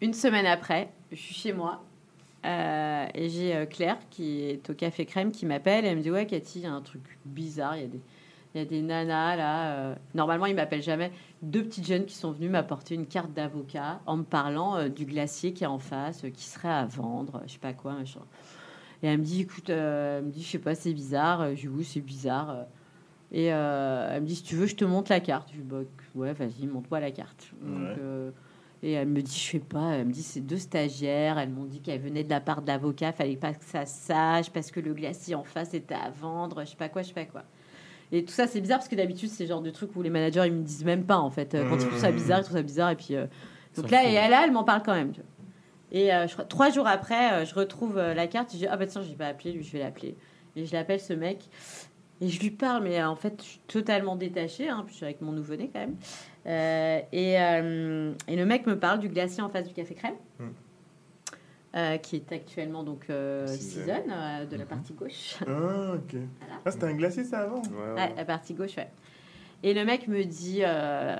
une 0.00 0.14
semaine 0.14 0.46
après, 0.46 0.92
je 1.10 1.16
suis 1.16 1.34
chez 1.34 1.52
moi. 1.52 1.82
euh, 2.44 3.06
et 3.14 3.28
j'ai 3.28 3.54
euh, 3.56 3.66
Claire 3.66 3.98
qui 4.10 4.42
est 4.42 4.70
au 4.70 4.74
Café 4.74 5.04
Crème 5.06 5.32
qui 5.32 5.46
m'appelle. 5.46 5.84
Elle 5.84 5.96
me 5.96 6.02
dit, 6.02 6.10
ouais, 6.10 6.26
Cathy, 6.26 6.60
il 6.60 6.62
y 6.64 6.66
a 6.66 6.72
un 6.72 6.80
truc 6.82 7.02
bizarre. 7.24 7.76
Il 7.76 7.82
y 7.82 7.84
a 7.84 7.88
des, 7.88 8.00
il 8.54 8.58
y 8.58 8.62
a 8.62 8.64
des 8.64 8.82
nanas 8.82 9.36
là. 9.36 9.72
euh, 9.76 9.94
Normalement, 10.14 10.46
ils 10.46 10.54
m'appellent 10.54 10.82
jamais. 10.82 11.10
Deux 11.42 11.62
petites 11.64 11.86
jeunes 11.86 12.04
qui 12.06 12.14
sont 12.14 12.30
venues 12.32 12.48
m'apporter 12.48 12.94
une 12.94 13.06
carte 13.06 13.32
d'avocat 13.32 14.00
en 14.06 14.18
me 14.18 14.22
parlant 14.24 14.76
euh, 14.76 14.88
du 14.88 15.04
glacier 15.06 15.52
qui 15.52 15.64
est 15.64 15.68
en 15.68 15.78
face, 15.78 16.24
qui 16.34 16.44
serait 16.44 16.68
à 16.68 16.84
vendre, 16.86 17.42
je 17.46 17.52
sais 17.52 17.58
pas 17.58 17.72
quoi, 17.72 17.94
machin. 17.94 18.20
Et 19.02 19.08
elle 19.08 19.18
me 19.18 19.24
dit, 19.24 19.42
écoute, 19.42 19.68
elle 19.68 20.24
me 20.24 20.30
dit, 20.30 20.42
je 20.42 20.48
sais 20.48 20.58
pas, 20.58 20.74
c'est 20.74 20.94
bizarre. 20.94 21.50
Je 21.54 21.60
dis, 21.62 21.68
oui, 21.68 21.84
c'est 21.84 22.00
bizarre. 22.00 22.64
Et 23.32 23.46
elle 23.46 24.22
me 24.22 24.26
dit, 24.26 24.36
si 24.36 24.42
tu 24.42 24.54
veux, 24.54 24.66
je 24.66 24.76
te 24.76 24.84
montre 24.86 25.10
la 25.10 25.20
carte. 25.20 25.50
Je 25.52 25.58
dis, 25.60 25.62
bah, 25.62 25.80
ouais, 26.14 26.32
vas-y, 26.32 26.66
montre-moi 26.66 27.00
la 27.00 27.10
carte. 27.10 27.50
Ouais. 27.62 27.94
Et 28.86 28.92
elle 28.92 29.08
me 29.08 29.20
dit, 29.20 29.36
je 29.36 29.50
sais 29.52 29.58
pas, 29.58 29.94
elle 29.94 30.06
me 30.06 30.12
dit, 30.12 30.22
c'est 30.22 30.40
deux 30.40 30.58
stagiaires. 30.58 31.38
Elles 31.38 31.50
m'ont 31.50 31.64
dit 31.64 31.80
qu'elles 31.80 32.00
venaient 32.00 32.24
de 32.24 32.30
la 32.30 32.40
part 32.40 32.62
de 32.62 32.68
l'avocat, 32.68 33.12
fallait 33.12 33.36
pas 33.36 33.52
que 33.52 33.64
ça 33.64 33.84
sache 33.84 34.50
parce 34.50 34.70
que 34.70 34.80
le 34.80 34.94
glacier 34.94 35.34
en 35.34 35.44
face 35.44 35.74
était 35.74 35.94
à 35.94 36.10
vendre, 36.10 36.60
je 36.64 36.70
sais 36.70 36.76
pas 36.76 36.88
quoi, 36.88 37.02
je 37.02 37.08
sais 37.08 37.14
pas 37.14 37.24
quoi. 37.24 37.42
Et 38.12 38.24
tout 38.24 38.32
ça, 38.32 38.46
c'est 38.46 38.60
bizarre 38.60 38.78
parce 38.78 38.88
que 38.88 38.94
d'habitude, 38.94 39.28
c'est 39.28 39.44
le 39.44 39.48
genre 39.48 39.62
de 39.62 39.70
truc 39.70 39.90
où 39.96 40.02
les 40.02 40.10
managers, 40.10 40.44
ils 40.46 40.52
me 40.52 40.62
disent 40.62 40.84
même 40.84 41.04
pas 41.04 41.18
en 41.18 41.30
fait. 41.30 41.56
Quand 41.68 41.76
ils 41.76 41.86
trouvent 41.86 41.98
ça 41.98 42.12
bizarre, 42.12 42.38
ils 42.38 42.44
trouvent 42.44 42.56
ça 42.56 42.62
bizarre. 42.62 42.90
Et 42.90 42.96
puis, 42.96 43.16
euh, 43.16 43.26
donc 43.76 43.90
là, 43.90 44.08
et 44.08 44.14
elle, 44.14 44.30
là, 44.30 44.42
elle 44.44 44.52
m'en 44.52 44.64
parle 44.64 44.82
quand 44.84 44.94
même. 44.94 45.10
tu 45.12 45.20
vois. 45.20 45.28
Et 45.92 46.12
euh, 46.12 46.26
je 46.26 46.32
crois, 46.32 46.44
trois 46.44 46.70
jours 46.70 46.86
après, 46.86 47.32
euh, 47.32 47.44
je 47.44 47.54
retrouve 47.54 47.98
euh, 47.98 48.14
la 48.14 48.26
carte. 48.26 48.52
Je 48.52 48.58
dis, 48.58 48.66
ah 48.66 48.76
bah 48.76 48.86
tiens, 48.86 49.02
je 49.02 49.08
vais 49.08 49.14
pas 49.14 49.26
appeler, 49.26 49.52
lui, 49.52 49.62
je 49.62 49.72
vais 49.72 49.78
l'appeler. 49.78 50.16
Et 50.54 50.64
je 50.66 50.72
l'appelle 50.72 51.00
ce 51.00 51.12
mec. 51.12 51.48
Et 52.20 52.28
je 52.28 52.40
lui 52.40 52.50
parle, 52.50 52.82
mais 52.82 53.02
en 53.02 53.14
fait, 53.14 53.34
je 53.42 53.48
suis 53.48 53.60
totalement 53.66 54.16
détachée. 54.16 54.68
Hein, 54.68 54.82
puis 54.84 54.92
je 54.92 54.96
suis 54.96 55.04
avec 55.04 55.20
mon 55.20 55.32
nouveau-né 55.32 55.70
quand 55.72 55.80
même. 55.80 55.96
Euh, 56.46 57.00
et, 57.12 57.40
euh, 57.40 58.12
et 58.28 58.36
le 58.36 58.46
mec 58.46 58.66
me 58.66 58.78
parle 58.78 59.00
du 59.00 59.08
glacier 59.08 59.42
en 59.42 59.48
face 59.48 59.66
du 59.66 59.74
Café 59.74 59.94
Crème. 59.94 60.14
Mm. 60.38 60.44
euh, 61.76 61.96
qui 61.98 62.16
est 62.16 62.32
actuellement 62.32 62.82
donc 62.84 63.06
euh, 63.10 63.46
Season. 63.46 63.80
Season, 63.80 64.02
euh, 64.10 64.46
de 64.46 64.56
la 64.56 64.64
partie 64.64 64.92
gauche. 64.94 65.36
Ah, 65.46 65.94
ok. 65.94 66.20
Ah, 66.64 66.70
c'était 66.70 66.86
un 66.86 66.94
glacier, 66.94 67.24
ça, 67.24 67.40
avant? 67.40 67.62
Ouais, 67.62 68.14
la 68.16 68.24
partie 68.24 68.54
gauche, 68.54 68.76
ouais. 68.76 68.88
Et 69.62 69.74
le 69.74 69.84
mec 69.84 70.06
me 70.06 70.22
dit, 70.24 70.60
euh, 70.62 71.16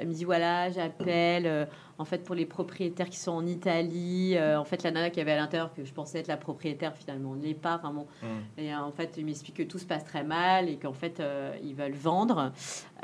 il 0.00 0.08
me 0.08 0.12
dit 0.12 0.24
voilà, 0.24 0.70
j'appelle 0.70 1.46
euh, 1.46 1.64
en 1.98 2.04
fait 2.04 2.22
pour 2.24 2.34
les 2.36 2.46
propriétaires 2.46 3.08
qui 3.10 3.18
sont 3.18 3.32
en 3.32 3.44
Italie. 3.46 4.34
euh, 4.36 4.58
en 4.58 4.64
fait, 4.64 4.82
la 4.84 4.90
nana 4.92 5.10
qui 5.10 5.20
avait 5.20 5.32
à 5.32 5.36
l'intérieur 5.36 5.74
que 5.74 5.84
je 5.84 5.92
pensais 5.92 6.20
être 6.20 6.28
la 6.28 6.36
propriétaire 6.36 6.94
finalement 6.96 7.34
ne 7.34 7.42
l'est 7.42 7.54
pas. 7.54 7.76
Enfin 7.76 7.92
bon, 7.92 8.06
Mm. 8.22 8.26
et 8.60 8.72
euh, 8.72 8.78
en 8.78 8.92
fait, 8.92 9.14
il 9.18 9.24
m'explique 9.26 9.56
que 9.56 9.62
tout 9.64 9.78
se 9.78 9.84
passe 9.84 10.04
très 10.04 10.22
mal 10.24 10.68
et 10.68 10.76
qu'en 10.76 10.92
fait 10.92 11.18
euh, 11.20 11.52
ils 11.62 11.74
veulent 11.74 11.92
vendre 11.92 12.52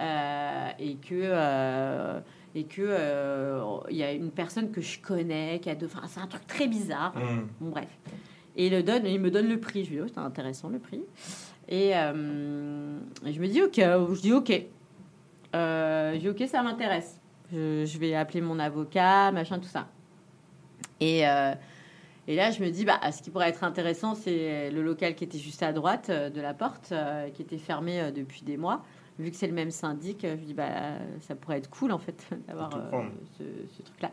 euh, 0.00 0.68
et 0.78 0.94
que 0.96 2.22
et 2.56 2.64
que 2.64 3.60
il 3.90 3.96
y 3.96 4.02
a 4.04 4.12
une 4.12 4.30
personne 4.30 4.70
que 4.70 4.80
je 4.80 5.00
connais 5.00 5.58
qui 5.60 5.68
a 5.70 5.74
deux. 5.74 5.86
Enfin, 5.86 6.02
c'est 6.06 6.20
un 6.20 6.26
truc 6.28 6.46
très 6.46 6.68
bizarre. 6.68 7.14
Mm. 7.16 7.48
Bon, 7.60 7.70
bref. 7.70 7.88
Et 8.56 8.66
il, 8.68 8.72
le 8.72 8.84
donne, 8.84 9.04
il 9.06 9.20
me 9.20 9.32
donne 9.32 9.48
le 9.48 9.58
prix. 9.58 9.84
Je 9.84 9.90
lui 9.90 9.96
dis, 9.96 10.02
oh, 10.04 10.10
c'est 10.14 10.20
intéressant 10.20 10.68
le 10.68 10.78
prix. 10.78 11.02
Et, 11.68 11.88
et 11.88 11.92
je 13.32 13.40
me 13.40 13.46
dis, 13.48 13.60
ok. 13.60 13.74
Je 13.76 14.20
dis, 14.20 14.32
ok. 14.32 14.52
Je 15.52 16.16
dis, 16.18 16.28
ok, 16.28 16.44
ça 16.48 16.62
m'intéresse. 16.62 17.20
Je, 17.52 17.84
je 17.84 17.98
vais 17.98 18.14
appeler 18.14 18.40
mon 18.40 18.58
avocat, 18.58 19.32
machin, 19.32 19.58
tout 19.58 19.68
ça. 19.68 19.88
Et, 21.00 21.26
euh, 21.28 21.54
et 22.26 22.36
là, 22.36 22.50
je 22.50 22.62
me 22.62 22.70
dis, 22.70 22.84
bah, 22.84 23.00
ce 23.12 23.22
qui 23.22 23.30
pourrait 23.30 23.48
être 23.48 23.64
intéressant, 23.64 24.14
c'est 24.14 24.70
le 24.70 24.82
local 24.82 25.14
qui 25.14 25.24
était 25.24 25.38
juste 25.38 25.62
à 25.62 25.72
droite 25.72 26.08
euh, 26.10 26.30
de 26.30 26.40
la 26.40 26.54
porte, 26.54 26.90
euh, 26.92 27.28
qui 27.30 27.42
était 27.42 27.58
fermé 27.58 28.12
depuis 28.12 28.42
des 28.42 28.56
mois. 28.56 28.84
Vu 29.18 29.30
que 29.30 29.36
c'est 29.36 29.46
le 29.46 29.52
même 29.52 29.70
syndic, 29.70 30.20
je 30.22 30.28
me 30.28 30.36
dis, 30.36 30.54
bah, 30.54 30.98
ça 31.20 31.34
pourrait 31.34 31.58
être 31.58 31.70
cool, 31.70 31.92
en 31.92 31.98
fait, 31.98 32.26
d'avoir 32.48 32.74
euh, 32.74 33.02
ce, 33.38 33.44
ce 33.76 33.82
truc-là. 33.82 34.10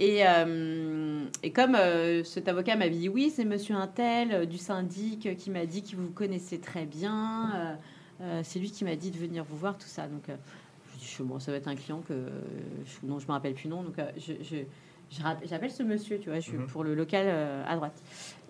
Et, 0.00 0.26
euh, 0.26 1.26
et 1.42 1.52
comme 1.52 1.74
euh, 1.74 2.24
cet 2.24 2.48
avocat 2.48 2.74
m'avait 2.74 2.96
dit 2.96 3.10
oui, 3.10 3.30
c'est 3.34 3.44
monsieur 3.44 3.74
Intel 3.74 4.32
euh, 4.32 4.46
du 4.46 4.56
syndic 4.56 5.36
qui 5.36 5.50
m'a 5.50 5.66
dit 5.66 5.82
qu'il 5.82 5.98
vous 5.98 6.08
connaissait 6.10 6.56
très 6.58 6.86
bien, 6.86 7.78
c'est 8.42 8.58
lui 8.58 8.70
qui 8.70 8.84
m'a 8.84 8.96
dit 8.96 9.10
de 9.10 9.16
venir 9.16 9.44
vous 9.44 9.56
voir, 9.56 9.78
tout 9.78 9.88
ça. 9.88 10.06
Donc, 10.06 10.24
je 11.18 11.22
bon, 11.22 11.38
ça 11.38 11.50
va 11.52 11.58
être 11.58 11.68
un 11.68 11.76
client 11.76 12.02
que 12.06 12.14
je, 12.84 13.06
dont 13.06 13.18
je 13.18 13.26
me 13.26 13.32
rappelle 13.32 13.54
plus 13.54 13.68
non. 13.68 13.82
Donc, 13.82 13.98
euh, 13.98 14.10
je, 14.16 14.32
je- 14.42 14.64
j'appelle 15.48 15.70
ce 15.70 15.82
monsieur, 15.82 16.18
tu 16.20 16.30
vois, 16.30 16.36
je 16.40 16.48
suis 16.48 16.56
Mhm. 16.58 16.66
pour 16.68 16.84
le 16.84 16.94
local 16.94 17.26
euh, 17.28 17.64
à 17.66 17.76
droite. 17.76 18.00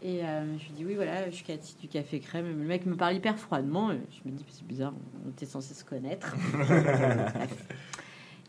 Et 0.03 0.25
euh, 0.25 0.45
je 0.59 0.65
lui 0.67 0.73
dis 0.73 0.85
oui, 0.85 0.95
voilà, 0.95 1.29
je 1.31 1.35
suis 1.35 1.45
Cathy 1.45 1.77
du 1.81 1.89
Café 1.89 2.21
Crème. 2.21 2.47
Le 2.47 2.55
mec 2.67 2.87
me 2.87 2.97
parle 2.97 3.15
hyper 3.15 3.39
froidement. 3.39 3.91
Je 3.91 4.31
me 4.31 4.37
dis, 4.37 4.45
c'est 4.49 4.67
bizarre, 4.67 4.93
on 5.27 5.31
était 5.31 5.47
censé 5.47 5.75
se 5.75 5.85
connaître. 5.85 6.35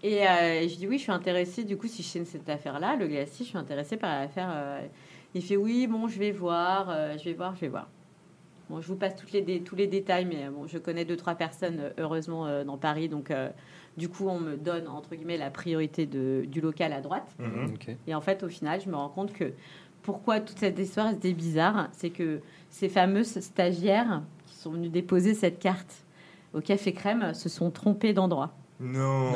Et 0.04 0.28
euh, 0.28 0.68
je 0.68 0.76
dis 0.78 0.88
oui, 0.88 0.98
je 0.98 1.04
suis 1.04 1.12
intéressée. 1.12 1.64
Du 1.64 1.78
coup, 1.78 1.88
si 1.88 2.02
je 2.02 2.08
signe 2.08 2.26
cette 2.26 2.50
affaire-là, 2.50 2.96
le 2.96 3.08
glacier, 3.08 3.46
je 3.46 3.50
suis 3.50 3.58
intéressée 3.58 3.98
par 3.98 4.20
l'affaire. 4.20 4.82
il 5.36 5.44
fait 5.44 5.58
oui, 5.58 5.86
bon, 5.88 6.08
je 6.08 6.18
vais 6.18 6.32
voir, 6.32 6.92
je 7.20 7.24
vais 7.26 7.34
voir, 7.34 7.56
je 7.56 7.62
vais 7.62 7.68
voir. 7.68 7.88
Bon, 8.70 8.82
je 8.82 8.88
vous 8.88 8.96
passe 8.96 9.16
toutes 9.16 9.32
les 9.34 9.42
dé- 9.42 9.62
tous 9.62 9.76
les 9.76 9.88
détails, 9.88 10.26
mais 10.26 10.50
bon, 10.50 10.66
je 10.66 10.78
connais 10.80 11.06
deux 11.06 11.18
trois 11.18 11.36
personnes 11.36 11.92
heureusement 11.98 12.64
dans 12.64 12.78
Paris, 12.78 13.10
donc 13.10 13.32
du 13.98 14.08
coup, 14.10 14.28
on 14.30 14.40
me 14.40 14.56
donne 14.56 14.88
entre 14.88 15.16
guillemets 15.16 15.38
la 15.38 15.50
priorité 15.50 16.06
de, 16.06 16.46
du 16.48 16.62
local 16.62 16.94
à 16.94 17.02
droite. 17.02 17.36
Mhm. 17.40 17.74
Ok. 17.76 17.96
Et 18.08 18.16
en 18.16 18.22
fait, 18.22 18.44
au 18.44 18.48
final, 18.50 18.80
je 18.82 18.90
me 18.90 18.96
rends 18.96 19.10
compte 19.10 19.34
que 19.34 19.54
pourquoi 20.02 20.40
toute 20.40 20.58
cette 20.60 20.80
histoire 20.80 21.12
était 21.12 21.34
bizarre, 21.34 21.88
c'est 21.92 22.10
que 22.10 22.42
ces 22.70 22.90
fameuses 22.90 23.40
stagiaires 23.40 24.22
qui 24.48 24.56
sont 24.56 24.72
venues 24.72 24.90
déposer 24.90 25.34
cette 25.34 25.60
carte 25.60 26.06
au 26.54 26.60
Café 26.62 26.92
Crème 26.94 27.34
se 27.34 27.50
sont 27.50 27.70
trompées 27.70 28.14
d'endroit. 28.14 28.52
Non. 28.80 29.32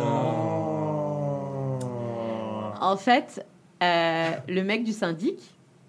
En 2.81 2.97
fait, 2.97 3.45
euh, 3.83 4.31
le 4.47 4.63
mec 4.63 4.83
du 4.83 4.91
syndic 4.91 5.39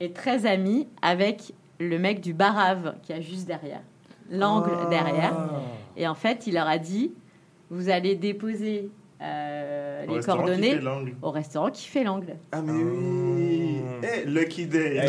est 0.01 0.15
très 0.15 0.47
ami 0.47 0.87
avec 1.03 1.53
le 1.79 1.99
mec 1.99 2.21
du 2.21 2.33
barave 2.35 2.95
qui 3.03 3.13
est 3.13 3.23
juste 3.23 3.47
derrière, 3.47 3.81
l'angle 4.31 4.71
Ah. 4.83 4.87
derrière. 4.89 5.35
Et 5.97 6.07
en 6.07 6.15
fait, 6.15 6.47
il 6.47 6.55
leur 6.55 6.67
a 6.67 6.79
dit 6.79 7.13
vous 7.71 7.89
allez 7.89 8.15
déposer 8.17 8.89
euh, 9.23 10.05
les 10.07 10.21
coordonnées 10.21 10.79
au 11.23 11.31
restaurant 11.31 11.71
qui 11.71 11.87
fait 11.87 12.05
l'angle. 12.05 12.37
Ah, 12.53 12.61
mais 12.63 12.73
oui. 12.73 13.77
Eh, 14.03 14.25
Lucky 14.27 14.67
Day. 14.67 15.09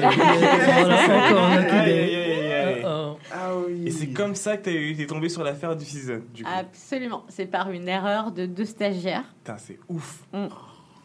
Ah 3.32 3.51
oui. 3.68 3.84
Et 3.88 3.91
c'est 3.91 4.08
comme 4.08 4.36
ça 4.36 4.58
que 4.58 4.64
t'es 4.64 4.93
t'es 4.97 5.05
tombé 5.05 5.30
sur 5.30 5.43
l'affaire 5.43 5.76
du 5.76 5.86
season, 5.86 6.22
du 6.34 6.43
coup. 6.43 6.49
Absolument. 6.53 7.24
C'est 7.30 7.45
par 7.45 7.70
une 7.72 7.88
erreur 7.88 8.32
de 8.32 8.45
deux 8.45 8.66
stagiaires. 8.66 9.24
Putain, 9.43 9.58
c'est 9.58 9.78
ouf. 9.89 10.24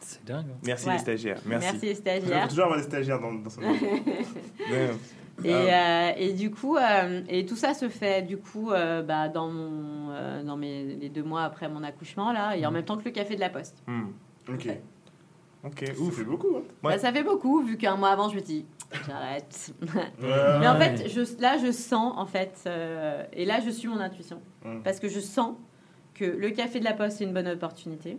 C'est 0.01 0.25
dingue. 0.25 0.47
hein. 0.51 0.57
Merci 0.65 0.87
Ouais. 0.87 0.93
les 0.95 0.99
stagiaires. 0.99 1.41
Merci. 1.47 1.69
Merci 1.73 1.87
les 1.87 1.91
Il 1.93 1.95
faut 1.95 2.01
stagiaires. 2.01 2.49
toujours 2.49 2.65
avoir 2.65 2.79
des 2.79 2.85
stagiaires 2.85 3.21
dans, 3.21 3.33
dans 3.33 3.51
son. 3.51 3.61
Et, 5.45 5.53
Ah. 5.53 6.09
euh, 6.09 6.13
et 6.17 6.33
du 6.33 6.51
coup, 6.51 6.77
euh, 6.77 7.23
et 7.29 7.45
tout 7.47 7.57
ça 7.57 7.75
se 7.75 7.89
fait 7.89 8.23
du 8.23 8.37
coup 8.39 8.71
euh, 8.71 9.03
bah, 9.03 9.29
dans, 9.29 9.49
mon, 9.49 10.11
euh, 10.11 10.43
dans 10.43 10.57
mes, 10.57 10.85
les 10.97 11.09
deux 11.09 11.23
mois 11.23 11.43
après 11.45 11.69
mon 11.69 11.83
accouchement 11.83 12.33
là, 12.33 12.57
et 12.57 12.65
en 12.67 12.71
même 12.71 12.85
temps 12.85 12.97
que 12.97 13.05
le 13.05 13.11
café 13.11 13.35
de 13.35 13.41
la 13.41 13.51
poste. 13.51 13.83
Hmm. 13.87 14.09
Ok. 14.49 14.69
Ok, 15.65 15.85
Ça 15.87 16.01
ouf. 16.03 16.17
fait 16.17 16.25
beaucoup. 16.25 16.49
Hein. 16.57 16.63
Ouais. 16.83 16.95
Bah, 16.95 16.99
ça 16.99 17.13
fait 17.13 17.23
beaucoup 17.23 17.63
vu 17.63 17.77
qu'un 17.77 17.97
mois 17.97 18.11
avant 18.11 18.29
je 18.29 18.35
me 18.37 18.41
dis 18.41 18.65
j'arrête. 19.07 19.73
Ouais. 19.83 20.59
Mais 20.61 20.69
en 20.69 20.77
fait, 20.77 21.09
je, 21.09 21.21
là 21.41 21.57
je 21.59 21.71
sens 21.73 22.13
en 22.17 22.27
fait, 22.27 22.63
euh, 22.67 23.23
et 23.33 23.45
là 23.45 23.61
je 23.65 23.71
suis 23.71 23.89
mon 23.89 23.99
intuition 24.01 24.41
Mm. 24.65 24.83
parce 24.85 25.01
que 25.01 25.09
je 25.09 25.19
sens 25.21 25.55
que 26.15 26.25
le 26.25 26.51
café 26.51 26.79
de 26.79 26.85
la 26.85 26.93
poste 26.93 27.19
c'est 27.19 27.25
une 27.25 27.33
bonne 27.33 27.49
opportunité. 27.49 28.19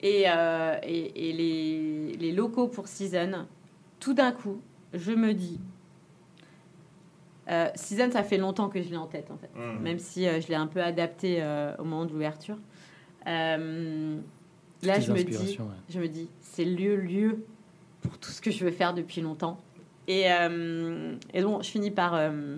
Et, 0.00 0.24
euh, 0.26 0.76
et, 0.82 1.30
et 1.30 1.32
les, 1.32 2.12
les 2.18 2.32
locaux 2.32 2.68
pour 2.68 2.86
Season, 2.86 3.46
tout 3.98 4.12
d'un 4.14 4.32
coup, 4.32 4.60
je 4.92 5.12
me 5.12 5.32
dis. 5.32 5.58
Euh, 7.48 7.68
Season, 7.74 8.10
ça 8.10 8.22
fait 8.24 8.38
longtemps 8.38 8.68
que 8.68 8.82
je 8.82 8.88
l'ai 8.88 8.96
en 8.96 9.06
tête, 9.06 9.30
en 9.30 9.36
fait. 9.36 9.50
Mm. 9.54 9.82
Même 9.82 9.98
si 9.98 10.26
euh, 10.26 10.40
je 10.40 10.48
l'ai 10.48 10.54
un 10.56 10.66
peu 10.66 10.82
adapté 10.82 11.38
euh, 11.40 11.74
au 11.78 11.84
moment 11.84 12.04
de 12.04 12.12
l'ouverture. 12.12 12.58
Euh, 13.26 14.18
là, 14.82 15.00
je 15.00 15.12
me 15.12 15.22
dis, 15.22 15.36
ouais. 15.58 15.66
je 15.88 16.00
me 16.00 16.08
dis, 16.08 16.28
c'est 16.40 16.64
lieu, 16.64 16.96
lieu 16.96 17.44
pour 18.02 18.18
tout 18.18 18.30
ce 18.30 18.40
que 18.40 18.50
je 18.50 18.64
veux 18.64 18.70
faire 18.70 18.94
depuis 18.94 19.20
longtemps. 19.20 19.58
Et, 20.08 20.30
euh, 20.30 21.14
et 21.34 21.40
donc, 21.42 21.62
je 21.64 21.70
finis 21.70 21.90
par, 21.90 22.14
euh, 22.14 22.56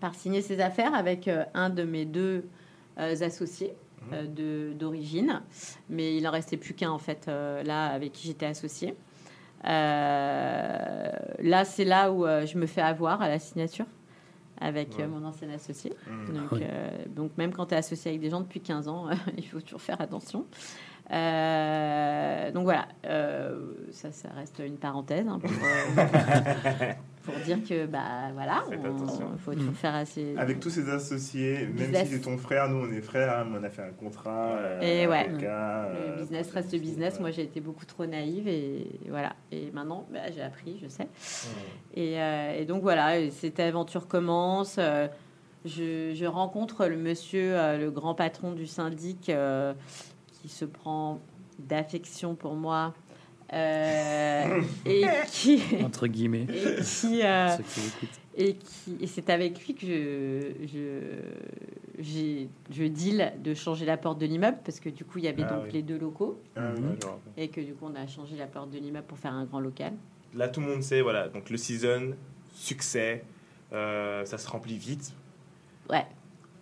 par 0.00 0.14
signer 0.14 0.42
ces 0.42 0.60
affaires 0.60 0.94
avec 0.94 1.28
euh, 1.28 1.44
un 1.54 1.70
de 1.70 1.82
mes 1.82 2.04
deux 2.04 2.44
euh, 2.98 3.14
associés 3.22 3.74
euh, 4.12 4.26
de- 4.26 4.72
d'origine. 4.74 5.40
Mais 5.88 6.16
il 6.16 6.26
en 6.26 6.30
restait 6.30 6.56
plus 6.58 6.74
qu'un, 6.74 6.90
en 6.90 6.98
fait, 6.98 7.26
euh, 7.28 7.62
là, 7.62 7.86
avec 7.86 8.12
qui 8.12 8.26
j'étais 8.26 8.46
associée. 8.46 8.94
Euh, 9.66 11.08
là, 11.40 11.64
c'est 11.64 11.84
là 11.84 12.12
où 12.12 12.24
euh, 12.26 12.46
je 12.46 12.58
me 12.58 12.66
fais 12.66 12.80
avoir 12.80 13.22
à 13.22 13.28
la 13.28 13.38
signature 13.38 13.86
avec 14.60 14.96
Ouais. 14.96 15.04
euh, 15.04 15.08
mon 15.08 15.24
ancien 15.24 15.50
associé. 15.50 15.92
Mm. 16.08 16.34
Donc, 16.34 16.52
euh, 16.60 16.90
donc 17.08 17.30
même 17.38 17.52
quand 17.52 17.66
tu 17.66 17.74
es 17.74 17.78
associé 17.78 18.10
avec 18.10 18.20
des 18.20 18.30
gens 18.30 18.40
depuis 18.40 18.60
15 18.60 18.88
ans, 18.88 19.06
il 19.36 19.46
faut 19.46 19.60
toujours 19.60 19.80
faire 19.82 20.00
attention. 20.00 20.46
Euh, 21.12 22.50
donc 22.52 22.64
voilà, 22.64 22.86
euh, 23.06 23.72
ça, 23.90 24.12
ça 24.12 24.28
reste 24.36 24.60
une 24.64 24.76
parenthèse 24.76 25.26
hein, 25.28 25.38
pour, 25.40 25.50
euh, 25.50 26.92
pour 27.24 27.34
dire 27.44 27.58
que 27.68 27.86
bah 27.86 28.30
voilà, 28.34 28.64
on- 28.68 28.72
il 28.72 29.38
faut, 29.38 29.52
Mm. 29.52 29.60
faut 29.60 29.72
faire 29.72 29.94
assez. 29.94 30.34
Avec 30.38 30.58
tous 30.60 30.70
ces 30.70 30.88
associés, 30.90 31.58
même 31.66 31.72
Business. 31.72 32.08
si 32.08 32.14
c'est 32.14 32.20
ton 32.20 32.38
frère, 32.38 32.68
nous 32.68 32.86
on 32.86 32.92
est 32.92 33.00
frères, 33.02 33.38
hein, 33.40 33.46
on 33.54 33.62
a 33.62 33.68
fait 33.68 33.82
un 33.82 33.90
contrat. 33.92 34.52
euh, 34.56 34.80
Et 34.80 35.06
ouais. 35.06 35.28
euh, 35.42 36.14
Le 36.16 36.20
business 36.22 36.50
reste 36.52 36.72
le 36.72 36.78
business. 36.78 37.20
Moi, 37.20 37.30
j'ai 37.30 37.42
été 37.42 37.60
beaucoup 37.60 37.84
trop 37.84 38.06
naïve 38.06 38.48
et 38.48 38.86
voilà. 39.08 39.34
Et 39.50 39.70
maintenant, 39.72 40.06
bah, 40.12 40.30
j'ai 40.34 40.42
appris, 40.42 40.78
je 40.82 40.88
sais. 40.88 41.08
Et, 41.94 42.20
euh, 42.20 42.58
et 42.58 42.64
donc 42.64 42.82
voilà, 42.82 43.18
et 43.18 43.30
cette 43.30 43.60
aventure 43.60 44.08
commence. 44.08 44.76
euh, 44.78 45.08
je, 45.64 46.12
je 46.12 46.24
rencontre 46.26 46.86
le 46.86 46.96
monsieur, 46.96 47.52
euh, 47.56 47.78
le 47.78 47.90
grand 47.92 48.14
patron 48.16 48.50
du 48.50 48.66
syndic, 48.66 49.28
euh, 49.28 49.74
qui 50.42 50.48
se 50.48 50.64
prend 50.64 51.20
d'affection 51.58 52.34
pour 52.34 52.54
moi 52.54 52.94
euh, 53.52 54.62
et 54.86 55.04
qui 55.28 55.62
Entre 55.84 56.06
guillemets. 56.06 56.46
et 56.48 56.82
qui 56.82 57.22
euh, 57.22 57.48
ceux 57.56 57.62
qui 57.62 57.80
écoutent. 57.86 58.20
et 58.36 58.54
qui 58.54 58.96
et 59.00 59.06
c'est 59.06 59.28
avec 59.30 59.64
lui 59.66 59.74
que 59.74 59.86
je 59.86 60.66
je 60.66 62.02
j'ai 62.02 62.48
je 62.70 62.84
deal 62.84 63.32
de 63.44 63.52
changer 63.54 63.84
la 63.84 63.96
porte 63.98 64.18
de 64.18 64.26
l'immeuble 64.26 64.56
parce 64.64 64.80
que 64.80 64.88
du 64.88 65.04
coup 65.04 65.18
il 65.18 65.24
y 65.24 65.28
avait 65.28 65.42
Ah 65.46 65.54
donc 65.54 65.64
oui. 65.66 65.70
les 65.72 65.82
deux 65.82 65.98
locaux 65.98 66.40
Ah 66.56 66.70
oui. 66.76 66.82
Rappelle. 66.82 67.08
et 67.36 67.48
que 67.48 67.60
du 67.60 67.74
coup 67.74 67.86
on 67.90 67.94
a 67.94 68.06
changé 68.06 68.36
la 68.36 68.46
porte 68.46 68.70
de 68.70 68.78
l'immeuble 68.78 69.06
pour 69.06 69.18
faire 69.18 69.32
un 69.34 69.44
grand 69.44 69.60
local. 69.60 69.92
Là, 70.34 70.48
tout 70.48 70.60
le 70.62 70.66
monde 70.68 70.82
sait, 70.82 71.02
voilà, 71.02 71.28
donc 71.28 71.50
le 71.50 71.58
season, 71.58 72.14
succès, 72.54 73.22
euh, 73.74 74.24
ça 74.24 74.38
se 74.38 74.48
remplit 74.48 74.78
vite. 74.78 75.12
Ouais. 75.90 76.06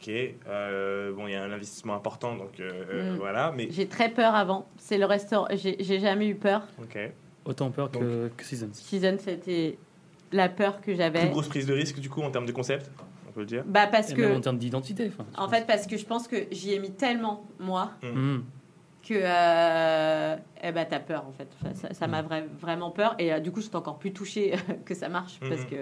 Ok, 0.00 0.10
euh, 0.48 1.12
bon, 1.12 1.26
il 1.26 1.32
y 1.32 1.34
a 1.36 1.42
un 1.42 1.52
investissement 1.52 1.94
important, 1.94 2.34
donc 2.36 2.58
euh, 2.58 2.70
euh, 2.90 3.14
Mm. 3.14 3.16
voilà, 3.18 3.52
mais 3.54 3.68
J'ai 3.70 3.86
très 3.86 4.08
peur 4.08 4.34
avant. 4.34 4.66
C'est 4.78 4.96
le 4.96 5.04
restaurant. 5.04 5.46
J'ai 5.52 6.00
jamais 6.00 6.26
eu 6.28 6.34
peur. 6.34 6.62
ok. 6.80 6.98
Autant 7.44 7.70
peur 7.70 7.90
que, 7.90 8.28
que 8.36 8.44
Seasons. 8.44 8.68
Season, 8.72 9.16
c'était 9.18 9.78
la 10.32 10.48
peur 10.48 10.78
que 10.80 10.84
Plus 10.86 10.96
j'avais. 10.96 11.28
grosse 11.30 11.48
prise 11.48 11.66
de 11.66 11.72
risque 11.74 11.98
du 11.98 12.08
coup 12.08 12.22
en 12.22 12.30
termes 12.30 12.46
de 12.46 12.52
concept, 12.52 12.90
on 13.28 13.32
peut 13.32 13.40
le 13.40 13.46
dire. 13.46 13.64
Bah 13.66 13.86
parce 13.88 14.12
Et 14.12 14.14
même 14.16 14.32
en 14.32 14.36
que 14.36 14.42
termes 14.44 14.58
d'identité. 14.58 15.10
je 15.10 15.22
en 15.22 15.24
pense. 15.46 15.50
fait 15.50 15.66
parce 15.66 15.86
que 15.86 15.96
je 15.96 16.04
pense 16.06 16.28
que 16.28 16.36
j'y 16.50 16.72
ai 16.74 16.78
mis 16.78 16.92
tellement 16.92 17.44
moi 17.58 17.92
Mhm. 18.02 18.44
que 19.06 19.14
euh, 19.14 20.36
eh 20.62 20.72
ben 20.72 20.86
t'as 20.88 21.00
peur 21.00 21.24
en 21.26 21.32
fait. 21.32 21.48
Enfin, 21.60 21.74
ça 21.92 22.06
m'a 22.06 22.22
vra- 22.22 22.46
vraiment 22.60 22.90
peur 22.90 23.14
et 23.18 23.32
euh, 23.32 23.40
du 23.40 23.50
coup 23.50 23.60
j'étais 23.60 23.76
encore 23.76 23.98
plus 23.98 24.12
touchée 24.12 24.54
que 24.84 24.94
ça 24.94 25.08
marche 25.08 25.40
parce 25.40 25.64
que 25.64 25.76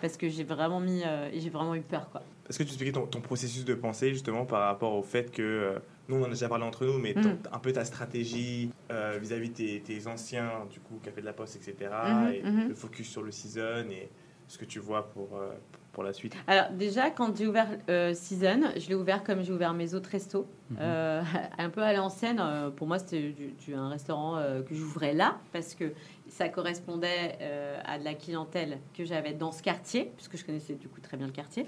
parce 0.00 0.16
que 0.18 0.28
j'ai 0.28 0.44
vraiment 0.44 0.80
mis 0.80 1.02
euh, 1.04 1.30
j'ai 1.34 1.50
vraiment 1.50 1.74
eu 1.74 1.80
peur 1.80 2.08
quoi. 2.10 2.22
Est-ce 2.48 2.58
que 2.58 2.62
tu 2.64 2.68
expliquais 2.70 2.92
ton, 2.92 3.06
ton 3.06 3.20
processus 3.20 3.64
de 3.64 3.74
pensée 3.74 4.10
justement 4.12 4.44
par 4.44 4.60
rapport 4.66 4.94
au 4.94 5.02
fait 5.02 5.30
que, 5.30 5.42
euh, 5.42 5.78
nous 6.08 6.16
on 6.16 6.22
en 6.22 6.26
a 6.26 6.28
déjà 6.28 6.48
parlé 6.48 6.64
entre 6.64 6.84
nous, 6.84 6.98
mais 6.98 7.14
ton- 7.14 7.30
Mm. 7.30 7.38
un 7.52 7.58
peu 7.58 7.72
ta 7.72 7.84
stratégie 7.84 8.70
euh, 8.90 9.18
vis-à-vis 9.20 9.48
de 9.48 9.54
tes, 9.54 9.80
tes 9.80 10.06
anciens, 10.06 10.66
du 10.70 10.78
coup, 10.80 11.00
Café 11.02 11.22
de 11.22 11.26
la 11.26 11.32
Poste, 11.32 11.56
etc. 11.56 11.90
Et 12.34 12.42
mhm. 12.42 12.68
le 12.68 12.74
focus 12.74 13.08
sur 13.08 13.22
le 13.22 13.30
season 13.30 13.88
et 13.90 14.10
ce 14.46 14.58
que 14.58 14.66
tu 14.66 14.78
vois 14.78 15.08
pour, 15.10 15.36
euh, 15.38 15.52
pour 15.92 16.02
la 16.02 16.12
suite? 16.12 16.36
Alors 16.46 16.66
déjà 16.72 17.08
quand 17.10 17.34
j'ai 17.34 17.46
ouvert 17.46 17.68
euh, 17.88 18.12
Season, 18.12 18.60
je 18.76 18.88
l'ai 18.88 18.94
ouvert 18.94 19.24
comme 19.24 19.42
j'ai 19.42 19.52
ouvert 19.54 19.72
mes 19.72 19.94
autres 19.94 20.10
restos, 20.10 20.46
Mhm. 20.70 20.76
Euh, 20.80 21.22
un 21.58 21.70
peu 21.70 21.82
à 21.82 21.92
l'ancienne. 21.94 22.38
euh, 22.40 22.70
pour 22.70 22.86
moi 22.86 22.98
c'était 22.98 23.30
du- 23.32 23.52
du- 23.52 23.74
un 23.74 23.88
restaurant 23.88 24.36
euh, 24.36 24.60
que 24.62 24.74
j'ouvrais 24.74 25.14
là 25.14 25.38
parce 25.52 25.74
que 25.74 25.92
ça 26.28 26.48
correspondait 26.50 27.38
euh, 27.40 27.78
à 27.84 27.98
de 27.98 28.04
la 28.04 28.14
clientèle 28.14 28.78
que 28.96 29.04
j'avais 29.06 29.32
dans 29.32 29.52
ce 29.52 29.62
quartier 29.62 30.10
puisque 30.16 30.36
je 30.36 30.44
connaissais 30.44 30.74
du 30.74 30.88
coup 30.88 31.00
très 31.00 31.16
bien 31.16 31.26
le 31.26 31.32
quartier. 31.32 31.66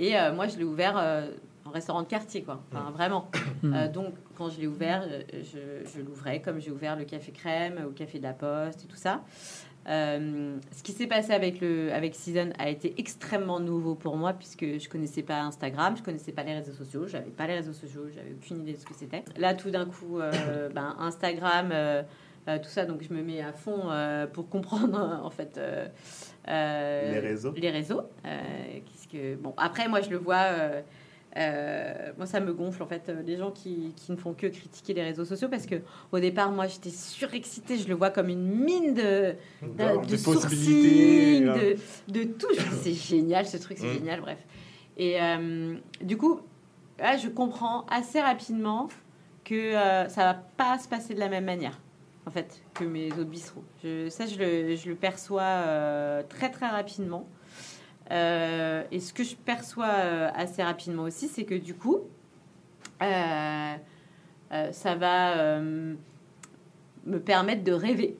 Et 0.00 0.18
euh, 0.18 0.32
moi 0.32 0.48
je 0.48 0.56
l'ai 0.56 0.64
ouvert 0.64 0.96
euh, 0.96 1.30
en 1.64 1.70
restaurant 1.70 2.02
de 2.02 2.08
quartier 2.08 2.42
quoi, 2.42 2.60
enfin, 2.72 2.90
vraiment. 2.90 3.30
Mhm. 3.62 3.74
Euh, 3.74 3.88
donc 3.88 4.14
quand 4.38 4.48
je 4.48 4.58
l'ai 4.58 4.66
ouvert, 4.66 5.06
je, 5.34 5.84
je 5.84 6.00
l'ouvrais 6.00 6.40
comme 6.40 6.60
j'ai 6.60 6.70
ouvert 6.70 6.96
le 6.96 7.04
café 7.04 7.30
crème 7.30 7.78
au 7.86 7.90
café 7.90 8.16
de 8.16 8.22
la 8.22 8.32
Poste 8.32 8.84
et 8.84 8.86
tout 8.86 8.96
ça. 8.96 9.20
Euh, 9.88 10.58
ce 10.72 10.82
qui 10.82 10.92
s'est 10.92 11.06
passé 11.06 11.32
avec 11.32 11.60
le 11.60 11.92
avec 11.92 12.14
Season 12.14 12.50
a 12.58 12.68
été 12.68 12.94
extrêmement 12.98 13.60
nouveau 13.60 13.94
pour 13.94 14.16
moi 14.16 14.34
puisque 14.34 14.78
je 14.78 14.88
connaissais 14.88 15.22
pas 15.22 15.40
Instagram, 15.40 15.96
je 15.96 16.02
connaissais 16.02 16.32
pas 16.32 16.42
les 16.42 16.54
réseaux 16.54 16.72
sociaux, 16.72 17.06
j'avais 17.06 17.30
pas 17.30 17.46
les 17.46 17.54
réseaux 17.54 17.72
sociaux, 17.72 18.02
j'avais 18.14 18.32
aucune 18.32 18.60
idée 18.60 18.74
de 18.74 18.78
ce 18.78 18.84
que 18.84 18.94
c'était. 18.94 19.24
Là 19.38 19.54
tout 19.54 19.70
d'un 19.70 19.86
coup, 19.86 20.20
euh, 20.20 20.68
ben, 20.74 20.96
Instagram, 20.98 21.70
euh, 21.72 22.02
tout 22.46 22.68
ça, 22.68 22.84
donc 22.86 23.02
je 23.02 23.12
me 23.14 23.22
mets 23.22 23.40
à 23.42 23.52
fond 23.52 23.90
euh, 23.90 24.26
pour 24.26 24.48
comprendre 24.48 25.20
en 25.24 25.30
fait 25.30 25.56
euh, 25.58 25.86
euh, 26.48 27.12
Les 27.12 27.18
réseaux. 27.20 27.52
Les 27.56 27.70
réseaux. 27.70 28.02
Euh, 28.26 28.38
qu'est-ce 28.86 29.08
que 29.08 29.34
bon 29.36 29.54
après 29.56 29.88
moi 29.88 30.00
je 30.00 30.10
le 30.10 30.16
vois. 30.16 30.36
euh, 30.48 30.80
euh, 31.36 32.10
moi, 32.16 32.26
ça 32.26 32.40
me 32.40 32.52
gonfle 32.52 32.82
en 32.82 32.86
fait, 32.88 33.08
euh, 33.08 33.22
les 33.24 33.36
gens 33.36 33.52
qui, 33.52 33.92
qui 33.94 34.10
ne 34.10 34.16
font 34.16 34.32
que 34.34 34.48
critiquer 34.48 34.94
les 34.94 35.04
réseaux 35.04 35.24
sociaux 35.24 35.48
parce 35.48 35.64
que 35.64 35.76
au 36.10 36.18
départ, 36.18 36.50
moi, 36.50 36.66
j'étais 36.66 36.90
surexcitée, 36.90 37.78
je 37.78 37.86
le 37.86 37.94
vois 37.94 38.10
comme 38.10 38.28
une 38.28 38.44
mine 38.64 38.94
de, 38.94 39.34
de, 39.62 40.06
de 40.10 40.16
sourcils, 40.16 41.40
de, 41.42 41.76
de 42.12 42.24
tout. 42.24 42.48
C'est 42.82 42.94
génial, 42.94 43.46
ce 43.46 43.58
truc, 43.58 43.78
c'est 43.78 43.86
Mm. 43.86 43.92
génial, 43.94 44.20
bref. 44.22 44.38
Et 44.96 45.22
euh, 45.22 45.76
du 46.02 46.16
coup, 46.16 46.40
là, 46.98 47.16
je 47.16 47.28
comprends 47.28 47.86
assez 47.86 48.20
rapidement 48.20 48.88
que 49.44 49.54
euh, 49.54 50.08
ça 50.08 50.24
va 50.24 50.34
pas 50.34 50.78
se 50.80 50.88
passer 50.88 51.14
de 51.14 51.20
la 51.20 51.28
même 51.28 51.44
manière, 51.44 51.78
en 52.30 52.32
fait, 52.32 52.62
que 52.74 52.84
mes 52.84 53.10
autres 53.12 53.24
bistrots. 53.24 53.64
Je, 53.82 54.08
ça, 54.08 54.24
je 54.24 54.38
le, 54.38 54.76
je 54.76 54.88
le 54.88 54.94
perçois 54.94 55.42
euh, 55.42 56.22
très, 56.28 56.48
très 56.48 56.68
rapidement. 56.68 57.26
Euh, 58.12 58.84
et 58.92 59.00
ce 59.00 59.12
que 59.12 59.24
je 59.24 59.34
perçois 59.34 59.88
euh, 59.88 60.30
assez 60.32 60.62
rapidement 60.62 61.02
aussi, 61.02 61.26
c'est 61.26 61.42
que 61.42 61.56
du 61.56 61.74
coup, 61.74 62.02
euh, 63.02 63.74
euh, 64.52 64.70
ça 64.70 64.94
va 64.94 65.38
euh, 65.38 65.94
me 67.04 67.18
permettre 67.18 67.64
de 67.64 67.72
rêver 67.72 68.16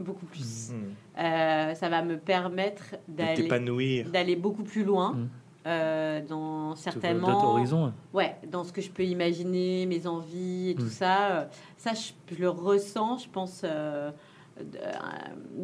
beaucoup 0.00 0.26
plus. 0.26 0.72
Mm. 0.72 1.22
Euh, 1.22 1.74
ça 1.74 1.88
va 1.88 2.02
me 2.02 2.18
permettre 2.18 2.96
d'aller 3.06 4.02
d'aller 4.04 4.34
beaucoup 4.34 4.64
plus 4.64 4.82
loin 4.82 5.12
Mm. 5.12 5.28
Euh, 5.66 6.20
dans 6.26 6.38
vois 6.60 6.68
D'autres 6.70 6.78
certainement 6.82 7.52
horizons. 7.52 7.92
ouais 8.14 8.34
dans 8.50 8.64
ce 8.64 8.72
que 8.72 8.80
je 8.80 8.90
peux 8.90 9.04
imaginer 9.04 9.84
mes 9.86 10.06
envies 10.06 10.70
et 10.70 10.74
tout 10.74 10.84
Mm. 10.84 10.88
ça 10.88 11.26
euh, 11.30 11.44
ça 11.76 11.90
je, 11.94 12.34
je 12.34 12.40
le 12.40 12.48
ressens 12.48 13.18
je 13.18 13.28
pense 13.28 13.62
euh, 13.64 14.10
de, 14.58 14.78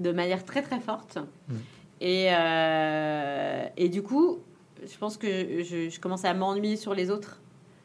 de 0.03 0.13
manière 0.13 0.45
très 0.45 0.63
très 0.63 0.81
forte 0.81 1.17
Mm. 1.49 1.55
et 2.03 2.27
euh, 2.31 3.67
et 3.77 3.89
du 3.89 4.03
coup 4.03 4.39
je 4.87 4.99
pense 4.99 5.17
que 5.17 5.63
je, 5.63 5.89
je 5.89 6.01
commence 6.01 6.25
à 6.25 6.35
m'ennuyer 6.35 6.77
sur 6.77 6.95
les 6.95 7.11
autres 7.11 7.41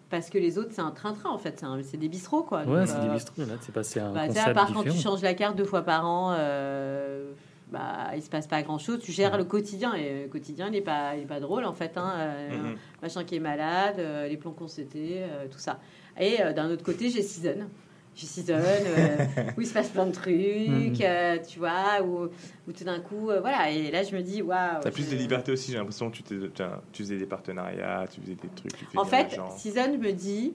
parce 0.10 0.30
que 0.30 0.38
les 0.38 0.58
autres 0.58 0.72
c'est 0.74 0.82
un 0.82 0.92
train-train 0.92 1.30
en 1.30 1.38
fait 1.38 1.64
c'est 1.84 1.96
des 1.98 2.10
bistrots 2.10 2.44
quoi 2.44 2.64
Ouais, 2.66 2.86
c'est 2.86 2.98
euh, 2.98 3.04
des 3.04 3.10
bistrots. 3.10 3.42
Là, 3.44 3.54
c'est 3.62 3.72
passé 3.72 4.02
à 4.02 4.08
un 4.08 4.12
bah, 4.14 4.28
concept 4.28 4.48
à 4.48 4.54
part 4.54 4.74
quand 4.74 4.84
tu 4.84 4.92
changes 4.92 5.22
la 5.22 5.34
carte 5.34 5.56
deux 5.56 5.64
fois 5.64 5.84
par 5.84 6.06
an, 6.06 6.34
euh, 6.38 7.32
bah, 7.72 8.12
il 8.16 8.22
se 8.22 8.30
passe 8.30 8.48
pas 8.48 8.62
grand 8.64 8.78
chose. 8.78 9.00
Tu 9.00 9.12
gères 9.12 9.38
le 9.38 9.46
quotidien 9.46 9.94
et 9.94 10.24
le 10.24 10.28
quotidien 10.28 10.70
n'est 10.70 10.82
pas, 10.82 11.16
il 11.16 11.24
est 11.24 11.26
pas 11.26 11.40
drôle 11.40 11.64
en 11.64 11.74
fait. 11.74 11.98
Hein, 11.98 12.14
euh. 12.20 12.74
Machin 13.02 13.24
qui 13.24 13.36
est 13.36 13.40
malade, 13.40 13.96
euh, 14.00 14.28
les 14.28 14.38
plans 14.38 14.52
qu'on 14.52 14.68
s'était, 14.68 15.22
euh, 15.22 15.48
tout 15.50 15.60
ça. 15.60 15.80
Et 16.20 16.38
d'un 16.54 16.70
autre 16.70 16.84
côté, 16.84 17.10
j'ai 17.10 17.22
Season. 17.22 17.68
J'ai 18.14 18.28
Season 18.28 18.60
où 19.58 19.62
il 19.62 19.66
se 19.66 19.74
passe 19.74 19.88
plein 19.88 20.06
de 20.06 20.12
trucs, 20.12 21.02
tu 21.48 21.60
vois, 21.60 22.04
où, 22.04 22.28
où 22.68 22.72
tout 22.74 22.84
d'un 22.84 23.00
coup, 23.00 23.30
voilà. 23.40 23.72
Et 23.72 23.90
là, 23.90 24.04
je 24.04 24.14
me 24.14 24.22
dis, 24.22 24.42
waouh. 24.42 24.82
T'as 24.82 24.92
plus 24.92 25.10
de 25.10 25.16
liberté 25.16 25.54
aussi, 25.54 25.72
j'ai 25.72 25.78
l'impression 25.78 26.12
que 26.12 26.18
tu, 26.18 26.52
faisais 26.94 27.18
des 27.18 27.26
partenariats, 27.26 28.06
tu 28.14 28.20
faisais 28.20 28.36
des 28.36 28.50
trucs. 28.50 28.90
Tu 28.92 28.98
En 28.98 29.06
fait. 29.06 29.40
Season 29.58 29.98
me 29.98 30.12
dit, 30.12 30.52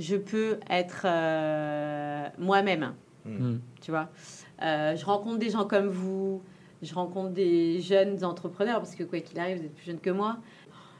je 0.00 0.16
peux 0.16 0.58
être 0.68 1.06
moi-même. 2.38 2.94
Mhm. 3.24 3.60
tu 3.80 3.90
vois. 3.90 4.08
Euh, 4.62 4.96
je 4.96 5.04
rencontre 5.04 5.38
des 5.38 5.50
gens 5.50 5.64
comme 5.66 5.88
vous, 5.88 6.42
je 6.82 6.94
rencontre 6.94 7.30
des 7.30 7.80
jeunes 7.80 8.24
entrepreneurs, 8.24 8.78
parce 8.78 8.94
que 8.94 9.04
quoi 9.04 9.20
qu'il 9.20 9.38
arrive, 9.38 9.58
vous 9.58 9.64
êtes 9.66 9.74
plus 9.74 9.86
jeunes 9.86 10.00
que 10.00 10.10
moi. 10.10 10.38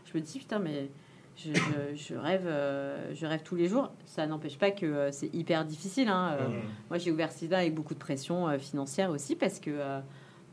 Je 0.04 0.16
me 0.18 0.22
dis, 0.22 0.38
putain, 0.38 0.58
mais 0.58 0.90
je, 1.36 1.52
je- 1.54 1.94
je 1.96 2.14
rêve, 2.14 2.44
euh, 2.46 3.12
je 3.14 3.24
rêve 3.26 3.42
tous 3.42 3.56
les 3.56 3.66
jours. 3.66 3.90
Ça 4.04 4.26
n'empêche 4.26 4.58
pas 4.58 4.70
que 4.70 4.84
euh, 4.86 5.10
c'est 5.12 5.34
hyper 5.34 5.64
difficile. 5.64 6.08
hein. 6.08 6.36
Euh, 6.38 6.48
Mhm. 6.48 6.54
Moi, 6.90 6.98
j'ai 6.98 7.10
ouvert 7.10 7.32
SIDA 7.32 7.58
avec 7.58 7.74
beaucoup 7.74 7.94
de 7.94 7.98
pression 7.98 8.48
euh, 8.48 8.58
financière 8.58 9.10
aussi, 9.10 9.34
parce 9.36 9.58
que 9.58 9.70
euh, 9.70 10.00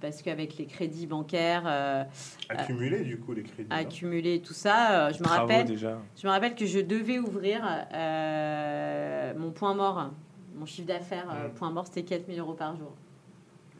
parce 0.02 0.22
qu'avec 0.22 0.58
les 0.58 0.66
crédits 0.66 1.08
bancaires 1.08 1.64
euh, 1.68 2.06
Accumuler 2.48 3.02
du 3.04 3.20
coup 3.20 3.34
les 3.34 3.44
crédits. 3.44 3.68
hein. 3.70 3.76
accumulés, 3.80 4.42
tout 4.42 4.54
ça, 4.54 5.08
euh, 5.10 5.12
je 5.14 5.22
me 5.22 5.28
rappelle. 5.28 5.66
déjà. 5.66 6.00
Je 6.16 6.26
me 6.26 6.32
rappelle 6.32 6.56
que 6.56 6.66
je 6.66 6.80
devais 6.80 7.20
ouvrir 7.20 7.62
euh, 7.94 9.34
mon 9.38 9.52
point 9.52 9.74
mort, 9.74 10.12
mon 10.60 10.66
chiffre 10.66 10.88
d'affaires, 10.88 11.26
euh, 11.32 11.48
Mm. 11.48 11.52
point 11.54 11.72
mort, 11.72 11.86
c'était 11.88 12.04
4000 12.04 12.40
euros 12.40 12.54
par 12.54 12.76
jour. 12.76 12.92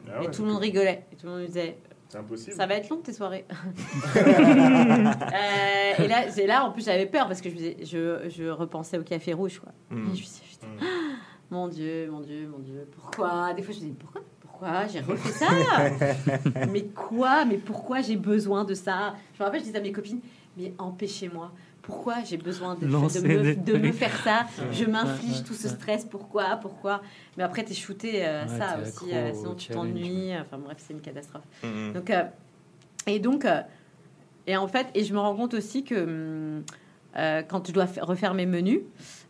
Ah 0.08 0.22
et 0.22 0.30
tout 0.30 0.42
le 0.42 0.48
monde 0.48 0.60
rigolait. 0.60 1.04
Et 1.12 1.16
tout 1.16 1.26
le 1.26 1.32
monde 1.32 1.40
me 1.42 1.46
disait 1.46 1.76
C'est 2.08 2.18
impossible. 2.18 2.56
Ça 2.56 2.66
va 2.66 2.74
être 2.74 2.88
long 2.88 2.96
tes 2.98 3.12
soirées. 3.12 3.44
Euh, 4.16 6.04
et 6.04 6.08
là, 6.08 6.24
là, 6.46 6.64
en 6.64 6.72
plus, 6.72 6.84
j'avais 6.84 7.06
peur 7.06 7.26
parce 7.26 7.40
que 7.40 7.50
je, 7.50 7.84
je, 7.84 8.28
je 8.28 8.44
repensais 8.48 8.98
au 8.98 9.02
café 9.02 9.32
rouge. 9.32 9.58
Quoi. 9.60 9.72
Et 9.90 9.94
Mm. 9.94 10.14
je 10.14 10.22
me 10.22 10.26
Mm. 10.60 10.80
Mon 11.50 11.66
Dieu, 11.68 12.08
mon 12.10 12.20
Dieu, 12.20 12.46
mon 12.46 12.58
Dieu, 12.60 12.86
pourquoi? 12.92 13.52
Des 13.54 13.62
fois, 13.62 13.74
je 13.74 13.80
me 13.80 13.86
dis 13.86 13.96
Pourquoi? 13.98 14.20
Pourquoi 14.40 14.86
J'ai 14.86 15.00
refait 15.00 15.32
ça? 15.32 15.46
Mais 16.70 16.84
quoi? 16.84 17.44
Mais 17.44 17.56
pourquoi 17.56 18.02
j'ai 18.02 18.16
besoin 18.16 18.62
de 18.64 18.74
ça? 18.74 19.14
Je 19.34 19.40
me 19.40 19.44
rappelle, 19.46 19.60
je 19.60 19.64
disais 19.66 19.78
à 19.78 19.80
mes 19.80 19.90
copines 19.90 20.20
Mais 20.56 20.72
empêchez-moi. 20.78 21.50
Pourquoi 21.90 22.16
j'ai 22.24 22.36
besoin 22.36 22.74
de, 22.76 22.86
me, 22.86 23.42
des 23.42 23.54
de 23.56 23.72
me 23.74 23.78
trucs. 23.88 23.94
faire 23.94 24.16
ça 24.24 24.46
Je 24.72 24.84
m'inflige 24.84 25.38
ouais, 25.38 25.42
tout 25.44 25.54
ce 25.54 25.68
stress, 25.68 26.04
pourquoi 26.04 26.56
Pourquoi 26.56 27.02
Mais 27.36 27.42
après, 27.42 27.64
tu 27.64 27.72
es 27.72 27.74
shooté 27.74 28.24
euh, 28.26 28.46
ça 28.46 28.78
aussi, 28.80 29.12
euh, 29.12 29.32
sinon 29.34 29.54
tu 29.54 29.68
t'ennuies. 29.68 30.32
Enfin 30.40 30.58
bref, 30.58 30.78
c'est 30.80 30.92
une 30.94 31.00
catastrophe. 31.00 31.44
Mhm. 31.62 31.92
Donc, 31.94 32.10
euh, 32.10 32.24
et 33.06 33.18
donc, 33.18 33.44
euh, 33.44 33.60
et 34.46 34.56
en 34.56 34.68
fait, 34.68 34.86
et 34.94 35.04
je 35.04 35.12
me 35.12 35.18
rends 35.18 35.34
compte 35.36 35.54
aussi 35.54 35.84
que 35.84 36.60
euh, 37.16 37.42
quand 37.42 37.66
je 37.66 37.72
dois 37.72 37.86
fa- 37.86 38.04
refaire 38.04 38.34
mes 38.34 38.46
menus, 38.46 38.80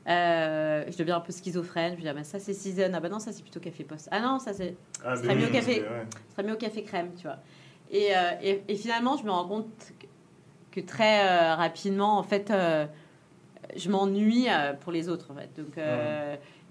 euh, 0.09 0.85
je 0.91 0.97
deviens 0.97 1.16
un 1.16 1.20
peu 1.20 1.32
schizophrène. 1.32 1.95
Je 1.97 2.01
dis, 2.03 2.09
ah 2.09 2.15
ben, 2.15 2.24
ça 2.24 2.39
c'est 2.39 2.55
season, 2.55 2.91
ah 2.95 3.01
ben 3.01 3.11
non, 3.11 3.19
ça 3.19 3.32
c'est 3.32 3.43
plutôt 3.43 3.61
café 3.61 3.85
post. 3.85 4.09
Ah 4.11 4.20
non, 4.20 4.39
ça 4.39 4.53
c'est 4.53 4.77
Ah, 5.05 5.16
serait 5.16 5.35
mieux 5.35 5.47
au 5.49 5.51
café. 5.53 5.81
ouais. 5.82 6.07
serait 6.32 6.43
mieux 6.47 6.55
au 6.55 6.59
café 6.59 6.82
crème, 6.82 7.11
tu 7.16 7.24
vois. 7.24 7.39
Et, 7.91 8.09
euh, 8.16 8.31
et, 8.43 8.62
et 8.69 8.77
finalement, 8.77 9.16
je 9.16 9.24
me 9.24 9.31
rends 9.31 9.49
compte 9.49 9.93
que, 10.71 10.81
très 10.81 11.27
euh, 11.29 11.55
rapidement, 11.55 12.19
en 12.19 12.23
fait, 12.23 12.51
euh, 12.51 12.87
je 13.77 13.91
m'ennuie 13.91 14.47
euh, 14.49 14.73
pour 14.75 14.93
les 14.93 15.09
autres, 15.09 15.31
en 15.31 15.35
fait. 15.35 15.51
Donc, 15.57 15.77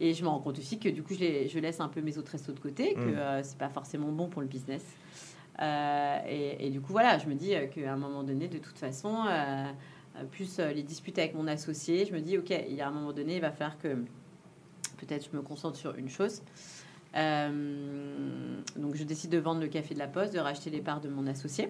Et 0.01 0.13
je 0.13 0.23
me 0.23 0.29
rends 0.29 0.39
compte 0.39 0.57
aussi 0.57 0.79
que 0.79 0.87
du 0.87 1.03
coup, 1.03 1.13
je, 1.13 1.19
les- 1.19 1.49
je 1.49 1.59
laisse 1.59 1.81
un 1.81 1.89
peu 1.89 1.99
mes 1.99 2.17
autres 2.17 2.31
restos 2.31 2.53
de 2.53 2.59
côté, 2.61 2.93
que 2.93 2.99
Mm. 2.99 3.17
euh, 3.17 3.43
c'est 3.43 3.57
pas 3.57 3.67
forcément 3.67 4.07
bon 4.13 4.29
pour 4.29 4.41
le 4.41 4.47
business. 4.47 4.81
Et, 5.61 6.55
et 6.65 6.69
du 6.69 6.79
coup, 6.79 6.93
voilà, 6.93 7.17
je 7.17 7.27
me 7.27 7.33
dis 7.35 7.53
qu'à 7.73 7.91
un 7.93 7.97
moment 7.97 8.23
donné, 8.23 8.47
de 8.47 8.59
toute 8.59 8.77
façon, 8.77 9.25
plus 10.31 10.57
les 10.59 10.83
disputes 10.83 11.19
avec 11.19 11.35
mon 11.35 11.47
associé, 11.47 12.05
je 12.05 12.13
me 12.13 12.21
dis, 12.21 12.37
ok, 12.37 12.49
il 12.69 12.75
y 12.75 12.79
a 12.81 12.87
un 12.87 12.91
moment 12.91 13.11
donné, 13.11 13.35
il 13.35 13.41
va 13.41 13.51
falloir 13.51 13.77
que 13.77 13.89
peut-être 14.99 15.27
je 15.29 15.35
me 15.35 15.41
concentre 15.41 15.75
sur 15.75 15.95
une 15.95 16.07
chose. 16.09 16.41
Donc, 18.75 18.95
je 18.95 19.03
décide 19.03 19.31
de 19.31 19.37
vendre 19.37 19.59
le 19.61 19.67
café 19.67 19.93
de 19.93 19.99
la 19.99 20.07
Poste, 20.07 20.33
de 20.33 20.39
racheter 20.39 20.69
les 20.69 20.79
parts 20.81 21.01
de 21.01 21.09
mon 21.09 21.27
associé 21.27 21.69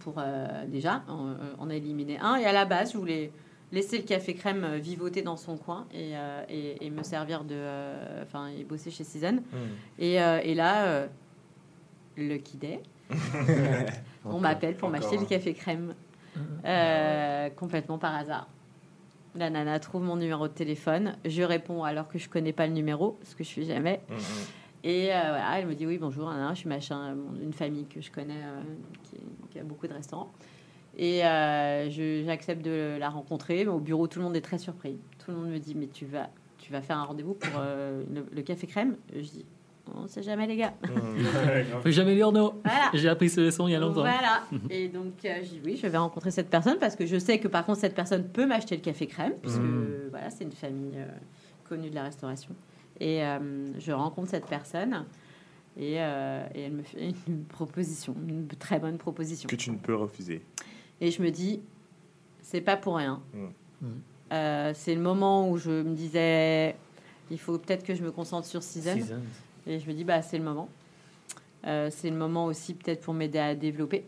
pour 0.00 0.14
euh, 0.18 0.46
déjà 0.66 1.02
en, 1.08 1.34
en 1.58 1.70
éliminer 1.70 2.18
un. 2.20 2.36
Et 2.36 2.44
à 2.46 2.52
la 2.52 2.64
base, 2.64 2.92
je 2.92 2.98
voulais 2.98 3.30
laisser 3.72 3.98
le 3.98 4.04
café 4.04 4.34
crème 4.34 4.64
euh, 4.64 4.76
vivoter 4.78 5.22
dans 5.22 5.36
son 5.36 5.56
coin 5.56 5.86
et, 5.92 6.16
euh, 6.16 6.42
et- 6.48 6.86
et 6.86 6.90
me 6.90 7.02
servir 7.02 7.44
de. 7.44 7.54
euh, 7.54 8.22
Enfin, 8.22 8.48
et 8.48 8.64
bosser 8.64 8.90
chez 8.90 9.04
Season. 9.04 9.32
Mhm. 9.52 9.58
Et, 9.98 10.20
euh, 10.22 10.40
et 10.42 10.54
là, 10.54 11.06
Lucky 12.16 12.56
Day, 12.56 12.80
on 14.24 14.38
m'appelle 14.40 14.74
pour 14.76 14.88
m'acheter 14.90 15.16
le 15.16 15.22
hein. 15.22 15.26
café 15.28 15.54
crème 15.54 15.94
euh, 16.64 17.48
complètement 17.50 17.98
par 17.98 18.14
hasard. 18.14 18.48
La 19.36 19.50
nana 19.50 19.78
trouve 19.78 20.02
mon 20.02 20.16
numéro 20.16 20.48
de 20.48 20.52
téléphone, 20.52 21.14
je 21.24 21.42
réponds 21.42 21.84
alors 21.84 22.08
que 22.08 22.18
je 22.18 22.28
connais 22.28 22.52
pas 22.52 22.66
le 22.66 22.72
numéro, 22.72 23.18
ce 23.22 23.36
que 23.36 23.44
je 23.44 23.50
fais 23.50 23.62
jamais. 23.64 24.00
Mhm. 24.08 24.16
Et 24.84 25.12
euh, 25.12 25.18
voilà, 25.20 25.58
elle 25.58 25.66
me 25.66 25.74
dit 25.74 25.86
oui 25.86 25.98
bonjour, 25.98 26.32
je 26.50 26.54
suis 26.54 26.68
machin, 26.68 27.14
mon- 27.14 27.40
une 27.40 27.52
famille 27.52 27.86
que 27.86 28.00
je 28.00 28.10
connais 28.10 28.34
euh, 28.42 28.60
qui, 29.04 29.16
qui 29.50 29.58
a 29.58 29.64
beaucoup 29.64 29.86
de 29.88 29.92
restaurants. 29.92 30.30
Et 30.96 31.24
euh, 31.24 31.90
je- 31.90 32.22
j'accepte 32.24 32.62
de 32.64 32.96
la 32.98 33.08
rencontrer. 33.08 33.64
Mais 33.64 33.70
au 33.70 33.78
bureau, 33.80 34.06
tout 34.06 34.18
le 34.18 34.24
monde 34.24 34.36
est 34.36 34.40
très 34.40 34.58
surpris. 34.58 34.98
Tout 35.24 35.30
le 35.32 35.36
monde 35.36 35.50
me 35.50 35.58
dit 35.58 35.74
mais 35.74 35.88
tu 35.88 36.06
vas, 36.06 36.28
tu 36.58 36.72
vas 36.72 36.80
faire 36.80 36.96
un 36.98 37.04
rendez-vous 37.04 37.34
pour 37.34 37.52
euh, 37.58 38.02
le, 38.12 38.24
le 38.32 38.42
café 38.42 38.66
crème? 38.66 38.96
Je 39.14 39.20
dis 39.20 39.44
on 39.96 40.06
sait 40.06 40.22
jamais 40.22 40.46
les 40.46 40.56
gars. 40.56 40.74
Grave. 40.82 41.64
Faut 41.82 41.90
jamais 41.90 42.14
dire 42.14 42.30
non. 42.30 42.54
Voilà. 42.64 42.90
J'ai 42.94 43.08
appris 43.08 43.30
ce 43.30 43.40
leçon 43.40 43.66
il 43.68 43.72
y 43.72 43.74
a 43.74 43.80
longtemps. 43.80 44.00
Voilà. 44.02 44.42
Et 44.70 44.88
donc, 44.88 45.14
euh, 45.24 45.34
j'ai 45.42 45.58
dit 45.58 45.60
oui, 45.64 45.78
je 45.82 45.86
vais 45.86 45.96
rencontrer 45.98 46.30
cette 46.30 46.50
personne 46.50 46.78
parce 46.78 46.94
que 46.94 47.06
je 47.06 47.16
sais 47.18 47.38
que 47.38 47.48
par 47.48 47.64
contre, 47.64 47.80
cette 47.80 47.94
personne 47.94 48.24
peut 48.28 48.44
m'acheter 48.46 48.76
le 48.76 48.82
café 48.82 49.06
crème, 49.06 49.32
puisque 49.42 49.58
Mhm. 49.58 50.08
voilà, 50.10 50.28
c'est 50.30 50.44
une 50.44 50.52
famille 50.52 50.92
euh, 50.96 51.06
connue 51.68 51.88
de 51.90 51.94
la 51.94 52.02
restauration. 52.04 52.50
Et 53.00 53.22
euh, 53.22 53.38
je 53.78 53.92
rencontre 53.92 54.30
cette 54.30 54.46
personne 54.46 55.04
et, 55.76 55.96
euh, 55.98 56.46
et 56.54 56.62
elle 56.62 56.72
me 56.72 56.82
fait 56.82 57.14
une 57.28 57.44
proposition, 57.48 58.14
une 58.28 58.48
très 58.48 58.80
bonne 58.80 58.98
proposition. 58.98 59.48
Que 59.48 59.56
tu 59.56 59.70
ne 59.70 59.78
peux 59.78 59.94
refuser. 59.94 60.42
Et 61.00 61.10
je 61.10 61.22
me 61.22 61.30
dis, 61.30 61.60
c'est 62.42 62.60
pas 62.60 62.76
pour 62.76 62.96
rien. 62.96 63.22
Mhm. 63.32 63.52
Mhm. 63.82 64.00
Euh, 64.32 64.72
c'est 64.74 64.94
le 64.94 65.00
moment 65.00 65.48
où 65.48 65.56
je 65.56 65.70
me 65.70 65.94
disais, 65.94 66.76
il 67.30 67.38
faut 67.38 67.56
peut-être 67.58 67.84
que 67.84 67.94
je 67.94 68.02
me 68.02 68.10
concentre 68.10 68.46
sur 68.46 68.62
Season. 68.62 68.94
Season. 68.94 69.20
Et 69.66 69.78
je 69.78 69.88
me 69.88 69.94
dis, 69.94 70.04
bah, 70.04 70.20
c'est 70.22 70.38
le 70.38 70.44
moment. 70.44 70.68
Euh, 71.66 71.88
c'est 71.90 72.10
le 72.10 72.16
moment 72.16 72.46
aussi 72.46 72.74
peut-être 72.74 73.00
pour 73.00 73.14
m'aider 73.14 73.38
à 73.38 73.54
développer. 73.54 74.04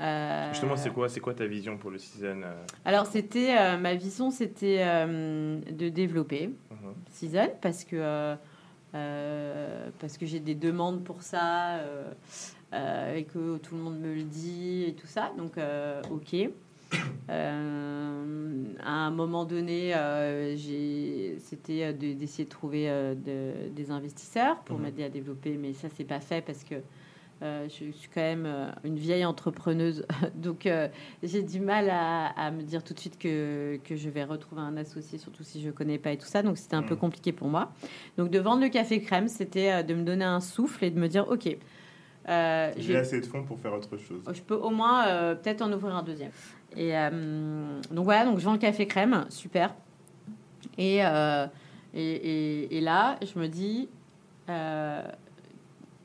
Euh, 0.00 0.48
Justement, 0.52 0.76
c'est 0.76 0.90
quoi, 0.90 1.08
c'est 1.08 1.20
quoi 1.20 1.34
ta 1.34 1.46
vision 1.46 1.78
pour 1.78 1.90
le 1.90 1.98
season 1.98 2.40
euh, 2.44 2.52
Alors, 2.84 3.06
c'était 3.06 3.56
euh, 3.58 3.76
ma 3.78 3.94
vision, 3.94 4.30
c'était 4.30 4.78
euh, 4.80 5.58
de 5.70 5.88
développer 5.88 6.48
mhm. 6.70 6.94
Season 7.10 7.50
parce 7.62 7.84
que 7.84 8.34
parce 8.92 10.18
que 10.18 10.26
j'ai 10.26 10.38
des 10.40 10.54
demandes 10.54 11.02
pour 11.02 11.22
ça 11.22 11.80
et 12.72 13.24
que 13.24 13.56
tout 13.58 13.74
le 13.74 13.80
monde 13.80 13.98
me 13.98 14.14
le 14.14 14.22
dit 14.22 14.84
et 14.88 14.94
tout 14.94 15.06
ça. 15.06 15.32
Donc, 15.36 15.54
ok. 16.10 16.50
À 17.28 19.06
un 19.06 19.10
moment 19.10 19.44
donné, 19.44 19.94
j'ai- 20.56 21.36
c'était 21.40 21.92
de- 21.92 22.12
d'essayer 22.12 22.44
de 22.44 22.50
trouver 22.50 22.86
de- 23.16 23.68
des 23.70 23.90
investisseurs 23.90 24.60
pour 24.60 24.76
Mhm. 24.78 24.84
m'aider 24.84 25.04
à 25.04 25.08
développer, 25.08 25.56
mais 25.56 25.72
ça 25.72 25.88
c'est 25.96 26.04
pas 26.04 26.20
fait 26.20 26.40
parce 26.44 26.62
que 26.64 26.76
euh, 27.42 27.64
je, 27.68 27.90
suis 27.90 28.08
quand 28.14 28.20
même 28.20 28.46
euh, 28.46 28.70
une 28.84 28.96
vieille 28.96 29.24
entrepreneuse, 29.24 30.06
donc 30.34 30.66
euh, 30.66 30.88
j'ai 31.22 31.42
du 31.42 31.60
mal 31.60 31.90
à, 31.90 32.26
à 32.28 32.50
me 32.50 32.62
dire 32.62 32.82
tout 32.84 32.94
de 32.94 32.98
suite 33.00 33.18
que, 33.18 33.78
que 33.84 33.96
je 33.96 34.08
vais 34.08 34.24
retrouver 34.24 34.62
un 34.62 34.76
associé, 34.76 35.18
surtout 35.18 35.42
si 35.42 35.60
je 35.60 35.70
connais 35.70 35.98
pas 35.98 36.12
et 36.12 36.16
tout 36.16 36.26
ça. 36.26 36.42
Donc 36.42 36.56
c'était 36.58 36.76
un 36.76 36.82
peu 36.82 36.94
Mhm. 36.94 37.00
compliqué 37.00 37.32
pour 37.32 37.48
moi. 37.48 37.72
Donc 38.16 38.30
de 38.30 38.38
vendre 38.38 38.62
le 38.62 38.68
café 38.68 39.00
crème, 39.00 39.28
c'était 39.28 39.82
de 39.84 39.94
me 39.94 40.02
donner 40.04 40.24
un 40.24 40.40
souffle 40.40 40.84
et 40.84 40.90
de 40.90 40.98
me 40.98 41.08
dire 41.08 41.28
ok. 41.28 41.56
euh, 42.28 42.72
J'ai 42.78 42.96
assez 42.96 43.20
de 43.20 43.26
fonds 43.26 43.42
pour 43.44 43.58
faire 43.60 43.74
autre 43.74 43.96
chose. 43.98 44.22
je 44.32 44.40
peux 44.40 44.54
au 44.54 44.70
moins 44.70 45.34
peut-être 45.34 45.60
en 45.62 45.72
ouvrir 45.72 45.94
un 45.96 46.02
deuxième. 46.02 46.30
Et 46.76 46.92
donc 47.90 48.04
voilà, 48.04 48.24
donc 48.24 48.38
je 48.38 48.44
vends 48.44 48.52
le 48.54 48.58
café 48.58 48.86
crème, 48.86 49.26
super. 49.28 49.74
Et, 50.78 50.98
et, 50.98 51.02
et- 51.94 52.76
et 52.76 52.80
là, 52.80 53.18
je 53.22 53.38
me 53.38 53.46
dis, 53.48 53.88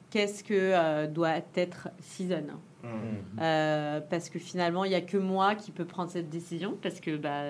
qu'est-ce 0.10 0.44
que 0.44 0.54
euh, 0.54 1.08
doit 1.08 1.36
être 1.56 1.90
Season 2.02 2.44
Mhm. 2.82 3.42
Euh, 3.42 4.00
Parce 4.10 4.30
que 4.30 4.40
finalement, 4.40 4.86
il 4.86 4.90
n'y 4.90 4.96
a 4.96 5.02
que 5.02 5.18
moi 5.18 5.56
qui 5.56 5.72
peux 5.72 5.84
prendre 5.86 6.10
cette 6.10 6.30
décision, 6.30 6.78
parce 6.82 7.02
que 7.02 7.18
bah, 7.18 7.44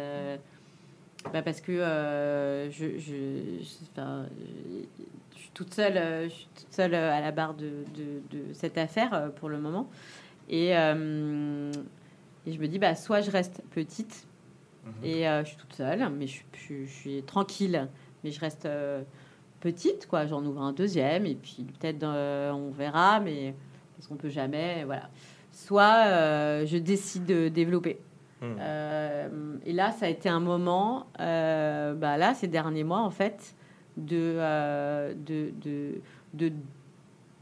bah, 1.31 1.41
parce 1.44 1.61
que 1.61 1.72
euh, 1.72 2.72
je, 2.72 2.98
je, 2.98 3.61
je- 3.61 3.86
enfin, 3.91 4.26
je 5.36 5.40
suis 5.40 5.52
toute 5.53 5.73
seule, 5.73 6.30
je 6.30 6.34
suis 6.34 6.48
toute 6.56 6.73
seule 6.73 6.95
à 6.95 7.22
la 7.22 7.31
barre 7.31 7.53
de, 7.53 7.69
de, 7.95 8.38
de 8.38 8.53
cette 8.53 8.77
affaire 8.80 9.31
pour 9.36 9.49
le 9.49 9.60
moment. 9.60 9.88
Et, 10.49 10.76
euh, 10.76 11.72
et 12.48 12.52
je 12.53 12.60
me 12.60 12.68
dis, 12.68 12.80
bah, 12.80 12.95
soit 12.95 13.22
je 13.22 13.30
reste 13.31 13.61
petite 13.72 14.26
Mhm. 14.86 14.94
et 15.03 15.27
euh, 15.27 15.44
je 15.44 15.49
suis 15.49 15.57
toute 15.57 15.73
seule, 15.73 16.10
mais 16.10 16.26
je, 16.26 16.31
suis- 16.31 16.45
je, 16.53 16.60
suis- 16.60 16.86
je 16.88 16.91
suis 16.91 17.23
tranquille, 17.23 17.88
mais 18.23 18.31
je 18.31 18.40
reste 18.40 18.65
euh, 18.65 19.03
petite, 19.60 20.07
quoi. 20.07 20.26
J'en 20.26 20.44
ouvre 20.45 20.61
un 20.61 20.73
deuxième 20.73 21.26
et 21.26 21.36
puis 21.36 21.65
peut-être 21.80 22.03
euh, 22.03 22.52
on 22.52 22.69
verra, 22.72 23.19
mais 23.19 23.53
parce 23.95 24.07
qu'on 24.07 24.15
peut 24.15 24.30
jamais, 24.30 24.84
voilà. 24.86 25.10
Soit 25.52 26.06
euh, 26.07 26.65
je 26.65 26.77
décide 26.77 27.26
de 27.26 27.48
développer. 27.49 27.99
Mhm. 28.41 28.56
Euh, 28.60 29.30
et 29.65 29.73
là, 29.73 29.91
ça 29.91 30.06
a 30.06 30.10
été 30.10 30.30
un 30.30 30.40
moment, 30.40 31.07
bah 31.18 32.18
là, 32.18 32.34
ces 32.34 32.48
derniers 32.48 32.86
mois, 32.86 33.02
en 33.02 33.10
fait, 33.10 33.56
de, 33.98 34.36
de, 35.14 35.52
de, 35.61 36.02
de, 36.34 36.52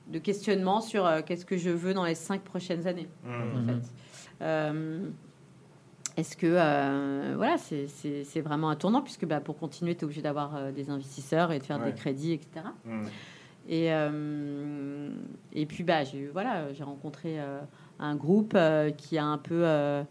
de 0.07 0.19
questionnement 0.19 0.81
sur 0.81 1.07
qu'est-ce 1.26 1.45
que 1.45 1.57
je 1.57 1.69
veux 1.69 1.94
dans 1.94 2.06
les 2.06 2.15
cinq 2.15 2.41
prochaines 2.41 2.88
années. 2.88 3.10
En 3.26 3.57
Mhm. 3.60 3.81
fait. 4.39 5.14
Est-ce 6.18 6.35
que 6.35 6.48
euh, 6.48 7.34
voilà, 7.38 7.57
c'est- 7.57 7.88
c'est 7.88 8.23
c'est 8.23 8.41
vraiment 8.41 8.69
un 8.69 8.76
tournant 8.76 9.02
puisque 9.02 9.26
bah, 9.26 9.39
pour 9.39 9.57
continuer, 9.57 9.94
tu 9.95 10.02
es 10.02 10.03
obligé 10.06 10.22
d'avoir 10.22 10.56
euh, 10.56 10.72
des 10.72 10.89
investisseurs 10.89 11.52
et 11.52 11.60
de 11.60 11.64
faire 11.64 11.80
Ouais. 11.80 11.91
des 11.91 11.98
crédits, 11.98 12.34
etc. 12.34 12.65
Et, 13.69 13.91
euh, 13.94 15.10
et 15.53 15.65
puis 15.65 15.84
bah, 15.84 16.03
j'ai 16.03 16.27
voilà, 16.27 16.73
j'ai 16.73 16.84
rencontré 16.84 17.39
euh, 17.39 17.60
un 17.99 18.15
groupe 18.15 18.53
euh, 18.56 18.89
qui 18.91 19.18
a 19.18 19.26
un 19.26 19.38
peu 19.38 19.61
euh, 19.65 20.03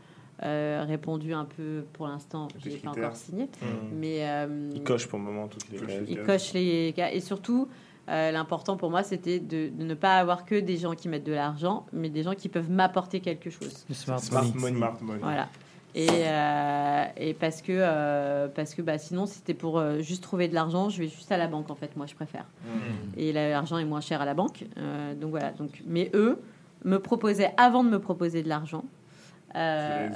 euh, 0.44 0.84
répondu 0.86 1.32
un 1.32 1.44
peu 1.46 1.84
pour 1.94 2.06
l'instant. 2.06 2.48
Je 2.62 2.68
l'ai 2.68 2.76
pas 2.76 2.90
encore 2.90 3.16
signé, 3.16 3.44
Mhm. 3.62 3.98
mais 3.98 4.28
euh, 4.28 4.70
Il 4.74 4.82
coche 4.84 5.08
pour 5.08 5.18
le 5.18 5.24
moment 5.24 5.48
toutes 5.48 5.68
les 5.70 5.78
cases. 5.78 6.02
il 6.08 6.22
coche 6.22 6.52
les 6.52 6.92
cas. 6.94 7.10
Et 7.10 7.20
surtout, 7.20 7.66
euh, 8.08 8.30
l'important 8.30 8.76
pour 8.76 8.90
moi, 8.90 9.02
c'était 9.02 9.40
de, 9.40 9.70
de 9.70 9.82
ne 9.84 9.94
pas 9.94 10.18
avoir 10.18 10.44
que 10.44 10.54
des 10.60 10.76
gens 10.76 10.94
qui 10.94 11.08
mettent 11.08 11.24
de 11.26 11.32
l'argent, 11.32 11.86
mais 11.92 12.10
des 12.10 12.22
gens 12.22 12.34
qui 12.34 12.48
peuvent 12.50 12.70
m'apporter 12.70 13.18
quelque 13.20 13.48
chose. 13.50 13.84
Smart, 13.90 14.20
Smart 14.20 14.44
money. 14.44 14.54
money. 14.60 14.76
Smart 14.76 14.98
money. 15.02 15.18
Voilà. 15.20 15.48
Et, 15.98 16.08
euh, 16.10 17.04
et 17.16 17.32
parce 17.32 17.62
que, 17.62 17.72
euh, 17.72 18.48
parce 18.48 18.74
que 18.74 18.82
bah, 18.82 18.98
sinon, 18.98 19.24
si 19.24 19.36
c'était 19.36 19.54
pour 19.54 19.78
euh, 19.78 20.00
juste 20.00 20.22
trouver 20.22 20.46
de 20.46 20.54
l'argent, 20.54 20.90
je 20.90 20.98
vais 20.98 21.08
juste 21.08 21.32
à 21.32 21.38
la 21.38 21.46
banque, 21.46 21.70
en 21.70 21.74
fait, 21.74 21.96
moi, 21.96 22.04
je 22.06 22.14
préfère. 22.14 22.44
Mhm. 22.66 23.12
Et 23.16 23.32
l'argent 23.32 23.78
est 23.78 23.84
moins 23.86 24.02
cher 24.02 24.20
à 24.20 24.26
la 24.26 24.34
banque. 24.34 24.64
Euh, 24.76 25.14
donc 25.14 25.30
voilà. 25.30 25.52
Donc, 25.52 25.82
mais 25.86 26.10
eux 26.12 26.38
me 26.84 26.98
proposaient, 26.98 27.52
avant 27.56 27.82
de 27.82 27.88
me 27.88 27.98
proposer 27.98 28.42
de 28.42 28.48
l'argent, 28.48 28.84
euh, 29.54 30.08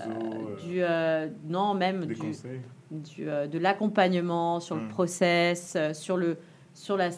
Du 0.66 0.82
euh, 0.82 0.86
euh, 0.86 1.28
non, 1.48 1.72
même 1.72 2.04
Des 2.04 2.14
du, 2.90 3.28
euh, 3.28 3.46
de 3.46 3.58
l'accompagnement 3.58 4.60
sur 4.60 4.74
le 4.76 4.82
Mm. 4.82 4.88
process, 4.88 5.76
sur, 5.94 6.18
le, 6.18 6.36
sur, 6.74 6.98
la, 6.98 7.08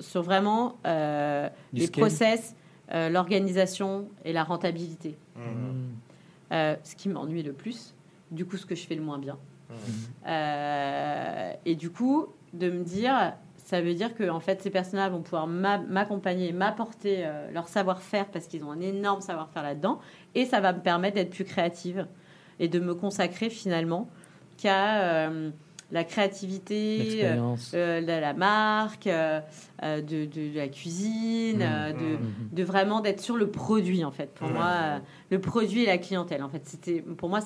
sur 0.00 0.22
vraiment 0.22 0.76
euh, 0.86 1.50
les 1.74 1.86
scale. 1.86 2.00
process, 2.00 2.54
euh, 2.94 3.10
l'organisation 3.10 4.08
et 4.24 4.32
la 4.32 4.42
rentabilité. 4.44 5.18
Euh, 6.52 6.76
ce 6.84 6.94
qui 6.94 7.08
m'ennuie 7.08 7.42
le 7.42 7.52
plus, 7.52 7.92
du 8.30 8.44
coup 8.46 8.56
ce 8.56 8.66
que 8.66 8.74
je 8.74 8.86
fais 8.86 8.94
le 8.94 9.02
moins 9.02 9.18
bien. 9.18 9.38
Mhm. 9.70 9.76
Euh, 10.28 11.52
et 11.64 11.74
du 11.74 11.90
coup, 11.90 12.26
de 12.52 12.70
me 12.70 12.84
dire, 12.84 13.34
ça 13.56 13.80
veut 13.80 13.94
dire 13.94 14.14
que 14.14 14.28
en 14.28 14.40
fait, 14.40 14.62
ces 14.62 14.70
personnes-là 14.70 15.08
vont 15.08 15.22
pouvoir 15.22 15.46
m'a- 15.46 15.78
m'accompagner, 15.78 16.52
m'apporter 16.52 17.24
euh, 17.26 17.50
leur 17.52 17.68
savoir-faire 17.68 18.26
parce 18.26 18.46
qu'ils 18.46 18.64
ont 18.64 18.70
un 18.70 18.80
énorme 18.80 19.20
savoir-faire 19.20 19.62
là-dedans, 19.62 19.98
et 20.34 20.44
ça 20.44 20.60
va 20.60 20.72
me 20.72 20.80
permettre 20.80 21.16
d'être 21.16 21.30
plus 21.30 21.44
créative 21.44 22.06
et 22.60 22.68
de 22.68 22.78
me 22.80 22.94
consacrer 22.94 23.50
finalement 23.50 24.08
qu'à 24.56 25.02
euh, 25.28 25.50
la 25.92 26.02
créativité, 26.04 27.20
euh, 27.74 28.00
de 28.00 28.06
la 28.20 28.34
marque, 28.34 29.06
euh, 29.06 29.40
de, 29.82 30.00
de- 30.24 30.52
de 30.52 30.56
la 30.56 30.68
cuisine, 30.68 31.58
Mhm. 31.58 31.62
euh, 31.62 31.92
de, 31.92 32.56
de 32.56 32.62
vraiment 32.64 33.00
d'être 33.00 33.20
sur 33.20 33.36
le 33.36 33.50
produit 33.50 34.04
en 34.04 34.10
fait. 34.10 34.32
Pour 34.34 34.48
moi, 34.48 35.00
le 35.30 35.40
produit 35.40 35.82
et 35.84 35.86
la 35.86 35.98
clientèle 35.98 36.42
en 36.42 36.48
fait, 36.48 36.62
c'était 36.64 37.02
pour 37.02 37.28
moi 37.28 37.40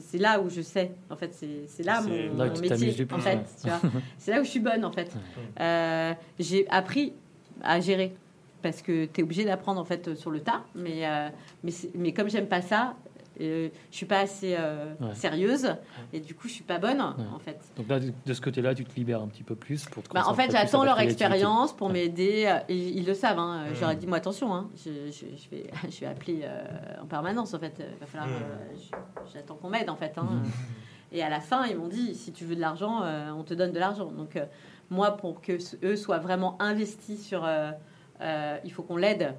c'est- 0.00 0.18
là 0.18 0.40
où 0.40 0.48
je 0.48 0.60
sais 0.62 0.92
en 1.10 1.16
fait 1.16 1.34
c'est 1.34 1.82
là 1.82 2.00
mon, 2.02 2.08
là 2.36 2.44
où 2.44 2.48
mon 2.48 2.54
métier 2.60 2.88
en 3.16 3.18
fait. 3.18 3.38
c'est 4.18 4.30
là 4.30 4.40
où 4.40 4.44
je 4.44 4.48
suis 4.50 4.60
bonne 4.60 4.84
en 4.84 4.92
fait. 4.92 5.10
Euh, 5.60 6.12
J'ai 6.38 6.68
appris 6.70 7.12
à 7.62 7.80
gérer 7.80 8.14
parce 8.62 8.82
que 8.82 9.06
tu 9.06 9.20
es 9.20 9.22
obligé 9.24 9.44
d'apprendre 9.44 9.80
en 9.80 9.84
fait 9.84 10.14
sur 10.14 10.30
le 10.30 10.40
tas, 10.40 10.62
mais 10.74 11.06
euh, 11.06 11.28
mais, 11.64 11.72
mais 11.94 12.12
comme 12.12 12.28
j'aime 12.30 12.46
pas 12.46 12.62
ça. 12.62 12.94
Euh, 13.40 13.68
je 13.90 13.96
suis 13.96 14.06
pas 14.06 14.20
assez 14.20 14.54
euh, 14.58 14.94
Ouais. 15.00 15.14
sérieuse 15.14 15.74
et 16.12 16.20
du 16.20 16.34
coup 16.34 16.48
je 16.48 16.52
suis 16.54 16.64
pas 16.64 16.78
bonne 16.78 17.00
en 17.00 17.38
fait. 17.38 17.58
Donc 17.76 17.88
là, 17.88 17.98
de 18.00 18.32
ce 18.32 18.40
côté-là, 18.40 18.74
tu 18.74 18.84
te 18.84 18.94
libères 18.96 19.22
un 19.22 19.28
petit 19.28 19.42
peu 19.42 19.54
plus 19.54 19.84
pour 19.86 20.02
te 20.02 20.12
Bah, 20.12 20.24
en 20.26 20.34
fait, 20.34 20.50
j'attends 20.50 20.84
leur 20.84 20.98
expérience 21.00 21.72
pour 21.74 21.86
Ouais. 21.88 21.94
m'aider. 21.94 22.54
Et 22.68 22.76
ils 22.76 23.06
le 23.06 23.14
savent. 23.14 23.38
Hein. 23.38 23.64
Mm. 23.70 23.74
J'aurais 23.74 23.96
dit, 23.96 24.06
moi, 24.06 24.18
attention, 24.18 24.54
hein. 24.54 24.68
je, 24.76 24.90
je- 25.10 25.36
je 25.36 25.50
vais, 25.50 25.70
je 25.90 26.00
vais 26.00 26.06
appeler 26.06 26.40
euh, 26.44 27.02
en 27.02 27.06
permanence. 27.06 27.54
En 27.54 27.58
fait, 27.58 27.74
il 27.78 27.98
va 27.98 28.06
falloir. 28.06 28.28
Mm. 28.28 28.32
euh, 28.42 28.96
J'attends 29.32 29.54
qu'on 29.56 29.68
m'aide, 29.70 29.90
en 29.90 29.96
fait. 29.96 30.12
hein. 30.18 30.24
Mm. 30.30 30.42
Et 31.12 31.22
à 31.22 31.28
la 31.28 31.40
fin, 31.40 31.66
ils 31.66 31.76
m'ont 31.76 31.88
dit, 31.88 32.14
si 32.14 32.32
tu 32.32 32.44
veux 32.44 32.54
de 32.54 32.60
l'argent, 32.60 33.02
euh, 33.02 33.30
on 33.32 33.42
te 33.42 33.52
donne 33.54 33.72
de 33.72 33.78
l'argent. 33.80 34.12
Donc, 34.12 34.36
euh, 34.36 34.44
moi, 34.90 35.16
pour 35.16 35.40
que 35.40 35.52
eux 35.84 35.96
soient 35.96 36.18
vraiment 36.18 36.56
investis 36.62 37.26
sur, 37.26 37.44
euh, 37.44 37.70
euh, 38.20 38.58
il 38.64 38.72
faut 38.72 38.82
qu'on 38.84 38.96
l'aide. 38.96 39.34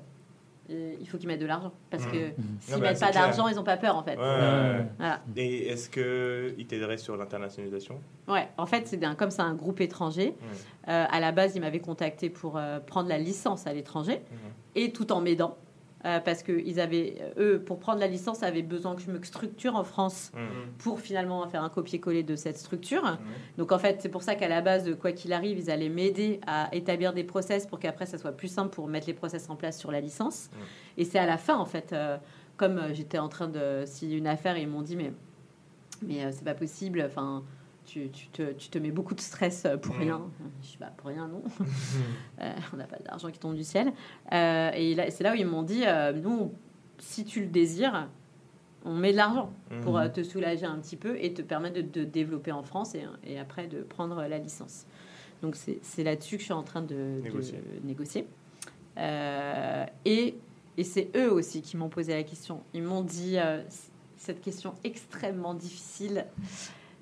Il 0.69 1.05
faut 1.09 1.17
qu'ils 1.17 1.27
mettent 1.27 1.41
de 1.41 1.45
l'argent 1.45 1.73
parce 1.89 2.05
Mm. 2.05 2.11
que 2.11 2.17
Mhm. 2.27 2.33
s'ils 2.61 2.73
Ah 2.75 2.77
bah, 2.77 2.89
mettent 2.91 2.99
pas 2.99 3.11
d'argent, 3.11 3.47
ils 3.49 3.59
ont 3.59 3.63
pas 3.63 3.75
peur 3.77 3.95
en 3.97 4.03
fait. 4.03 4.15
Ouais. 4.17 4.85
Voilà. 4.97 5.21
Et 5.35 5.67
est-ce 5.67 5.89
qu'il 5.89 6.65
t'aiderait 6.67 6.97
sur 6.97 7.17
l'internationalisation? 7.17 7.99
Ouais, 8.29 8.47
en 8.57 8.65
fait, 8.65 8.87
c'est 8.87 9.03
un, 9.03 9.15
comme 9.15 9.31
c'est 9.31 9.41
un 9.41 9.53
groupe 9.55 9.81
étranger. 9.81 10.33
euh, 10.87 11.05
à 11.09 11.19
la 11.19 11.31
base, 11.31 11.55
ils 11.55 11.59
m'avaient 11.61 11.79
contacté 11.81 12.29
pour 12.29 12.57
euh, 12.57 12.79
prendre 12.79 13.09
la 13.09 13.17
licence 13.17 13.67
à 13.67 13.73
l'étranger 13.73 14.21
et 14.75 14.91
tout 14.93 15.11
en 15.11 15.19
m'aidant. 15.21 15.57
Euh, 16.05 16.19
parce 16.19 16.41
que 16.43 16.51
ils 16.65 16.79
avaient, 16.79 17.17
eux, 17.37 17.61
pour 17.63 17.79
prendre 17.79 17.99
la 17.99 18.07
licence, 18.07 18.43
avaient 18.43 18.61
besoin 18.63 18.95
que 18.95 19.01
je 19.01 19.11
me 19.11 19.21
structure 19.23 19.75
en 19.75 19.83
France 19.83 20.31
Mhm. 20.33 20.41
pour 20.79 20.99
finalement 20.99 21.47
faire 21.47 21.63
un 21.63 21.69
copier-coller 21.69 22.23
de 22.23 22.35
cette 22.35 22.57
structure. 22.57 23.03
Mhm. 23.03 23.17
Donc 23.57 23.71
en 23.71 23.77
fait, 23.79 23.99
c'est 24.01 24.09
pour 24.09 24.23
ça 24.23 24.35
qu'à 24.35 24.47
la 24.47 24.61
base, 24.61 24.95
quoi 24.99 25.11
qu'il 25.11 25.31
arrive, 25.33 25.59
ils 25.59 25.69
allaient 25.69 25.89
m'aider 25.89 26.39
à 26.47 26.69
établir 26.73 27.13
des 27.13 27.23
process 27.23 27.67
pour 27.67 27.79
qu'après, 27.79 28.05
ça 28.05 28.17
soit 28.17 28.31
plus 28.31 28.47
simple 28.47 28.73
pour 28.73 28.87
mettre 28.87 29.07
les 29.07 29.13
process 29.13 29.49
en 29.49 29.55
place 29.55 29.79
sur 29.79 29.91
la 29.91 30.01
licence. 30.01 30.49
Mhm. 30.53 30.59
Et 30.97 31.05
c'est 31.05 31.19
à 31.19 31.25
la 31.25 31.37
fin, 31.37 31.57
en 31.57 31.65
fait, 31.65 31.93
euh, 31.93 32.17
comme 32.57 32.77
euh, 32.77 32.93
j'étais 32.93 33.17
en 33.19 33.29
train 33.29 33.47
de 33.47 33.83
signer 33.85 34.17
une 34.17 34.27
affaire, 34.27 34.57
ils 34.57 34.67
m'ont 34.67 34.81
dit, 34.81 34.95
mais, 34.95 35.13
mais 36.01 36.25
euh, 36.25 36.29
c'est 36.31 36.43
pas 36.43 36.53
possible, 36.55 37.03
enfin, 37.05 37.43
tu, 37.91 38.09
tu 38.09 38.27
te, 38.29 38.51
tu 38.53 38.69
te 38.69 38.77
mets 38.77 38.91
beaucoup 38.91 39.15
de 39.15 39.19
stress 39.21 39.65
euh, 39.65 39.77
pour 39.77 39.95
rien. 39.95 40.21
Je 40.61 40.67
suis 40.67 40.77
pas 40.77 40.87
pour 40.97 41.07
rien, 41.09 41.27
non. 41.27 41.43
Euh, 42.41 42.53
on 42.73 42.77
n'a 42.77 42.85
pas 42.85 42.97
d'argent 42.97 43.29
qui 43.29 43.37
tombe 43.39 43.55
du 43.55 43.63
ciel. 43.63 43.91
Euh, 44.31 44.71
et 44.73 44.95
là, 44.95 45.11
c'est 45.11 45.23
là 45.23 45.33
où 45.33 45.35
ils 45.35 45.45
m'ont 45.45 45.61
dit, 45.63 45.83
euh, 45.85 46.11
nous, 46.13 46.53
si 46.97 47.23
tu 47.25 47.41
le 47.41 47.47
désires, 47.47 48.07
on 48.83 48.95
met 48.95 49.11
de 49.11 49.17
l'argent 49.17 49.51
pour 49.83 49.99
Mhm. 49.99 50.11
te 50.11 50.23
soulager 50.23 50.65
un 50.65 50.79
petit 50.79 50.95
peu 50.97 51.15
et 51.23 51.33
te 51.33 51.41
permettre 51.43 51.75
de 51.75 51.81
te 51.81 51.99
développer 51.99 52.51
en 52.51 52.63
France 52.63 52.95
et, 52.95 53.03
et 53.23 53.37
après 53.37 53.67
de 53.67 53.81
prendre 53.81 54.15
la 54.27 54.37
licence. 54.39 54.85
Donc 55.43 55.55
c'est 55.55 55.79
c'est 55.83 56.03
là-dessus 56.03 56.35
que 56.37 56.41
je 56.41 56.45
suis 56.45 56.53
en 56.53 56.63
train 56.63 56.81
de 56.81 56.95
de 56.95 57.21
Négocier. 57.23 57.61
négocier. 57.83 58.27
Euh, 58.97 59.85
et 60.05 60.35
et 60.77 60.83
c'est 60.83 61.09
eux 61.15 61.31
aussi 61.31 61.61
qui 61.61 61.77
m'ont 61.77 61.89
posé 61.89 62.13
la 62.13 62.23
question. 62.23 62.61
Ils 62.73 62.81
m'ont 62.83 63.01
dit 63.03 63.37
cette 64.17 64.41
question 64.41 64.73
extrêmement 64.83 65.53
difficile. 65.53 66.25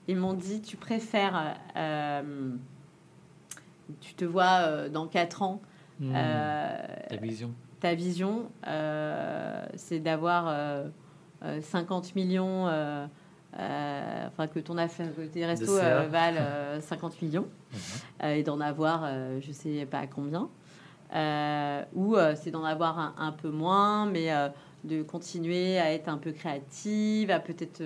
Ils 0.09 0.17
m'ont 0.17 0.33
dit, 0.33 0.59
tu 0.61 0.75
préfères, 0.75 1.55
euh, 1.77 2.51
tu 4.01 4.15
te 4.15 4.25
vois 4.25 4.61
euh, 4.63 4.89
dans 4.89 5.05
4 5.07 5.43
ans, 5.43 5.61
Mhm. 5.99 6.13
euh, 6.15 6.77
Ta 7.09 7.15
vision. 7.17 7.53
ta 7.79 7.93
vision, 7.93 8.49
c'est 9.75 9.99
d'avoir 9.99 10.47
euh, 10.47 10.87
euh, 11.43 11.61
50 11.61 12.15
millions, 12.15 12.65
enfin 13.53 14.47
que 14.51 14.59
ton 14.59 14.77
affaire, 14.79 15.13
que 15.15 15.21
tes 15.27 15.45
restos 15.45 15.77
valent 16.07 16.37
euh, 16.39 16.81
50 16.81 17.21
millions, 17.21 17.47
et 18.23 18.41
d'en 18.41 18.59
avoir 18.61 19.05
je 19.41 19.51
sais 19.51 19.85
pas 19.85 20.07
combien, 20.07 20.49
ou 21.93 22.15
c'est 22.35 22.49
d'en 22.51 22.63
avoir 22.63 22.97
un, 22.97 23.13
un 23.19 23.31
peu 23.31 23.49
moins, 23.51 24.07
mais 24.07 24.29
de 24.85 25.03
continuer 25.03 25.77
à 25.77 25.93
être 25.93 26.07
un 26.07 26.17
peu 26.17 26.31
créative, 26.31 27.29
à 27.29 27.39
peut-être 27.39 27.83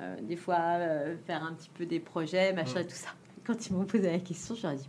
euh, 0.00 0.16
des 0.22 0.36
fois 0.36 0.58
euh, 0.78 1.16
faire 1.26 1.42
un 1.44 1.52
petit 1.54 1.70
peu 1.72 1.86
des 1.86 2.00
projets, 2.00 2.52
machin 2.52 2.80
et 2.80 2.86
tout 2.86 2.94
ça. 2.94 3.08
Quand 3.44 3.66
ils 3.66 3.72
m'ont 3.74 3.84
posé 3.84 4.10
la 4.10 4.18
question, 4.18 4.54
je 4.54 4.62
leur 4.62 4.72
ai 4.72 4.76
dit 4.76 4.88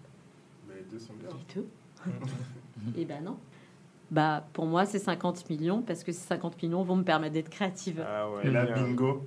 Mais 0.68 0.76
les 0.76 0.84
deux 0.84 1.00
sont 1.00 1.14
bien. 1.14 1.30
les 1.30 1.54
deux 1.54 1.68
Et 3.02 3.06
ben 3.06 3.24
non. 3.24 3.38
Bah, 4.12 4.48
pour 4.54 4.66
moi, 4.66 4.86
c'est 4.86 5.00
50 5.00 5.50
millions 5.50 5.82
parce 5.82 6.04
que 6.04 6.12
ces 6.12 6.28
50 6.28 6.62
millions 6.62 6.84
vont 6.84 6.96
me 6.96 7.04
permettre 7.04 7.34
d'être 7.34 7.50
créative. 7.50 8.04
Ah 8.08 8.30
ouais. 8.30 8.48
Et 8.48 8.52
là, 8.52 8.66
bingo. 8.66 9.24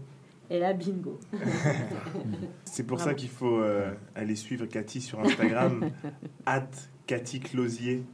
Et 0.50 0.58
là, 0.60 0.72
bingo. 0.72 1.18
C'est 2.64 2.84
pour 2.84 2.96
Bravo. 2.96 3.10
ça 3.10 3.14
qu'il 3.14 3.28
faut 3.28 3.58
euh, 3.60 3.92
aller 4.14 4.36
suivre 4.36 4.66
Cathy 4.66 5.00
sur 5.00 5.20
Instagram. 5.20 5.90
at 6.46 6.68
Cathy 7.06 7.40
Closier 7.40 8.04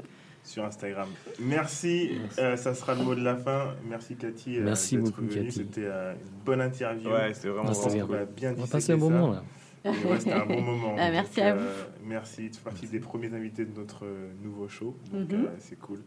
sur 0.44 0.64
Instagram. 0.64 1.08
Merci, 1.40 2.12
Merci. 2.20 2.40
euh, 2.40 2.56
ça 2.56 2.74
sera 2.74 2.94
le 2.94 3.02
mot 3.02 3.14
de 3.16 3.22
la 3.24 3.34
fin. 3.36 3.74
Merci 3.88 4.14
Cathy. 4.14 4.58
euh, 4.58 4.62
Merci 4.64 4.96
beaucoup, 4.98 5.22
venue. 5.22 5.34
Cathy. 5.46 5.50
C'était 5.52 5.84
euh, 5.86 6.12
une 6.12 6.44
bonne 6.44 6.60
interview. 6.60 7.10
Ouais, 7.10 7.34
c'était 7.34 7.48
vraiment. 7.48 7.72
Qu'on 7.72 7.88
bien. 7.90 8.04
On 8.04 8.52
disséquer 8.52 8.70
passer 8.70 8.92
un 8.92 8.96
bon 8.98 9.08
ça. 9.08 9.14
moment 9.14 9.32
là. 9.32 9.42
Ouais, 9.86 10.18
c'était 10.18 10.32
un 10.32 10.46
bon 10.46 10.60
moment. 10.62 10.94
Ah, 10.98 11.10
merci 11.10 11.36
Donc, 11.40 11.44
à 11.48 11.54
vous. 11.56 11.66
merci, 12.06 12.50
tu 12.50 12.58
fais 12.58 12.64
partie 12.64 12.86
des 12.86 13.00
premiers 13.00 13.34
invités 13.34 13.64
de 13.64 13.76
notre 13.78 14.04
nouveau 14.42 14.68
show. 14.68 14.96
Donc, 15.12 15.30
Mhm. 15.32 15.44
euh, 15.44 15.48
c'est 15.58 15.78
cool. 15.78 15.98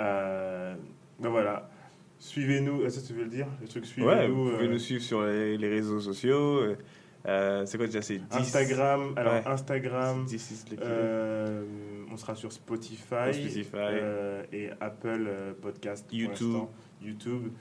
Euh, 0.00 0.74
ben 1.20 1.28
voilà. 1.28 1.70
Suivez-nous. 2.20 2.84
Est-ce 2.84 3.00
que 3.00 3.06
tu 3.08 3.12
veux 3.14 3.24
le 3.24 3.30
dire? 3.30 3.46
Le 3.60 3.68
truc, 3.68 3.84
Ouais, 3.84 3.88
suivez-nous. 3.88 4.34
vous 4.44 4.50
pouvez 4.50 4.66
euh, 4.66 4.72
nous 4.72 4.78
suivre 4.78 5.02
sur 5.02 5.22
les, 5.24 5.56
les 5.56 5.68
réseaux 5.68 6.00
sociaux. 6.00 6.62
Euh, 7.26 7.66
c'est 7.66 7.76
quoi 7.76 7.86
déjà 7.86 8.02
C'est 8.02 8.18
10 8.18 8.36
Instagram. 8.36 9.12
Alors, 9.16 9.34
Ouais. 9.34 9.42
Instagram. 9.46 10.24
10 10.26 10.50
is 10.50 10.70
lucky. 10.70 10.82
euh, 10.84 11.64
on 12.12 12.16
sera 12.16 12.34
sur 12.34 12.52
Spotify, 12.52 13.32
Spotify. 13.32 13.70
euh, 13.76 14.42
et 14.52 14.70
Apple 14.80 15.26
euh, 15.28 15.52
Podcast. 15.60 16.06
YouTube. 16.12 16.64
YouTube. 17.02 17.52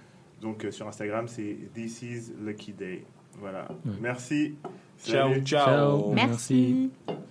Donc, 0.42 0.64
euh, 0.66 0.72
sur 0.72 0.88
Instagram, 0.88 1.28
c'est 1.28 1.58
This 1.74 2.02
is 2.04 2.34
Lucky 2.40 2.72
Day. 2.74 3.04
Voilà. 3.40 3.68
Ouais. 3.86 3.92
Merci. 4.02 4.56
Ciao, 5.04 5.30
Salut. 5.30 5.44
ciao. 5.44 5.66
Ciao. 5.66 6.14
Merci. 6.14 6.90
Merci. 7.08 7.28